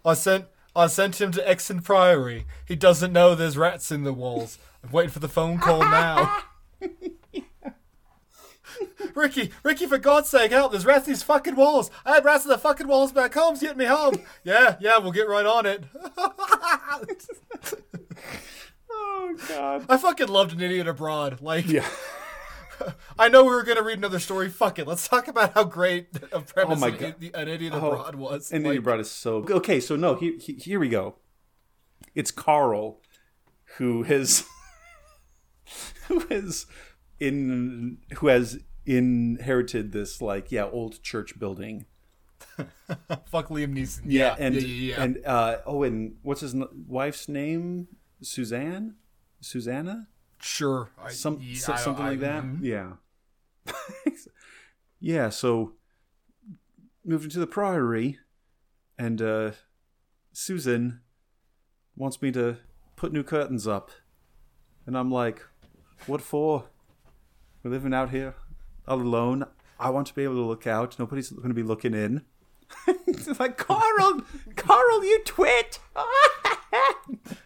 I 0.05 0.15
sent 0.15 0.47
I 0.75 0.87
sent 0.87 1.21
him 1.21 1.33
to 1.33 1.51
Exham 1.51 1.81
Priory. 1.81 2.47
He 2.67 2.77
doesn't 2.77 3.13
know 3.13 3.35
there's 3.35 3.57
rats 3.57 3.91
in 3.91 4.05
the 4.05 4.13
walls. 4.13 4.59
I'm 4.85 4.91
waiting 4.93 5.11
for 5.11 5.19
the 5.21 5.29
phone 5.29 5.59
call 5.59 5.81
now. 5.81 6.43
Ricky, 9.15 9.51
Ricky, 9.63 9.87
for 9.87 9.97
God's 9.97 10.29
sake, 10.29 10.51
help! 10.51 10.73
There's 10.73 10.85
rats 10.85 11.07
in 11.07 11.15
these 11.15 11.23
fucking 11.23 11.57
walls. 11.57 11.91
I 12.05 12.13
had 12.15 12.25
rats 12.27 12.45
in 12.45 12.51
the 12.51 12.59
fucking 12.59 12.87
walls 12.87 13.13
back 13.13 13.33
home. 13.33 13.57
Get 13.57 13.77
me 13.77 13.87
home. 13.87 14.21
Yeah, 14.45 14.77
yeah, 14.79 14.99
we'll 14.99 15.13
get 15.13 15.29
right 15.29 15.47
on 15.47 15.67
it. 15.67 15.85
Oh 18.99 19.37
God. 19.49 19.87
I 19.89 19.97
fucking 19.97 20.29
loved 20.29 20.53
an 20.53 20.61
idiot 20.61 20.89
abroad. 20.89 21.41
Like, 21.41 21.67
Yeah. 21.69 21.87
I 23.19 23.29
know 23.29 23.43
we 23.45 23.51
were 23.51 23.63
gonna 23.63 23.83
read 23.83 23.99
another 23.99 24.19
story. 24.19 24.49
Fuck 24.51 24.79
it. 24.79 24.87
Let's 24.87 25.09
talk 25.09 25.29
about 25.29 25.55
how 25.55 25.65
great 25.65 26.09
a 26.33 26.41
premise 26.41 26.77
Oh 26.77 26.81
my 26.81 26.89
an, 26.89 26.97
God. 26.99 27.15
i- 27.35 27.41
an 27.43 27.49
idiot 27.49 27.73
Oh, 27.75 27.79
abroad 27.93 28.15
was. 28.17 28.53
And 28.53 28.65
Like, 28.65 28.75
you 28.75 28.83
brought 28.83 29.01
us 29.01 29.11
so 29.11 29.45
okay. 29.51 29.81
So 29.81 29.97
no, 29.97 30.15
he, 30.15 30.37
he, 30.39 30.55
here 30.55 30.79
we 30.79 30.89
go. 30.89 31.17
It's 32.15 32.31
Karl, 32.31 33.01
who 33.79 34.03
has 34.05 34.45
who 36.09 36.21
has 36.31 36.67
in 37.19 37.99
who 38.19 38.29
has 38.29 38.59
inherited 38.85 39.93
this 39.93 40.21
like 40.23 40.53
yeah 40.53 40.65
old 40.67 41.03
church 41.03 41.39
building. 41.39 41.87
fuck 43.27 43.49
Liam 43.49 43.75
Neeson. 43.77 44.03
Yeah, 44.05 44.37
and 44.39 44.55
yeah, 44.55 44.61
yeah, 44.61 44.97
yeah. 44.97 45.03
and 45.03 45.27
uh, 45.27 45.57
oh, 45.67 45.83
and 45.83 46.17
what's 46.23 46.43
his 46.43 46.55
n- 46.55 46.69
wife's 46.87 47.29
name? 47.29 47.89
Suzanne, 48.23 48.95
Susanna, 49.41 50.09
sure. 50.41 50.91
I, 51.03 51.11
some 51.11 51.39
yeah, 51.43 51.59
so- 51.59 51.77
something 51.77 52.05
I- 52.05 52.11
like 52.11 52.21
that. 52.21 52.43
mhm. 52.45 52.59
Yeah, 52.63 52.93
yeah. 55.01 55.29
So 55.29 55.73
moved 57.05 57.25
into 57.25 57.39
the 57.39 57.47
priory, 57.47 58.19
and 58.99 59.21
uh, 59.23 59.51
Susan 60.33 61.01
wants 61.97 62.21
me 62.23 62.31
to 62.33 62.59
put 62.97 63.13
new 63.13 63.23
curtains 63.23 63.67
up, 63.67 63.91
and 64.87 64.97
I'm 64.97 65.11
like, 65.11 65.43
"What 66.07 66.21
for? 66.21 66.65
We're 67.63 67.71
living 67.71 67.95
out 67.95 68.11
here 68.11 68.35
all 68.87 69.01
alone. 69.01 69.45
I 69.79 69.91
want 69.91 70.07
to 70.07 70.15
be 70.15 70.25
able 70.25 70.37
to 70.37 70.45
look 70.47 70.67
out. 70.67 70.99
Nobody's 70.99 71.31
going 71.31 71.49
to 71.49 71.55
be 71.55 71.63
looking 71.63 71.95
in." 71.95 72.23
it's 73.07 73.27
like 73.41 73.57
Karl, 73.59 74.23
Karl, 74.57 75.05
you 75.05 75.23
twit. 75.25 75.79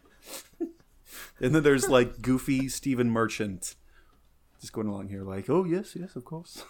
and 1.41 1.55
then 1.55 1.63
there's 1.63 1.89
like 1.89 2.23
goofy 2.23 2.69
Stephen 2.69 3.11
Merchant 3.11 3.75
just 4.61 4.73
going 4.73 4.87
along 4.87 5.09
here, 5.09 5.23
like, 5.23 5.49
oh 5.49 5.65
yes, 5.65 5.97
yes, 5.97 6.17
of 6.17 6.25
course. 6.25 6.65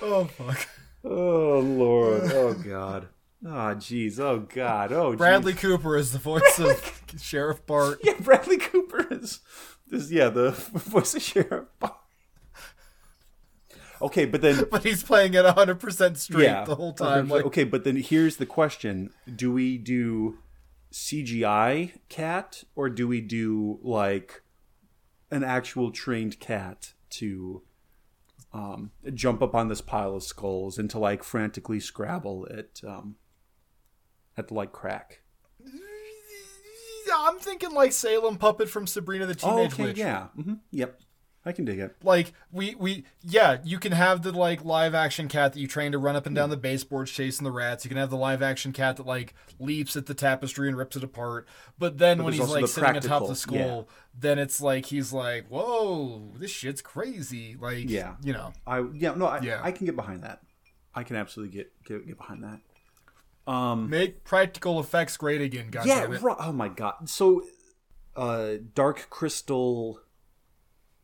Oh 0.00 0.24
fuck. 0.24 0.66
oh 1.04 1.58
lord, 1.60 2.30
oh 2.32 2.54
god, 2.54 3.08
oh 3.44 3.48
jeez, 3.48 4.18
oh 4.18 4.40
god, 4.40 4.92
oh 4.92 5.12
jeez. 5.12 5.18
Bradley 5.18 5.54
Cooper 5.54 5.96
is 5.96 6.12
the 6.12 6.18
voice 6.18 6.58
of 6.58 7.02
Sheriff 7.20 7.66
Bart. 7.66 7.98
Yeah, 8.04 8.14
Bradley 8.20 8.58
Cooper 8.58 9.06
is, 9.10 9.40
is 9.90 10.12
yeah 10.12 10.28
the 10.28 10.50
voice 10.72 11.14
of 11.14 11.22
Sheriff. 11.22 11.66
Bart. 11.78 11.96
Okay, 14.00 14.24
but 14.24 14.40
then 14.40 14.66
But 14.70 14.84
he's 14.84 15.02
playing 15.02 15.34
it 15.34 15.44
100% 15.44 16.16
straight 16.16 16.44
yeah, 16.44 16.64
the 16.64 16.74
whole 16.76 16.92
time. 16.92 17.28
Like, 17.28 17.44
okay, 17.46 17.64
but 17.64 17.84
then 17.84 17.96
here's 17.96 18.36
the 18.36 18.46
question: 18.46 19.10
Do 19.34 19.52
we 19.52 19.78
do 19.78 20.38
CGI 20.92 21.92
cat 22.08 22.64
or 22.74 22.88
do 22.88 23.06
we 23.08 23.20
do 23.20 23.78
like 23.82 24.42
an 25.30 25.44
actual 25.44 25.90
trained 25.90 26.40
cat 26.40 26.94
to 27.10 27.62
um, 28.52 28.92
jump 29.14 29.42
up 29.42 29.54
on 29.54 29.68
this 29.68 29.80
pile 29.80 30.14
of 30.16 30.22
skulls 30.22 30.78
and 30.78 30.88
to 30.90 30.98
like 30.98 31.22
frantically 31.22 31.80
scrabble 31.80 32.46
at 32.50 32.80
um, 32.86 33.16
at 34.36 34.48
the 34.48 34.54
like 34.54 34.72
crack? 34.72 35.20
I'm 37.14 37.38
thinking 37.38 37.72
like 37.72 37.92
Salem 37.92 38.36
Puppet 38.36 38.68
from 38.68 38.86
Sabrina 38.86 39.26
the 39.26 39.38
Oh, 39.42 39.56
Teenage 39.56 39.72
okay, 39.72 39.84
Witch. 39.84 39.96
yeah, 39.96 40.26
hmm 40.28 40.54
yep, 40.70 41.00
I 41.46 41.52
can 41.52 41.64
dig 41.64 41.78
it. 41.78 41.96
Like 42.02 42.32
we 42.52 42.74
we 42.74 43.04
yeah, 43.22 43.58
you 43.64 43.78
can 43.78 43.92
have 43.92 44.22
the 44.22 44.32
like 44.32 44.64
live 44.64 44.94
action 44.94 45.28
cat 45.28 45.52
that 45.52 45.60
you 45.60 45.66
train 45.66 45.92
to 45.92 45.98
run 45.98 46.16
up 46.16 46.26
and 46.26 46.34
down 46.34 46.50
the 46.50 46.56
baseboards 46.56 47.10
chasing 47.10 47.44
the 47.44 47.52
rats. 47.52 47.84
You 47.84 47.88
can 47.88 47.96
have 47.96 48.10
the 48.10 48.16
live 48.16 48.42
action 48.42 48.72
cat 48.72 48.96
that 48.96 49.06
like 49.06 49.34
leaps 49.58 49.96
at 49.96 50.06
the 50.06 50.14
tapestry 50.14 50.68
and 50.68 50.76
rips 50.76 50.96
it 50.96 51.04
apart. 51.04 51.46
But 51.78 51.98
then 51.98 52.22
when 52.24 52.32
he's 52.34 52.48
like 52.48 52.66
sitting 52.66 52.90
atop 52.96 53.02
the 53.02 53.08
practical, 53.08 53.34
skull, 53.34 53.88
then 54.18 54.38
it's 54.38 54.60
like 54.60 54.86
he's 54.86 55.12
like, 55.12 55.46
"Whoa, 55.48 56.32
this 56.36 56.50
shit's 56.50 56.82
crazy!" 56.82 57.56
Like, 57.58 57.88
Yeah. 57.88 58.16
you 58.22 58.32
know, 58.32 58.52
I 58.66 58.84
yeah 58.92 59.14
no 59.14 59.26
I, 59.26 59.40
Yeah. 59.40 59.60
I 59.62 59.72
can 59.72 59.86
get 59.86 59.96
behind 59.96 60.24
that. 60.24 60.40
I 60.94 61.02
can 61.04 61.16
absolutely 61.16 61.56
get 61.56 61.72
get, 61.84 62.06
get 62.06 62.18
behind 62.18 62.42
that. 62.44 62.60
Um, 63.50 63.88
make 63.88 64.24
practical 64.24 64.78
effects 64.80 65.16
great 65.16 65.40
again. 65.40 65.70
God 65.70 65.86
yeah, 65.86 66.06
oh 66.22 66.52
my 66.52 66.68
god. 66.68 67.08
So, 67.08 67.44
uh, 68.14 68.56
Dark 68.74 69.06
Crystal 69.08 70.00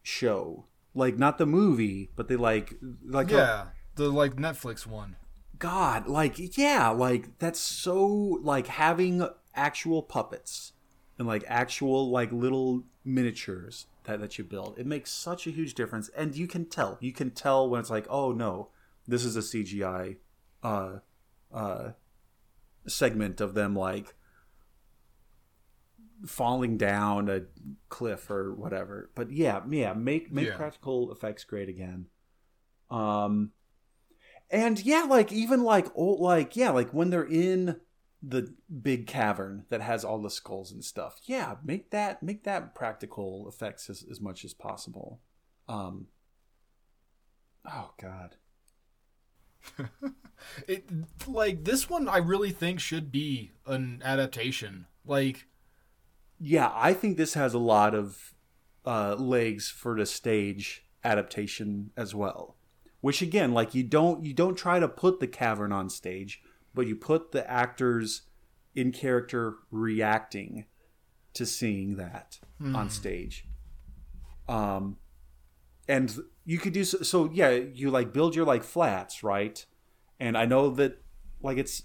show, 0.04 0.66
like 0.94 1.18
not 1.18 1.38
the 1.38 1.46
movie, 1.46 2.10
but 2.14 2.28
they 2.28 2.36
like 2.36 2.74
like 3.04 3.30
yeah, 3.30 3.68
the 3.96 4.08
like 4.08 4.36
Netflix 4.36 4.86
one. 4.86 5.16
God, 5.58 6.06
like 6.06 6.56
yeah, 6.56 6.90
like 6.90 7.38
that's 7.40 7.58
so 7.58 8.06
like 8.06 8.68
having 8.68 9.26
actual 9.56 10.02
puppets 10.02 10.72
and 11.18 11.26
like 11.26 11.42
actual 11.48 12.10
like 12.10 12.30
little 12.30 12.84
miniatures 13.04 13.86
that 14.04 14.20
that 14.20 14.38
you 14.38 14.44
build. 14.44 14.78
It 14.78 14.86
makes 14.86 15.10
such 15.10 15.46
a 15.48 15.50
huge 15.50 15.74
difference, 15.74 16.08
and 16.10 16.36
you 16.36 16.46
can 16.46 16.66
tell. 16.66 16.98
You 17.00 17.12
can 17.12 17.30
tell 17.30 17.68
when 17.68 17.80
it's 17.80 17.90
like, 17.90 18.06
oh 18.08 18.30
no, 18.30 18.68
this 19.08 19.24
is 19.24 19.36
a 19.36 19.40
CGI 19.40 20.18
uh 20.62 20.98
uh 21.52 21.90
segment 22.86 23.40
of 23.40 23.54
them 23.54 23.74
like 23.74 24.14
falling 26.26 26.76
down 26.76 27.28
a 27.28 27.42
cliff 27.88 28.30
or 28.30 28.54
whatever. 28.54 29.10
But 29.14 29.30
yeah, 29.30 29.60
yeah, 29.68 29.92
make 29.94 30.32
make 30.32 30.48
Yeah. 30.48 30.56
practical 30.56 31.12
effects 31.12 31.44
great 31.44 31.68
again. 31.68 32.06
Um 32.90 33.52
and 34.50 34.78
yeah, 34.84 35.02
like 35.08 35.32
even 35.32 35.62
like 35.62 35.86
old 35.94 36.20
like 36.20 36.56
yeah, 36.56 36.70
like 36.70 36.90
when 36.92 37.10
they're 37.10 37.24
in 37.24 37.80
the 38.22 38.54
big 38.82 39.06
cavern 39.06 39.66
that 39.68 39.82
has 39.82 40.04
all 40.04 40.20
the 40.22 40.30
skulls 40.30 40.72
and 40.72 40.84
stuff. 40.84 41.20
Yeah, 41.24 41.56
make 41.64 41.90
that 41.90 42.22
make 42.22 42.44
that 42.44 42.74
practical 42.74 43.46
effects 43.48 43.90
as, 43.90 44.04
as 44.10 44.20
much 44.20 44.44
as 44.44 44.54
possible. 44.54 45.20
Um 45.68 46.06
Oh 47.66 47.92
god. 48.00 48.36
It 50.68 50.90
like 51.26 51.64
this 51.64 51.88
one 51.88 52.06
I 52.08 52.18
really 52.18 52.50
think 52.50 52.78
should 52.80 53.10
be 53.10 53.52
an 53.66 54.02
adaptation. 54.04 54.86
Like 55.06 55.46
Yeah, 56.46 56.70
I 56.74 56.92
think 56.92 57.16
this 57.16 57.32
has 57.32 57.54
a 57.54 57.58
lot 57.58 57.94
of 57.94 58.34
uh, 58.84 59.14
legs 59.14 59.70
for 59.70 59.96
the 59.96 60.04
stage 60.04 60.84
adaptation 61.02 61.90
as 61.96 62.14
well. 62.14 62.58
Which 63.00 63.22
again, 63.22 63.54
like 63.54 63.74
you 63.74 63.82
don't 63.82 64.22
you 64.22 64.34
don't 64.34 64.54
try 64.54 64.78
to 64.78 64.86
put 64.86 65.20
the 65.20 65.26
cavern 65.26 65.72
on 65.72 65.88
stage, 65.88 66.42
but 66.74 66.86
you 66.86 66.96
put 66.96 67.32
the 67.32 67.50
actors 67.50 68.22
in 68.74 68.92
character 68.92 69.54
reacting 69.70 70.66
to 71.32 71.46
seeing 71.46 71.96
that 71.96 72.38
on 72.76 72.90
stage. 72.90 73.46
Um, 74.46 74.98
and 75.88 76.14
you 76.44 76.58
could 76.58 76.74
do 76.74 76.84
so, 76.84 76.98
so. 76.98 77.30
Yeah, 77.32 77.52
you 77.52 77.90
like 77.90 78.12
build 78.12 78.36
your 78.36 78.44
like 78.44 78.64
flats, 78.64 79.22
right? 79.22 79.64
And 80.20 80.36
I 80.36 80.44
know 80.44 80.68
that 80.70 81.00
like 81.42 81.56
it's 81.56 81.84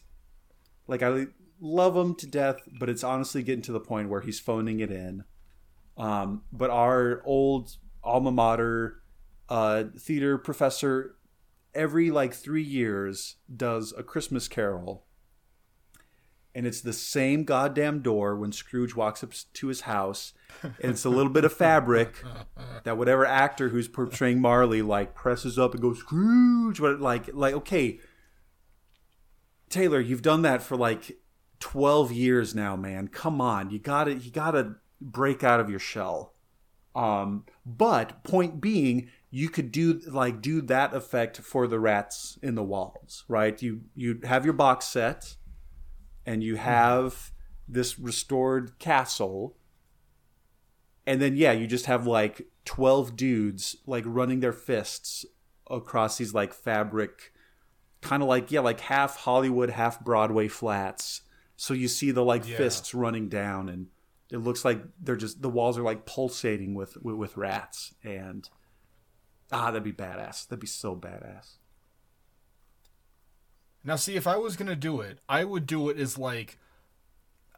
like 0.86 1.02
I 1.02 1.28
love 1.62 1.96
him 1.96 2.16
to 2.16 2.28
death, 2.28 2.58
but 2.80 2.90
it's 2.90 3.04
honestly 3.04 3.44
getting 3.44 3.62
to 3.64 3.72
the 3.72 3.80
point 3.80 4.10
where 4.10 4.22
he's 4.22 4.40
phoning 4.40 4.80
it 4.80 4.92
in. 4.92 5.24
Um, 5.98 6.44
but 6.52 6.70
our 6.70 7.22
old 7.26 7.76
alma 8.04 8.32
mater 8.32 9.02
uh, 9.50 9.86
theater 9.98 10.38
professor, 10.38 11.16
every 11.74 12.12
like 12.12 12.34
three 12.34 12.64
years, 12.64 13.36
does 13.54 13.94
a 13.98 14.04
Christmas 14.04 14.48
Carol, 14.48 15.06
and 16.56 16.66
it's 16.66 16.82
the 16.82 16.94
same 16.94 17.44
goddamn 17.44 18.02
door 18.02 18.36
when 18.36 18.52
Scrooge 18.52 18.96
walks 18.96 19.24
up 19.24 19.34
to 19.54 19.68
his 19.68 19.82
house, 19.82 20.34
and 20.64 20.92
it's 20.92 21.06
a 21.06 21.10
little 21.10 21.32
bit 21.32 21.46
of 21.46 21.54
fabric 21.54 22.24
that 22.84 22.98
whatever 22.98 23.26
actor 23.26 23.70
who's 23.70 23.88
portraying 23.88 24.40
Marley 24.40 24.82
like 24.82 25.16
presses 25.16 25.60
up 25.60 25.74
and 25.74 25.82
goes 25.82 26.00
Scrooge, 26.00 26.80
but 26.80 27.02
like 27.02 27.30
like 27.34 27.54
okay, 27.54 28.00
Taylor, 29.70 30.00
you've 30.00 30.22
done 30.22 30.44
that 30.44 30.62
for 30.64 30.78
like 30.78 31.18
twelve 31.60 32.12
years 32.12 32.56
now, 32.56 32.76
man. 32.76 33.08
Come 33.08 33.42
on, 33.42 33.70
you 33.70 33.80
gotta 33.80 34.16
you 34.16 34.32
gotta 34.32 34.76
break 35.02 35.44
out 35.44 35.60
of 35.60 35.70
your 35.70 35.80
shell. 35.80 36.34
Um, 36.96 37.46
but 37.66 38.24
point 38.24 38.60
being, 38.60 39.10
you 39.30 39.50
could 39.50 39.72
do 39.72 40.02
like 40.08 40.42
do 40.42 40.62
that 40.62 40.94
effect 40.94 41.38
for 41.38 41.68
the 41.68 41.80
rats 41.80 42.38
in 42.42 42.56
the 42.56 42.64
walls, 42.64 43.24
right? 43.28 43.62
You 43.62 43.82
you 43.96 44.20
have 44.24 44.44
your 44.44 44.54
box 44.54 44.88
set, 44.88 45.36
and 46.26 46.44
you 46.44 46.56
have 46.56 47.32
this 47.68 48.00
restored 48.00 48.80
castle, 48.80 49.56
and 51.06 51.22
then 51.22 51.36
yeah, 51.36 51.52
you 51.52 51.68
just 51.68 51.86
have 51.86 52.08
like 52.08 52.48
twelve 52.66 53.16
dudes 53.16 53.78
like 53.86 54.04
running 54.08 54.40
their 54.40 54.54
fists 54.54 55.26
across 55.70 56.18
these 56.18 56.34
like 56.34 56.54
fabric, 56.54 57.32
kind 58.02 58.24
of 58.24 58.30
like 58.30 58.52
yeah, 58.52 58.62
like 58.62 58.80
half 58.80 59.18
Hollywood, 59.18 59.70
half 59.70 60.04
Broadway 60.04 60.48
flats. 60.48 61.22
So 61.60 61.74
you 61.74 61.90
see 61.90 62.12
the 62.12 62.24
like 62.24 62.48
Yeah. 62.48 62.56
fists 62.56 62.94
running 62.94 63.28
down 63.28 63.68
and 63.68 63.88
it 64.32 64.38
looks 64.38 64.64
like 64.64 64.82
they're 65.02 65.18
just 65.18 65.42
the 65.42 65.50
walls 65.50 65.78
are 65.78 65.84
like 65.84 66.06
pulsating 66.06 66.74
with 66.74 66.96
with, 67.04 67.16
with 67.18 67.36
rats 67.36 67.94
and 68.02 68.50
ah 69.52 69.66
that'd 69.70 69.84
be 69.84 69.92
badass 69.92 70.48
that'd 70.48 70.62
be 70.62 70.68
so 70.68 70.96
badass 70.96 71.58
Now, 73.84 73.96
see, 73.98 74.16
if 74.16 74.26
I 74.26 74.38
was 74.38 74.56
gonna 74.56 74.76
do 74.76 75.02
it, 75.02 75.20
I 75.28 75.44
would 75.44 75.66
do 75.66 75.90
it 75.90 76.00
as 76.00 76.18
like, 76.18 76.58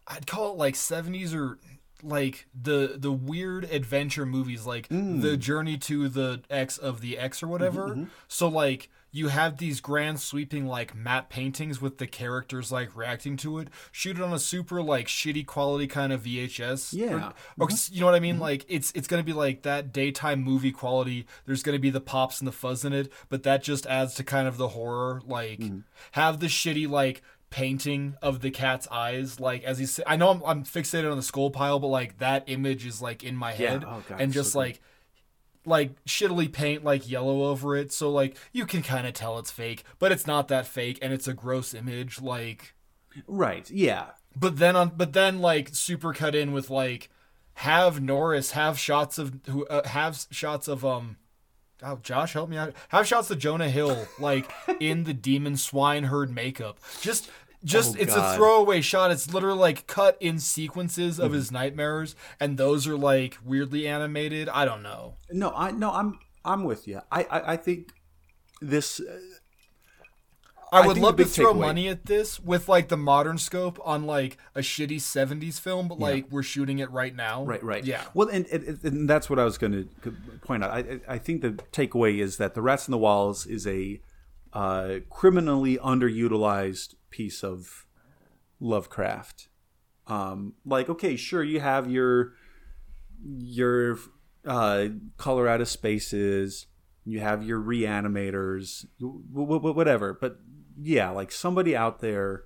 I'd 0.08 0.26
call 0.26 0.52
it 0.52 0.58
like 0.58 0.74
'70s 0.76 1.36
or 1.36 1.60
like 2.04 2.48
the 2.60 2.96
the 2.98 3.12
weird 3.12 3.66
adventure 3.66 4.26
movies, 4.26 4.66
like 4.66 4.88
mm. 4.90 5.22
the 5.22 5.38
Journey 5.38 5.78
to 5.78 6.10
the 6.10 6.42
X 6.50 6.78
of 6.78 7.02
the 7.02 7.18
X 7.18 7.44
or 7.44 7.48
whatever. 7.48 7.90
Mm-hmm, 7.90 8.02
mm-hmm. 8.02 8.10
So 8.28 8.48
like 8.48 8.90
you 9.14 9.28
have 9.28 9.58
these 9.58 9.82
grand 9.82 10.20
sweeping 10.20 10.66
like 10.66 10.96
matte 10.96 11.30
paintings 11.30 11.82
with 11.82 11.98
the 11.98 12.08
characters 12.08 12.72
like 12.72 12.96
reacting 12.96 13.36
to 13.38 13.60
it. 13.60 13.68
Shoot 13.92 14.18
it 14.18 14.24
on 14.24 14.32
a 14.32 14.40
super 14.40 14.82
like 14.82 15.08
shitty 15.08 15.46
quality 15.46 15.86
kind 15.88 16.14
of 16.14 16.24
VHS. 16.24 16.94
Yeah. 16.94 17.32
Or, 17.60 17.66
or 17.66 17.70
you 17.92 18.00
know 18.00 18.06
what 18.06 18.16
I 18.16 18.20
mean? 18.20 18.36
Mm-hmm. 18.36 18.42
Like 18.44 18.66
it's 18.70 18.92
it's 18.96 19.08
gonna 19.08 19.24
be 19.24 19.34
like 19.34 19.64
that 19.64 19.92
daytime 19.92 20.42
movie 20.44 20.72
quality. 20.72 21.26
There's 21.46 21.62
gonna 21.64 21.80
be 21.80 21.90
the 21.90 22.02
pops 22.02 22.40
and 22.40 22.48
the 22.48 22.54
fuzz 22.54 22.86
in 22.86 22.94
it, 22.94 23.12
but 23.30 23.44
that 23.44 23.64
just 23.64 23.86
adds 23.86 24.14
to 24.16 24.24
kind 24.24 24.48
of 24.48 24.58
the 24.58 24.70
horror. 24.70 25.22
Like 25.26 25.60
mm-hmm. 25.60 25.80
have 26.12 26.40
the 26.40 26.48
shitty 26.48 26.90
like 26.90 27.22
painting 27.50 28.16
of 28.22 28.40
the 28.40 28.50
cat's 28.50 28.88
eyes. 28.88 29.40
Like 29.40 29.64
as 29.64 29.78
he's, 29.78 30.00
I 30.08 30.16
know 30.16 30.30
I'm, 30.30 30.42
I'm 30.46 30.64
fixated 30.64 31.12
on 31.12 31.18
the 31.18 31.24
skull 31.24 31.52
pile, 31.52 31.80
but 31.80 31.88
like 31.88 32.18
that 32.20 32.46
image 32.48 32.86
is 32.86 33.02
like 33.02 33.24
in 33.24 33.36
my 33.36 33.52
Yeah. 33.54 33.72
head, 33.72 33.84
Oh, 33.86 34.02
God, 34.08 34.22
and 34.22 34.34
so 34.34 34.40
just 34.40 34.54
good. 34.54 34.60
like 34.60 34.82
like 35.66 36.04
shittily 36.06 36.52
paint 36.52 36.84
like 36.84 37.10
yellow 37.10 37.44
over 37.44 37.76
it 37.76 37.92
so 37.92 38.10
like 38.10 38.36
you 38.52 38.66
can 38.66 38.82
kind 38.82 39.06
of 39.06 39.14
tell 39.14 39.38
it's 39.38 39.52
fake 39.52 39.84
but 40.00 40.12
it's 40.12 40.26
not 40.26 40.48
that 40.48 40.66
fake 40.66 40.98
and 41.02 41.14
it's 41.14 41.28
a 41.28 41.34
gross 41.34 41.74
image 41.74 42.22
like 42.22 42.74
right 43.28 43.70
yeah. 43.70 44.08
But 44.36 44.58
then 44.58 44.76
on 44.76 44.94
but 44.96 45.14
then 45.14 45.40
like 45.40 45.70
super 45.74 46.14
cut 46.14 46.36
in 46.36 46.54
with 46.54 46.70
like 46.70 47.10
have 47.56 48.02
Norris 48.02 48.52
have 48.52 48.80
shots 48.80 49.18
of 49.18 49.40
who 49.48 49.66
uh, 49.68 49.88
have 49.88 50.26
shots 50.32 50.68
of 50.68 50.86
um 50.86 51.18
oh 51.84 52.00
Josh 52.02 52.34
help 52.34 52.50
me 52.50 52.58
out 52.58 52.74
have 52.90 53.08
shots 53.08 53.30
of 53.30 53.40
Jonah 53.40 53.70
Hill 53.70 54.08
like 54.20 54.50
in 54.80 55.04
the 55.04 55.14
demon 55.14 55.58
swineherd 55.58 56.34
makeup. 56.34 56.80
Just 57.02 57.30
just 57.64 57.96
Oh, 57.96 58.00
it's 58.02 58.16
God. 58.16 58.34
a 58.34 58.38
throwaway 58.38 58.82
shot. 58.82 59.12
It's 59.12 59.34
literally 59.34 59.60
like 59.60 59.86
cut 59.88 60.18
in 60.20 60.40
sequences 60.40 61.20
of 61.20 61.32
his 61.34 61.52
nightmares 61.52 62.16
and 62.40 62.58
those 62.58 62.88
are 62.88 62.98
like 62.98 63.38
weirdly 63.44 63.88
animated. 63.88 64.50
I 64.50 64.66
don't 64.66 64.82
know. 64.84 65.16
No 65.32 65.52
i 65.56 65.72
no 65.72 65.92
i'm 65.92 66.20
i'm 66.44 66.64
with 66.64 66.88
you 66.88 67.00
i 67.12 67.22
i, 67.30 67.54
I 67.54 67.58
think 67.58 67.92
this 68.62 69.00
uh, 69.00 69.20
I 70.74 70.80
I 70.84 70.88
would 70.88 70.94
think 70.94 71.04
love 71.06 71.18
to 71.18 71.26
throw 71.26 71.54
takeaway- 71.54 71.60
money 71.60 71.88
at 71.90 72.06
this 72.06 72.40
with 72.40 72.70
like 72.70 72.88
the 72.88 72.96
modern 72.98 73.38
scope 73.38 73.78
on 73.84 74.06
like 74.06 74.38
a 74.56 74.62
shitty 74.62 74.98
70s 75.02 75.60
film 75.60 75.90
but 75.90 76.00
like 76.00 76.28
we're 76.32 76.44
shooting 76.44 76.80
it 76.80 76.90
right 76.92 77.14
now. 77.14 77.44
Right, 77.44 77.62
right. 77.62 77.84
yeah. 77.84 78.04
Well, 78.14 78.30
and, 78.30 78.46
and, 78.48 78.80
and 78.84 79.10
that's 79.10 79.30
what 79.30 79.38
I 79.38 79.44
was 79.44 79.58
going 79.58 79.74
to 79.74 80.12
point 80.46 80.64
out. 80.64 80.72
I, 80.72 80.78
I 80.80 81.00
I 81.16 81.18
think 81.18 81.42
the 81.42 81.52
takeaway 81.74 82.20
is 82.20 82.38
that 82.38 82.54
the 82.54 82.62
Rats 82.62 82.88
in 82.88 82.94
the 82.94 82.98
Walls 82.98 83.46
is 83.46 83.68
a 83.68 84.00
uh, 84.54 85.00
criminally 85.10 85.78
underutilized 85.78 86.96
piece 87.12 87.44
of 87.44 87.86
Lovecraft. 88.60 89.50
Um, 90.08 90.54
like, 90.66 90.90
okay, 90.90 91.16
sure, 91.16 91.44
you 91.44 91.60
have 91.60 91.90
your 91.90 92.34
your 93.24 94.00
uh, 94.46 94.88
Color 95.18 95.48
Out 95.48 95.62
of 95.62 95.68
Spaces, 95.68 96.66
you 97.06 97.20
have 97.20 97.44
your 97.44 97.60
reanimators, 97.60 98.86
w- 99.00 99.22
w- 99.34 99.74
whatever. 99.74 100.18
But 100.20 100.40
yeah, 100.82 101.10
like 101.12 101.32
somebody 101.32 101.76
out 101.76 102.00
there 102.00 102.46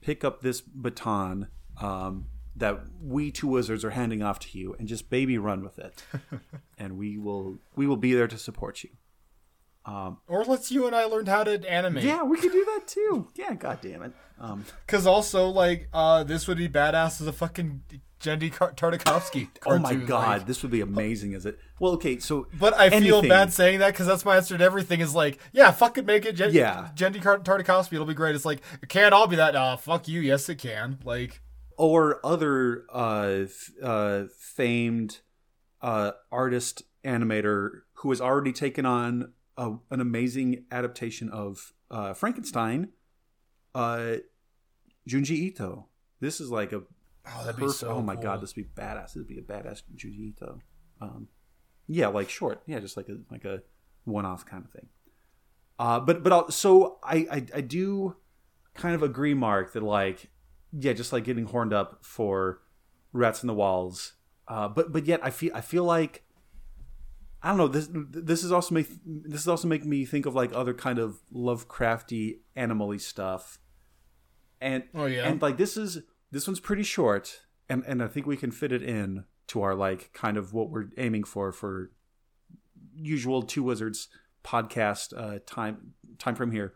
pick 0.00 0.24
up 0.24 0.40
this 0.40 0.60
baton 0.60 1.48
um, 1.80 2.26
that 2.56 2.80
we 3.02 3.30
two 3.30 3.48
wizards 3.48 3.84
are 3.84 3.90
handing 3.90 4.22
off 4.22 4.38
to 4.38 4.58
you 4.58 4.74
and 4.78 4.86
just 4.86 5.10
baby 5.10 5.38
run 5.38 5.62
with 5.62 5.78
it 5.78 6.04
and 6.78 6.96
we 6.96 7.18
will 7.18 7.58
we 7.74 7.86
will 7.86 7.96
be 7.96 8.14
there 8.14 8.28
to 8.28 8.38
support 8.38 8.84
you 8.84 8.90
Or 9.86 10.44
let's 10.46 10.70
you 10.70 10.86
and 10.86 10.94
I 10.96 11.04
learn 11.04 11.26
how 11.26 11.44
to 11.44 11.70
animate. 11.70 12.04
yeah 12.04 12.22
we 12.22 12.38
could 12.38 12.52
do 12.52 12.64
that 12.64 12.86
too 12.86 13.28
yeah 13.34 13.54
god 13.54 13.80
damn 13.82 14.02
it 14.02 14.12
um, 14.40 14.64
Because 14.84 15.06
also, 15.06 15.46
like, 15.48 15.88
uh, 15.92 16.24
this 16.24 16.48
would 16.48 16.58
be 16.58 16.68
badass 16.68 17.20
as 17.20 17.28
a 17.28 17.32
fucking 17.32 17.82
Genndy 18.20 18.50
Tartakovsky 18.52 19.48
oh 19.66 19.78
my 19.78 19.94
god 19.94 20.38
like- 20.40 20.46
this 20.46 20.62
would 20.62 20.72
be 20.72 20.80
amazing 20.80 21.32
is 21.34 21.46
it 21.46 21.58
well 21.78 21.92
okay 21.92 22.18
so 22.18 22.46
but 22.58 22.74
I 22.74 22.88
feel 22.90 23.22
bad 23.22 23.52
saying 23.52 23.78
that 23.80 23.92
because 23.92 24.06
that's 24.06 24.24
my 24.24 24.36
answer 24.36 24.56
to 24.58 24.64
everything. 24.64 25.00
Is 25.00 25.14
like, 25.14 25.38
yeah, 25.52 25.70
fucking 25.70 26.06
make 26.06 26.24
it 26.24 26.32
Jen- 26.32 26.52
Yeah. 26.54 26.88
Genndy 26.96 27.20
Tartakovsky. 27.22 27.92
It'll 27.92 28.06
be 28.06 28.14
great. 28.14 28.34
It's 28.34 28.44
like, 28.46 28.60
it 28.82 28.88
can't 28.88 29.12
all 29.12 29.26
be 29.26 29.36
that. 29.36 29.54
Uh, 29.54 29.76
fuck 29.76 30.08
you. 30.08 30.20
Yes, 30.20 30.48
it 30.48 30.56
can. 30.56 30.98
Like, 31.04 31.42
or 31.76 32.24
other 32.24 32.84
uh, 32.92 33.44
f- 33.44 33.70
uh, 33.82 34.24
famed 34.38 35.18
uh, 35.82 36.12
artist 36.32 36.82
animator 37.04 37.80
who 37.98 38.10
has 38.10 38.20
already 38.20 38.52
taken 38.52 38.86
on 38.86 39.32
a, 39.56 39.74
an 39.90 40.00
amazing 40.00 40.64
adaptation 40.70 41.28
of 41.28 41.72
uh, 41.90 42.14
Frankenstein, 42.14 42.88
uh, 43.74 44.16
Junji 45.08 45.30
Ito. 45.30 45.86
This 46.20 46.40
is 46.40 46.50
like 46.50 46.72
a 46.72 46.82
oh, 47.26 47.44
that'd 47.44 47.60
be 47.60 47.68
so. 47.68 47.88
oh 47.88 48.02
my 48.02 48.14
cool. 48.14 48.24
god, 48.24 48.40
this 48.40 48.56
would 48.56 48.74
be 48.74 48.82
badass. 48.82 49.06
This 49.08 49.16
would 49.16 49.28
be 49.28 49.38
a 49.38 49.42
badass 49.42 49.82
Junji 49.94 50.28
Ito. 50.28 50.58
Um, 51.00 51.28
yeah, 51.86 52.08
like 52.08 52.30
short, 52.30 52.62
yeah, 52.66 52.80
just 52.80 52.96
like 52.96 53.08
a 53.08 53.18
like 53.30 53.44
a 53.44 53.62
one 54.04 54.24
off 54.24 54.46
kind 54.46 54.64
of 54.64 54.70
thing. 54.70 54.88
Uh, 55.78 56.00
but 56.00 56.22
but 56.22 56.32
I'll, 56.32 56.50
so 56.50 56.98
I, 57.02 57.26
I 57.30 57.46
I 57.56 57.60
do 57.60 58.16
kind 58.74 58.94
of 58.94 59.02
agree, 59.02 59.34
Mark, 59.34 59.72
that 59.72 59.82
like 59.82 60.30
yeah, 60.72 60.92
just 60.92 61.12
like 61.12 61.24
getting 61.24 61.46
horned 61.46 61.72
up 61.72 62.04
for 62.04 62.60
rats 63.12 63.42
in 63.42 63.46
the 63.46 63.54
walls. 63.54 64.14
Uh, 64.46 64.68
but 64.68 64.92
but 64.92 65.06
yet 65.06 65.20
I 65.22 65.30
feel 65.30 65.52
I 65.54 65.60
feel 65.60 65.84
like 65.84 66.24
I 67.44 67.48
don't 67.48 67.58
know 67.58 67.68
this 67.68 67.88
this 67.92 68.42
is 68.42 68.50
also 68.50 68.74
make 68.74 68.88
this 69.04 69.42
is 69.42 69.48
also 69.48 69.68
making 69.68 69.90
me 69.90 70.04
think 70.06 70.24
of 70.26 70.34
like 70.34 70.50
other 70.54 70.72
kind 70.74 70.98
of 70.98 71.18
Lovecrafty 71.32 72.38
animally 72.56 72.98
stuff. 73.00 73.58
And 74.60 74.84
Oh, 74.94 75.04
yeah? 75.04 75.28
and 75.28 75.40
like 75.42 75.58
this 75.58 75.76
is 75.76 75.98
this 76.30 76.46
one's 76.46 76.58
pretty 76.60 76.82
short 76.84 77.42
and 77.68 77.84
and 77.86 78.02
I 78.02 78.08
think 78.08 78.26
we 78.26 78.38
can 78.38 78.50
fit 78.50 78.72
it 78.72 78.82
in 78.82 79.24
to 79.48 79.60
our 79.60 79.74
like 79.74 80.10
kind 80.14 80.38
of 80.38 80.54
what 80.54 80.70
we're 80.70 80.86
aiming 80.96 81.24
for 81.24 81.52
for 81.52 81.90
usual 82.96 83.42
two 83.42 83.62
wizards 83.62 84.08
podcast 84.42 85.12
uh 85.16 85.38
time 85.46 85.92
time 86.18 86.34
frame 86.34 86.50
here. 86.52 86.72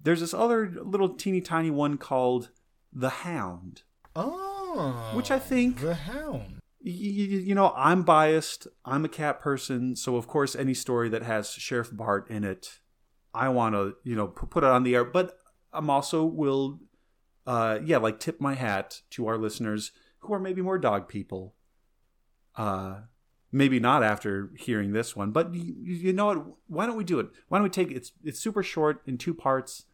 There's 0.00 0.20
this 0.20 0.34
other 0.34 0.70
little 0.84 1.08
teeny 1.08 1.40
tiny 1.40 1.70
one 1.70 1.98
called 1.98 2.50
The 2.92 3.08
Hound. 3.10 3.82
Oh, 4.14 5.10
Which 5.14 5.30
I 5.32 5.38
think- 5.40 5.80
the 5.80 5.94
Hound. 5.94 6.55
Y- 6.86 6.92
y- 6.92 7.42
you 7.48 7.54
know, 7.54 7.72
I'm 7.76 8.04
biased. 8.04 8.68
I'm 8.84 9.04
a 9.04 9.08
cat 9.08 9.40
person, 9.40 9.96
so 9.96 10.14
of 10.16 10.28
course, 10.28 10.54
any 10.54 10.72
story 10.72 11.08
that 11.08 11.24
has 11.24 11.50
Sheriff 11.50 11.90
Bart 11.92 12.30
in 12.30 12.44
it, 12.44 12.78
I 13.34 13.48
want 13.48 13.74
to, 13.74 13.96
you 14.04 14.14
know, 14.14 14.28
put 14.28 14.62
it 14.62 14.70
on 14.70 14.84
the 14.84 14.94
air. 14.94 15.04
But 15.04 15.36
I'm 15.72 15.90
also 15.90 16.24
will, 16.24 16.78
uh, 17.46 17.80
yeah, 17.84 17.96
like 17.98 18.20
tip 18.20 18.40
my 18.40 18.54
hat 18.54 19.00
to 19.10 19.26
our 19.26 19.36
listeners 19.36 19.90
who 20.20 20.32
are 20.32 20.38
maybe 20.38 20.62
more 20.62 20.78
dog 20.78 21.08
people. 21.08 21.54
Uh, 22.56 23.00
maybe 23.50 23.80
not 23.80 24.02
after 24.04 24.50
hearing 24.56 24.92
this 24.92 25.16
one, 25.16 25.30
but 25.32 25.52
you, 25.54 25.74
you 25.82 26.12
know 26.12 26.26
what? 26.26 26.46
Why 26.68 26.86
don't 26.86 26.96
we 26.96 27.04
do 27.04 27.18
it? 27.18 27.26
Why 27.48 27.58
don't 27.58 27.64
we 27.64 27.70
take 27.70 27.90
it's 27.90 28.12
it's 28.22 28.38
super 28.40 28.62
short 28.62 29.02
in 29.06 29.18
two 29.18 29.34
parts. 29.34 29.86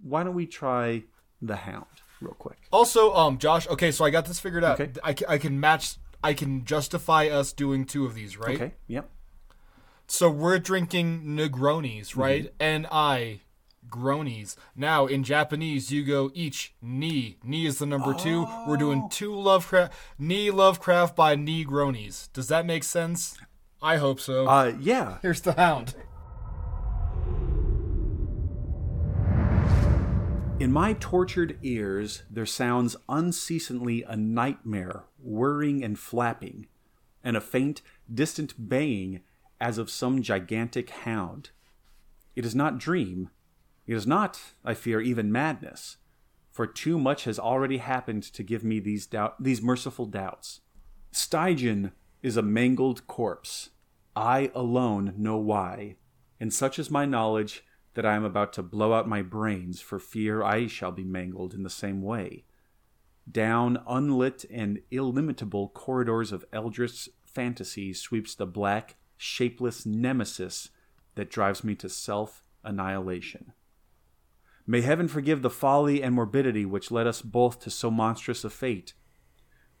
Why 0.00 0.22
don't 0.22 0.34
we 0.34 0.46
try 0.46 1.04
the 1.40 1.56
Hound 1.56 1.84
real 2.20 2.34
quick? 2.34 2.58
Also, 2.70 3.12
um, 3.14 3.38
Josh. 3.38 3.68
Okay, 3.68 3.90
so 3.90 4.04
I 4.04 4.10
got 4.10 4.24
this 4.26 4.40
figured 4.40 4.64
out. 4.64 4.80
Okay. 4.80 4.92
I, 5.02 5.14
I 5.34 5.38
can 5.38 5.58
match. 5.60 5.96
I 6.22 6.34
can 6.34 6.64
justify 6.64 7.26
us 7.26 7.52
doing 7.52 7.84
two 7.84 8.06
of 8.06 8.14
these, 8.14 8.36
right? 8.36 8.56
Okay. 8.56 8.74
Yep. 8.86 9.10
So 10.06 10.30
we're 10.30 10.58
drinking 10.58 11.22
Negronis, 11.24 12.16
right? 12.16 12.44
Mm-hmm. 12.44 12.54
And 12.60 12.86
I 12.90 13.40
Gronies. 13.88 14.56
Now, 14.74 15.06
in 15.06 15.22
Japanese, 15.22 15.92
you 15.92 16.04
go 16.04 16.30
each 16.34 16.74
knee. 16.80 17.36
Knee 17.44 17.66
is 17.66 17.78
the 17.78 17.86
number 17.86 18.14
two. 18.14 18.46
We're 18.66 18.76
doing 18.76 19.08
two 19.10 19.34
Lovecraft, 19.34 19.92
knee 20.18 20.50
Lovecraft 20.50 21.14
by 21.14 21.34
knee 21.34 21.64
Gronies. 21.64 22.32
Does 22.32 22.48
that 22.48 22.64
make 22.64 22.84
sense? 22.84 23.36
I 23.82 23.96
hope 23.96 24.20
so. 24.20 24.46
Uh, 24.46 24.74
yeah. 24.80 25.18
Here's 25.22 25.42
the 25.42 25.52
hound. 25.52 25.94
In 30.62 30.70
my 30.70 30.92
tortured 30.92 31.58
ears, 31.64 32.22
there 32.30 32.46
sounds 32.46 32.94
unceasingly 33.08 34.04
a 34.04 34.16
nightmare, 34.16 35.06
whirring 35.18 35.82
and 35.82 35.98
flapping, 35.98 36.68
and 37.24 37.36
a 37.36 37.40
faint, 37.40 37.82
distant 38.14 38.68
baying 38.68 39.22
as 39.60 39.76
of 39.76 39.90
some 39.90 40.22
gigantic 40.22 40.90
hound. 40.90 41.50
It 42.36 42.46
is 42.46 42.54
not 42.54 42.78
dream. 42.78 43.30
It 43.88 43.94
is 43.94 44.06
not, 44.06 44.40
I 44.64 44.74
fear, 44.74 45.00
even 45.00 45.32
madness, 45.32 45.96
for 46.52 46.68
too 46.68 46.96
much 46.96 47.24
has 47.24 47.40
already 47.40 47.78
happened 47.78 48.22
to 48.22 48.44
give 48.44 48.62
me 48.62 48.78
these 48.78 49.04
doubt, 49.04 49.42
these 49.42 49.60
merciful 49.60 50.06
doubts. 50.06 50.60
St. 51.10 51.58
John 51.58 51.90
is 52.22 52.36
a 52.36 52.40
mangled 52.40 53.08
corpse. 53.08 53.70
I 54.14 54.52
alone 54.54 55.14
know 55.16 55.38
why, 55.38 55.96
and 56.38 56.54
such 56.54 56.78
is 56.78 56.88
my 56.88 57.04
knowledge 57.04 57.64
that 57.94 58.06
I 58.06 58.14
am 58.14 58.24
about 58.24 58.52
to 58.54 58.62
blow 58.62 58.92
out 58.94 59.08
my 59.08 59.22
brains 59.22 59.80
for 59.80 59.98
fear 59.98 60.42
I 60.42 60.66
shall 60.66 60.92
be 60.92 61.04
mangled 61.04 61.54
in 61.54 61.62
the 61.62 61.70
same 61.70 62.02
way. 62.02 62.44
Down 63.30 63.82
unlit 63.86 64.44
and 64.50 64.80
illimitable 64.90 65.68
corridors 65.68 66.32
of 66.32 66.44
eldritch 66.52 67.08
fantasy 67.24 67.92
sweeps 67.92 68.34
the 68.34 68.46
black, 68.46 68.96
shapeless 69.16 69.86
nemesis 69.86 70.70
that 71.14 71.30
drives 71.30 71.62
me 71.62 71.74
to 71.76 71.88
self 71.88 72.42
annihilation. 72.64 73.52
May 74.66 74.80
heaven 74.80 75.08
forgive 75.08 75.42
the 75.42 75.50
folly 75.50 76.02
and 76.02 76.14
morbidity 76.14 76.64
which 76.64 76.90
led 76.90 77.06
us 77.06 77.20
both 77.20 77.60
to 77.60 77.70
so 77.70 77.90
monstrous 77.90 78.44
a 78.44 78.50
fate. 78.50 78.94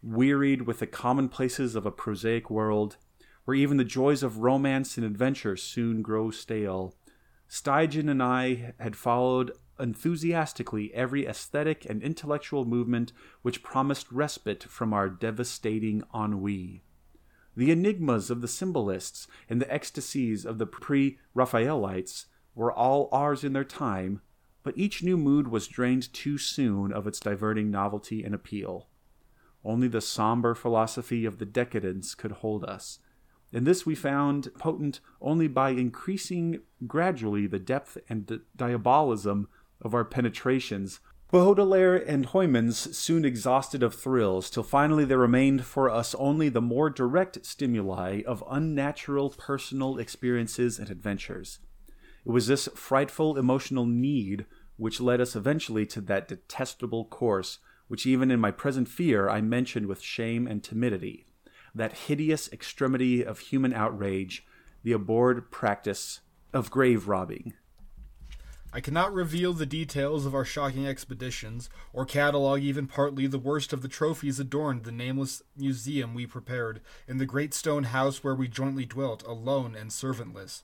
Wearied 0.02 0.62
with 0.62 0.80
the 0.80 0.86
commonplaces 0.86 1.76
of 1.76 1.86
a 1.86 1.92
prosaic 1.92 2.50
world, 2.50 2.96
where 3.44 3.54
even 3.54 3.76
the 3.76 3.84
joys 3.84 4.22
of 4.22 4.38
romance 4.38 4.96
and 4.96 5.06
adventure 5.06 5.56
soon 5.56 6.02
grow 6.02 6.30
stale, 6.30 6.94
St. 7.54 7.90
John 7.90 8.08
and 8.08 8.22
I 8.22 8.72
had 8.80 8.96
followed 8.96 9.52
enthusiastically 9.78 10.90
every 10.94 11.26
aesthetic 11.26 11.84
and 11.84 12.02
intellectual 12.02 12.64
movement 12.64 13.12
which 13.42 13.62
promised 13.62 14.10
respite 14.10 14.62
from 14.62 14.94
our 14.94 15.10
devastating 15.10 16.02
ennui. 16.14 16.82
The 17.54 17.70
enigmas 17.70 18.30
of 18.30 18.40
the 18.40 18.48
symbolists 18.48 19.28
and 19.50 19.60
the 19.60 19.70
ecstasies 19.70 20.46
of 20.46 20.56
the 20.56 20.64
pre 20.64 21.18
Raphaelites 21.34 22.24
were 22.54 22.72
all 22.72 23.10
ours 23.12 23.44
in 23.44 23.52
their 23.52 23.64
time, 23.64 24.22
but 24.62 24.78
each 24.78 25.02
new 25.02 25.18
mood 25.18 25.48
was 25.48 25.68
drained 25.68 26.10
too 26.14 26.38
soon 26.38 26.90
of 26.90 27.06
its 27.06 27.20
diverting 27.20 27.70
novelty 27.70 28.24
and 28.24 28.34
appeal. 28.34 28.88
Only 29.62 29.88
the 29.88 30.00
somber 30.00 30.54
philosophy 30.54 31.26
of 31.26 31.36
the 31.36 31.44
decadents 31.44 32.14
could 32.14 32.32
hold 32.32 32.64
us, 32.64 32.98
and 33.52 33.66
this 33.66 33.84
we 33.84 33.94
found 33.94 34.52
potent 34.58 35.00
only 35.20 35.48
by 35.48 35.70
increasing 35.70 36.60
gradually 36.86 37.46
the 37.46 37.58
depth 37.58 37.98
and 38.08 38.26
di- 38.26 38.38
diabolism 38.56 39.48
of 39.80 39.94
our 39.94 40.04
penetrations. 40.04 41.00
Baudelaire 41.30 41.96
and 41.96 42.26
Huysmans 42.26 42.94
soon 42.94 43.24
exhausted 43.24 43.82
of 43.82 43.94
thrills, 43.94 44.50
till 44.50 44.62
finally 44.62 45.04
there 45.04 45.18
remained 45.18 45.64
for 45.64 45.88
us 45.88 46.14
only 46.16 46.48
the 46.48 46.60
more 46.60 46.90
direct 46.90 47.44
stimuli 47.44 48.22
of 48.26 48.44
unnatural 48.50 49.30
personal 49.30 49.98
experiences 49.98 50.78
and 50.78 50.90
adventures. 50.90 51.58
It 52.24 52.30
was 52.30 52.46
this 52.46 52.68
frightful 52.74 53.38
emotional 53.38 53.86
need 53.86 54.46
which 54.76 55.00
led 55.00 55.20
us 55.20 55.34
eventually 55.34 55.86
to 55.86 56.00
that 56.02 56.28
detestable 56.28 57.06
course 57.06 57.58
which 57.88 58.06
even 58.06 58.30
in 58.30 58.40
my 58.40 58.50
present 58.50 58.88
fear 58.88 59.28
I 59.28 59.42
mentioned 59.42 59.86
with 59.86 60.00
shame 60.00 60.46
and 60.46 60.64
timidity 60.64 61.26
that 61.74 61.92
hideous 61.92 62.50
extremity 62.52 63.24
of 63.24 63.38
human 63.38 63.72
outrage, 63.72 64.44
the 64.82 64.92
abhorred 64.92 65.50
practice 65.50 66.20
of 66.52 66.70
grave 66.70 67.08
robbing. 67.08 67.54
I 68.74 68.80
cannot 68.80 69.12
reveal 69.12 69.52
the 69.52 69.66
details 69.66 70.24
of 70.24 70.34
our 70.34 70.46
shocking 70.46 70.86
expeditions, 70.86 71.68
or 71.92 72.06
catalogue 72.06 72.62
even 72.62 72.86
partly 72.86 73.26
the 73.26 73.38
worst 73.38 73.74
of 73.74 73.82
the 73.82 73.88
trophies 73.88 74.40
adorned 74.40 74.84
the 74.84 74.92
nameless 74.92 75.42
museum 75.54 76.14
we 76.14 76.26
prepared 76.26 76.80
in 77.06 77.18
the 77.18 77.26
great 77.26 77.52
stone 77.52 77.84
house 77.84 78.24
where 78.24 78.34
we 78.34 78.48
jointly 78.48 78.86
dwelt, 78.86 79.22
alone 79.24 79.74
and 79.74 79.90
servantless. 79.90 80.62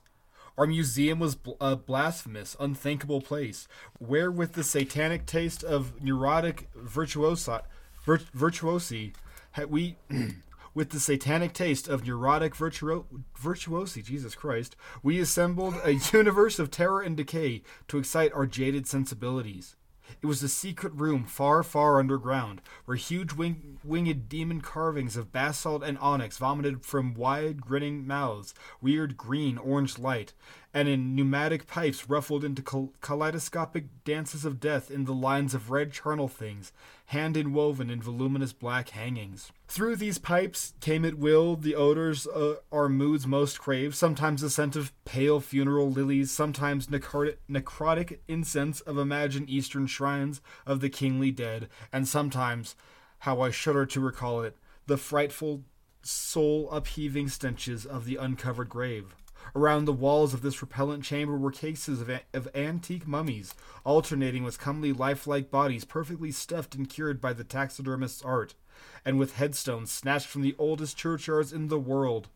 Our 0.57 0.65
museum 0.65 1.19
was 1.19 1.37
a 1.61 1.75
blasphemous, 1.75 2.55
unthinkable 2.59 3.21
place, 3.21 3.67
where, 3.99 4.31
with 4.31 4.53
the 4.53 4.63
satanic 4.63 5.27
taste 5.27 5.63
of 5.63 6.03
neurotic 6.03 6.67
virtuosi, 6.73 7.61
virtuosi 8.05 9.13
had 9.51 9.69
we 9.69 9.97
with 10.73 10.89
the 10.89 10.99
satanic 10.99 11.53
taste 11.53 11.87
of 11.87 12.05
neurotic 12.05 12.55
virtuo- 12.55 13.05
virtuosi, 13.39 14.03
Jesus 14.03 14.35
Christ, 14.35 14.75
we 15.03 15.19
assembled 15.19 15.75
a 15.83 15.93
universe 16.13 16.59
of 16.59 16.71
terror 16.71 17.01
and 17.01 17.17
decay 17.17 17.61
to 17.87 17.97
excite 17.97 18.33
our 18.33 18.45
jaded 18.45 18.87
sensibilities. 18.87 19.75
It 20.21 20.25
was 20.25 20.41
a 20.41 20.49
secret 20.49 20.93
room 20.93 21.25
far, 21.25 21.61
far 21.63 21.99
underground, 21.99 22.61
where 22.85 22.97
huge 22.97 23.33
wing- 23.33 23.77
winged 23.83 24.27
demon 24.27 24.61
carvings 24.61 25.15
of 25.15 25.31
basalt 25.31 25.83
and 25.83 25.97
onyx 25.99 26.37
vomited 26.37 26.83
from 26.83 27.13
wide, 27.13 27.61
grinning 27.61 28.07
mouths, 28.07 28.53
weird 28.81 29.17
green 29.17 29.57
orange 29.57 29.99
light, 29.99 30.33
and 30.73 30.87
in 30.87 31.15
pneumatic 31.15 31.65
pipes 31.65 32.09
ruffled 32.09 32.43
into 32.43 32.91
kaleidoscopic 33.01 33.85
dances 34.03 34.45
of 34.45 34.59
death 34.59 34.91
in 34.91 35.05
the 35.05 35.13
lines 35.13 35.53
of 35.53 35.71
red 35.71 35.91
charnel 35.91 36.27
things, 36.27 36.71
hand 37.07 37.35
inwoven 37.35 37.89
in 37.89 38.01
voluminous 38.01 38.53
black 38.53 38.89
hangings. 38.89 39.51
Through 39.67 39.95
these 39.95 40.19
pipes 40.19 40.73
came 40.79 41.05
at 41.05 41.17
will 41.17 41.55
the 41.55 41.75
odors 41.75 42.27
uh, 42.27 42.57
our 42.71 42.87
moods 42.87 43.25
most 43.25 43.59
crave, 43.59 43.95
sometimes 43.95 44.41
the 44.41 44.49
scent 44.49 44.75
of 44.75 44.93
pale 45.05 45.39
funeral 45.39 45.89
lilies, 45.89 46.29
sometimes 46.31 46.87
necrotic, 46.87 47.37
necrotic 47.49 48.19
incense 48.27 48.81
of 48.81 48.97
imagined 48.97 49.49
eastern 49.49 49.87
shrines 49.87 50.39
of 50.67 50.81
the 50.81 50.89
kingly 50.89 51.31
dead, 51.31 51.67
and 51.91 52.07
sometimes, 52.07 52.75
how 53.19 53.41
I 53.41 53.49
shudder 53.49 53.87
to 53.87 53.99
recall 53.99 54.41
it, 54.43 54.55
the 54.85 54.97
frightful 54.97 55.63
soul 56.01 56.69
upheaving 56.71 57.27
stenches 57.27 57.85
of 57.85 58.05
the 58.05 58.15
uncovered 58.15 58.69
grave. 58.69 59.15
Around 59.55 59.85
the 59.85 59.93
walls 59.93 60.33
of 60.33 60.41
this 60.41 60.61
repellent 60.61 61.03
chamber 61.03 61.37
were 61.37 61.51
cases 61.51 62.01
of, 62.01 62.09
a- 62.09 62.21
of 62.33 62.47
antique 62.53 63.07
mummies, 63.07 63.55
alternating 63.83 64.43
with 64.43 64.59
comely 64.59 64.93
lifelike 64.93 65.49
bodies 65.49 65.85
perfectly 65.85 66.31
stuffed 66.31 66.75
and 66.75 66.89
cured 66.89 67.19
by 67.19 67.33
the 67.33 67.43
taxidermist's 67.43 68.21
art, 68.21 68.55
and 69.03 69.17
with 69.17 69.35
headstones 69.35 69.91
snatched 69.91 70.27
from 70.27 70.41
the 70.41 70.55
oldest 70.57 70.97
churchyards 70.97 71.51
in 71.51 71.67
the 71.67 71.79
world. 71.79 72.29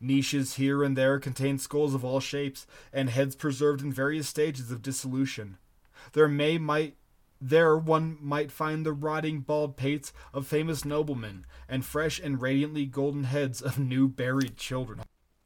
Niches 0.00 0.54
here 0.54 0.82
and 0.82 0.96
there 0.96 1.18
contained 1.18 1.60
skulls 1.60 1.94
of 1.94 2.04
all 2.04 2.20
shapes, 2.20 2.66
and 2.92 3.10
heads 3.10 3.34
preserved 3.36 3.82
in 3.82 3.92
various 3.92 4.28
stages 4.28 4.70
of 4.70 4.82
dissolution. 4.82 5.58
There 6.12 6.28
may 6.28 6.58
might 6.58 6.96
there 7.40 7.76
one 7.76 8.18
might 8.20 8.50
find 8.50 8.84
the 8.84 8.92
rotting 8.92 9.40
bald 9.40 9.76
pates 9.76 10.12
of 10.34 10.46
famous 10.46 10.84
noblemen, 10.84 11.46
and 11.68 11.84
fresh 11.84 12.18
and 12.18 12.40
radiantly 12.40 12.84
golden 12.86 13.24
heads 13.24 13.62
of 13.62 13.78
new 13.78 14.08
buried 14.08 14.56
children. 14.56 15.00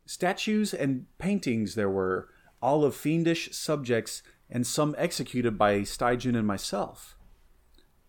Statues 0.06 0.74
and 0.74 1.06
paintings 1.18 1.74
there 1.74 1.90
were, 1.90 2.28
all 2.60 2.84
of 2.84 2.94
fiendish 2.94 3.52
subjects, 3.52 4.22
and 4.50 4.66
some 4.66 4.94
executed 4.98 5.56
by 5.56 5.82
St. 5.82 6.20
John 6.20 6.34
and 6.34 6.46
myself. 6.46 7.16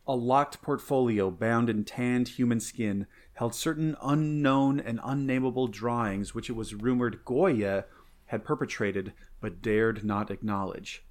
A 0.05 0.15
locked 0.15 0.61
portfolio 0.61 1.31
bound 1.31 1.69
in 1.69 1.85
tanned 1.85 2.27
human 2.29 2.59
skin 2.59 3.07
held 3.35 3.55
certain 3.55 3.95
unknown 4.01 4.79
and 4.79 4.99
unnameable 5.01 5.67
drawings 5.67 6.35
which 6.35 6.49
it 6.49 6.53
was 6.53 6.75
rumored 6.75 7.23
Goya 7.23 7.85
had 8.25 8.43
perpetrated 8.43 9.13
but 9.39 9.61
dared 9.61 10.03
not 10.03 10.29
acknowledge. 10.29 11.05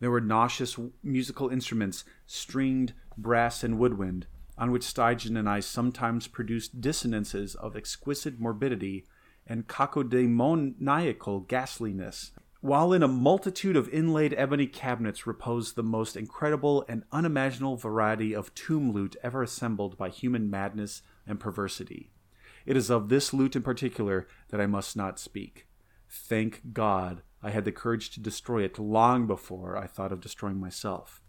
There 0.00 0.10
were 0.10 0.20
nauseous 0.20 0.76
musical 1.02 1.48
instruments, 1.48 2.04
stringed, 2.26 2.94
brass, 3.16 3.62
and 3.62 3.78
woodwind, 3.78 4.26
on 4.58 4.72
which 4.72 4.82
St. 4.82 5.20
John 5.20 5.36
and 5.36 5.48
I 5.48 5.60
sometimes 5.60 6.26
produced 6.26 6.80
dissonances 6.80 7.54
of 7.54 7.76
exquisite 7.76 8.40
morbidity 8.40 9.06
and 9.46 9.66
cacodemoniacal 9.66 11.48
ghastliness, 11.48 12.32
while 12.60 12.92
in 12.92 13.02
a 13.02 13.08
multitude 13.08 13.76
of 13.76 13.88
inlaid 13.88 14.34
ebony 14.36 14.66
cabinets 14.66 15.26
reposed 15.26 15.74
the 15.74 15.82
most 15.82 16.16
incredible 16.16 16.84
and 16.88 17.02
unimaginable 17.10 17.76
variety 17.76 18.34
of 18.34 18.54
tomb 18.54 18.92
loot 18.92 19.16
ever 19.22 19.42
assembled 19.42 19.98
by 19.98 20.08
human 20.08 20.48
madness 20.48 21.02
and 21.26 21.40
perversity. 21.40 22.10
It 22.64 22.76
is 22.76 22.90
of 22.90 23.08
this 23.08 23.34
loot 23.34 23.56
in 23.56 23.62
particular 23.62 24.28
that 24.50 24.60
I 24.60 24.66
must 24.66 24.96
not 24.96 25.18
speak. 25.18 25.66
Thank 26.08 26.72
God 26.72 27.22
I 27.42 27.50
had 27.50 27.64
the 27.64 27.72
courage 27.72 28.10
to 28.10 28.20
destroy 28.20 28.62
it 28.62 28.78
long 28.78 29.26
before 29.26 29.76
I 29.76 29.86
thought 29.86 30.12
of 30.12 30.20
destroying 30.20 30.60
myself. 30.60 31.20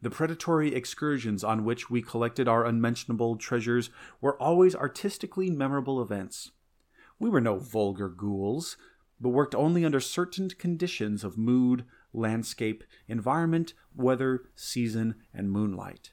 The 0.00 0.10
predatory 0.10 0.74
excursions 0.74 1.42
on 1.42 1.64
which 1.64 1.90
we 1.90 2.00
collected 2.00 2.48
our 2.48 2.64
unmentionable 2.64 3.36
treasures 3.36 3.90
were 4.20 4.40
always 4.40 4.74
artistically 4.74 5.50
memorable 5.50 6.00
events. 6.00 6.52
We 7.18 7.30
were 7.30 7.40
no 7.40 7.58
vulgar 7.58 8.08
ghouls, 8.08 8.76
but 9.20 9.30
worked 9.30 9.54
only 9.54 9.84
under 9.84 10.00
certain 10.00 10.50
conditions 10.50 11.24
of 11.24 11.38
mood, 11.38 11.84
landscape, 12.12 12.84
environment, 13.08 13.74
weather, 13.94 14.44
season, 14.54 15.16
and 15.32 15.50
moonlight. 15.50 16.10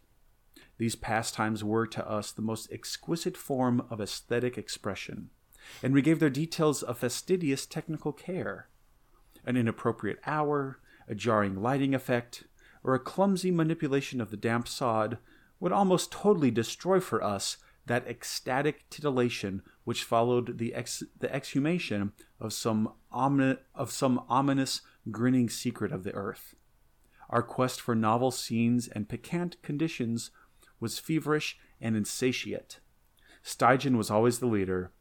These 0.77 0.95
pastimes 0.95 1.63
were 1.63 1.85
to 1.87 2.09
us 2.09 2.31
the 2.31 2.41
most 2.41 2.71
exquisite 2.71 3.37
form 3.37 3.85
of 3.89 4.01
aesthetic 4.01 4.57
expression, 4.57 5.29
and 5.81 5.93
we 5.93 6.01
gave 6.01 6.19
their 6.19 6.29
details 6.29 6.83
a 6.83 6.93
fastidious 6.93 7.65
technical 7.65 8.11
care. 8.11 8.69
An 9.45 9.57
inappropriate 9.57 10.19
hour, 10.25 10.79
a 11.07 11.15
jarring 11.15 11.61
lighting 11.61 11.93
effect, 11.93 12.45
or 12.83 12.93
a 12.93 12.99
clumsy 12.99 13.51
manipulation 13.51 14.19
of 14.19 14.31
the 14.31 14.37
damp 14.37 14.67
sod 14.67 15.17
would 15.59 15.71
almost 15.71 16.11
totally 16.11 16.51
destroy 16.51 16.99
for 16.99 17.23
us 17.23 17.57
that 17.85 18.07
ecstatic 18.07 18.89
titillation 18.89 19.61
which 19.83 20.03
followed 20.03 20.57
the, 20.57 20.73
ex- 20.73 21.03
the 21.19 21.33
exhumation 21.33 22.13
of 22.39 22.53
some, 22.53 22.91
omni- 23.11 23.57
of 23.75 23.91
some 23.91 24.23
ominous, 24.29 24.81
grinning 25.11 25.49
secret 25.49 25.91
of 25.91 26.03
the 26.03 26.13
earth. 26.13 26.55
Our 27.29 27.43
quest 27.43 27.81
for 27.81 27.95
novel 27.95 28.31
scenes 28.31 28.87
and 28.87 29.09
piquant 29.09 29.61
conditions 29.61 30.31
was 30.79 30.99
feverish 30.99 31.57
and 31.81 31.95
insatiate. 31.95 32.79
St. 33.41 33.81
John 33.81 33.97
was 33.97 34.09
always 34.09 34.39
the 34.39 34.47
leader, 34.47 34.91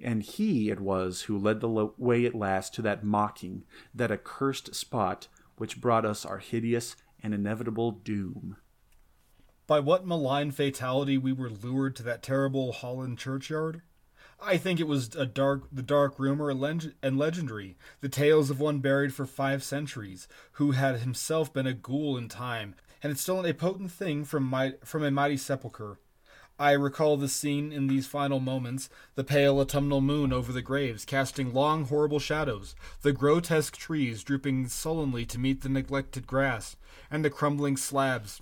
and 0.00 0.22
he 0.22 0.70
it 0.70 0.80
was 0.80 1.22
who 1.22 1.36
led 1.36 1.60
the 1.60 1.68
lo- 1.68 1.94
way 1.98 2.24
at 2.24 2.34
last 2.34 2.74
to 2.74 2.82
that 2.82 3.04
mocking, 3.04 3.64
that 3.94 4.12
accursed 4.12 4.74
spot 4.74 5.28
which 5.56 5.80
brought 5.80 6.04
us 6.04 6.24
our 6.24 6.38
hideous 6.38 6.94
and 7.22 7.34
inevitable 7.34 7.90
doom. 7.90 8.56
By 9.66 9.80
what 9.80 10.06
malign 10.06 10.50
fatality 10.52 11.18
we 11.18 11.32
were 11.32 11.50
lured 11.50 11.96
to 11.96 12.02
that 12.04 12.22
terrible 12.22 12.72
Holland 12.72 13.18
churchyard? 13.18 13.82
I 14.40 14.56
think 14.56 14.78
it 14.78 14.86
was 14.86 15.14
a 15.16 15.26
dark, 15.26 15.64
the 15.72 15.82
dark 15.82 16.18
rumor 16.18 16.48
and 16.48 16.60
leg- 16.60 16.94
and 17.02 17.18
legendary, 17.18 17.76
the 18.00 18.08
tales 18.08 18.50
of 18.50 18.60
one 18.60 18.78
buried 18.78 19.12
for 19.12 19.26
five 19.26 19.64
centuries, 19.64 20.28
who 20.52 20.70
had 20.72 21.00
himself 21.00 21.52
been 21.52 21.66
a 21.66 21.74
ghoul 21.74 22.16
in 22.16 22.28
time, 22.28 22.76
and 23.02 23.10
had 23.10 23.18
stolen 23.18 23.46
a 23.46 23.54
potent 23.54 23.90
thing 23.90 24.24
from 24.24 24.44
my, 24.44 24.74
from 24.84 25.02
a 25.02 25.10
mighty 25.10 25.36
sepulchre. 25.36 25.98
I 26.60 26.72
recall 26.72 27.16
the 27.16 27.28
scene 27.28 27.72
in 27.72 27.86
these 27.86 28.06
final 28.06 28.40
moments, 28.40 28.88
the 29.14 29.22
pale 29.22 29.60
autumnal 29.60 30.00
moon 30.00 30.32
over 30.32 30.52
the 30.52 30.62
graves, 30.62 31.04
casting 31.04 31.52
long, 31.52 31.84
horrible 31.84 32.18
shadows, 32.18 32.74
the 33.02 33.12
grotesque 33.12 33.76
trees 33.76 34.24
drooping 34.24 34.68
sullenly 34.68 35.24
to 35.26 35.38
meet 35.38 35.62
the 35.62 35.68
neglected 35.68 36.26
grass, 36.26 36.76
and 37.10 37.24
the 37.24 37.30
crumbling 37.30 37.76
slabs 37.76 38.40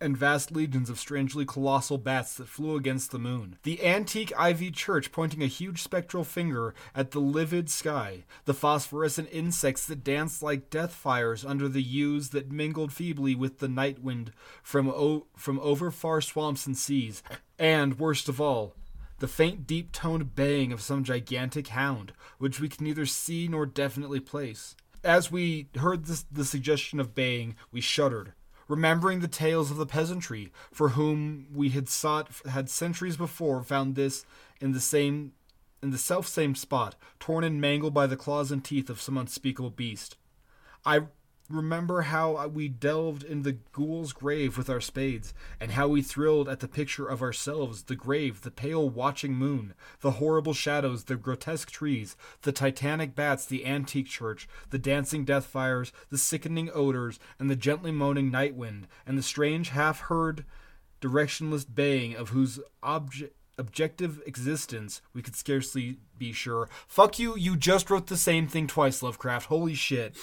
and 0.00 0.16
vast 0.16 0.50
legions 0.50 0.88
of 0.88 0.98
strangely 0.98 1.44
colossal 1.44 1.98
bats 1.98 2.34
that 2.34 2.48
flew 2.48 2.76
against 2.76 3.10
the 3.10 3.18
moon. 3.18 3.58
The 3.62 3.84
antique 3.84 4.32
ivy 4.38 4.70
church 4.70 5.12
pointing 5.12 5.42
a 5.42 5.46
huge 5.46 5.82
spectral 5.82 6.24
finger 6.24 6.74
at 6.94 7.10
the 7.10 7.20
livid 7.20 7.68
sky, 7.70 8.24
the 8.44 8.54
phosphorescent 8.54 9.28
insects 9.30 9.86
that 9.86 10.04
danced 10.04 10.42
like 10.42 10.70
death 10.70 10.92
fires 10.92 11.44
under 11.44 11.68
the 11.68 11.82
yews 11.82 12.30
that 12.30 12.50
mingled 12.50 12.92
feebly 12.92 13.34
with 13.34 13.58
the 13.58 13.68
night 13.68 14.02
wind 14.02 14.32
from, 14.62 14.88
o- 14.88 15.26
from 15.36 15.58
over 15.60 15.90
far 15.90 16.20
swamps 16.20 16.66
and 16.66 16.76
seas, 16.76 17.22
and, 17.58 17.98
worst 17.98 18.28
of 18.28 18.40
all, 18.40 18.74
the 19.18 19.28
faint 19.28 19.66
deep 19.66 19.92
toned 19.92 20.34
baying 20.34 20.72
of 20.72 20.80
some 20.80 21.04
gigantic 21.04 21.68
hound, 21.68 22.12
which 22.38 22.58
we 22.58 22.68
can 22.68 22.84
neither 22.84 23.04
see 23.04 23.48
nor 23.48 23.66
definitely 23.66 24.20
place. 24.20 24.74
As 25.04 25.30
we 25.30 25.68
heard 25.76 26.06
this, 26.06 26.24
the 26.30 26.44
suggestion 26.44 27.00
of 27.00 27.14
baying, 27.14 27.56
we 27.70 27.80
shuddered 27.80 28.32
remembering 28.70 29.18
the 29.18 29.28
tales 29.28 29.70
of 29.72 29.76
the 29.76 29.84
peasantry, 29.84 30.52
for 30.70 30.90
whom 30.90 31.48
we 31.52 31.70
had 31.70 31.88
sought 31.88 32.30
had 32.48 32.70
centuries 32.70 33.16
before 33.16 33.64
found 33.64 33.96
this 33.96 34.24
in 34.60 34.70
the 34.70 34.80
same 34.80 35.32
in 35.82 35.90
the 35.90 35.98
self 35.98 36.26
same 36.26 36.54
spot, 36.54 36.94
torn 37.18 37.42
and 37.42 37.60
mangled 37.60 37.92
by 37.92 38.06
the 38.06 38.16
claws 38.16 38.52
and 38.52 38.64
teeth 38.64 38.88
of 38.88 39.00
some 39.00 39.18
unspeakable 39.18 39.70
beast. 39.70 40.16
I 40.86 41.00
remember 41.50 42.02
how 42.02 42.36
uh, 42.36 42.46
we 42.46 42.68
delved 42.68 43.22
in 43.22 43.42
the 43.42 43.58
ghoul's 43.72 44.12
grave 44.12 44.56
with 44.56 44.70
our 44.70 44.80
spades, 44.80 45.34
and 45.60 45.72
how 45.72 45.88
we 45.88 46.02
thrilled 46.02 46.48
at 46.48 46.60
the 46.60 46.68
picture 46.68 47.06
of 47.06 47.22
ourselves, 47.22 47.84
the 47.84 47.96
grave, 47.96 48.42
the 48.42 48.50
pale 48.50 48.88
watching 48.88 49.34
moon, 49.34 49.74
the 50.00 50.12
horrible 50.12 50.54
shadows, 50.54 51.04
the 51.04 51.16
grotesque 51.16 51.70
trees, 51.70 52.16
the 52.42 52.52
titanic 52.52 53.14
bats, 53.14 53.44
the 53.44 53.66
antique 53.66 54.08
church, 54.08 54.48
the 54.70 54.78
dancing 54.78 55.24
death 55.24 55.46
fires, 55.46 55.92
the 56.10 56.18
sickening 56.18 56.70
odors, 56.72 57.18
and 57.38 57.50
the 57.50 57.56
gently 57.56 57.90
moaning 57.92 58.30
night 58.30 58.54
wind, 58.54 58.86
and 59.06 59.18
the 59.18 59.22
strange 59.22 59.70
half 59.70 60.00
heard 60.00 60.44
directionless 61.00 61.66
baying 61.72 62.14
of 62.14 62.30
whose 62.30 62.60
object 62.82 63.34
objective 63.60 64.20
existence, 64.26 65.02
we 65.14 65.22
could 65.22 65.36
scarcely 65.36 65.98
be 66.18 66.32
sure. 66.32 66.68
Fuck 66.88 67.18
you, 67.18 67.36
you 67.36 67.56
just 67.56 67.90
wrote 67.90 68.08
the 68.08 68.16
same 68.16 68.48
thing 68.48 68.66
twice, 68.66 69.02
Lovecraft. 69.02 69.46
Holy 69.46 69.74
shit. 69.74 70.16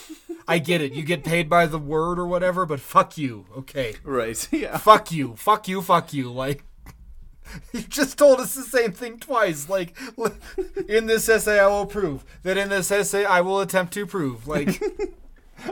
I 0.47 0.59
get 0.59 0.81
it. 0.81 0.93
You 0.93 1.03
get 1.03 1.23
paid 1.23 1.49
by 1.49 1.67
the 1.67 1.79
word 1.79 2.19
or 2.19 2.25
whatever, 2.25 2.65
but 2.65 2.79
fuck 2.79 3.17
you. 3.17 3.45
Okay. 3.55 3.95
Right. 4.03 4.47
Yeah. 4.57 4.77
Fuck 4.77 5.11
you. 5.11 5.35
Fuck 5.35 5.67
you. 5.67 5.81
Fuck 5.81 6.13
you. 6.13 6.31
Like, 6.31 6.63
you 7.73 7.81
just 7.81 8.17
told 8.17 8.39
us 8.39 8.55
the 8.55 8.63
same 8.63 8.91
thing 8.91 9.19
twice. 9.19 9.69
Like, 9.69 9.95
in 10.89 11.05
this 11.05 11.29
essay, 11.29 11.59
I 11.59 11.67
will 11.67 11.85
prove 11.85 12.25
that 12.43 12.57
in 12.57 12.69
this 12.69 12.91
essay, 12.91 13.23
I 13.23 13.41
will 13.41 13.61
attempt 13.61 13.93
to 13.93 14.05
prove. 14.07 14.47
Like, 14.47 14.81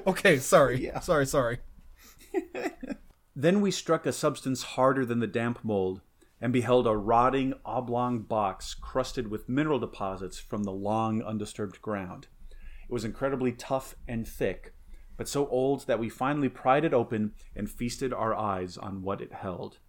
okay, 0.08 0.38
sorry. 0.38 0.86
Yeah. 0.86 1.00
Sorry, 1.00 1.26
sorry. 1.26 1.60
Then 3.36 3.60
we 3.60 3.72
struck 3.72 4.06
a 4.06 4.14
substance 4.14 4.64
harder 4.64 5.06
than 5.06 5.20
the 5.20 5.28
damp 5.28 5.60
mold 5.64 6.02
and 6.42 6.52
beheld 6.52 6.86
a 6.86 6.96
rotting 6.96 7.54
oblong 7.66 8.22
box 8.22 8.74
crusted 8.74 9.30
with 9.30 9.50
mineral 9.50 9.80
deposits 9.80 10.38
from 10.38 10.64
the 10.64 10.72
long 10.72 11.22
undisturbed 11.22 11.82
ground. 11.82 12.28
It 12.88 12.94
was 12.94 13.06
incredibly 13.06 13.52
tough 13.52 13.96
and 14.08 14.28
thick, 14.28 14.74
but 15.18 15.30
so 15.30 15.48
old 15.48 15.88
that 15.88 16.00
we 16.00 16.10
finally 16.10 16.50
pried 16.50 16.86
it 16.86 16.94
open 16.94 17.34
and 17.56 17.70
feasted 17.70 18.14
our 18.14 18.36
eyes 18.36 18.78
on 18.78 19.02
what 19.02 19.22
it 19.22 19.34
held. 19.34 19.80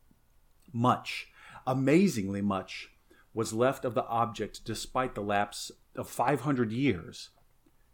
Much, 0.73 1.29
amazingly 1.67 2.41
much, 2.41 2.91
was 3.35 3.53
left 3.53 3.85
of 3.85 3.95
the 3.95 4.07
object 4.07 4.65
despite 4.65 5.15
the 5.15 5.21
lapse 5.21 5.71
of 5.95 6.09
500 6.09 6.73
years. 6.73 7.31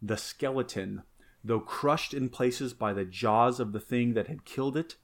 The 0.00 0.16
skeleton, 0.16 1.02
though 1.42 1.60
crushed 1.60 2.14
in 2.14 2.28
places 2.28 2.74
by 2.74 2.92
the 2.92 3.04
jaws 3.04 3.58
of 3.58 3.72
the 3.72 3.80
thing 3.80 4.14
that 4.14 4.28
had 4.28 4.44
killed 4.44 4.76
it, 4.76 4.96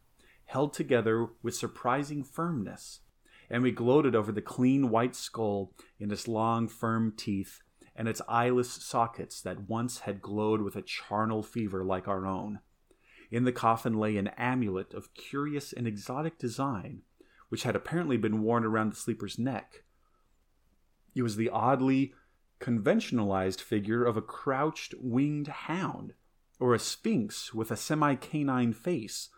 held 0.45 0.73
together 0.73 1.29
with 1.43 1.55
surprising 1.55 2.23
firmness, 2.23 3.01
and 3.51 3.63
we 3.63 3.71
gloated 3.71 4.15
over 4.15 4.33
the 4.33 4.43
clean 4.43 4.91
white 4.91 5.15
skull 5.15 5.73
in 5.99 6.11
its 6.11 6.29
long, 6.29 6.69
firm 6.69 7.13
teeth 7.17 7.61
and 7.99 8.07
its 8.07 8.23
eyeless 8.29 8.71
sockets 8.71 9.41
that 9.43 9.69
once 9.69 10.01
had 10.01 10.23
glowed 10.23 10.63
with 10.63 10.77
a 10.77 10.83
charnel 10.83 11.43
fever 11.43 11.85
like 11.85 12.07
our 12.07 12.25
own. 12.25 12.61
In 13.31 13.45
the 13.45 13.53
coffin 13.53 13.99
lay 13.99 14.17
an 14.17 14.29
amulet 14.29 14.95
of 14.95 15.13
curious 15.15 15.73
and 15.73 15.87
exotic 15.87 16.39
design, 16.39 17.03
which 17.49 17.65
had 17.65 17.75
apparently 17.75 18.17
been 18.17 18.43
worn 18.43 18.65
around 18.65 18.93
the 18.93 18.97
sleeper's 18.97 19.39
neck. 19.39 19.83
It 21.15 21.23
was 21.23 21.37
the 21.37 21.51
oddly 21.51 22.15
conventionalized 22.61 23.61
figure 23.61 24.05
of 24.05 24.17
a 24.17 24.23
crouched 24.23 24.95
winged 25.01 25.49
hound, 25.49 26.15
or 26.61 26.75
a 26.75 26.79
sphinx 26.79 27.53
with 27.53 27.71
a 27.71 27.77
semi 27.77 28.15
canine 28.15 28.73
face, 28.73 29.29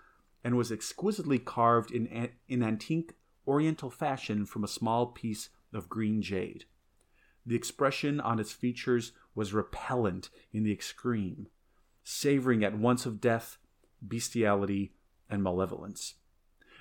and 0.45 0.57
was 0.57 0.71
exquisitely 0.71 1.39
carved 1.39 1.91
in, 1.91 2.07
a- 2.09 2.33
in 2.47 2.63
antique 2.63 3.15
oriental 3.51 3.91
fashion 3.91 4.47
from 4.47 4.63
a 4.63 4.69
small 4.69 5.07
piece 5.07 5.49
of 5.73 5.89
green 5.89 6.23
jade. 6.23 6.67
The 7.45 7.57
expression 7.57 8.21
on 8.21 8.39
its 8.39 8.53
features 8.53 9.13
was 9.35 9.53
repellent 9.53 10.31
in 10.53 10.63
the 10.63 10.73
extreme, 10.73 11.49
savoring 12.05 12.63
at 12.63 12.79
once 12.79 13.07
of 13.07 13.21
death, 13.21 13.59
bestiality, 14.01 14.93
and 15.29 15.43
malevolence. 15.43 16.15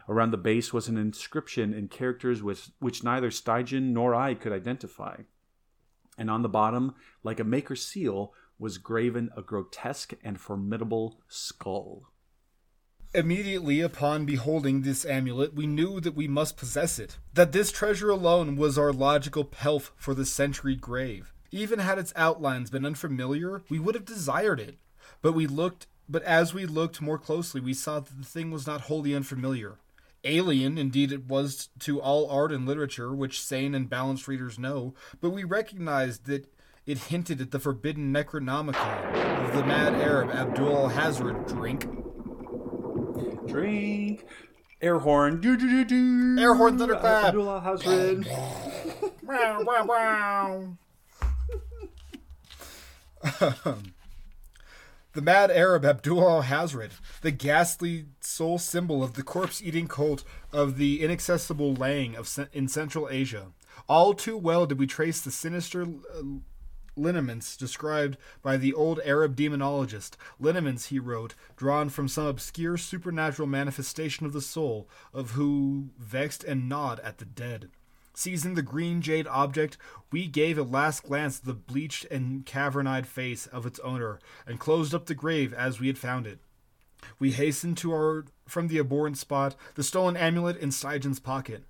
Around 0.07 0.31
the 0.31 0.37
base 0.37 0.71
was 0.71 0.87
an 0.87 0.97
inscription 0.97 1.73
in 1.73 1.87
characters 1.87 2.43
which, 2.43 2.69
which 2.79 3.03
neither 3.03 3.31
St. 3.31 3.67
John 3.67 3.93
nor 3.93 4.13
I 4.13 4.35
could 4.35 4.51
identify. 4.51 5.21
And 6.19 6.29
on 6.29 6.43
the 6.43 6.49
bottom, 6.49 6.93
like 7.23 7.39
a 7.39 7.43
maker's 7.43 7.85
seal, 7.85 8.33
was 8.59 8.77
graven 8.77 9.29
a 9.35 9.41
grotesque 9.41 10.13
and 10.23 10.39
formidable 10.39 11.21
skull. 11.27 12.11
Immediately 13.11 13.81
upon 13.81 14.25
beholding 14.25 14.83
this 14.83 15.03
amulet, 15.03 15.55
we 15.55 15.65
knew 15.65 15.99
that 15.99 16.15
we 16.15 16.27
must 16.27 16.57
possess 16.57 16.99
it, 16.99 17.17
that 17.33 17.53
this 17.53 17.71
treasure 17.71 18.11
alone 18.11 18.55
was 18.55 18.77
our 18.77 18.93
logical 18.93 19.43
pelf 19.43 19.91
for 19.95 20.13
the 20.13 20.25
century 20.25 20.75
grave. 20.75 21.33
Even 21.49 21.79
had 21.79 21.97
its 21.97 22.13
outlines 22.15 22.69
been 22.69 22.85
unfamiliar, 22.85 23.63
we 23.67 23.79
would 23.79 23.95
have 23.95 24.05
desired 24.05 24.59
it. 24.59 24.77
But 25.23 25.33
we 25.33 25.47
looked 25.47 25.87
but 26.11 26.23
as 26.23 26.55
we 26.55 26.65
looked 26.65 27.01
more 27.01 27.19
closely, 27.19 27.61
we 27.61 27.73
saw 27.73 27.99
that 27.99 28.17
the 28.17 28.25
thing 28.25 28.49
was 28.49 28.65
not 28.65 28.81
wholly 28.81 29.13
unfamiliar. 29.13 29.77
Alien, 30.23 30.77
indeed, 30.77 31.11
it 31.11 31.27
was 31.27 31.69
to 31.79 32.01
all 32.01 32.29
art 32.29 32.51
and 32.51 32.65
literature, 32.65 33.13
which 33.13 33.41
sane 33.41 33.75
and 33.75 33.89
balanced 33.89 34.27
readers 34.27 34.57
know, 34.57 34.95
but 35.21 35.29
we 35.29 35.43
recognized 35.43 36.25
that 36.25 36.51
it 36.87 36.97
hinted 36.97 37.39
at 37.41 37.51
the 37.51 37.59
forbidden 37.59 38.11
Necronomicon 38.11 39.47
of 39.47 39.55
the 39.55 39.63
mad 39.63 39.93
Arab 39.93 40.31
Abdul 40.31 40.89
Alhazred 40.89 41.47
drink. 41.47 41.87
Drink. 43.49 44.25
Air 44.81 44.99
horn. 44.99 45.41
Do, 45.41 45.57
do, 45.57 45.69
do, 45.69 45.85
do. 45.85 46.41
Air 46.41 46.55
horn, 46.55 46.77
thunderclap. 46.77 47.25
Abdul 47.25 47.45
Alhazred. 47.45 48.25
Wow, 49.23 49.63
wow, 49.63 50.77
wow. 53.21 53.97
The 55.13 55.21
mad 55.21 55.49
Arab 55.49 55.83
Abdul 55.85 56.21
Alhazred, 56.21 56.91
the 57.21 57.31
ghastly 57.31 58.05
sole 58.21 58.59
symbol 58.59 59.03
of 59.03 59.15
the 59.15 59.23
corpse 59.23 59.61
eating 59.61 59.87
cult 59.87 60.23
of 60.53 60.77
the 60.77 61.01
inaccessible 61.01 61.75
Leng 61.75 62.15
of 62.15 62.47
in 62.53 62.67
Central 62.67 63.09
Asia. 63.09 63.47
All 63.87 64.13
too 64.13 64.37
well 64.37 64.67
did 64.67 64.77
we 64.77 64.85
trace 64.85 65.19
the 65.19 65.31
sinister 65.31 65.81
uh, 65.83 66.21
lineaments 66.95 67.57
described 67.57 68.17
by 68.41 68.57
the 68.57 68.73
old 68.73 68.99
Arab 69.03 69.35
demonologist. 69.35 70.17
Lineaments, 70.39 70.87
he 70.87 70.99
wrote, 70.99 71.35
drawn 71.55 71.89
from 71.89 72.07
some 72.07 72.25
obscure 72.25 72.77
supernatural 72.77 73.47
manifestation 73.47 74.25
of 74.25 74.33
the 74.33 74.41
soul 74.41 74.87
of 75.13 75.31
who 75.31 75.89
vexed 75.97 76.43
and 76.43 76.67
gnawed 76.69 76.99
at 77.01 77.17
the 77.17 77.25
dead. 77.25 77.69
Seizing 78.13 78.55
the 78.55 78.61
green 78.61 79.01
jade 79.01 79.27
object, 79.27 79.77
we 80.11 80.27
gave 80.27 80.57
a 80.57 80.63
last 80.63 81.03
glance 81.03 81.39
at 81.39 81.45
the 81.45 81.53
bleached 81.53 82.05
and 82.11 82.45
cavern-eyed 82.45 83.07
face 83.07 83.47
of 83.47 83.65
its 83.65 83.79
owner, 83.79 84.19
and 84.45 84.59
closed 84.59 84.93
up 84.93 85.05
the 85.05 85.15
grave 85.15 85.53
as 85.53 85.79
we 85.79 85.87
had 85.87 85.97
found 85.97 86.27
it. 86.27 86.39
We 87.17 87.31
hastened 87.31 87.77
to 87.77 87.93
our 87.93 88.25
from 88.45 88.67
the 88.67 88.79
abhorrent 88.79 89.17
spot, 89.17 89.55
the 89.75 89.83
stolen 89.83 90.17
amulet 90.17 90.57
in 90.57 90.71
St. 90.71 91.03
John's 91.03 91.19
pocket. 91.19 91.63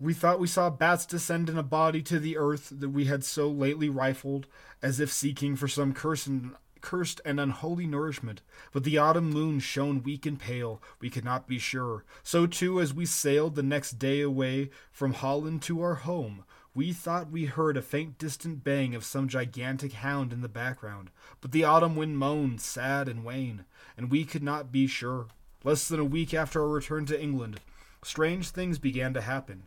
We 0.00 0.14
thought 0.14 0.38
we 0.38 0.46
saw 0.46 0.70
bats 0.70 1.04
descend 1.04 1.50
in 1.50 1.58
a 1.58 1.62
body 1.64 2.02
to 2.02 2.20
the 2.20 2.36
earth 2.36 2.72
that 2.72 2.90
we 2.90 3.06
had 3.06 3.24
so 3.24 3.48
lately 3.48 3.88
rifled, 3.88 4.46
as 4.80 5.00
if 5.00 5.12
seeking 5.12 5.56
for 5.56 5.66
some 5.66 5.92
cursed 5.92 6.28
and, 6.28 6.54
cursed 6.80 7.20
and 7.24 7.40
unholy 7.40 7.84
nourishment. 7.88 8.40
But 8.72 8.84
the 8.84 8.96
autumn 8.96 9.30
moon 9.30 9.58
shone 9.58 10.04
weak 10.04 10.24
and 10.24 10.38
pale, 10.38 10.80
we 11.00 11.10
could 11.10 11.24
not 11.24 11.48
be 11.48 11.58
sure. 11.58 12.04
So 12.22 12.46
too, 12.46 12.80
as 12.80 12.94
we 12.94 13.06
sailed 13.06 13.56
the 13.56 13.62
next 13.64 13.98
day 13.98 14.20
away 14.20 14.70
from 14.92 15.14
Holland 15.14 15.62
to 15.62 15.82
our 15.82 15.96
home, 15.96 16.44
we 16.74 16.92
thought 16.92 17.32
we 17.32 17.46
heard 17.46 17.76
a 17.76 17.82
faint 17.82 18.18
distant 18.18 18.62
bang 18.62 18.94
of 18.94 19.04
some 19.04 19.26
gigantic 19.26 19.94
hound 19.94 20.32
in 20.32 20.42
the 20.42 20.48
background. 20.48 21.10
But 21.40 21.50
the 21.50 21.64
autumn 21.64 21.96
wind 21.96 22.18
moaned, 22.18 22.60
sad 22.60 23.08
and 23.08 23.24
wan, 23.24 23.64
and 23.96 24.12
we 24.12 24.24
could 24.24 24.44
not 24.44 24.70
be 24.70 24.86
sure. 24.86 25.26
Less 25.64 25.88
than 25.88 25.98
a 25.98 26.04
week 26.04 26.32
after 26.32 26.62
our 26.62 26.68
return 26.68 27.04
to 27.06 27.20
England, 27.20 27.58
strange 28.04 28.50
things 28.50 28.78
began 28.78 29.12
to 29.14 29.22
happen. 29.22 29.64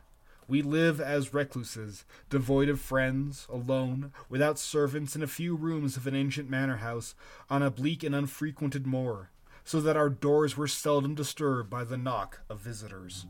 We 0.47 0.61
live 0.61 0.99
as 0.99 1.33
recluses, 1.33 2.03
devoid 2.29 2.67
of 2.67 2.81
friends, 2.81 3.47
alone, 3.49 4.11
without 4.29 4.59
servants, 4.59 5.15
in 5.15 5.23
a 5.23 5.27
few 5.27 5.55
rooms 5.55 5.95
of 5.95 6.07
an 6.07 6.15
ancient 6.15 6.49
manor 6.49 6.77
house 6.77 7.15
on 7.49 7.63
a 7.63 7.71
bleak 7.71 8.03
and 8.03 8.13
unfrequented 8.13 8.85
moor, 8.85 9.29
so 9.63 9.79
that 9.81 9.95
our 9.95 10.09
doors 10.09 10.57
were 10.57 10.67
seldom 10.67 11.15
disturbed 11.15 11.69
by 11.69 11.83
the 11.83 11.97
knock 11.97 12.41
of 12.49 12.59
visitors. 12.59 13.25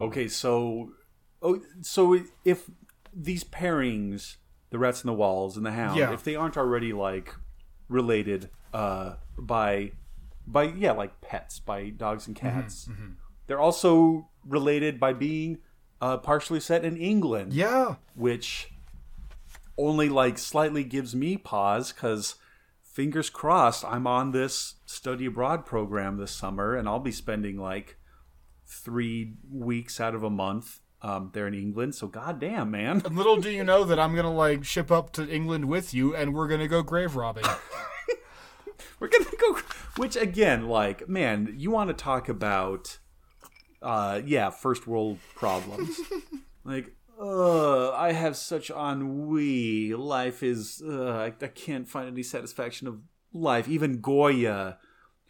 Okay, 0.00 0.28
so 0.28 0.90
oh, 1.40 1.60
so 1.80 2.20
if 2.44 2.68
these 3.14 3.44
pairings, 3.44 4.36
the 4.70 4.78
rats 4.78 5.00
and 5.00 5.08
the 5.08 5.14
walls 5.14 5.56
and 5.56 5.64
the 5.64 5.72
hound, 5.72 5.98
Yeah. 5.98 6.12
if 6.12 6.22
they 6.22 6.36
aren't 6.36 6.58
already 6.58 6.92
like 6.92 7.34
related 7.88 8.50
uh, 8.74 9.14
by 9.38 9.92
by 10.46 10.64
yeah, 10.64 10.92
like 10.92 11.20
pets, 11.20 11.58
by 11.60 11.90
dogs 11.90 12.26
and 12.26 12.36
Mm-hmm, 12.36 12.60
cats, 12.60 12.88
they're 13.46 13.60
also 13.60 14.28
related 14.46 14.98
by 15.00 15.12
being 15.12 15.58
uh, 16.00 16.18
partially 16.18 16.60
set 16.60 16.84
in 16.84 16.96
England, 16.96 17.52
Yeah. 17.52 17.96
which 18.14 18.72
only 19.78 20.08
like 20.08 20.38
slightly 20.38 20.84
gives 20.84 21.14
me 21.14 21.36
pause 21.36 21.92
because 21.92 22.36
fingers 22.82 23.28
crossed 23.28 23.84
i'm 23.84 24.06
on 24.06 24.30
this 24.32 24.76
study 24.86 25.26
abroad 25.26 25.66
program 25.66 26.16
this 26.16 26.30
summer 26.30 26.74
and 26.74 26.88
i'll 26.88 26.98
be 26.98 27.12
spending 27.12 27.58
like 27.58 27.98
three 28.66 29.34
weeks 29.52 30.00
out 30.00 30.14
of 30.14 30.22
a 30.22 30.30
month 30.30 30.80
um, 31.02 31.30
there 31.34 31.46
in 31.46 31.52
england. 31.54 31.94
So 31.94 32.06
goddamn 32.08 32.70
man. 32.70 33.02
And 33.04 33.14
little 33.16 33.36
do 33.36 33.50
you 33.50 33.62
know 33.62 33.84
that 33.90 33.98
I'm 33.98 34.14
gonna 34.16 34.32
like 34.32 34.64
ship 34.64 34.90
up 34.90 35.12
to 35.12 35.28
England 35.28 35.66
with 35.66 35.92
you, 35.92 36.16
and 36.16 36.34
we're 36.34 36.48
gonna 36.48 36.66
go 36.68 36.82
grave 36.82 37.14
robbing. 37.16 37.44
we're 39.00 39.08
gonna 39.08 39.24
go 39.38 39.58
which 39.96 40.16
again 40.16 40.68
like 40.68 41.08
man 41.08 41.54
you 41.56 41.70
want 41.70 41.88
to 41.88 41.94
talk 41.94 42.28
about 42.28 42.98
uh 43.82 44.20
yeah 44.24 44.50
first 44.50 44.86
world 44.86 45.18
problems 45.34 46.00
like 46.64 46.94
uh 47.20 47.90
i 47.92 48.12
have 48.12 48.36
such 48.36 48.70
ennui 48.70 49.94
life 49.94 50.42
is 50.42 50.82
uh, 50.86 51.12
I, 51.12 51.26
I 51.26 51.48
can't 51.48 51.88
find 51.88 52.08
any 52.08 52.22
satisfaction 52.22 52.88
of 52.88 53.00
life 53.32 53.68
even 53.68 54.00
goya 54.00 54.78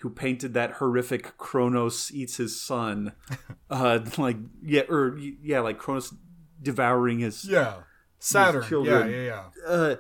who 0.00 0.10
painted 0.10 0.54
that 0.54 0.72
horrific 0.72 1.36
kronos 1.38 2.10
eats 2.12 2.36
his 2.36 2.60
son 2.60 3.12
uh 3.70 4.00
like 4.18 4.36
yeah 4.62 4.82
or 4.88 5.18
yeah 5.18 5.60
like 5.60 5.78
kronos 5.78 6.14
devouring 6.62 7.20
his 7.20 7.44
yeah. 7.44 7.74
Saturn. 8.18 8.62
Yeah, 8.62 8.68
children. 8.68 9.10
yeah, 9.10 9.22
yeah. 9.22 9.44
uh 9.66 9.96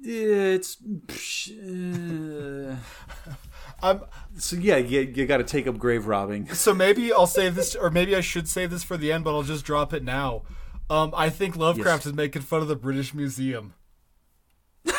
it's 0.00 0.76
uh, 1.50 2.76
I'm, 3.82 4.00
So 4.36 4.56
yeah, 4.56 4.76
you, 4.76 5.00
you 5.00 5.26
got 5.26 5.38
to 5.38 5.44
take 5.44 5.66
up 5.66 5.78
grave 5.78 6.06
robbing. 6.06 6.48
so 6.54 6.74
maybe 6.74 7.12
I'll 7.12 7.26
save 7.26 7.54
this, 7.54 7.74
or 7.74 7.90
maybe 7.90 8.14
I 8.16 8.20
should 8.20 8.48
save 8.48 8.70
this 8.70 8.84
for 8.84 8.96
the 8.96 9.12
end, 9.12 9.24
but 9.24 9.34
I'll 9.34 9.42
just 9.42 9.64
drop 9.64 9.92
it 9.92 10.04
now. 10.04 10.42
Um, 10.90 11.12
I 11.16 11.28
think 11.30 11.56
Lovecraft 11.56 12.04
Yes. 12.04 12.06
is 12.06 12.14
making 12.14 12.42
fun 12.42 12.62
of 12.62 12.68
the 12.68 12.76
British 12.76 13.12
Museum. 13.12 13.74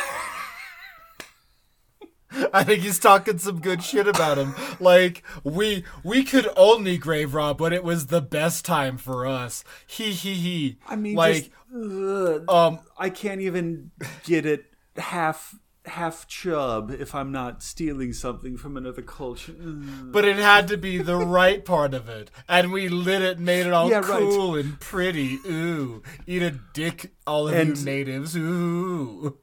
I 2.54 2.64
think 2.64 2.84
he's 2.84 3.00
talking 3.00 3.40
some 3.40 3.60
good 3.60 3.84
shit 3.84 4.08
about 4.08 4.38
him. 4.38 4.54
Like 4.80 5.24
we 5.44 5.84
we 6.04 6.24
could 6.24 6.48
only 6.56 6.98
grave 6.98 7.34
rob, 7.34 7.58
but 7.58 7.74
it 7.74 7.84
was 7.84 8.08
the 8.08 8.22
best 8.22 8.66
time 8.66 8.98
for 8.98 9.26
us. 9.26 9.64
He 9.88 10.12
he 10.12 10.36
he. 10.36 10.78
I 10.88 10.96
mean, 10.96 11.16
like 11.16 11.36
just, 11.36 11.52
ugh, 11.76 12.46
um, 12.48 12.80
I 12.98 13.10
can't 13.10 13.42
even 13.42 13.90
get 14.24 14.46
it 14.46 14.69
half 15.00 15.56
half 15.86 16.28
chub 16.28 16.92
if 16.92 17.16
I'm 17.16 17.32
not 17.32 17.64
stealing 17.64 18.14
something 18.14 18.58
from 18.58 18.78
another 18.78 19.02
culture. 19.02 19.54
Mm. 19.54 20.12
But 20.12 20.26
it 20.26 20.36
had 20.38 20.68
to 20.68 20.78
be 20.78 21.00
the 21.00 21.16
right 21.18 21.64
part 21.66 21.94
of 21.94 22.08
it, 22.10 22.30
and 22.48 22.72
we 22.72 22.90
lit 22.90 23.22
it, 23.22 23.40
made 23.40 23.66
it 23.66 23.74
all 23.74 23.90
Yeah, 23.90 24.00
right. 24.00 24.20
cool 24.20 24.56
and 24.56 24.80
pretty. 24.80 25.40
Ooh, 25.48 26.04
eat 26.28 26.44
a 26.44 26.52
dick, 26.74 27.14
all 27.26 27.48
of 27.48 27.56
And- 27.56 27.78
you 27.78 27.86
natives. 27.86 28.36
Ooh. 28.36 29.38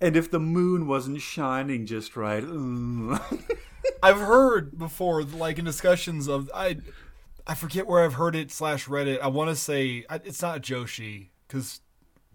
And 0.00 0.16
if 0.16 0.30
the 0.30 0.40
moon 0.40 0.86
wasn't 0.86 1.20
shining 1.22 1.86
just 1.86 2.16
right, 2.16 2.42
ugh. 2.44 3.40
I've 4.02 4.18
heard 4.18 4.76
before, 4.76 5.22
like 5.22 5.58
in 5.58 5.64
discussions 5.64 6.26
of 6.28 6.50
I, 6.54 6.78
I 7.46 7.54
forget 7.54 7.86
where 7.86 8.04
I've 8.04 8.14
heard 8.14 8.34
it 8.34 8.50
slash 8.50 8.88
read 8.88 9.06
it. 9.08 9.20
I 9.22 9.28
want 9.28 9.50
to 9.50 9.56
say 9.56 10.04
it's 10.10 10.42
not 10.42 10.62
Joshi 10.62 11.28
because 11.46 11.80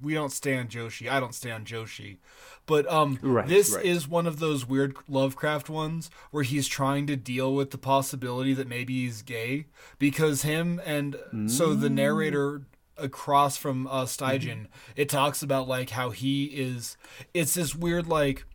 we 0.02 0.14
don't 0.14 0.32
stand 0.32 0.70
Joshi. 0.70 1.10
I 1.10 1.20
don't 1.20 1.36
stand 1.36 1.66
Joshi, 1.66 2.18
but 2.66 2.90
um, 2.92 3.20
Right, 3.22 3.48
this 3.48 3.76
right. 3.76 3.86
is 3.86 4.08
one 4.08 4.28
of 4.28 4.40
those 4.40 4.68
weird 4.68 4.96
Lovecraft 5.08 5.70
ones 5.70 6.10
where 6.32 6.44
he's 6.44 6.68
trying 6.68 7.08
to 7.08 7.16
deal 7.16 7.54
with 7.54 7.72
the 7.72 7.78
possibility 7.78 8.54
that 8.54 8.68
maybe 8.68 9.06
he's 9.06 9.22
gay 9.22 9.66
because 9.98 10.44
him 10.44 10.82
and 10.86 11.16
so 11.48 11.74
the 11.74 11.90
narrator 11.90 12.62
across 12.98 13.56
from 13.58 13.88
uh, 13.88 14.06
St. 14.06 14.42
John, 14.42 14.68
it 14.96 15.10
talks 15.10 15.42
about 15.42 15.68
like 15.68 15.92
how 15.92 16.10
he 16.10 16.46
is. 16.46 16.98
It's 17.34 17.54
this 17.54 17.74
weird 17.76 18.08
like 18.08 18.46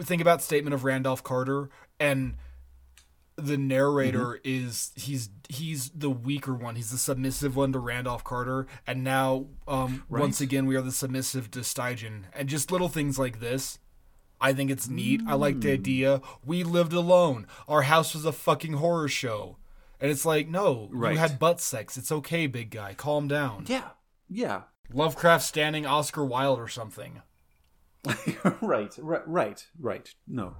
think 0.00 0.20
about 0.22 0.42
statement 0.42 0.74
of 0.74 0.84
Randolph 0.84 1.22
Carter 1.22 1.68
and 2.00 2.36
the 3.36 3.56
narrator 3.58 4.40
is 4.44 4.92
he's 4.94 5.28
he's 5.48 5.90
the 5.90 6.10
weaker 6.10 6.54
one. 6.54 6.76
He's 6.76 6.90
the 6.90 6.98
submissive 6.98 7.54
one 7.56 7.72
to 7.72 7.78
Randolph 7.78 8.24
Carter. 8.24 8.66
And 8.86 9.04
now 9.04 9.46
um 9.68 10.04
once 10.08 10.40
again 10.40 10.66
we 10.66 10.74
are 10.76 10.80
the 10.82 10.92
submissive 10.92 11.50
to 11.52 11.62
St. 11.62 11.98
John. 11.98 12.26
And 12.34 12.48
just 12.48 12.70
little 12.72 12.88
things 12.88 13.18
like 13.18 13.40
this 13.40 13.78
I 14.40 14.52
think 14.52 14.70
it's 14.70 14.88
neat. 14.88 15.22
I 15.26 15.34
like 15.34 15.60
the 15.60 15.72
idea. 15.72 16.20
We 16.44 16.62
lived 16.62 16.92
alone. 16.92 17.46
Our 17.68 17.82
house 17.82 18.14
was 18.14 18.24
a 18.26 18.32
fucking 18.32 18.74
horror 18.74 19.08
show. 19.08 19.56
And 20.00 20.10
it's 20.10 20.26
like 20.26 20.48
no 20.48 20.88
Right. 20.92 21.12
you 21.12 21.18
had 21.18 21.38
butt 21.38 21.60
sex. 21.60 21.96
It's 21.96 22.12
okay 22.12 22.46
big 22.46 22.70
guy. 22.70 22.94
Calm 22.94 23.28
down. 23.28 23.64
Yeah, 23.68 23.88
yeah, 24.28 24.62
Lovecraft 24.92 25.44
standing 25.44 25.84
Oscar 25.86 26.24
Wilde 26.24 26.58
or 26.60 26.68
something. 26.68 27.22
Right, 28.60 28.94
right, 28.98 29.22
right, 29.26 29.66
right. 29.80 30.14
No. 30.28 30.54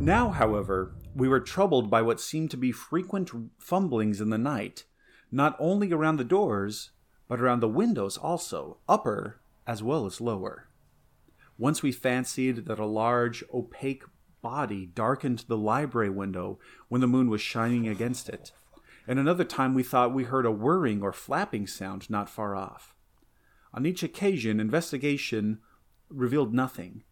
Now, 0.00 0.30
however, 0.30 0.94
we 1.14 1.28
were 1.28 1.40
troubled 1.40 1.90
by 1.90 2.02
what 2.02 2.20
seemed 2.20 2.52
to 2.52 2.56
be 2.56 2.70
frequent 2.70 3.30
fumblings 3.58 4.20
in 4.20 4.30
the 4.30 4.38
night, 4.38 4.84
not 5.32 5.56
only 5.58 5.92
around 5.92 6.16
the 6.16 6.24
doors, 6.24 6.92
but 7.26 7.40
around 7.40 7.60
the 7.60 7.68
windows 7.68 8.16
also, 8.16 8.78
upper 8.88 9.40
as 9.66 9.82
well 9.82 10.06
as 10.06 10.20
lower. 10.20 10.68
Once 11.58 11.82
we 11.82 11.90
fancied 11.90 12.66
that 12.66 12.78
a 12.78 12.86
large, 12.86 13.42
opaque 13.52 14.04
body 14.40 14.86
darkened 14.86 15.44
the 15.48 15.56
library 15.56 16.10
window 16.10 16.60
when 16.88 17.00
the 17.00 17.08
moon 17.08 17.28
was 17.28 17.40
shining 17.40 17.88
against 17.88 18.28
it, 18.28 18.52
and 19.08 19.18
another 19.18 19.44
time 19.44 19.74
we 19.74 19.82
thought 19.82 20.14
we 20.14 20.24
heard 20.24 20.46
a 20.46 20.50
whirring 20.52 21.02
or 21.02 21.12
flapping 21.12 21.66
sound 21.66 22.08
not 22.08 22.30
far 22.30 22.54
off. 22.54 22.94
On 23.74 23.84
each 23.84 24.04
occasion, 24.04 24.60
investigation 24.60 25.58
revealed 26.08 26.54
nothing, 26.54 27.02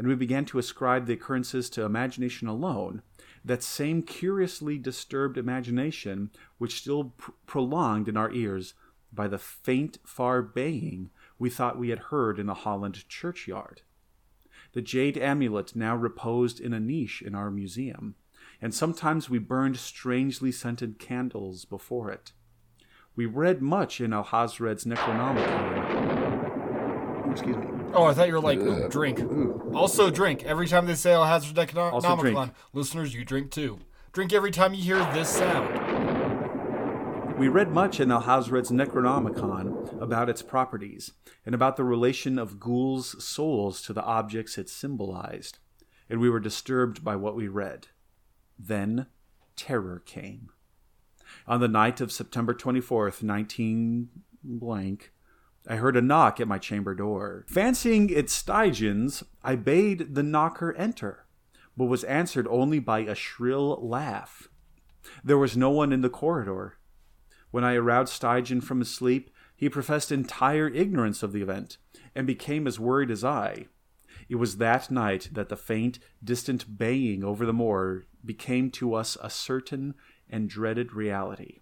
and 0.00 0.08
we 0.08 0.14
began 0.14 0.46
to 0.46 0.58
ascribe 0.58 1.04
the 1.04 1.12
occurrences 1.12 1.68
to 1.68 1.84
imagination 1.84 2.48
alone, 2.48 3.02
that 3.44 3.62
same 3.62 4.02
curiously 4.02 4.78
disturbed 4.78 5.36
imagination 5.36 6.30
which 6.56 6.78
still 6.78 7.12
pr- 7.18 7.32
prolonged 7.44 8.08
in 8.08 8.16
our 8.16 8.32
ears 8.32 8.72
by 9.12 9.28
the 9.28 9.36
faint, 9.36 9.98
far 10.02 10.40
baying 10.40 11.10
we 11.38 11.50
thought 11.50 11.78
we 11.78 11.90
had 11.90 11.98
heard 11.98 12.38
in 12.38 12.46
the 12.46 12.54
Holland 12.54 13.06
churchyard. 13.10 13.82
The 14.72 14.80
jade 14.80 15.18
amulet 15.18 15.76
now 15.76 15.94
reposed 15.94 16.60
in 16.60 16.72
a 16.72 16.80
niche 16.80 17.20
in 17.20 17.34
our 17.34 17.50
museum, 17.50 18.14
and 18.58 18.74
sometimes 18.74 19.28
we 19.28 19.38
burned 19.38 19.76
strangely 19.76 20.50
scented 20.50 20.98
candles 20.98 21.66
before 21.66 22.10
it. 22.10 22.32
We 23.14 23.26
read 23.26 23.60
much 23.60 24.00
in 24.00 24.14
Alhazred's 24.14 24.86
Necronomicon. 24.86 25.70
Excuse 27.32 27.56
me. 27.58 27.79
Oh, 27.92 28.04
I 28.04 28.14
thought 28.14 28.28
you 28.28 28.34
were 28.34 28.40
like, 28.40 28.58
ooh, 28.58 28.88
drink. 28.88 29.20
Also 29.74 30.10
drink. 30.10 30.44
Every 30.44 30.68
time 30.68 30.86
they 30.86 30.94
say 30.94 31.10
Alhazred 31.10 31.76
Also 31.76 32.16
drink. 32.16 32.38
Necronomicon, 32.38 32.52
listeners, 32.72 33.14
you 33.14 33.24
drink 33.24 33.50
too. 33.50 33.80
Drink 34.12 34.32
every 34.32 34.50
time 34.50 34.74
you 34.74 34.82
hear 34.82 34.98
this 35.12 35.28
sound. 35.28 36.18
We 37.38 37.48
read 37.48 37.70
much 37.70 38.00
in 38.00 38.10
Alhazred's 38.10 38.70
Necronomicon 38.70 40.00
about 40.00 40.28
its 40.28 40.42
properties 40.42 41.12
and 41.46 41.54
about 41.54 41.76
the 41.76 41.84
relation 41.84 42.38
of 42.38 42.60
ghouls' 42.60 43.24
souls 43.24 43.80
to 43.82 43.92
the 43.92 44.02
objects 44.02 44.58
it 44.58 44.68
symbolized, 44.68 45.58
and 46.08 46.20
we 46.20 46.28
were 46.28 46.38
disturbed 46.38 47.02
by 47.02 47.16
what 47.16 47.34
we 47.34 47.48
read. 47.48 47.88
Then 48.58 49.06
terror 49.56 50.02
came. 50.04 50.50
On 51.46 51.60
the 51.60 51.68
night 51.68 52.00
of 52.00 52.12
September 52.12 52.52
24th, 52.52 53.22
19 53.22 54.10
blank, 54.44 55.12
I 55.68 55.76
heard 55.76 55.96
a 55.96 56.02
knock 56.02 56.40
at 56.40 56.48
my 56.48 56.58
chamber 56.58 56.94
door. 56.94 57.44
Fancying 57.48 58.10
it 58.10 58.30
St. 58.30 58.74
John's, 58.74 59.22
I 59.42 59.56
bade 59.56 60.14
the 60.14 60.22
knocker 60.22 60.72
enter, 60.74 61.26
but 61.76 61.84
was 61.84 62.04
answered 62.04 62.46
only 62.48 62.78
by 62.78 63.00
a 63.00 63.14
shrill 63.14 63.78
laugh. 63.80 64.48
There 65.22 65.38
was 65.38 65.56
no 65.56 65.70
one 65.70 65.92
in 65.92 66.00
the 66.00 66.10
corridor. 66.10 66.78
When 67.50 67.64
I 67.64 67.74
aroused 67.74 68.12
St. 68.12 68.46
John 68.46 68.60
from 68.60 68.78
his 68.78 68.90
sleep, 68.90 69.30
he 69.54 69.68
professed 69.68 70.10
entire 70.10 70.68
ignorance 70.68 71.22
of 71.22 71.32
the 71.32 71.42
event, 71.42 71.76
and 72.14 72.26
became 72.26 72.66
as 72.66 72.80
worried 72.80 73.10
as 73.10 73.22
I. 73.22 73.66
It 74.28 74.36
was 74.36 74.56
that 74.56 74.90
night 74.90 75.30
that 75.32 75.48
the 75.48 75.56
faint, 75.56 75.98
distant 76.24 76.78
baying 76.78 77.22
over 77.22 77.44
the 77.44 77.52
moor 77.52 78.06
became 78.24 78.70
to 78.72 78.94
us 78.94 79.18
a 79.22 79.28
certain 79.28 79.94
and 80.30 80.48
dreaded 80.48 80.92
reality. 80.92 81.59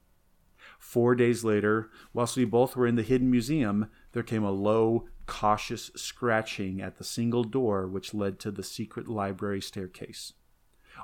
Four 0.78 1.14
days 1.14 1.44
later, 1.44 1.90
whilst 2.12 2.36
we 2.36 2.44
both 2.44 2.76
were 2.76 2.86
in 2.86 2.94
the 2.94 3.02
hidden 3.02 3.30
museum, 3.30 3.90
there 4.12 4.22
came 4.22 4.44
a 4.44 4.50
low, 4.50 5.08
cautious 5.26 5.90
scratching 5.94 6.80
at 6.80 6.96
the 6.96 7.04
single 7.04 7.44
door 7.44 7.86
which 7.86 8.14
led 8.14 8.38
to 8.40 8.50
the 8.50 8.62
secret 8.62 9.08
library 9.08 9.60
staircase. 9.60 10.32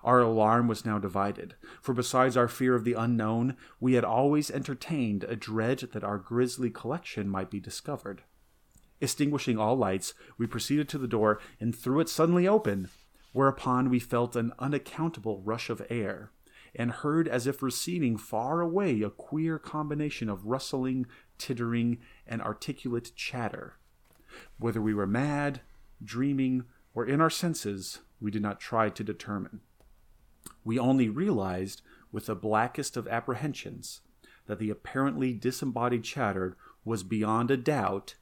Our 0.02 0.20
alarm 0.20 0.66
was 0.66 0.84
now 0.84 0.98
divided, 0.98 1.54
for 1.80 1.92
besides 1.92 2.36
our 2.36 2.48
fear 2.48 2.74
of 2.74 2.84
the 2.84 2.94
unknown, 2.94 3.56
we 3.78 3.94
had 3.94 4.04
always 4.04 4.50
entertained 4.50 5.24
a 5.24 5.36
dread 5.36 5.90
that 5.92 6.04
our 6.04 6.18
grisly 6.18 6.70
collection 6.70 7.28
might 7.28 7.50
be 7.50 7.60
discovered. 7.60 8.22
Extinguishing 9.00 9.58
all 9.58 9.76
lights, 9.76 10.14
we 10.38 10.46
proceeded 10.46 10.88
to 10.88 10.98
the 10.98 11.06
door 11.06 11.40
and 11.60 11.76
threw 11.76 12.00
it 12.00 12.08
suddenly 12.08 12.48
open, 12.48 12.88
whereupon 13.32 13.90
we 13.90 13.98
felt 13.98 14.34
an 14.34 14.52
unaccountable 14.58 15.42
rush 15.42 15.68
of 15.68 15.84
air, 15.90 16.30
and 16.74 16.90
heard 16.90 17.28
as 17.28 17.46
if 17.46 17.62
receding 17.62 18.16
far 18.16 18.60
away 18.60 19.02
a 19.02 19.10
queer 19.10 19.58
combination 19.58 20.28
of 20.28 20.46
rustling, 20.46 21.06
tittering, 21.38 21.98
and 22.26 22.42
articulate 22.42 23.12
chatter. 23.14 23.74
Whether 24.58 24.80
we 24.80 24.94
were 24.94 25.06
mad, 25.06 25.60
dreaming, 26.02 26.64
or 26.94 27.06
in 27.06 27.20
our 27.20 27.30
senses, 27.30 28.00
we 28.20 28.30
did 28.30 28.42
not 28.42 28.60
try 28.60 28.88
to 28.88 29.04
determine. 29.04 29.60
We 30.64 30.78
only 30.78 31.08
realized, 31.08 31.82
with 32.10 32.26
the 32.26 32.34
blackest 32.34 32.96
of 32.96 33.06
apprehensions, 33.08 34.00
that 34.46 34.58
the 34.58 34.70
apparently 34.70 35.32
disembodied 35.32 36.04
chatter 36.04 36.56
was 36.84 37.02
beyond 37.02 37.50
a 37.50 37.56
doubt 37.56 38.14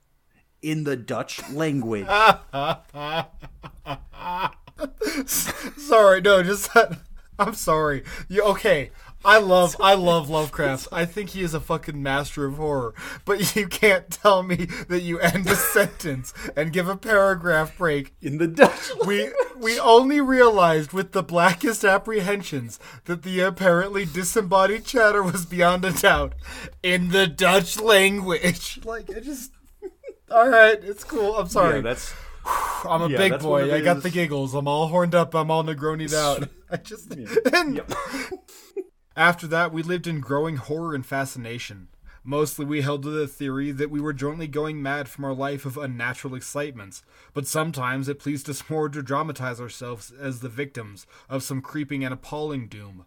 in 0.61 0.85
the 0.85 0.97
Dutch 0.97 1.49
language. 1.51 2.07
sorry, 5.27 6.21
no, 6.21 6.43
just 6.43 6.73
that. 6.75 6.99
I'm 7.43 7.55
sorry. 7.55 8.05
You 8.29 8.43
okay? 8.45 8.91
I 9.25 9.39
love 9.39 9.77
I 9.81 9.95
love 9.95 10.29
Lovecraft. 10.29 10.89
I 10.93 11.05
think 11.05 11.31
he 11.31 11.43
is 11.43 11.55
a 11.55 11.61
fucking 11.61 12.03
master 12.03 12.47
of 12.47 12.57
horror. 12.57 12.95
But 13.25 13.57
you 13.57 13.67
can't 13.67 14.11
tell 14.11 14.43
me 14.43 14.67
that 14.89 15.03
you 15.03 15.19
end 15.19 15.47
a 15.49 15.57
sentence 15.75 16.33
and 16.57 16.73
give 16.73 16.89
a 16.89 16.97
paragraph 16.97 17.77
break. 17.77 18.15
in 18.21 18.39
the 18.39 18.47
Dutch 18.47 18.91
We 19.07 19.31
we 19.57 19.79
only 19.79 20.21
realized 20.21 20.93
with 20.93 21.13
the 21.13 21.23
blackest 21.23 21.85
apprehensions 21.85 22.79
that 23.05 23.23
the 23.23 23.41
apparently 23.41 24.05
disembodied 24.05 24.85
chatter 24.85 25.23
was 25.23 25.47
beyond 25.47 25.85
a 25.85 25.93
doubt 25.93 26.35
in 26.83 27.11
the 27.11 27.27
Dutch 27.27 27.81
language. 27.81 28.81
Like 28.85 29.09
it 29.11 29.25
just 29.25 29.53
All 30.31 30.49
right, 30.49 30.79
it's 30.83 31.05
cool. 31.05 31.37
I'm 31.37 31.49
sorry. 31.49 31.77
Yeah, 31.77 31.83
that's 31.83 32.15
I'm 32.45 33.03
a 33.03 33.09
Yeah, 33.09 33.19
big 33.19 33.41
boy. 33.41 33.73
I 33.73 33.81
got 33.81 34.03
the 34.03 34.11
giggles. 34.11 34.55
I'm 34.55 34.69
all 34.69 34.89
horned 34.89 35.15
up. 35.15 35.35
I'm 35.35 35.51
all 35.51 35.65
Negroni'd 35.65 36.15
out. 36.15 36.49
I 36.71 36.77
just 36.77 37.13
and 37.13 37.83
after 39.17 39.47
that, 39.47 39.73
we 39.73 39.83
lived 39.83 40.07
in 40.07 40.21
growing 40.21 40.57
horror 40.57 40.95
and 40.95 41.05
fascination. 41.05 41.89
Mostly, 42.25 42.65
we 42.65 42.83
held 42.83 43.03
to 43.03 43.11
the 43.11 43.27
theory 43.27 43.73
that 43.73 43.91
we 43.91 44.01
were 44.01 44.13
jointly 44.13 44.47
going 44.47 44.81
mad 44.81 45.09
from 45.09 45.25
our 45.25 45.35
life 45.35 45.67
of 45.67 45.77
unnatural 45.77 46.37
excitements, 46.37 47.03
but 47.35 47.49
sometimes 47.49 48.09
it 48.09 48.21
pleased 48.21 48.49
us 48.49 48.71
more 48.71 48.89
to 48.89 49.03
dramatize 49.03 49.61
ourselves 49.61 50.13
as 50.21 50.39
the 50.39 50.49
victims 50.49 51.05
of 51.29 51.43
some 51.43 51.61
creeping 51.61 52.05
and 52.05 52.15
appalling 52.15 52.69
doom. 52.69 53.07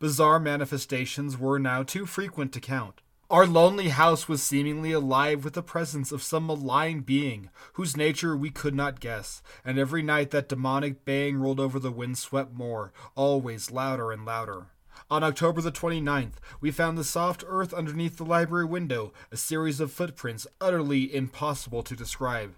Bizarre 0.00 0.40
manifestations 0.40 1.38
were 1.38 1.60
now 1.60 1.84
too 1.84 2.06
frequent 2.06 2.52
to 2.54 2.60
count. 2.60 3.02
Our 3.30 3.46
lonely 3.46 3.90
house 3.90 4.28
was 4.28 4.42
seemingly 4.42 4.90
alive 4.90 5.44
with 5.44 5.52
the 5.52 5.62
presence 5.62 6.10
of 6.10 6.20
some 6.20 6.48
malign 6.48 7.02
being 7.02 7.50
whose 7.74 7.96
nature 7.96 8.36
we 8.36 8.50
could 8.50 8.74
not 8.74 8.98
guess, 8.98 9.40
and 9.64 9.78
every 9.78 10.02
night 10.02 10.32
that 10.32 10.48
demonic 10.48 11.04
baying 11.04 11.36
rolled 11.36 11.60
over 11.60 11.78
the 11.78 11.92
windswept 11.92 12.52
moor, 12.52 12.92
always 13.14 13.70
louder 13.70 14.10
and 14.10 14.24
louder. 14.24 14.66
On 15.08 15.22
October 15.22 15.60
the 15.60 15.70
29th, 15.70 16.38
we 16.60 16.72
found 16.72 16.98
the 16.98 17.04
soft 17.04 17.44
earth 17.46 17.72
underneath 17.72 18.16
the 18.16 18.24
library 18.24 18.64
window, 18.64 19.12
a 19.30 19.36
series 19.36 19.78
of 19.78 19.92
footprints 19.92 20.48
utterly 20.60 21.14
impossible 21.14 21.84
to 21.84 21.94
describe. 21.94 22.56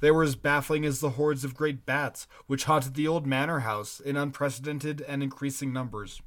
They 0.00 0.10
were 0.10 0.24
as 0.24 0.34
baffling 0.34 0.84
as 0.84 0.98
the 0.98 1.10
hordes 1.10 1.44
of 1.44 1.54
great 1.54 1.86
bats 1.86 2.26
which 2.48 2.64
haunted 2.64 2.94
the 2.94 3.06
old 3.06 3.24
manor 3.24 3.60
house 3.60 4.00
in 4.00 4.16
unprecedented 4.16 5.00
and 5.02 5.22
increasing 5.22 5.72
numbers. 5.72 6.20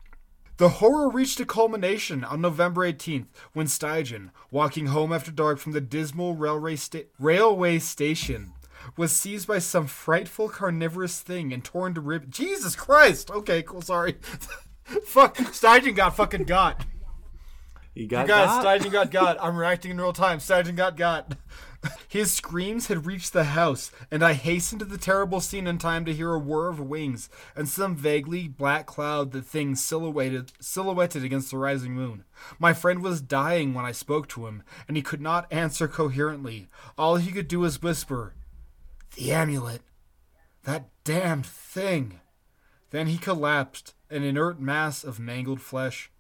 The 0.62 0.70
horror 0.70 1.10
reached 1.10 1.40
a 1.40 1.46
culmination 1.46 2.24
on 2.24 2.40
November 2.40 2.82
18th 2.82 3.26
when 3.54 3.66
St. 3.66 4.06
John, 4.06 4.32
walking 4.52 4.86
home 4.86 5.12
after 5.12 5.32
dark 5.32 5.58
from 5.58 5.72
the 5.72 5.82
dismal 5.82 6.36
railway, 6.36 6.76
sta- 6.76 7.08
railway 7.18 7.80
station, 7.80 8.54
was 8.96 9.12
seized 9.12 9.48
by 9.48 9.58
some 9.58 9.88
frightful 9.88 10.50
carnivorous 10.50 11.20
thing 11.20 11.52
and 11.52 11.64
torn 11.64 11.96
to 11.96 12.02
rib. 12.02 12.30
Jesus 12.30 12.76
Christ! 12.76 13.32
Okay, 13.32 13.64
cool, 13.64 13.82
sorry. 13.82 14.18
Fuck, 15.08 15.38
St. 15.52 15.84
John 15.84 15.96
got 15.96 16.16
fucking 16.16 16.44
got. 16.44 16.86
you 17.96 18.06
got 18.06 18.22
You 18.22 18.28
guys, 18.28 18.64
that? 18.64 18.82
St. 18.82 18.84
John 18.84 18.92
got 18.92 19.10
got. 19.10 19.44
I'm 19.44 19.58
reacting 19.58 19.90
in 19.90 19.98
real 19.98 20.14
time. 20.14 20.40
St. 20.40 20.68
John 20.68 20.76
got 20.76 20.96
got. 20.96 21.38
His 22.08 22.32
screams 22.32 22.88
had 22.88 23.06
reached 23.06 23.34
the 23.34 23.46
house, 23.46 23.90
and 24.12 24.24
I 24.24 24.34
hastened 24.34 24.80
to 24.80 24.86
the 24.86 24.98
terrible 24.98 25.40
scene 25.40 25.66
in 25.66 25.78
time 25.78 26.06
to 26.06 26.14
hear 26.14 26.34
a 26.34 26.38
whir 26.38 26.68
of 26.68 26.80
wings 26.80 27.30
and 27.56 27.68
some 27.68 27.96
vaguely 27.96 28.48
black 28.48 28.86
cloud 28.86 29.32
that 29.32 29.46
thing 29.46 29.76
silhouetted 29.76 30.52
silhouetted 30.60 31.24
against 31.24 31.50
the 31.50 31.58
rising 31.58 31.94
moon. 31.94 32.24
My 32.60 32.74
friend 32.74 33.02
was 33.02 33.22
dying 33.22 33.74
when 33.74 33.86
I 33.86 33.94
spoke 33.94 34.28
to 34.30 34.46
him, 34.46 34.62
and 34.88 34.96
he 34.96 35.02
could 35.02 35.22
not 35.22 35.52
answer 35.52 35.88
coherently. 35.88 36.68
All 36.98 37.16
he 37.16 37.32
could 37.32 37.48
do 37.48 37.62
was 37.62 37.82
whisper, 37.82 38.34
"The 39.16 39.32
amulet, 39.32 39.82
that 40.64 40.90
damned 41.04 41.46
thing." 41.48 42.20
Then 42.92 43.08
he 43.08 43.18
collapsed, 43.18 43.96
an 44.10 44.22
inert 44.22 44.60
mass 44.60 45.04
of 45.04 45.20
mangled 45.20 45.62
flesh. 45.62 46.11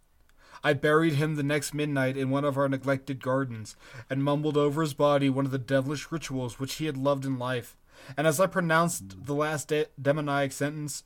I 0.64 0.74
buried 0.74 1.14
him 1.14 1.36
the 1.36 1.44
next 1.44 1.74
midnight 1.74 2.18
in 2.18 2.30
one 2.30 2.46
of 2.46 2.58
our 2.58 2.70
neglected 2.70 3.22
gardens, 3.22 3.76
and 4.10 4.24
mumbled 4.24 4.58
over 4.58 4.82
his 4.82 4.94
body 4.94 5.30
one 5.30 5.46
of 5.46 5.52
the 5.52 5.58
devilish 5.58 6.12
rituals 6.12 6.60
which 6.60 6.76
he 6.76 6.86
had 6.86 6.98
loved 6.98 7.26
in 7.26 7.40
life. 7.40 7.76
And 8.16 8.28
as 8.28 8.40
I 8.40 8.48
pronounced 8.48 9.26
the 9.26 9.34
last 9.34 9.70
de- 9.70 9.88
demoniac 10.00 10.52
sentence, 10.52 11.04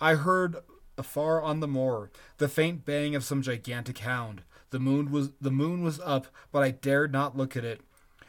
I 0.00 0.14
heard 0.14 0.56
afar 0.96 1.40
on 1.40 1.60
the 1.60 1.68
moor 1.68 2.10
the 2.38 2.48
faint 2.48 2.84
baying 2.84 3.14
of 3.14 3.24
some 3.24 3.42
gigantic 3.42 3.98
hound. 3.98 4.42
The 4.70 4.80
moon 4.80 5.10
was 5.10 5.30
the 5.40 5.50
moon 5.50 5.82
was 5.82 6.00
up, 6.00 6.26
but 6.52 6.62
I 6.62 6.70
dared 6.70 7.12
not 7.12 7.36
look 7.36 7.56
at 7.56 7.64
it. 7.64 7.80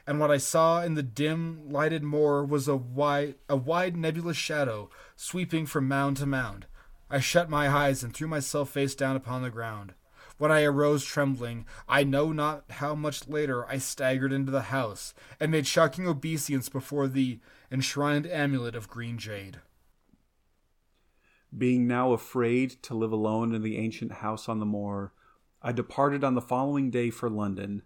And 0.07 0.19
what 0.19 0.31
I 0.31 0.37
saw 0.37 0.81
in 0.81 0.95
the 0.95 1.03
dim 1.03 1.69
lighted 1.69 2.03
moor 2.03 2.43
was 2.43 2.67
a 2.67 2.75
wide 2.75 3.35
a 3.47 3.55
wide 3.55 3.97
nebulous 3.97 4.37
shadow 4.37 4.89
sweeping 5.15 5.65
from 5.65 5.87
mound 5.87 6.17
to 6.17 6.25
mound. 6.25 6.65
I 7.09 7.19
shut 7.19 7.49
my 7.49 7.67
eyes 7.69 8.03
and 8.03 8.13
threw 8.13 8.27
myself 8.27 8.69
face 8.69 8.95
down 8.95 9.15
upon 9.15 9.41
the 9.41 9.49
ground. 9.49 9.93
When 10.39 10.53
I 10.53 10.63
arose 10.63 11.03
trembling, 11.03 11.65
I 11.85 12.05
know 12.05 12.31
not 12.31 12.63
how 12.69 12.95
much 12.95 13.27
later 13.27 13.67
I 13.67 13.77
staggered 13.77 14.31
into 14.31 14.53
the 14.53 14.61
house 14.61 15.13
and 15.37 15.51
made 15.51 15.67
shocking 15.67 16.07
obeisance 16.07 16.69
before 16.69 17.09
the 17.09 17.41
enshrined 17.69 18.25
amulet 18.25 18.73
of 18.73 18.87
green 18.87 19.17
jade. 19.17 19.59
Being 21.55 21.87
now 21.87 22.13
afraid 22.13 22.81
to 22.83 22.93
live 22.93 23.11
alone 23.11 23.53
in 23.53 23.63
the 23.63 23.77
ancient 23.77 24.13
house 24.13 24.47
on 24.47 24.61
the 24.61 24.65
moor, 24.65 25.11
I 25.61 25.73
departed 25.73 26.23
on 26.23 26.35
the 26.35 26.41
following 26.41 26.89
day 26.89 27.09
for 27.09 27.29
London, 27.29 27.81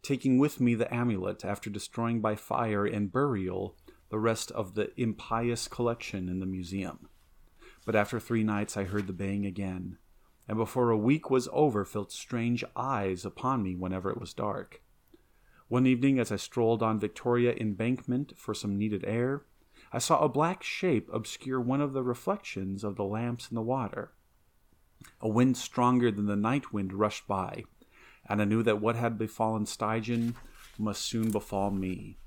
taking 0.00 0.38
with 0.38 0.60
me 0.60 0.76
the 0.76 0.92
amulet 0.94 1.44
after 1.44 1.68
destroying 1.68 2.20
by 2.20 2.36
fire 2.36 2.86
and 2.86 3.10
burial 3.10 3.76
the 4.10 4.20
rest 4.20 4.52
of 4.52 4.76
the 4.76 4.92
impious 4.96 5.66
collection 5.66 6.28
in 6.28 6.38
the 6.38 6.46
museum. 6.46 7.08
But 7.84 7.96
after 7.96 8.20
three 8.20 8.44
nights 8.44 8.76
I 8.76 8.84
heard 8.84 9.08
the 9.08 9.12
baying 9.12 9.44
again, 9.44 9.98
and 10.48 10.56
before 10.56 10.90
a 10.90 10.96
week 10.96 11.30
was 11.30 11.48
over 11.52 11.84
felt 11.84 12.12
strange 12.12 12.64
eyes 12.76 13.24
upon 13.24 13.62
me 13.62 13.74
whenever 13.74 14.10
it 14.10 14.20
was 14.20 14.32
dark. 14.32 14.82
One 15.68 15.86
evening, 15.86 16.20
as 16.20 16.30
I 16.30 16.36
strolled 16.36 16.82
on 16.82 17.00
Victoria 17.00 17.54
Embankment 17.58 18.32
for 18.36 18.54
some 18.54 18.78
needed 18.78 19.04
air, 19.04 19.42
I 19.92 19.98
saw 19.98 20.20
a 20.20 20.28
black 20.28 20.62
shape 20.62 21.08
obscure 21.12 21.60
one 21.60 21.80
of 21.80 21.92
the 21.92 22.02
reflections 22.02 22.84
of 22.84 22.96
the 22.96 23.04
lamps 23.04 23.50
in 23.50 23.56
the 23.56 23.62
water. 23.62 24.12
A 25.20 25.28
wind 25.28 25.56
stronger 25.56 26.10
than 26.10 26.26
the 26.26 26.36
night 26.36 26.72
wind 26.72 26.92
rushed 26.92 27.26
by, 27.26 27.64
and 28.28 28.40
I 28.40 28.44
knew 28.44 28.62
that 28.62 28.80
what 28.80 28.96
had 28.96 29.18
befallen 29.18 29.66
St. 29.66 30.04
John 30.04 30.34
must 30.78 31.02
soon 31.02 31.30
befall 31.30 31.70
me. 31.70 32.18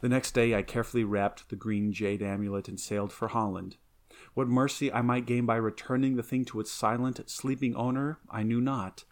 The 0.00 0.08
next 0.08 0.32
day 0.32 0.54
I 0.54 0.62
carefully 0.62 1.04
wrapped 1.04 1.48
the 1.48 1.56
green 1.56 1.92
jade 1.92 2.22
amulet 2.22 2.68
and 2.68 2.78
sailed 2.78 3.12
for 3.12 3.28
Holland. 3.28 3.76
What 4.34 4.48
mercy 4.48 4.92
I 4.92 5.00
might 5.00 5.26
gain 5.26 5.46
by 5.46 5.56
returning 5.56 6.16
the 6.16 6.22
thing 6.22 6.44
to 6.46 6.58
its 6.58 6.72
silent, 6.72 7.20
sleeping 7.30 7.76
owner, 7.76 8.18
I 8.28 8.42
knew 8.42 8.60
not, 8.60 9.04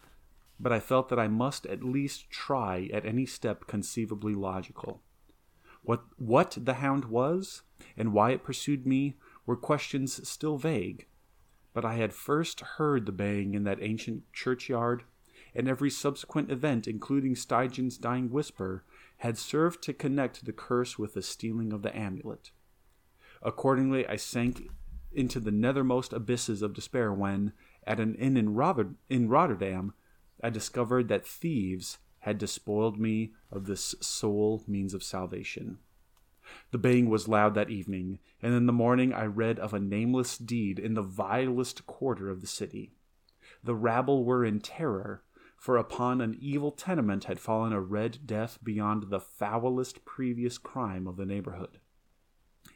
but 0.59 0.73
I 0.73 0.81
felt 0.81 1.07
that 1.09 1.19
I 1.19 1.29
must 1.29 1.65
at 1.65 1.83
least 1.83 2.29
try 2.29 2.89
at 2.93 3.05
any 3.05 3.25
step 3.25 3.65
conceivably 3.65 4.35
logical. 4.35 5.01
What 5.81 6.03
what 6.17 6.57
the 6.59 6.75
hound 6.75 7.05
was, 7.05 7.61
and 7.95 8.13
why 8.13 8.31
it 8.31 8.43
pursued 8.43 8.85
me, 8.85 9.15
were 9.45 9.55
questions 9.55 10.27
still 10.27 10.57
vague. 10.57 11.07
But 11.73 11.85
I 11.85 11.95
had 11.95 12.13
first 12.13 12.59
heard 12.59 13.05
the 13.05 13.11
baying 13.13 13.55
in 13.55 13.63
that 13.63 13.81
ancient 13.81 14.31
churchyard, 14.33 15.03
and 15.55 15.69
every 15.69 15.89
subsequent 15.89 16.51
event, 16.51 16.87
including 16.87 17.35
St. 17.35 17.71
John's 17.71 17.97
dying 17.97 18.29
whisper, 18.29 18.83
had 19.17 19.37
served 19.37 19.81
to 19.83 19.93
connect 19.93 20.45
the 20.45 20.53
curse 20.53 20.99
with 20.99 21.13
the 21.13 21.21
stealing 21.21 21.71
of 21.71 21.81
the 21.81 21.95
amulet. 21.95 22.51
Accordingly, 23.41 24.07
I 24.07 24.17
sank 24.17 24.69
into 25.13 25.39
the 25.39 25.51
nethermost 25.51 26.13
abysses 26.13 26.61
of 26.61 26.73
despair 26.73 27.13
when, 27.13 27.53
at 27.85 27.99
an 27.99 28.15
inn 28.15 28.37
in, 28.37 28.95
in 29.09 29.29
Rotterdam, 29.29 29.93
I 30.41 30.49
discovered 30.49 31.07
that 31.07 31.25
thieves 31.25 31.99
had 32.19 32.37
despoiled 32.37 32.99
me 32.99 33.33
of 33.51 33.65
this 33.65 33.95
sole 33.99 34.63
means 34.67 34.93
of 34.93 35.03
salvation. 35.03 35.79
The 36.71 36.77
baying 36.77 37.09
was 37.09 37.27
loud 37.27 37.53
that 37.55 37.69
evening, 37.69 38.19
and 38.41 38.53
in 38.53 38.65
the 38.65 38.73
morning 38.73 39.13
I 39.13 39.25
read 39.25 39.59
of 39.59 39.73
a 39.73 39.79
nameless 39.79 40.37
deed 40.37 40.79
in 40.79 40.93
the 40.93 41.01
vilest 41.01 41.85
quarter 41.85 42.29
of 42.29 42.41
the 42.41 42.47
city. 42.47 42.93
The 43.63 43.75
rabble 43.75 44.25
were 44.25 44.43
in 44.43 44.59
terror, 44.59 45.23
for 45.57 45.77
upon 45.77 46.19
an 46.19 46.37
evil 46.41 46.71
tenement 46.71 47.25
had 47.25 47.39
fallen 47.39 47.71
a 47.71 47.79
red 47.79 48.19
death 48.25 48.59
beyond 48.61 49.03
the 49.03 49.21
foulest 49.21 50.03
previous 50.03 50.57
crime 50.57 51.07
of 51.07 51.15
the 51.15 51.25
neighborhood. 51.25 51.79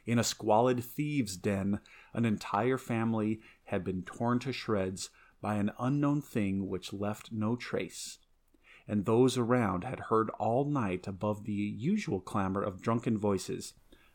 In 0.08 0.18
a 0.18 0.24
squalid 0.24 0.82
thieves' 0.82 1.36
den, 1.36 1.80
an 2.12 2.24
entire 2.24 2.78
family 2.78 3.40
had 3.64 3.84
been 3.84 4.02
torn 4.02 4.38
to 4.40 4.52
shreds 4.52 5.10
by 5.40 5.54
an 5.56 5.70
unknown 5.78 6.22
thing 6.22 6.66
which 6.66 6.92
left 6.92 7.30
no 7.30 7.54
trace 7.54 8.18
and 8.88 9.04
those 9.04 9.36
around 9.36 9.84
had 9.84 10.00
heard 10.00 10.30
all 10.38 10.64
night 10.64 11.06
above 11.06 11.44
the 11.44 11.52
usual 11.52 12.20
clamor 12.20 12.62
of 12.62 12.80
drunken 12.80 13.18
voices 13.18 13.74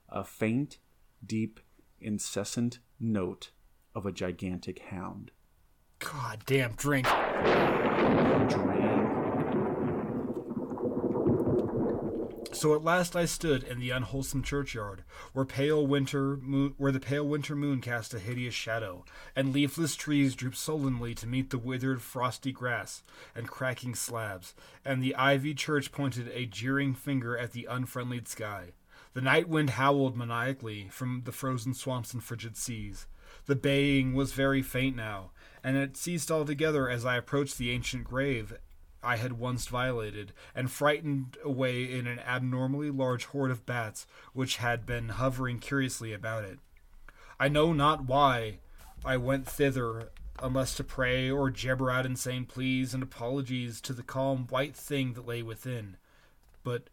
a 0.09 0.23
faint, 0.23 0.79
deep, 1.25 1.59
incessant 2.01 2.79
note 2.99 3.51
of 3.95 4.05
a 4.05 4.11
gigantic 4.11 4.79
hound. 4.89 5.31
God 5.99 6.43
damn, 6.45 6.73
drink. 6.73 7.07
Drank. 7.07 8.82
So 12.63 12.73
at 12.73 12.81
last 12.81 13.13
I 13.13 13.25
stood 13.25 13.65
in 13.65 13.81
the 13.81 13.89
unwholesome 13.89 14.41
churchyard, 14.41 15.03
where 15.33 15.43
pale 15.43 15.85
winter 15.85 16.37
moon, 16.37 16.75
where 16.77 16.93
the 16.93 16.99
pale 17.01 17.27
winter 17.27 17.57
moon 17.57 17.81
cast 17.81 18.13
a 18.13 18.19
hideous 18.19 18.53
shadow, 18.53 19.03
and 19.35 19.51
leafless 19.51 19.97
trees 19.97 20.33
drooped 20.33 20.55
sullenly 20.55 21.13
to 21.15 21.27
meet 21.27 21.49
the 21.49 21.57
withered, 21.57 22.01
frosty 22.01 22.53
grass 22.53 23.03
and 23.35 23.49
cracking 23.49 23.95
slabs, 23.95 24.53
and 24.85 25.03
the 25.03 25.13
ivied 25.13 25.57
church 25.57 25.91
pointed 25.91 26.29
a 26.29 26.45
jeering 26.45 26.93
finger 26.93 27.37
at 27.37 27.51
the 27.51 27.67
unfriendly 27.69 28.21
sky. 28.23 28.69
The 29.13 29.19
night 29.19 29.49
wind 29.49 29.71
howled 29.71 30.15
maniacally 30.15 30.87
from 30.87 31.23
the 31.25 31.33
frozen 31.33 31.73
swamps 31.73 32.13
and 32.13 32.23
frigid 32.23 32.55
seas. 32.55 33.07
The 33.45 33.57
baying 33.57 34.13
was 34.13 34.31
very 34.31 34.61
faint 34.61 34.95
now, 34.95 35.31
and 35.65 35.75
it 35.75 35.97
ceased 35.97 36.31
altogether 36.31 36.89
as 36.89 37.05
I 37.05 37.17
approached 37.17 37.57
the 37.57 37.71
ancient 37.71 38.05
grave 38.05 38.57
I 39.03 39.17
had 39.17 39.33
once 39.33 39.67
violated, 39.67 40.33
and 40.55 40.71
frightened 40.71 41.37
away 41.43 41.91
in 41.91 42.07
an 42.07 42.19
abnormally 42.19 42.89
large 42.89 43.25
horde 43.25 43.51
of 43.51 43.65
bats 43.65 44.07
which 44.33 44.57
had 44.57 44.85
been 44.85 45.09
hovering 45.09 45.59
curiously 45.59 46.13
about 46.13 46.45
it. 46.45 46.59
I 47.39 47.49
know 47.49 47.73
not 47.73 48.05
why 48.05 48.59
I 49.03 49.17
went 49.17 49.47
thither 49.47 50.09
unless 50.41 50.75
to 50.75 50.83
pray 50.83 51.29
or 51.29 51.49
jabber 51.49 51.91
out 51.91 52.05
insane 52.05 52.45
pleas 52.45 52.93
and 52.93 53.03
apologies 53.03 53.81
to 53.81 53.93
the 53.93 54.03
calm 54.03 54.47
white 54.49 54.75
thing 54.75 55.13
that 55.13 55.27
lay 55.27 55.43
within. 55.43 55.97
But 56.63 56.89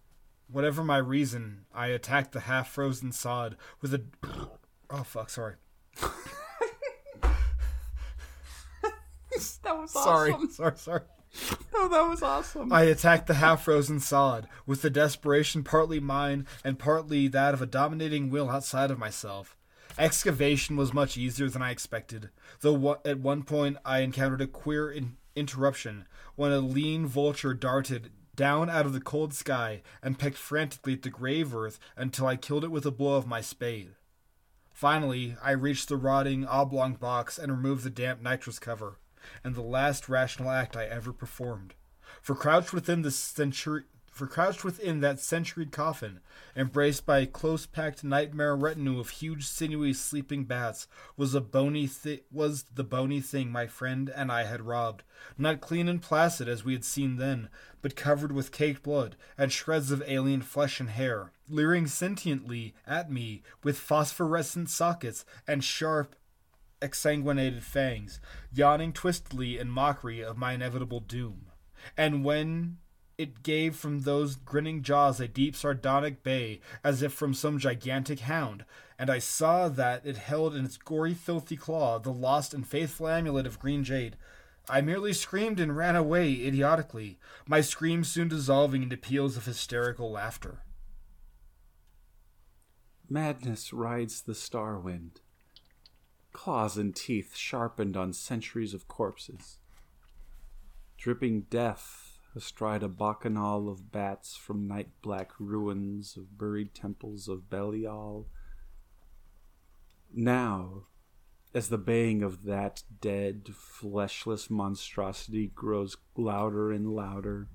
whatever 0.51 0.82
my 0.82 0.99
reason, 0.99 1.66
I 1.74 1.89
attacked 1.89 2.32
the 2.32 2.41
half 2.41 2.70
frozen 2.70 3.12
sod 3.12 3.57
with 3.81 3.95
a 3.95 4.03
Oh 4.91 5.05
fuck, 5.05 5.31
sorry. 5.31 5.55
That 9.62 9.78
was 9.78 9.91
Sorry, 9.93 10.35
sorry, 10.51 10.77
sorry. 10.77 11.03
Oh, 11.73 11.89
that 11.89 12.09
was 12.11 12.23
awesome. 12.23 12.73
I 12.73 12.82
attacked 12.82 13.27
the 13.27 13.35
half 13.35 13.65
frozen 13.65 14.01
sod, 14.01 14.47
with 14.66 14.82
the 14.82 14.90
desperation 14.90 15.65
partly 15.65 15.98
mine 15.98 16.47
and 16.62 16.78
partly 16.78 17.27
that 17.28 17.55
of 17.55 17.62
a 17.62 17.66
dominating 17.66 18.28
will 18.28 18.51
outside 18.51 18.90
of 18.90 18.98
myself. 18.98 19.57
Excavation 19.98 20.77
was 20.77 20.93
much 20.93 21.16
easier 21.16 21.48
than 21.48 21.62
I 21.62 21.70
expected, 21.70 22.28
though 22.61 22.98
at 23.05 23.20
one 23.20 23.44
point 23.44 23.78
I 23.85 24.01
encountered 24.01 24.43
a 24.43 24.47
queer 24.47 24.90
in- 24.90 25.16
interruption 25.35 26.07
when 26.36 26.52
a 26.52 26.61
lean 26.61 27.07
vulture 27.07 27.55
darted 27.55 28.11
down 28.36 28.69
out 28.70 28.86
of 28.86 28.93
the 28.93 29.01
cold 29.01 29.32
sky 29.32 29.82
and 30.02 30.19
pecked 30.19 30.36
frantically 30.36 30.94
at 30.94 31.02
the 31.02 31.11
grave 31.11 31.55
earth 31.55 31.78
until 31.97 32.27
I 32.27 32.36
killed 32.36 32.65
it 32.65 32.70
with 32.70 32.85
a 32.85 32.90
blow 32.90 33.16
of 33.16 33.27
my 33.27 33.40
spade. 33.40 33.90
Finally, 34.73 35.36
I 35.43 35.51
reached 35.51 35.89
the 35.89 35.97
rotting 35.97 36.47
oblong 36.47 36.94
box 36.94 37.39
and 37.39 37.52
removed 37.52 37.85
the 37.85 37.90
damp 37.90 38.23
nitrous 38.23 38.59
cover, 38.59 38.97
and 39.44 39.55
the 39.55 39.62
last 39.62 40.09
rational 40.09 40.51
act 40.51 40.77
I 40.77 40.85
ever 40.85 41.12
performed. 41.12 41.74
For 42.23 42.35
crouched 42.35 42.73
within 42.73 43.02
the 43.02 43.11
century, 43.11 43.85
for 44.11 44.27
crouched 44.27 44.65
within 44.65 45.01
that 45.01 45.20
centuried 45.20 45.73
coffin, 45.73 46.20
embraced 46.57 47.07
by 47.07 47.20
a 47.20 47.27
close-packed 47.27 48.02
nightmare 48.02 48.57
retinue 48.57 48.98
of 48.98 49.11
huge, 49.11 49.47
sinewy, 49.47 49.94
sleeping 49.94 50.44
bats, 50.44 50.89
was 51.16 51.35
a 51.35 51.40
bony 51.40 51.86
thi- 51.86 52.24
was 52.31 52.65
the 52.74 52.85
bony 52.85 53.20
thing 53.20 53.51
my 53.51 53.66
friend 53.66 54.11
and 54.15 54.31
I 54.31 54.44
had 54.44 54.62
robbed, 54.62 55.05
not 55.39 55.61
clean 55.61 55.89
and 55.89 56.02
placid 56.02 56.48
as 56.48 56.65
we 56.65 56.73
had 56.73 56.85
seen 56.85 57.16
then, 57.16 57.48
but 57.81 57.97
covered 57.97 58.32
with 58.32 58.52
caked 58.52 58.82
blood 58.82 59.16
and 59.39 59.52
shreds 59.52 59.90
of 59.90 60.02
alien 60.07 60.43
flesh 60.43 60.81
and 60.81 60.90
hair, 60.90 61.32
leering 61.48 61.86
sentiently 61.86 62.74
at 62.86 63.11
me 63.11 63.43
with 63.62 63.78
phosphorescent 63.78 64.69
sockets 64.69 65.24
and 65.47 65.62
sharp, 65.62 66.16
exsanguinated 66.81 67.62
fangs, 67.62 68.20
yawning 68.52 68.93
twistedly 68.93 69.59
in 69.59 69.70
mockery 69.70 70.23
of 70.23 70.36
my 70.36 70.52
inevitable 70.52 71.01
doom. 71.01 71.47
And 71.97 72.24
when 72.24 72.78
it 73.19 73.43
gave 73.43 73.77
from 73.77 74.01
those 74.01 74.36
grinning 74.36 74.82
jaws 74.82 75.20
a 75.20 75.28
deep 75.28 75.55
sardonic 75.55 76.23
bay, 76.23 76.61
as 76.82 77.02
if 77.02 77.12
from 77.12 77.35
some 77.35 77.59
gigantic 77.59 78.20
hound, 78.20 78.65
and 78.98 79.11
I 79.11 79.19
saw 79.19 79.69
that 79.69 80.07
it 80.07 80.16
held 80.16 80.55
in 80.55 80.65
its 80.65 80.78
gory, 80.78 81.15
filthy 81.15 81.57
claw 81.57 81.98
the 81.98 82.12
lost 82.12 82.55
and 82.55 82.66
faithful 82.66 83.09
amulet 83.09 83.47
of 83.47 83.59
green 83.59 83.85
jade, 83.85 84.16
I 84.69 84.81
merely 84.81 85.12
screamed 85.12 85.59
and 85.61 85.77
ran 85.77 85.97
away 85.97 86.32
idiotically, 86.32 87.19
my 87.47 87.61
screams 87.61 88.09
soon 88.09 88.28
dissolving 88.28 88.82
into 88.82 88.97
peals 88.97 89.36
of 89.36 89.44
hysterical 89.44 90.12
laughter. 90.12 90.62
Madness 93.09 93.73
rides 93.73 94.23
the 94.23 94.35
star 94.35 94.78
wind. 94.78 95.20
Claws 96.32 96.77
and 96.77 96.94
teeth 96.94 97.36
sharpened 97.36 97.97
on 97.97 98.12
centuries 98.12 98.74
of 98.74 98.89
corpses. 98.89 99.59
Dripping 100.97 101.43
death 101.43 102.19
astride 102.35 102.82
a 102.82 102.89
bacchanal 102.89 103.69
of 103.69 103.90
bats 103.90 104.36
from 104.36 104.69
night 104.69 104.89
black 105.02 105.32
ruins 105.39 106.16
of 106.16 106.39
buried 106.39 106.74
temples 106.74 107.28
of 107.28 107.51
Belial. 107.51 108.28
Now, 110.12 110.85
as 111.52 111.69
the 111.69 111.78
baying 111.78 112.23
of 112.23 112.44
that 112.44 112.85
dead, 113.01 113.51
fleshless 113.52 114.48
monstrosity 114.48 115.48
grows 115.48 115.97
louder 116.16 116.70
and 116.70 116.94
louder, 116.94 117.48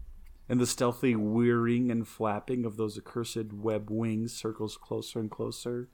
and 0.49 0.59
the 0.59 0.65
stealthy 0.65 1.15
whirring 1.15 1.89
and 1.89 2.07
flapping 2.07 2.65
of 2.65 2.75
those 2.75 2.97
accursed 2.97 3.53
web 3.53 3.89
wings 3.89 4.33
circles 4.33 4.77
closer 4.77 5.19
and 5.19 5.31
closer, 5.31 5.89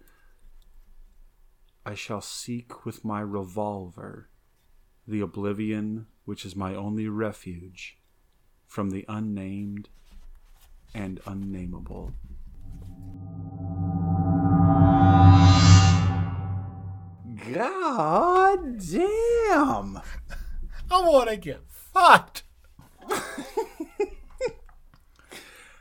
I 1.86 1.96
shall 1.96 2.22
seek 2.22 2.86
with 2.86 3.04
my 3.04 3.22
revolver 3.22 4.30
the 5.08 5.20
oblivion 5.22 6.08
which 6.26 6.46
is 6.46 6.56
my 6.56 6.76
only 6.76 7.08
refuge 7.08 7.98
from 8.68 8.92
the 8.92 9.04
unnamed 9.10 9.90
and 10.94 11.20
unnameable. 11.26 12.14
God 17.54 18.78
damn! 18.92 19.98
I 20.90 21.02
want 21.02 21.30
to 21.30 21.38
get 21.38 21.62
fucked. 21.68 22.44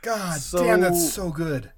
God 0.01 0.39
So- 0.39 0.63
damn, 0.63 0.81
that's 0.81 1.13
so 1.13 1.29
good. 1.29 1.71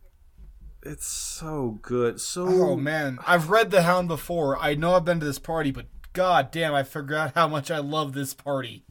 It's 0.86 1.08
so 1.08 1.80
good. 1.82 2.20
So 2.20 2.46
Oh 2.48 2.76
man, 2.76 3.18
I've 3.26 3.50
read 3.50 3.72
The 3.72 3.84
Hound 3.84 4.08
before. 4.08 4.58
I 4.58 4.76
know 4.76 4.96
I've 4.96 5.06
been 5.06 5.20
to 5.22 5.26
this 5.26 5.40
party, 5.40 5.72
but 5.72 5.86
god 6.14 6.52
damn, 6.52 6.74
I 6.74 6.84
forgot 6.84 7.34
how 7.36 7.48
much 7.48 7.72
I 7.72 7.80
love 7.80 8.14
this 8.14 8.34
party. 8.34 8.86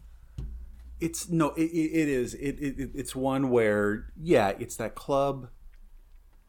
it's 1.01 1.29
no 1.29 1.51
it, 1.51 1.65
it, 1.65 1.91
it 2.03 2.09
is. 2.09 2.35
It, 2.35 2.59
it 2.61 2.79
it- 2.79 2.91
it's 2.95 3.15
one 3.15 3.51
where 3.51 4.07
yeah 4.21 4.51
it's 4.59 4.77
that 4.77 4.95
club 4.95 5.49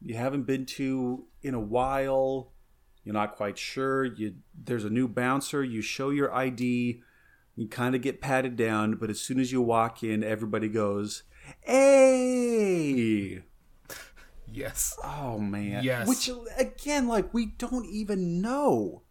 you 0.00 0.14
haven't 0.16 0.42
been 0.44 0.66
to 0.66 1.24
in 1.42 1.54
a 1.54 1.60
while. 1.60 2.52
You're 3.04 3.12
not 3.14 3.36
quite 3.36 3.58
sure. 3.58 4.04
You 4.04 4.36
there's 4.54 4.84
a 4.84 4.90
new 4.90 5.08
bouncer. 5.08 5.62
You 5.62 5.82
show 5.82 6.10
your 6.10 6.32
id 6.34 7.00
you 7.56 7.68
kind 7.68 7.94
of 7.94 8.00
get 8.02 8.20
patted 8.20 8.56
down 8.56 8.94
but 8.96 9.10
as 9.10 9.20
soon 9.20 9.38
as 9.38 9.52
you 9.52 9.62
walk 9.62 10.02
in 10.02 10.24
everybody 10.24 10.68
goes 10.68 11.22
hey 11.62 13.42
Yes. 14.54 14.96
oh 15.02 15.38
man 15.38 15.82
Yes. 15.82 16.06
which 16.08 16.30
again 16.56 17.08
like 17.08 17.34
we 17.34 17.46
don't 17.46 17.86
even 17.86 18.40
know 18.40 19.02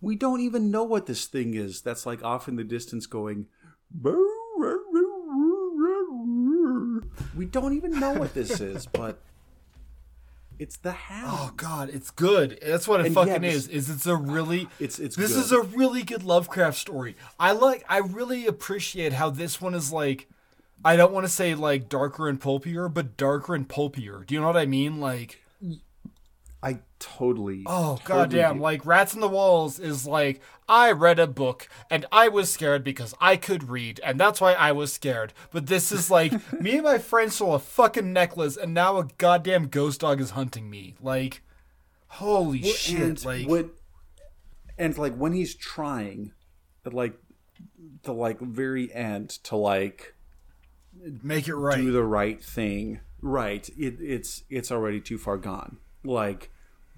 we 0.00 0.16
don't 0.16 0.40
even 0.40 0.70
know 0.70 0.82
what 0.82 1.06
this 1.06 1.26
thing 1.26 1.54
is 1.54 1.80
that's 1.82 2.04
like 2.06 2.22
off 2.24 2.48
in 2.48 2.56
the 2.56 2.64
distance 2.64 3.06
going 3.06 3.46
we 7.36 7.46
don't 7.46 7.74
even 7.74 7.98
know 7.98 8.12
what 8.14 8.34
this 8.34 8.60
is 8.60 8.86
but 8.86 9.20
it's 10.58 10.76
the 10.76 10.92
house. 10.92 11.38
Oh 11.40 11.52
god, 11.56 11.88
it's 11.90 12.10
good. 12.10 12.58
That's 12.62 12.86
what 12.86 13.00
it 13.00 13.06
And 13.06 13.14
fucking 13.14 13.32
yeah, 13.32 13.38
this- 13.38 13.66
is. 13.66 13.68
Is 13.68 13.88
it's 13.90 14.06
a 14.06 14.14
really 14.14 14.68
it's 14.78 14.98
it's 14.98 15.16
this 15.16 15.32
good. 15.32 15.40
is 15.40 15.52
a 15.52 15.62
really 15.62 16.02
good 16.02 16.22
Lovecraft 16.22 16.76
story. 16.76 17.16
I 17.38 17.52
like 17.52 17.82
I 17.88 17.98
really 17.98 18.46
appreciate 18.46 19.14
how 19.14 19.30
this 19.30 19.58
one 19.60 19.72
is 19.74 19.90
like 19.90 20.28
I 20.84 20.96
don't 20.96 21.12
want 21.12 21.24
to 21.24 21.32
say 21.32 21.54
like 21.54 21.88
darker 21.88 22.28
and 22.28 22.40
pulpier, 22.40 22.88
but 22.88 23.16
darker 23.16 23.54
and 23.54 23.68
pulpier. 23.68 24.24
Do 24.26 24.34
you 24.34 24.40
know 24.40 24.46
what 24.46 24.56
I 24.56 24.66
mean? 24.66 25.00
Like 25.00 25.40
i 26.62 26.78
totally 26.98 27.62
Oh 27.64 27.96
totally 27.96 28.04
goddamn! 28.04 28.56
do. 28.56 28.62
Like 28.62 28.84
Rats 28.84 29.14
in 29.14 29.20
the 29.20 29.28
Walls 29.28 29.78
is 29.78 30.06
like 30.06 30.42
I 30.68 30.92
read 30.92 31.18
a 31.18 31.26
book 31.26 31.68
and 31.90 32.04
I 32.12 32.28
was 32.28 32.52
scared 32.52 32.84
because 32.84 33.14
I 33.20 33.36
could 33.36 33.68
read 33.70 34.00
and 34.04 34.20
that's 34.20 34.40
why 34.40 34.52
I 34.52 34.72
was 34.72 34.92
scared. 34.92 35.32
But 35.52 35.66
this 35.66 35.90
is 35.90 36.10
like 36.10 36.32
me 36.60 36.74
and 36.74 36.84
my 36.84 36.98
friend 36.98 37.32
stole 37.32 37.54
a 37.54 37.58
fucking 37.58 38.12
necklace 38.12 38.56
and 38.56 38.74
now 38.74 38.98
a 38.98 39.08
goddamn 39.16 39.68
ghost 39.68 40.00
dog 40.00 40.20
is 40.20 40.30
hunting 40.30 40.68
me. 40.68 40.96
Like, 41.00 41.42
holy 42.08 42.62
shit! 42.62 43.00
and 43.00 43.24
Like, 43.24 43.48
when, 43.48 43.70
and 44.76 44.96
like 44.98 45.14
when 45.14 45.32
he's 45.32 45.54
trying 45.54 46.32
at 46.84 46.92
like 46.92 47.14
the 48.02 48.12
like 48.12 48.38
very 48.40 48.92
end 48.92 49.30
to 49.44 49.56
like 49.56 50.14
make 51.22 51.48
it 51.48 51.54
right. 51.54 51.76
do 51.76 51.92
the 51.92 52.04
right 52.04 52.42
thing. 52.42 53.00
Right. 53.22 53.68
It, 53.78 54.00
it's 54.00 54.44
it's 54.48 54.70
already 54.70 55.00
too 55.00 55.18
far 55.18 55.36
gone. 55.36 55.78
Like 56.04 56.50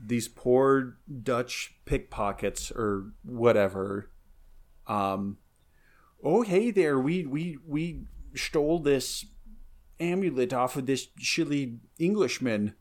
these 0.04 0.28
poor 0.28 0.96
dutch 1.22 1.74
pickpockets 1.84 2.72
or 2.72 3.12
whatever 3.22 4.10
um 4.88 5.36
oh 6.24 6.42
hey 6.42 6.72
there 6.72 6.98
we 6.98 7.24
we 7.24 7.56
we 7.64 8.04
stole 8.34 8.80
this 8.80 9.26
amulet 10.00 10.52
off 10.52 10.76
of 10.76 10.86
this 10.86 11.08
shilly 11.18 11.78
englishman. 11.98 12.74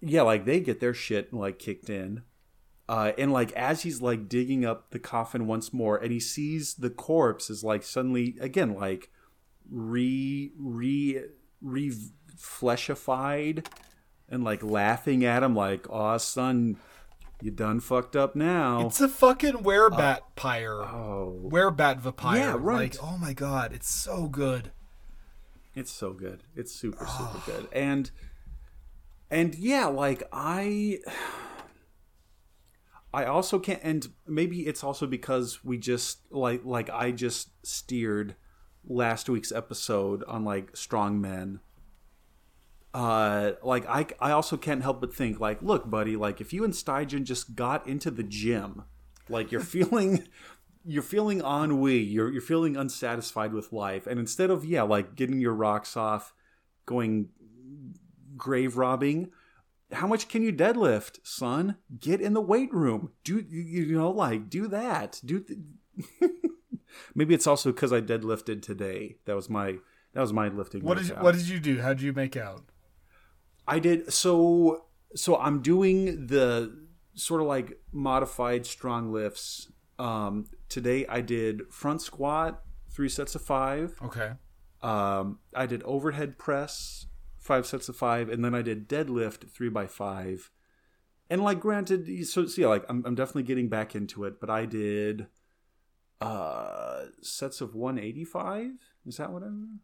Yeah 0.00 0.22
like 0.22 0.44
they 0.44 0.60
get 0.60 0.80
their 0.80 0.94
shit 0.94 1.32
like 1.32 1.58
kicked 1.58 1.90
in. 1.90 2.22
Uh, 2.88 3.12
and 3.16 3.32
like 3.32 3.52
as 3.52 3.82
he's 3.82 4.02
like 4.02 4.28
digging 4.28 4.64
up 4.66 4.90
the 4.90 4.98
coffin 4.98 5.46
once 5.46 5.72
more 5.72 5.96
and 5.96 6.12
he 6.12 6.20
sees 6.20 6.74
the 6.74 6.90
corpse 6.90 7.48
is 7.48 7.62
like 7.62 7.82
suddenly 7.82 8.36
again 8.40 8.74
like 8.74 9.10
re 9.72 10.52
re 10.58 11.22
re 11.62 11.92
fleshified 12.36 13.66
and 14.28 14.44
like 14.44 14.62
laughing 14.62 15.24
at 15.24 15.42
him 15.42 15.54
like 15.56 15.88
aw 15.88 16.16
son 16.18 16.76
you 17.40 17.50
done 17.50 17.80
fucked 17.80 18.14
up 18.14 18.36
now 18.36 18.86
it's 18.86 19.00
a 19.00 19.08
fucking 19.08 19.54
werebat 19.64 20.18
uh, 20.18 20.20
pyre. 20.36 20.82
oh 20.82 21.40
Werebat 21.42 21.98
vampire. 21.98 22.38
Yeah, 22.38 22.56
right. 22.58 22.94
Like, 22.94 23.02
oh 23.02 23.16
my 23.18 23.32
god, 23.32 23.72
it's 23.72 23.88
so 23.92 24.28
good. 24.28 24.70
it's 25.74 25.90
so 25.90 26.12
good 26.12 26.42
it's 26.54 26.72
super 26.72 27.06
super 27.06 27.40
good 27.46 27.68
and 27.72 28.10
and 29.30 29.54
yeah 29.54 29.86
like 29.86 30.22
i 30.32 30.98
i 33.14 33.24
also 33.24 33.58
can't 33.58 33.80
and 33.82 34.08
maybe 34.26 34.66
it's 34.66 34.84
also 34.84 35.06
because 35.06 35.64
we 35.64 35.78
just 35.78 36.20
like 36.30 36.60
like 36.64 36.90
i 36.90 37.10
just 37.10 37.50
steered 37.66 38.36
last 38.86 39.28
week's 39.28 39.52
episode 39.52 40.24
on 40.24 40.44
like 40.44 40.76
strong 40.76 41.20
men. 41.20 41.60
Uh 42.94 43.52
like 43.62 43.88
i 43.88 44.06
i 44.20 44.32
also 44.32 44.58
can't 44.58 44.82
help 44.82 45.00
but 45.00 45.14
think 45.14 45.40
like 45.40 45.62
look 45.62 45.88
buddy 45.88 46.14
like 46.14 46.42
if 46.42 46.52
you 46.52 46.62
and 46.62 46.76
St. 46.76 47.08
John 47.08 47.24
just 47.24 47.56
got 47.56 47.86
into 47.86 48.10
the 48.10 48.22
gym 48.22 48.84
like 49.30 49.50
you're 49.50 49.60
feeling 49.78 50.28
you're 50.84 51.02
feeling 51.02 51.40
ennui 51.40 51.96
you're 51.96 52.30
you're 52.30 52.42
feeling 52.42 52.76
unsatisfied 52.76 53.54
with 53.54 53.72
life 53.72 54.06
and 54.06 54.20
instead 54.20 54.50
of 54.50 54.66
yeah 54.66 54.82
like 54.82 55.14
getting 55.14 55.40
your 55.40 55.54
rocks 55.54 55.96
off 55.96 56.34
going 56.84 57.30
grave 58.36 58.76
robbing 58.76 59.30
how 59.92 60.06
much 60.06 60.28
can 60.28 60.42
you 60.42 60.52
deadlift 60.52 61.18
son? 61.22 61.76
Get 61.98 62.20
in 62.20 62.32
the 62.32 62.40
weight 62.40 62.72
room. 62.72 63.12
Do 63.24 63.44
you 63.48 63.92
know 63.92 64.10
like 64.10 64.48
do 64.48 64.66
that. 64.68 65.20
Do 65.24 65.40
th- 65.40 65.58
maybe 67.14 67.34
it's 67.34 67.46
also 67.46 67.72
because 67.72 67.92
i 67.92 68.00
deadlifted 68.00 68.62
today 68.62 69.16
that 69.24 69.34
was 69.36 69.48
my 69.48 69.76
that 70.12 70.20
was 70.20 70.32
my 70.32 70.48
lifting 70.48 70.84
What 70.84 70.98
did 70.98 71.08
you, 71.08 71.14
what 71.14 71.34
did 71.34 71.48
you 71.48 71.58
do? 71.58 71.80
How 71.80 71.94
did 71.94 72.02
you 72.02 72.12
make 72.12 72.36
out? 72.36 72.64
I 73.66 73.78
did 73.78 74.12
so 74.12 74.84
so 75.14 75.36
I'm 75.36 75.60
doing 75.62 76.26
the 76.26 76.86
sort 77.14 77.40
of 77.40 77.46
like 77.46 77.78
modified 77.92 78.66
strong 78.66 79.12
lifts. 79.12 79.70
Um 79.98 80.46
today 80.68 81.06
I 81.06 81.20
did 81.20 81.62
front 81.70 82.02
squat, 82.02 82.62
3 82.90 83.08
sets 83.08 83.34
of 83.34 83.42
5. 83.42 83.96
Okay. 84.04 84.32
Um 84.82 85.38
I 85.54 85.66
did 85.66 85.82
overhead 85.84 86.38
press, 86.38 87.06
5 87.38 87.66
sets 87.66 87.88
of 87.88 87.96
5 87.96 88.28
and 88.28 88.44
then 88.44 88.54
I 88.54 88.62
did 88.62 88.88
deadlift 88.88 89.50
3 89.50 89.68
by 89.70 89.86
5. 89.86 90.50
And 91.30 91.42
like 91.42 91.60
granted 91.60 92.06
so, 92.26 92.46
so 92.46 92.60
yeah 92.60 92.68
like 92.68 92.84
I'm 92.88 93.02
I'm 93.06 93.14
definitely 93.14 93.44
getting 93.44 93.68
back 93.68 93.94
into 93.94 94.24
it, 94.24 94.40
but 94.40 94.50
I 94.50 94.66
did 94.66 95.28
uh 96.22 97.06
sets 97.20 97.60
of 97.60 97.74
185. 97.74 98.72
Is 99.06 99.16
that 99.16 99.32
what 99.32 99.42
I'm 99.42 99.80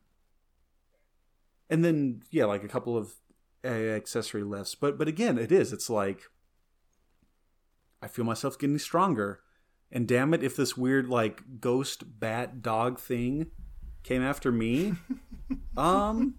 and 1.70 1.84
then 1.84 2.22
yeah 2.30 2.44
like 2.46 2.64
a 2.64 2.68
couple 2.68 2.96
of 2.96 3.14
uh, 3.64 3.68
accessory 3.68 4.44
lifts. 4.44 4.74
But 4.74 4.98
but 4.98 5.08
again 5.08 5.38
it 5.38 5.52
is. 5.52 5.72
It's 5.72 5.90
like 5.90 6.22
i 8.00 8.06
feel 8.06 8.24
myself 8.24 8.58
getting 8.58 8.78
stronger. 8.78 9.40
And 9.90 10.06
damn 10.06 10.34
it 10.34 10.42
if 10.42 10.54
this 10.54 10.76
weird 10.76 11.08
like 11.08 11.60
ghost 11.60 12.20
bat 12.20 12.62
dog 12.62 12.98
thing 12.98 13.50
came 14.02 14.22
after 14.22 14.50
me 14.50 14.94
um 15.76 16.34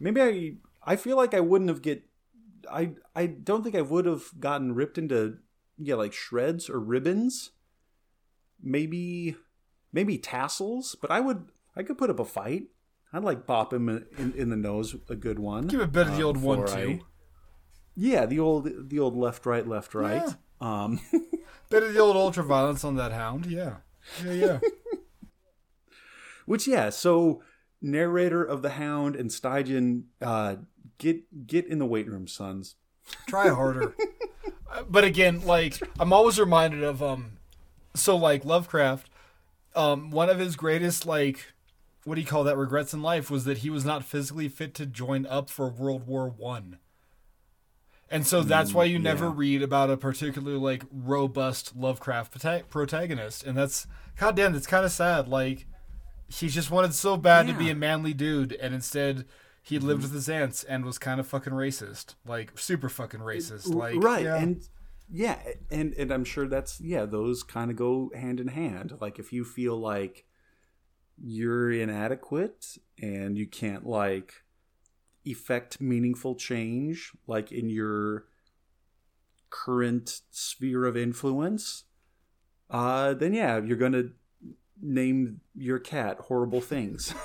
maybe 0.00 0.22
i 0.22 0.52
i 0.82 0.96
feel 0.96 1.16
like 1.16 1.34
i 1.34 1.40
wouldn't 1.40 1.68
have 1.68 1.82
get 1.82 2.02
i 2.70 2.92
i 3.14 3.26
don't 3.26 3.62
think 3.62 3.74
i 3.74 3.80
would 3.82 4.06
have 4.06 4.24
gotten 4.38 4.74
ripped 4.74 4.98
into 4.98 5.36
yeah 5.78 5.94
like 5.94 6.12
shreds 6.12 6.70
or 6.70 6.78
ribbons 6.78 7.50
maybe 8.64 9.36
maybe 9.92 10.16
tassels 10.18 10.96
but 11.00 11.10
i 11.10 11.20
would 11.20 11.46
i 11.76 11.82
could 11.82 11.98
put 11.98 12.10
up 12.10 12.18
a 12.18 12.24
fight 12.24 12.64
i'd 13.12 13.22
like 13.22 13.46
bop 13.46 13.72
him 13.72 13.88
in, 13.88 14.04
in, 14.18 14.32
in 14.32 14.48
the 14.48 14.56
nose 14.56 14.96
a 15.08 15.14
good 15.14 15.38
one 15.38 15.66
Give 15.68 15.80
a 15.80 15.86
bit 15.86 16.06
of 16.08 16.16
the 16.16 16.22
uh, 16.22 16.26
old 16.26 16.36
one 16.38 16.62
before 16.62 16.78
I- 16.78 16.84
too. 16.84 17.00
yeah 17.94 18.26
the 18.26 18.40
old 18.40 18.68
the 18.90 18.98
old 18.98 19.16
left 19.16 19.44
right 19.46 19.66
left 19.66 19.94
right 19.94 20.22
Yeah. 20.26 20.32
um 20.82 21.00
Bit 21.70 21.82
of 21.82 21.94
the 21.94 21.98
old 22.00 22.16
ultra 22.16 22.44
violence 22.44 22.84
on 22.84 22.96
that 22.96 23.10
hound. 23.12 23.46
Yeah. 23.46 23.76
Yeah, 24.24 24.32
yeah. 24.32 24.58
which 26.46 26.66
yeah 26.68 26.90
so 26.90 27.42
narrator 27.80 28.44
of 28.44 28.62
the 28.62 28.70
hound 28.70 29.16
and 29.16 29.32
St. 29.32 29.66
John 29.66 30.04
uh 30.20 30.56
get 30.98 31.46
get 31.46 31.66
in 31.66 31.78
the 31.78 31.86
weight 31.86 32.08
room 32.08 32.26
sons 32.28 32.76
Try 33.26 33.48
harder. 33.48 33.94
Uh, 34.74 34.82
but 34.88 35.04
again, 35.04 35.40
like 35.46 35.78
I'm 36.00 36.12
always 36.12 36.40
reminded 36.40 36.82
of 36.82 37.00
um 37.00 37.36
so 37.94 38.16
like 38.16 38.44
Lovecraft, 38.44 39.10
um 39.74 40.10
one 40.10 40.30
of 40.30 40.38
his 40.38 40.56
greatest 40.56 41.06
like 41.06 41.52
what 42.04 42.16
do 42.16 42.20
you 42.20 42.26
call 42.26 42.44
that 42.44 42.56
regrets 42.56 42.92
in 42.92 43.02
life 43.02 43.30
was 43.30 43.44
that 43.44 43.58
he 43.58 43.70
was 43.70 43.84
not 43.84 44.04
physically 44.04 44.48
fit 44.48 44.74
to 44.74 44.86
join 44.86 45.26
up 45.26 45.48
for 45.48 45.68
World 45.68 46.06
War 46.06 46.28
1. 46.28 46.78
And 48.10 48.26
so 48.26 48.42
that's 48.42 48.74
why 48.74 48.84
you 48.84 48.98
never 48.98 49.24
yeah. 49.26 49.32
read 49.34 49.62
about 49.62 49.90
a 49.90 49.96
particularly 49.96 50.58
like 50.58 50.84
robust 50.92 51.74
Lovecraft 51.74 52.38
prota- 52.38 52.68
protagonist 52.68 53.42
and 53.44 53.56
that's 53.56 53.86
goddamn 54.18 54.52
that's 54.52 54.66
kind 54.66 54.84
of 54.84 54.92
sad 54.92 55.26
like 55.26 55.66
he 56.28 56.48
just 56.48 56.70
wanted 56.70 56.94
so 56.94 57.16
bad 57.16 57.46
to 57.46 57.54
be 57.54 57.70
a 57.70 57.74
manly 57.74 58.12
dude 58.12 58.52
and 58.52 58.74
instead 58.74 59.24
he 59.64 59.78
lived 59.78 60.02
with 60.02 60.12
his 60.12 60.28
aunts 60.28 60.62
and 60.62 60.84
was 60.84 60.98
kind 60.98 61.18
of 61.18 61.26
fucking 61.26 61.54
racist, 61.54 62.16
like 62.26 62.58
super 62.58 62.90
fucking 62.90 63.20
racist. 63.20 63.74
Like 63.74 63.96
right 63.96 64.24
yeah. 64.24 64.36
and 64.36 64.68
yeah 65.10 65.38
and 65.70 65.92
and 65.94 66.10
i'm 66.10 66.24
sure 66.24 66.48
that's 66.48 66.80
yeah 66.80 67.04
those 67.04 67.42
kind 67.42 67.70
of 67.70 67.76
go 67.76 68.10
hand 68.14 68.40
in 68.40 68.48
hand. 68.48 68.94
Like 69.00 69.18
if 69.18 69.32
you 69.32 69.44
feel 69.44 69.76
like 69.76 70.24
you're 71.22 71.70
inadequate 71.70 72.78
and 73.00 73.38
you 73.38 73.46
can't 73.46 73.86
like 73.86 74.42
effect 75.24 75.80
meaningful 75.80 76.34
change 76.34 77.12
like 77.26 77.52
in 77.52 77.70
your 77.70 78.24
current 79.50 80.22
sphere 80.30 80.84
of 80.84 80.96
influence 80.96 81.84
uh 82.70 83.14
then 83.14 83.32
yeah 83.32 83.60
you're 83.62 83.76
gonna 83.76 84.04
name 84.82 85.40
your 85.54 85.78
cat 85.78 86.18
horrible 86.18 86.60
things. 86.60 87.14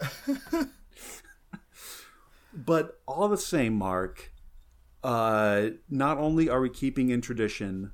But 2.52 3.00
all 3.06 3.28
the 3.28 3.36
same 3.38 3.74
mark 3.74 4.32
uh 5.04 5.68
not 5.88 6.18
only 6.18 6.48
are 6.48 6.60
we 6.60 6.70
keeping 6.70 7.10
in 7.10 7.20
tradition 7.20 7.92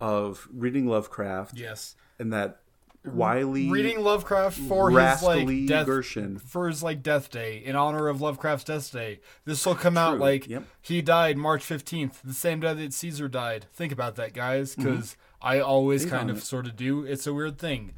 of 0.00 0.48
reading 0.52 0.86
lovecraft 0.86 1.56
yes, 1.56 1.94
and 2.18 2.32
that 2.32 2.60
wily 3.04 3.70
reading 3.70 4.02
Lovecraft 4.02 4.58
for 4.58 4.90
his 4.90 5.22
like 5.22 5.66
death 5.66 5.86
Gershon. 5.86 6.38
for 6.38 6.68
his 6.68 6.82
like 6.82 7.02
death 7.02 7.30
day 7.30 7.58
in 7.58 7.76
honor 7.76 8.08
of 8.08 8.20
Lovecraft's 8.20 8.64
death 8.64 8.92
day. 8.92 9.20
This 9.44 9.64
will 9.64 9.74
come 9.74 9.96
out 9.96 10.18
like 10.18 10.48
yep. 10.48 10.64
he 10.80 11.02
died 11.02 11.36
March 11.36 11.62
fifteenth, 11.62 12.20
the 12.22 12.34
same 12.34 12.60
day 12.60 12.74
that 12.74 12.92
Caesar 12.92 13.28
died. 13.28 13.66
Think 13.72 13.92
about 13.92 14.16
that, 14.16 14.34
guys, 14.34 14.74
because 14.74 15.16
I 15.40 15.60
always 15.60 16.04
kind 16.04 16.30
of 16.30 16.38
it. 16.38 16.44
sort 16.44 16.66
of 16.66 16.76
do. 16.76 17.04
It's 17.04 17.26
a 17.26 17.34
weird 17.34 17.58
thing. 17.58 17.92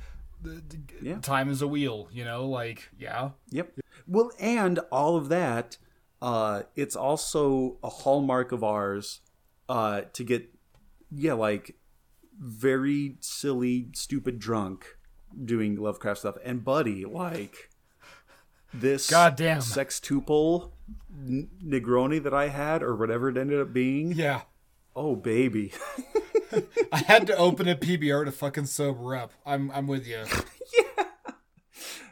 Yeah. 1.02 1.18
Time 1.18 1.51
is 1.51 1.60
a 1.60 1.68
wheel, 1.68 2.09
you 2.12 2.24
know. 2.24 2.47
Like, 2.47 2.89
yeah, 2.98 3.31
Yep. 3.51 3.81
Well, 4.06 4.32
and 4.40 4.78
all 4.90 5.16
of 5.16 5.28
that, 5.28 5.77
uh, 6.22 6.62
it's 6.76 6.97
also 6.97 7.78
a 7.82 7.88
hallmark 7.88 8.52
of 8.52 8.62
ours 8.64 9.20
uh, 9.68 10.02
to 10.12 10.24
get, 10.24 10.48
yeah, 11.10 11.32
like 11.34 11.76
very 12.38 13.16
silly, 13.20 13.88
stupid 13.94 14.38
drunk 14.38 14.97
doing 15.44 15.76
Lovecraft 15.76 16.20
stuff. 16.20 16.36
And 16.44 16.64
Buddy, 16.64 17.05
like 17.05 17.70
this 18.72 19.09
Goddamn. 19.10 19.59
sextuple 19.60 20.72
n- 21.26 21.48
Negroni 21.64 22.22
that 22.22 22.34
I 22.34 22.48
had, 22.48 22.82
or 22.82 22.97
whatever 22.97 23.28
it 23.28 23.36
ended 23.36 23.60
up 23.60 23.72
being. 23.72 24.12
yeah. 24.12 24.42
Oh, 24.97 25.14
baby. 25.14 25.72
I 26.92 26.98
had 26.98 27.28
to 27.28 27.36
open 27.36 27.68
a 27.68 27.76
PBR 27.76 28.24
to 28.24 28.32
fucking 28.32 28.66
sober 28.66 29.14
up. 29.14 29.32
I'm 29.47 29.70
I'm 29.70 29.86
with 29.86 30.06
you. 30.06 30.24
Yeah. 30.76 31.05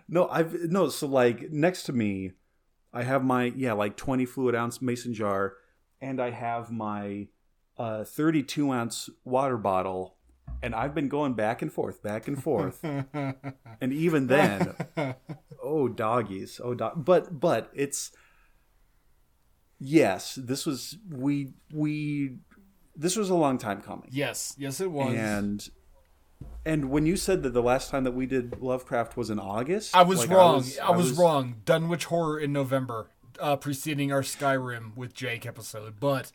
No, 0.08 0.28
I've 0.28 0.54
no. 0.70 0.88
So 0.88 1.06
like 1.06 1.50
next 1.50 1.82
to 1.84 1.92
me, 1.92 2.32
I 2.92 3.02
have 3.02 3.24
my 3.24 3.52
yeah 3.56 3.72
like 3.72 3.96
twenty 3.96 4.26
fluid 4.26 4.54
ounce 4.54 4.80
mason 4.80 5.14
jar, 5.14 5.54
and 6.00 6.20
I 6.20 6.30
have 6.30 6.70
my 6.70 7.28
uh, 7.76 8.04
thirty 8.04 8.42
two 8.42 8.72
ounce 8.72 9.10
water 9.24 9.56
bottle, 9.56 10.16
and 10.62 10.74
I've 10.74 10.94
been 10.94 11.08
going 11.08 11.34
back 11.34 11.62
and 11.62 11.72
forth, 11.72 12.02
back 12.02 12.28
and 12.28 12.42
forth, 12.42 12.82
and 12.82 13.92
even 13.92 14.26
then, 14.26 14.74
oh 15.62 15.88
doggies, 15.88 16.60
oh 16.62 16.74
dog. 16.74 17.04
But 17.04 17.38
but 17.38 17.70
it's 17.74 18.12
yes, 19.78 20.34
this 20.34 20.66
was 20.66 20.96
we 21.10 21.52
we 21.72 22.38
this 22.96 23.16
was 23.16 23.30
a 23.30 23.34
long 23.34 23.58
time 23.58 23.80
coming 23.80 24.08
yes, 24.10 24.54
yes, 24.58 24.80
it 24.80 24.90
was. 24.90 25.14
and 25.14 25.68
and 26.68 26.90
when 26.90 27.06
you 27.06 27.16
said 27.16 27.42
that 27.42 27.54
the 27.54 27.62
last 27.62 27.90
time 27.90 28.04
that 28.04 28.12
we 28.12 28.26
did 28.26 28.60
Lovecraft 28.60 29.16
was 29.16 29.30
in 29.30 29.38
August, 29.38 29.96
I 29.96 30.02
was 30.02 30.20
like, 30.20 30.30
wrong. 30.30 30.64
I 30.82 30.90
was, 30.90 31.12
wrong. 31.12 31.56
Dunwich 31.64 32.04
Horror 32.06 32.38
in 32.38 32.52
November, 32.52 33.10
uh, 33.40 33.56
preceding 33.56 34.12
our 34.12 34.22
Skyrim 34.22 34.96
with 34.96 35.14
Jake 35.14 35.46
episode. 35.46 35.94
But, 35.98 36.32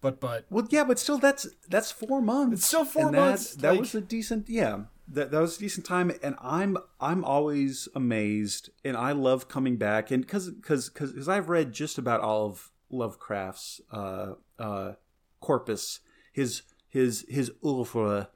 but, 0.00 0.20
but, 0.20 0.44
Well, 0.50 0.66
yeah, 0.70 0.84
but 0.84 0.98
still, 0.98 1.18
that's 1.18 1.46
that's 1.68 1.90
four 1.90 2.20
months. 2.20 2.58
It's 2.58 2.66
still 2.66 2.84
four 2.84 3.06
And 3.06 3.14
that- 3.14 3.20
months, 3.20 3.54
That 3.54 3.70
like- 3.72 3.80
was 3.80 3.94
a 3.94 4.00
decent, 4.00 4.48
yeah. 4.48 4.82
That 5.08 5.30
that 5.32 5.40
was 5.40 5.56
a 5.56 5.60
decent 5.60 5.84
time, 5.84 6.12
and 6.22 6.36
I'm 6.40 6.78
I'm 7.00 7.24
always 7.24 7.88
amazed, 7.94 8.70
and 8.84 8.96
I 8.96 9.12
love 9.12 9.48
coming 9.48 9.76
back, 9.76 10.10
and 10.12 10.22
because 10.24 10.48
because 10.50 10.88
because 10.90 11.28
I've 11.28 11.48
read 11.48 11.72
just 11.72 11.98
about 11.98 12.20
all 12.20 12.46
of 12.46 12.70
Lovecraft's 12.88 13.80
uh 13.90 14.34
uh 14.60 14.92
corpus, 15.40 16.00
his 16.32 16.62
his 16.88 17.26
his 17.28 17.50
oeuvre, 17.64 18.28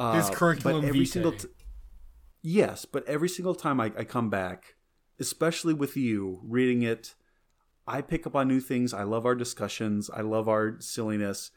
uh, 0.00 0.14
His 0.14 0.30
curriculum 0.30 0.84
every 0.84 1.00
vitae. 1.00 1.10
single 1.12 1.32
t- 1.32 1.48
yes, 2.42 2.84
but 2.84 3.06
every 3.06 3.28
single 3.28 3.54
time 3.54 3.80
I, 3.80 3.92
I 3.98 4.04
come 4.04 4.30
back, 4.30 4.74
especially 5.18 5.74
with 5.74 5.96
you 5.96 6.40
reading 6.42 6.82
it, 6.82 7.14
I 7.86 8.00
pick 8.00 8.26
up 8.26 8.34
on 8.34 8.48
new 8.48 8.60
things. 8.60 8.94
I 8.94 9.02
love 9.02 9.26
our 9.26 9.34
discussions. 9.34 10.08
I 10.08 10.22
love 10.22 10.48
our 10.48 10.76
silliness. 10.80 11.50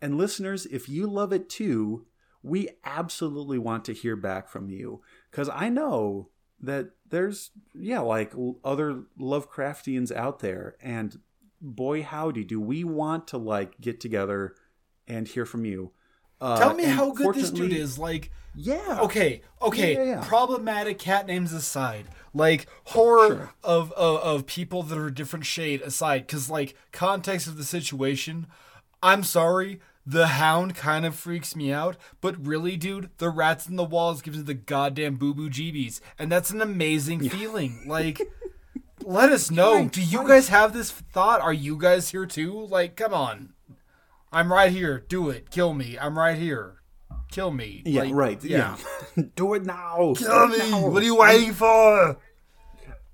And 0.00 0.16
listeners, 0.16 0.66
if 0.66 0.88
you 0.88 1.06
love 1.06 1.32
it 1.32 1.48
too, 1.48 2.06
we 2.42 2.68
absolutely 2.84 3.58
want 3.58 3.84
to 3.84 3.92
hear 3.92 4.16
back 4.16 4.48
from 4.48 4.68
you 4.68 5.02
because 5.30 5.48
I 5.48 5.68
know 5.68 6.30
that 6.60 6.90
there's 7.08 7.50
yeah 7.74 8.00
like 8.00 8.32
other 8.64 9.04
Lovecraftians 9.20 10.10
out 10.14 10.38
there, 10.38 10.76
and 10.80 11.18
boy 11.60 12.02
howdy, 12.02 12.44
do 12.44 12.60
we 12.60 12.84
want 12.84 13.28
to 13.28 13.38
like 13.38 13.80
get 13.80 14.00
together 14.00 14.54
and 15.06 15.28
hear 15.28 15.44
from 15.44 15.64
you. 15.64 15.92
Uh, 16.42 16.58
tell 16.58 16.74
me 16.74 16.84
how 16.84 17.10
good 17.12 17.34
this 17.34 17.50
dude 17.50 17.72
is. 17.72 17.98
Like, 17.98 18.30
Yeah. 18.54 18.98
okay, 19.02 19.40
okay, 19.62 19.92
Yeah, 19.94 19.98
yeah, 20.02 20.10
yeah. 20.16 20.24
problematic 20.26 20.98
cat 20.98 21.26
names 21.26 21.52
aside, 21.52 22.06
like 22.34 22.66
horror 22.84 23.28
Sure. 23.28 23.50
of, 23.62 23.92
of 23.92 24.16
of 24.20 24.46
people 24.46 24.82
that 24.82 24.98
are 24.98 25.06
a 25.06 25.14
different 25.14 25.46
shade 25.46 25.80
aside, 25.82 26.26
because 26.26 26.50
like 26.50 26.74
context 26.92 27.46
of 27.46 27.56
the 27.56 27.64
situation, 27.64 28.46
I'm 29.02 29.22
sorry. 29.22 29.80
The 30.04 30.26
hound 30.26 30.74
kind 30.74 31.06
of 31.06 31.14
freaks 31.14 31.54
me 31.54 31.72
out, 31.72 31.96
but 32.20 32.44
really, 32.44 32.76
dude, 32.76 33.10
the 33.18 33.30
rats 33.30 33.68
in 33.68 33.76
the 33.76 33.84
walls 33.84 34.20
gives 34.20 34.36
me 34.38 34.42
the 34.42 34.52
goddamn 34.52 35.14
boo 35.14 35.32
boo 35.32 35.48
jeebies, 35.48 36.00
and 36.18 36.30
that's 36.32 36.50
an 36.50 36.60
amazing 36.60 37.28
feeling. 37.28 37.84
Like, 37.86 38.20
let 39.04 39.30
us 39.30 39.48
know. 39.50 39.88
Do 39.88 40.02
you 40.02 40.26
guys 40.26 40.48
have 40.48 40.72
this 40.72 40.90
thought? 40.90 41.40
Are 41.40 41.52
you 41.52 41.76
guys 41.76 42.10
here 42.10 42.26
too? 42.26 42.66
Like, 42.66 42.96
come 42.96 43.14
on, 43.14 43.52
I'm 44.32 44.52
right 44.52 44.72
here. 44.72 45.04
Do 45.08 45.28
it. 45.30 45.50
Kill 45.50 45.74
me. 45.74 45.98
I'm 46.00 46.18
right 46.18 46.38
here. 46.38 46.76
Kill 47.30 47.50
me. 47.50 47.82
Yeah, 47.84 48.02
Like, 48.02 48.14
right. 48.14 48.44
Yeah. 48.44 48.76
Do 49.36 49.54
it 49.54 49.64
now. 49.64 50.14
Kill 50.16 50.48
me. 50.48 50.58
What 50.72 51.02
are 51.02 51.06
you 51.06 51.16
waiting 51.16 51.52
for? 51.52 52.18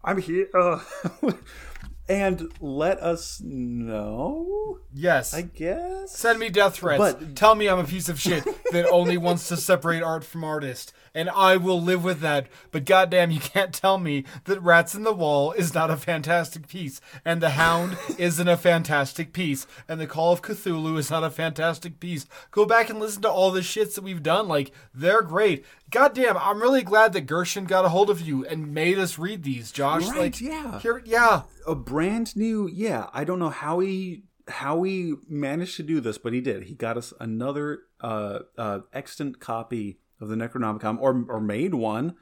I'm 0.05 0.19
here. 0.19 0.49
and 2.09 2.51
let 2.61 2.99
us 3.01 3.41
know, 3.45 4.79
Yes. 4.95 5.35
I 5.35 5.43
guess. 5.43 6.17
Send 6.17 6.39
me 6.39 6.49
death 6.49 6.77
threats. 6.77 6.99
But- 6.99 7.37
Tell 7.37 7.55
me 7.55 7.69
I'm 7.69 7.79
a 7.79 7.85
piece 7.85 8.09
of 8.09 8.19
shit 8.21 8.45
that 8.73 8.87
only 8.89 9.19
wants 9.19 9.49
to 9.49 9.57
separate 9.57 10.03
art 10.03 10.25
from 10.25 10.45
artist. 10.45 10.93
And 11.15 11.31
I 11.31 11.57
will 11.57 11.81
live 11.81 12.05
with 12.05 12.21
that. 12.21 12.47
But 12.71 12.85
goddamn, 12.85 13.31
you 13.31 13.41
can't 13.41 13.73
tell 13.73 13.99
me 13.99 14.25
that 14.45 14.63
Rats 14.63 14.95
in 14.95 15.05
the 15.05 15.13
Wall 15.13 15.53
is 15.53 15.75
not 15.75 15.91
a 15.91 15.97
fantastic 15.97 16.69
piece. 16.69 17.01
And 17.25 17.41
The 17.41 17.51
Hound 17.51 17.97
isn't 18.19 18.49
a 18.49 18.57
fantastic 18.57 19.33
piece. 19.33 19.67
And 19.89 20.01
The 20.01 20.07
Call 20.07 20.33
of 20.33 20.43
Cthulhu 20.43 20.99
is 20.99 21.11
not 21.11 21.25
a 21.25 21.31
fantastic 21.31 22.01
piece. 22.01 22.27
Go 22.51 22.65
back 22.67 22.91
and 22.91 22.99
listen 22.99 23.23
to 23.23 23.31
all 23.31 23.51
the 23.51 23.61
shits 23.61 23.95
that 23.95 24.05
we've 24.05 24.23
done. 24.23 24.49
Like, 24.49 24.73
they're 24.95 25.23
great. 25.23 25.65
Goddamn, 25.91 26.37
I'm 26.37 26.61
really 26.61 26.83
glad 26.83 27.13
that 27.15 27.23
Gershon 27.23 27.65
got 27.65 27.85
a 27.85 27.89
hold 27.89 28.11
of 28.11 28.21
you 28.21 28.45
and 28.45 28.75
made 28.75 28.99
us 28.99 29.19
read 29.19 29.43
these, 29.43 29.73
Josh. 29.73 30.07
Right, 30.09 30.19
like, 30.19 30.41
yeah. 30.41 30.81
Here, 30.81 31.03
yeah. 31.05 31.43
a 31.67 31.75
brand 31.75 32.37
new 32.37 32.69
yeah 32.69 33.07
i 33.13 33.25
don't 33.25 33.39
know 33.39 33.51
how 33.51 33.81
he 33.81 34.23
how 34.49 34.83
he 34.83 35.15
managed 35.29 35.77
to 35.77 35.83
do 35.83 36.01
this 36.01 36.19
but 36.19 36.33
he 36.33 36.41
did 36.41 36.65
he 36.65 36.75
got 36.75 36.97
us 36.97 37.13
another 37.21 37.81
uh 38.01 38.41
uh 38.57 38.81
extant 38.93 39.41
copy 39.41 39.99
of 40.21 40.29
the 40.29 40.35
necronomicon 40.37 40.99
or 41.01 41.25
or 41.29 41.41
made 41.41 41.75
one 41.75 42.15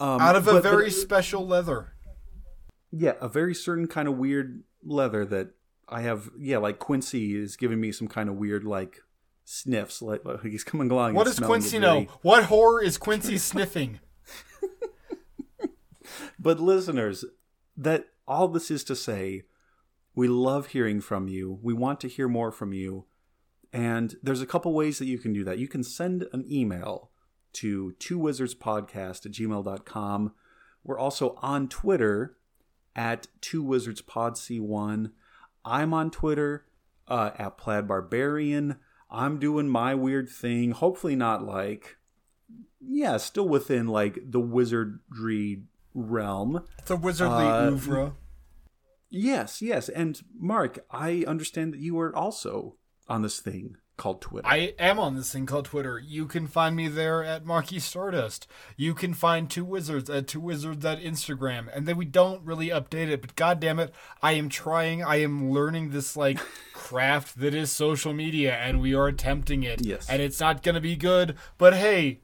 um 0.00 0.20
Out 0.20 0.36
of 0.36 0.46
a 0.48 0.60
very 0.60 0.90
special 0.90 1.46
leather. 1.46 1.92
yeah 2.92 3.14
a 3.20 3.28
very 3.28 3.54
certain 3.54 3.86
kind 3.86 4.06
of 4.08 4.16
weird 4.16 4.62
leather 4.84 5.24
that 5.26 5.50
i 5.88 6.02
have 6.02 6.30
yeah 6.38 6.58
like 6.58 6.78
quincy 6.78 7.34
is 7.34 7.56
giving 7.56 7.80
me 7.80 7.90
some 7.92 8.06
kind 8.08 8.28
of 8.28 8.36
weird 8.36 8.64
like 8.64 9.00
sniffs 9.44 10.00
like, 10.02 10.24
like 10.24 10.42
he's 10.54 10.62
coming 10.64 10.90
along 10.90 11.14
What 11.14 11.26
does 11.26 11.40
Quincy 11.40 11.78
know? 11.78 11.94
very- 11.94 12.08
What 12.22 12.44
horror 12.44 12.82
is 12.82 12.98
Quincy 12.98 13.38
sniffing? 13.38 14.00
But 16.38 16.60
listeners, 16.60 17.24
that 17.76 18.06
all 18.26 18.48
this 18.48 18.70
is 18.70 18.84
to 18.84 18.96
say, 18.96 19.42
we 20.14 20.28
love 20.28 20.68
hearing 20.68 21.00
from 21.00 21.28
you. 21.28 21.58
We 21.62 21.74
want 21.74 22.00
to 22.00 22.08
hear 22.08 22.28
more 22.28 22.52
from 22.52 22.72
you. 22.72 23.06
And 23.72 24.14
there's 24.22 24.40
a 24.40 24.46
couple 24.46 24.72
ways 24.72 24.98
that 24.98 25.06
you 25.06 25.18
can 25.18 25.32
do 25.32 25.44
that. 25.44 25.58
You 25.58 25.68
can 25.68 25.82
send 25.82 26.26
an 26.32 26.44
email 26.50 27.10
to 27.60 27.92
two 27.98 28.18
wizards 28.18 28.54
podcast 28.54 29.26
at 29.26 29.32
gmail.com. 29.32 30.32
We're 30.84 30.98
also 30.98 31.38
on 31.42 31.68
Twitter 31.68 32.36
at 32.94 33.26
two 33.40 33.62
wizards 33.62 34.00
pod 34.00 34.34
c1. 34.34 35.10
I'm 35.64 35.92
on 35.94 36.10
Twitter 36.10 36.66
uh, 37.06 37.30
at 37.38 37.58
plaid 37.58 37.88
barbarian. 37.88 38.76
I'm 39.10 39.38
doing 39.38 39.68
my 39.68 39.94
weird 39.94 40.28
thing. 40.28 40.72
Hopefully 40.72 41.16
not 41.16 41.44
like 41.44 41.96
yeah, 42.80 43.16
still 43.16 43.48
within 43.48 43.86
like 43.88 44.18
the 44.24 44.40
wizardry 44.40 45.64
realm. 45.94 46.64
The 46.86 46.96
wizardly 46.96 47.44
Uh, 47.46 47.70
oeuvre. 47.70 48.12
Yes, 49.10 49.62
yes. 49.62 49.88
And 49.88 50.20
Mark, 50.38 50.84
I 50.90 51.24
understand 51.26 51.72
that 51.72 51.80
you 51.80 51.98
are 51.98 52.14
also 52.14 52.76
on 53.08 53.22
this 53.22 53.40
thing 53.40 53.76
called 53.98 54.22
Twitter. 54.22 54.48
I 54.48 54.72
am 54.78 54.98
on 54.98 55.14
this 55.14 55.30
thing 55.32 55.44
called 55.44 55.66
Twitter. 55.66 55.98
You 55.98 56.24
can 56.24 56.46
find 56.46 56.74
me 56.74 56.88
there 56.88 57.22
at 57.22 57.44
Marquis 57.44 57.80
Stardust. 57.80 58.46
You 58.76 58.94
can 58.94 59.12
find 59.12 59.50
Two 59.50 59.64
Wizards 59.64 60.08
at 60.08 60.26
Two 60.26 60.40
Wizards 60.40 60.82
at 60.86 61.02
Instagram. 61.02 61.68
And 61.74 61.86
then 61.86 61.98
we 61.98 62.06
don't 62.06 62.42
really 62.42 62.68
update 62.68 63.10
it, 63.10 63.20
but 63.20 63.36
god 63.36 63.60
damn 63.60 63.78
it, 63.78 63.92
I 64.22 64.32
am 64.32 64.48
trying. 64.48 65.04
I 65.04 65.16
am 65.16 65.50
learning 65.50 65.90
this 65.90 66.16
like 66.16 66.38
craft 66.72 67.38
that 67.40 67.54
is 67.54 67.70
social 67.70 68.14
media, 68.14 68.54
and 68.54 68.80
we 68.80 68.94
are 68.94 69.08
attempting 69.08 69.64
it. 69.64 69.84
Yes. 69.84 70.08
And 70.08 70.22
it's 70.22 70.40
not 70.40 70.62
gonna 70.62 70.80
be 70.80 70.96
good, 70.96 71.36
but 71.58 71.74
hey, 71.74 72.20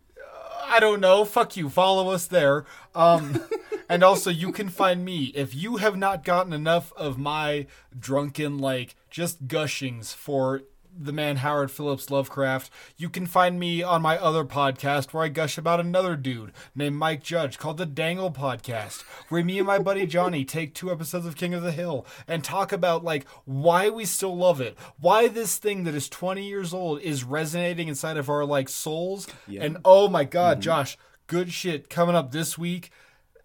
I 0.67 0.81
don't 0.81 1.01
know. 1.01 1.25
Fuck 1.25 1.57
you. 1.57 1.69
Follow 1.69 2.11
us 2.11 2.27
there. 2.27 2.65
Um, 2.95 3.43
and 3.89 4.03
also, 4.03 4.31
you 4.31 4.53
can 4.53 4.69
find 4.69 5.05
me 5.05 5.27
if 5.35 5.55
you 5.55 5.77
have 5.77 5.97
not 5.97 6.25
gotten 6.25 6.53
enough 6.53 6.93
of 6.97 7.19
my 7.19 7.67
drunken, 7.99 8.59
like, 8.59 8.97
just 9.11 9.47
gushings 9.47 10.15
for 10.15 10.63
the 10.97 11.13
man 11.13 11.37
Howard 11.37 11.71
Phillips 11.71 12.11
Lovecraft. 12.11 12.71
You 12.97 13.09
can 13.09 13.27
find 13.27 13.59
me 13.59 13.83
on 13.83 14.03
my 14.03 14.19
other 14.19 14.45
podcast 14.45 15.13
where 15.13 15.25
I 15.25 15.29
gush 15.29 15.59
about 15.59 15.81
another 15.81 16.17
dude 16.17 16.53
named 16.75 16.97
Mike 16.97 17.23
Judge 17.23 17.59
called 17.59 17.79
the 17.79 17.87
Dangle 17.87 18.31
Podcast, 18.31 19.03
where 19.29 19.45
me 19.45 19.59
and 19.59 19.67
my 19.67 19.79
buddy 19.79 20.07
Johnny 20.07 20.45
take 20.45 20.75
two 20.75 20.91
episodes 20.91 21.27
of 21.27 21.37
King 21.37 21.55
of 21.55 21.63
the 21.63 21.73
Hill 21.73 22.07
and 22.29 22.45
talk 22.45 22.73
about 22.73 23.05
like 23.05 23.27
why 23.45 23.89
we 23.91 24.05
still 24.05 24.37
love 24.37 24.61
it, 24.61 24.77
why 24.99 25.29
this 25.29 25.57
thing 25.57 25.85
that 25.85 25.95
is 25.95 26.09
20 26.09 26.47
years 26.47 26.73
old 26.73 27.01
is 27.01 27.25
resonating 27.25 27.89
inside 27.89 28.17
of 28.17 28.29
our 28.29 28.45
like 28.45 28.69
souls. 28.69 29.27
And 29.49 29.79
oh 29.85 30.09
my 30.09 30.25
god, 30.25 30.57
mm-hmm. 30.57 30.63
Josh, 30.63 30.99
good 31.27 31.53
shit 31.53 31.91
coming 31.91 32.15
up 32.17 32.33
this 32.33 32.57
week. 32.59 32.91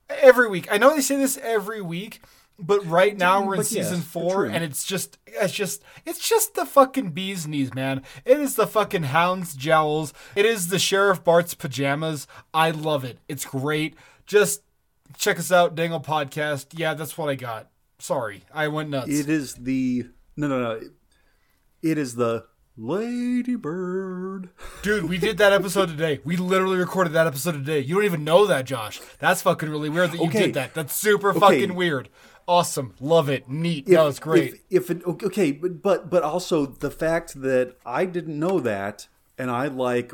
Every 0.10 0.50
week. 0.50 0.68
I 0.72 0.78
know 0.78 0.96
they 0.96 1.02
say 1.02 1.18
this 1.18 1.38
every 1.38 1.82
week, 1.82 2.22
but 2.62 2.86
right 2.86 3.18
now 3.18 3.44
we're 3.46 3.54
in 3.56 3.60
But 3.62 3.72
yes, 3.72 3.88
season 3.90 4.02
four 4.02 4.46
true. 4.46 4.50
and 4.54 4.64
it's 4.64 4.84
just 4.84 5.18
it's 5.26 5.54
just 5.54 5.82
it's 6.06 6.28
just 6.28 6.56
the 6.56 6.66
fucking 6.66 7.12
bee's 7.12 7.48
knees, 7.48 7.74
man. 7.74 8.04
It 8.26 8.40
is 8.40 8.56
the 8.56 8.68
fucking 8.68 9.04
hound's 9.04 9.56
jowls. 9.56 10.14
It 10.36 10.46
is 10.46 10.68
the 10.68 10.80
Sheriff 10.80 11.24
Bart's 11.24 11.54
pajamas. 11.54 12.28
I 12.54 12.72
love 12.72 13.04
it. 13.04 13.20
It's 13.28 13.46
great. 13.46 13.96
Just 14.26 14.62
check 15.18 15.40
us 15.40 15.52
out, 15.52 15.76
Dangle 15.76 16.02
Podcast. 16.02 16.68
Yeah, 16.78 16.94
that's 16.94 17.18
what 17.18 17.30
I 17.30 17.36
got. 17.36 17.70
Sorry, 17.98 18.44
I 18.54 18.68
went 18.68 18.90
nuts. 18.90 19.10
It 19.10 19.30
is 19.30 19.56
the 19.56 20.08
no 20.38 20.48
no 20.48 20.60
no. 20.60 20.82
It 21.82 21.98
is 21.98 22.16
the 22.16 22.46
Ladybird. 22.78 24.50
Dude, 24.84 25.10
we 25.10 25.18
did 25.18 25.38
that 25.38 25.52
episode 25.52 25.88
today. 25.90 26.20
We 26.24 26.38
literally 26.38 26.78
recorded 26.78 27.12
that 27.14 27.28
episode 27.28 27.52
today. 27.54 27.80
You 27.80 27.96
don't 27.96 28.06
even 28.06 28.24
know 28.24 28.46
that, 28.46 28.66
Josh. 28.66 29.02
That's 29.20 29.42
fucking 29.42 29.70
really 29.70 29.90
weird 29.90 30.12
that 30.12 30.18
you 30.18 30.28
Okay. 30.28 30.46
did 30.48 30.54
that. 30.54 30.74
That's 30.74 30.96
super 30.96 31.34
fucking 31.34 31.76
weird. 31.76 32.10
Awesome. 32.50 32.96
Love 33.00 33.30
it. 33.30 33.48
Neat. 33.48 33.88
no, 33.88 34.08
it's 34.08 34.18
great. 34.18 34.56
If, 34.72 34.90
if 34.90 34.90
it 34.90 35.06
okay, 35.06 35.52
but 35.52 35.84
but 35.84 36.10
but 36.10 36.24
also 36.24 36.66
the 36.66 36.90
fact 36.90 37.40
that 37.44 37.76
I 37.86 38.06
didn't 38.06 38.40
know 38.40 38.60
that, 38.60 39.08
and 39.38 39.52
I 39.52 39.68
like 39.68 40.14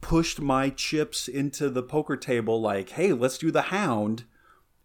pushed 0.00 0.40
my 0.40 0.70
chips 0.70 1.28
into 1.28 1.68
the 1.68 1.82
poker 1.82 2.16
table, 2.16 2.58
like, 2.58 2.90
hey, 2.90 3.12
let's 3.12 3.36
do 3.36 3.50
the 3.50 3.62
Hound. 3.62 4.24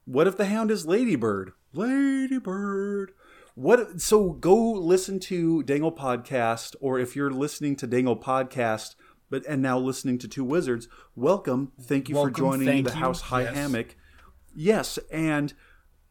What 0.04 0.28
if 0.28 0.36
the 0.36 0.48
Hound 0.48 0.70
is 0.70 0.86
Ladybird? 0.86 1.54
Ladybird. 1.72 3.14
What? 3.56 4.02
So 4.02 4.32
go 4.32 4.74
listen 4.74 5.22
to 5.22 5.64
Dangle 5.64 5.94
podcast, 5.94 6.76
or 6.82 7.00
if 7.00 7.16
you're 7.16 7.32
listening 7.32 7.78
to 7.78 7.88
Dangle 7.88 8.18
podcast, 8.18 8.96
but 9.30 9.46
and 9.48 9.62
now 9.62 9.80
listening 9.80 10.18
to 10.18 10.28
Two 10.28 10.44
Wizards, 10.44 10.90
welcome. 11.16 11.72
Thank 11.82 12.10
you 12.10 12.16
Welcome, 12.16 12.34
for 12.34 12.38
joining 12.38 12.84
the 12.84 12.90
you, 12.90 12.98
House 12.98 13.22
High 13.22 13.44
yes. 13.44 13.56
Hammock. 13.56 13.96
Yes, 14.54 15.00
and 15.10 15.54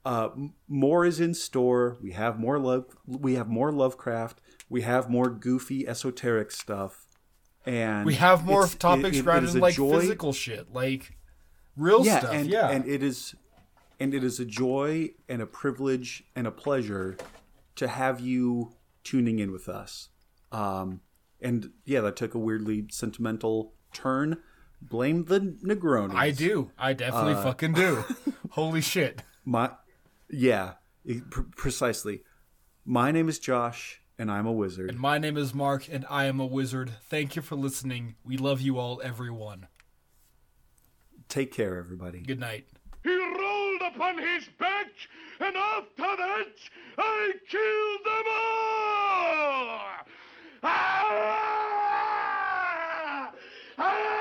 uh, 0.07 0.31
more 0.69 1.05
is 1.05 1.19
in 1.20 1.35
store. 1.35 1.97
We 2.01 2.12
have 2.12 2.39
more 2.39 2.59
love. 2.59 2.85
We 3.07 3.35
have 3.35 3.49
more 3.49 3.73
Lovecraft. 3.73 4.41
We 4.69 4.83
have 4.83 5.11
more 5.11 5.28
goofy 5.28 5.87
esoteric 5.87 6.51
stuff, 6.53 7.07
and 7.66 8.07
we 8.07 8.15
have 8.15 8.45
more 8.45 8.66
topics 8.66 9.16
it- 9.16 9.20
it 9.20 9.24
rather 9.27 9.47
than 9.49 9.61
like 9.61 9.74
joy- 9.74 10.01
physical 10.01 10.33
shit. 10.33 10.73
Like 10.73 11.16
real 11.77 12.05
yeah, 12.07 12.20
stuff. 12.20 12.33
and 12.35 12.49
yeah. 12.49 12.70
and 12.70 12.87
it 12.87 13.03
is, 13.03 13.35
and 14.01 14.15
it 14.15 14.23
is 14.24 14.39
a 14.41 14.45
joy 14.45 15.11
and 15.28 15.43
a 15.43 15.47
privilege 15.47 16.24
and 16.37 16.47
a 16.47 16.51
pleasure 16.53 17.16
to 17.74 17.89
have 17.89 18.20
you 18.20 18.73
tuning 19.05 19.39
in 19.41 19.51
with 19.53 19.69
us. 19.69 20.09
Um, 20.53 21.01
and 21.41 21.70
yeah, 21.85 22.01
that 22.03 22.16
took 22.16 22.35
a 22.35 22.39
weirdly 22.39 22.87
sentimental 22.91 23.74
turn. 23.93 24.39
Blame 24.81 25.24
the 25.24 25.41
Negronis. 25.41 26.15
I 26.15 26.31
do. 26.31 26.70
I 26.78 26.93
definitely 26.93 27.35
Uh, 27.35 27.43
fucking 27.43 27.73
do. 27.73 28.05
Holy 28.51 28.81
shit. 28.81 29.23
My, 29.45 29.70
yeah, 30.31 30.74
pr- 31.31 31.43
precisely. 31.57 32.23
My 32.85 33.11
name 33.12 33.28
is 33.28 33.39
Josh, 33.39 34.01
and 34.19 34.31
I'm 34.31 34.47
a 34.47 34.53
wizard. 34.53 34.90
And 34.90 34.98
my 34.98 35.19
name 35.19 35.36
is 35.36 35.55
Mark, 35.55 35.89
and 35.90 36.05
I 36.09 36.24
am 36.27 36.40
a 36.40 36.47
wizard. 36.47 36.93
Thank 37.09 37.36
you 37.36 37.43
for 37.43 37.57
listening. 37.57 38.16
We 38.24 38.36
love 38.36 38.61
you 38.61 38.78
all, 38.78 39.01
everyone. 39.03 39.69
Take 41.28 41.53
care, 41.53 41.77
everybody. 41.77 42.20
Good 42.20 42.40
night. 42.40 42.66
He 43.03 43.11
rolled 43.15 43.82
upon 43.94 44.19
his 44.19 44.48
back, 44.59 44.86
and 45.40 45.57
after 45.57 46.16
that, 46.16 46.55
I 46.98 47.32
killed 47.48 48.05
them 48.05 48.27
all! 48.32 49.81
Ah! 50.62 51.47
Ah! 53.78 54.16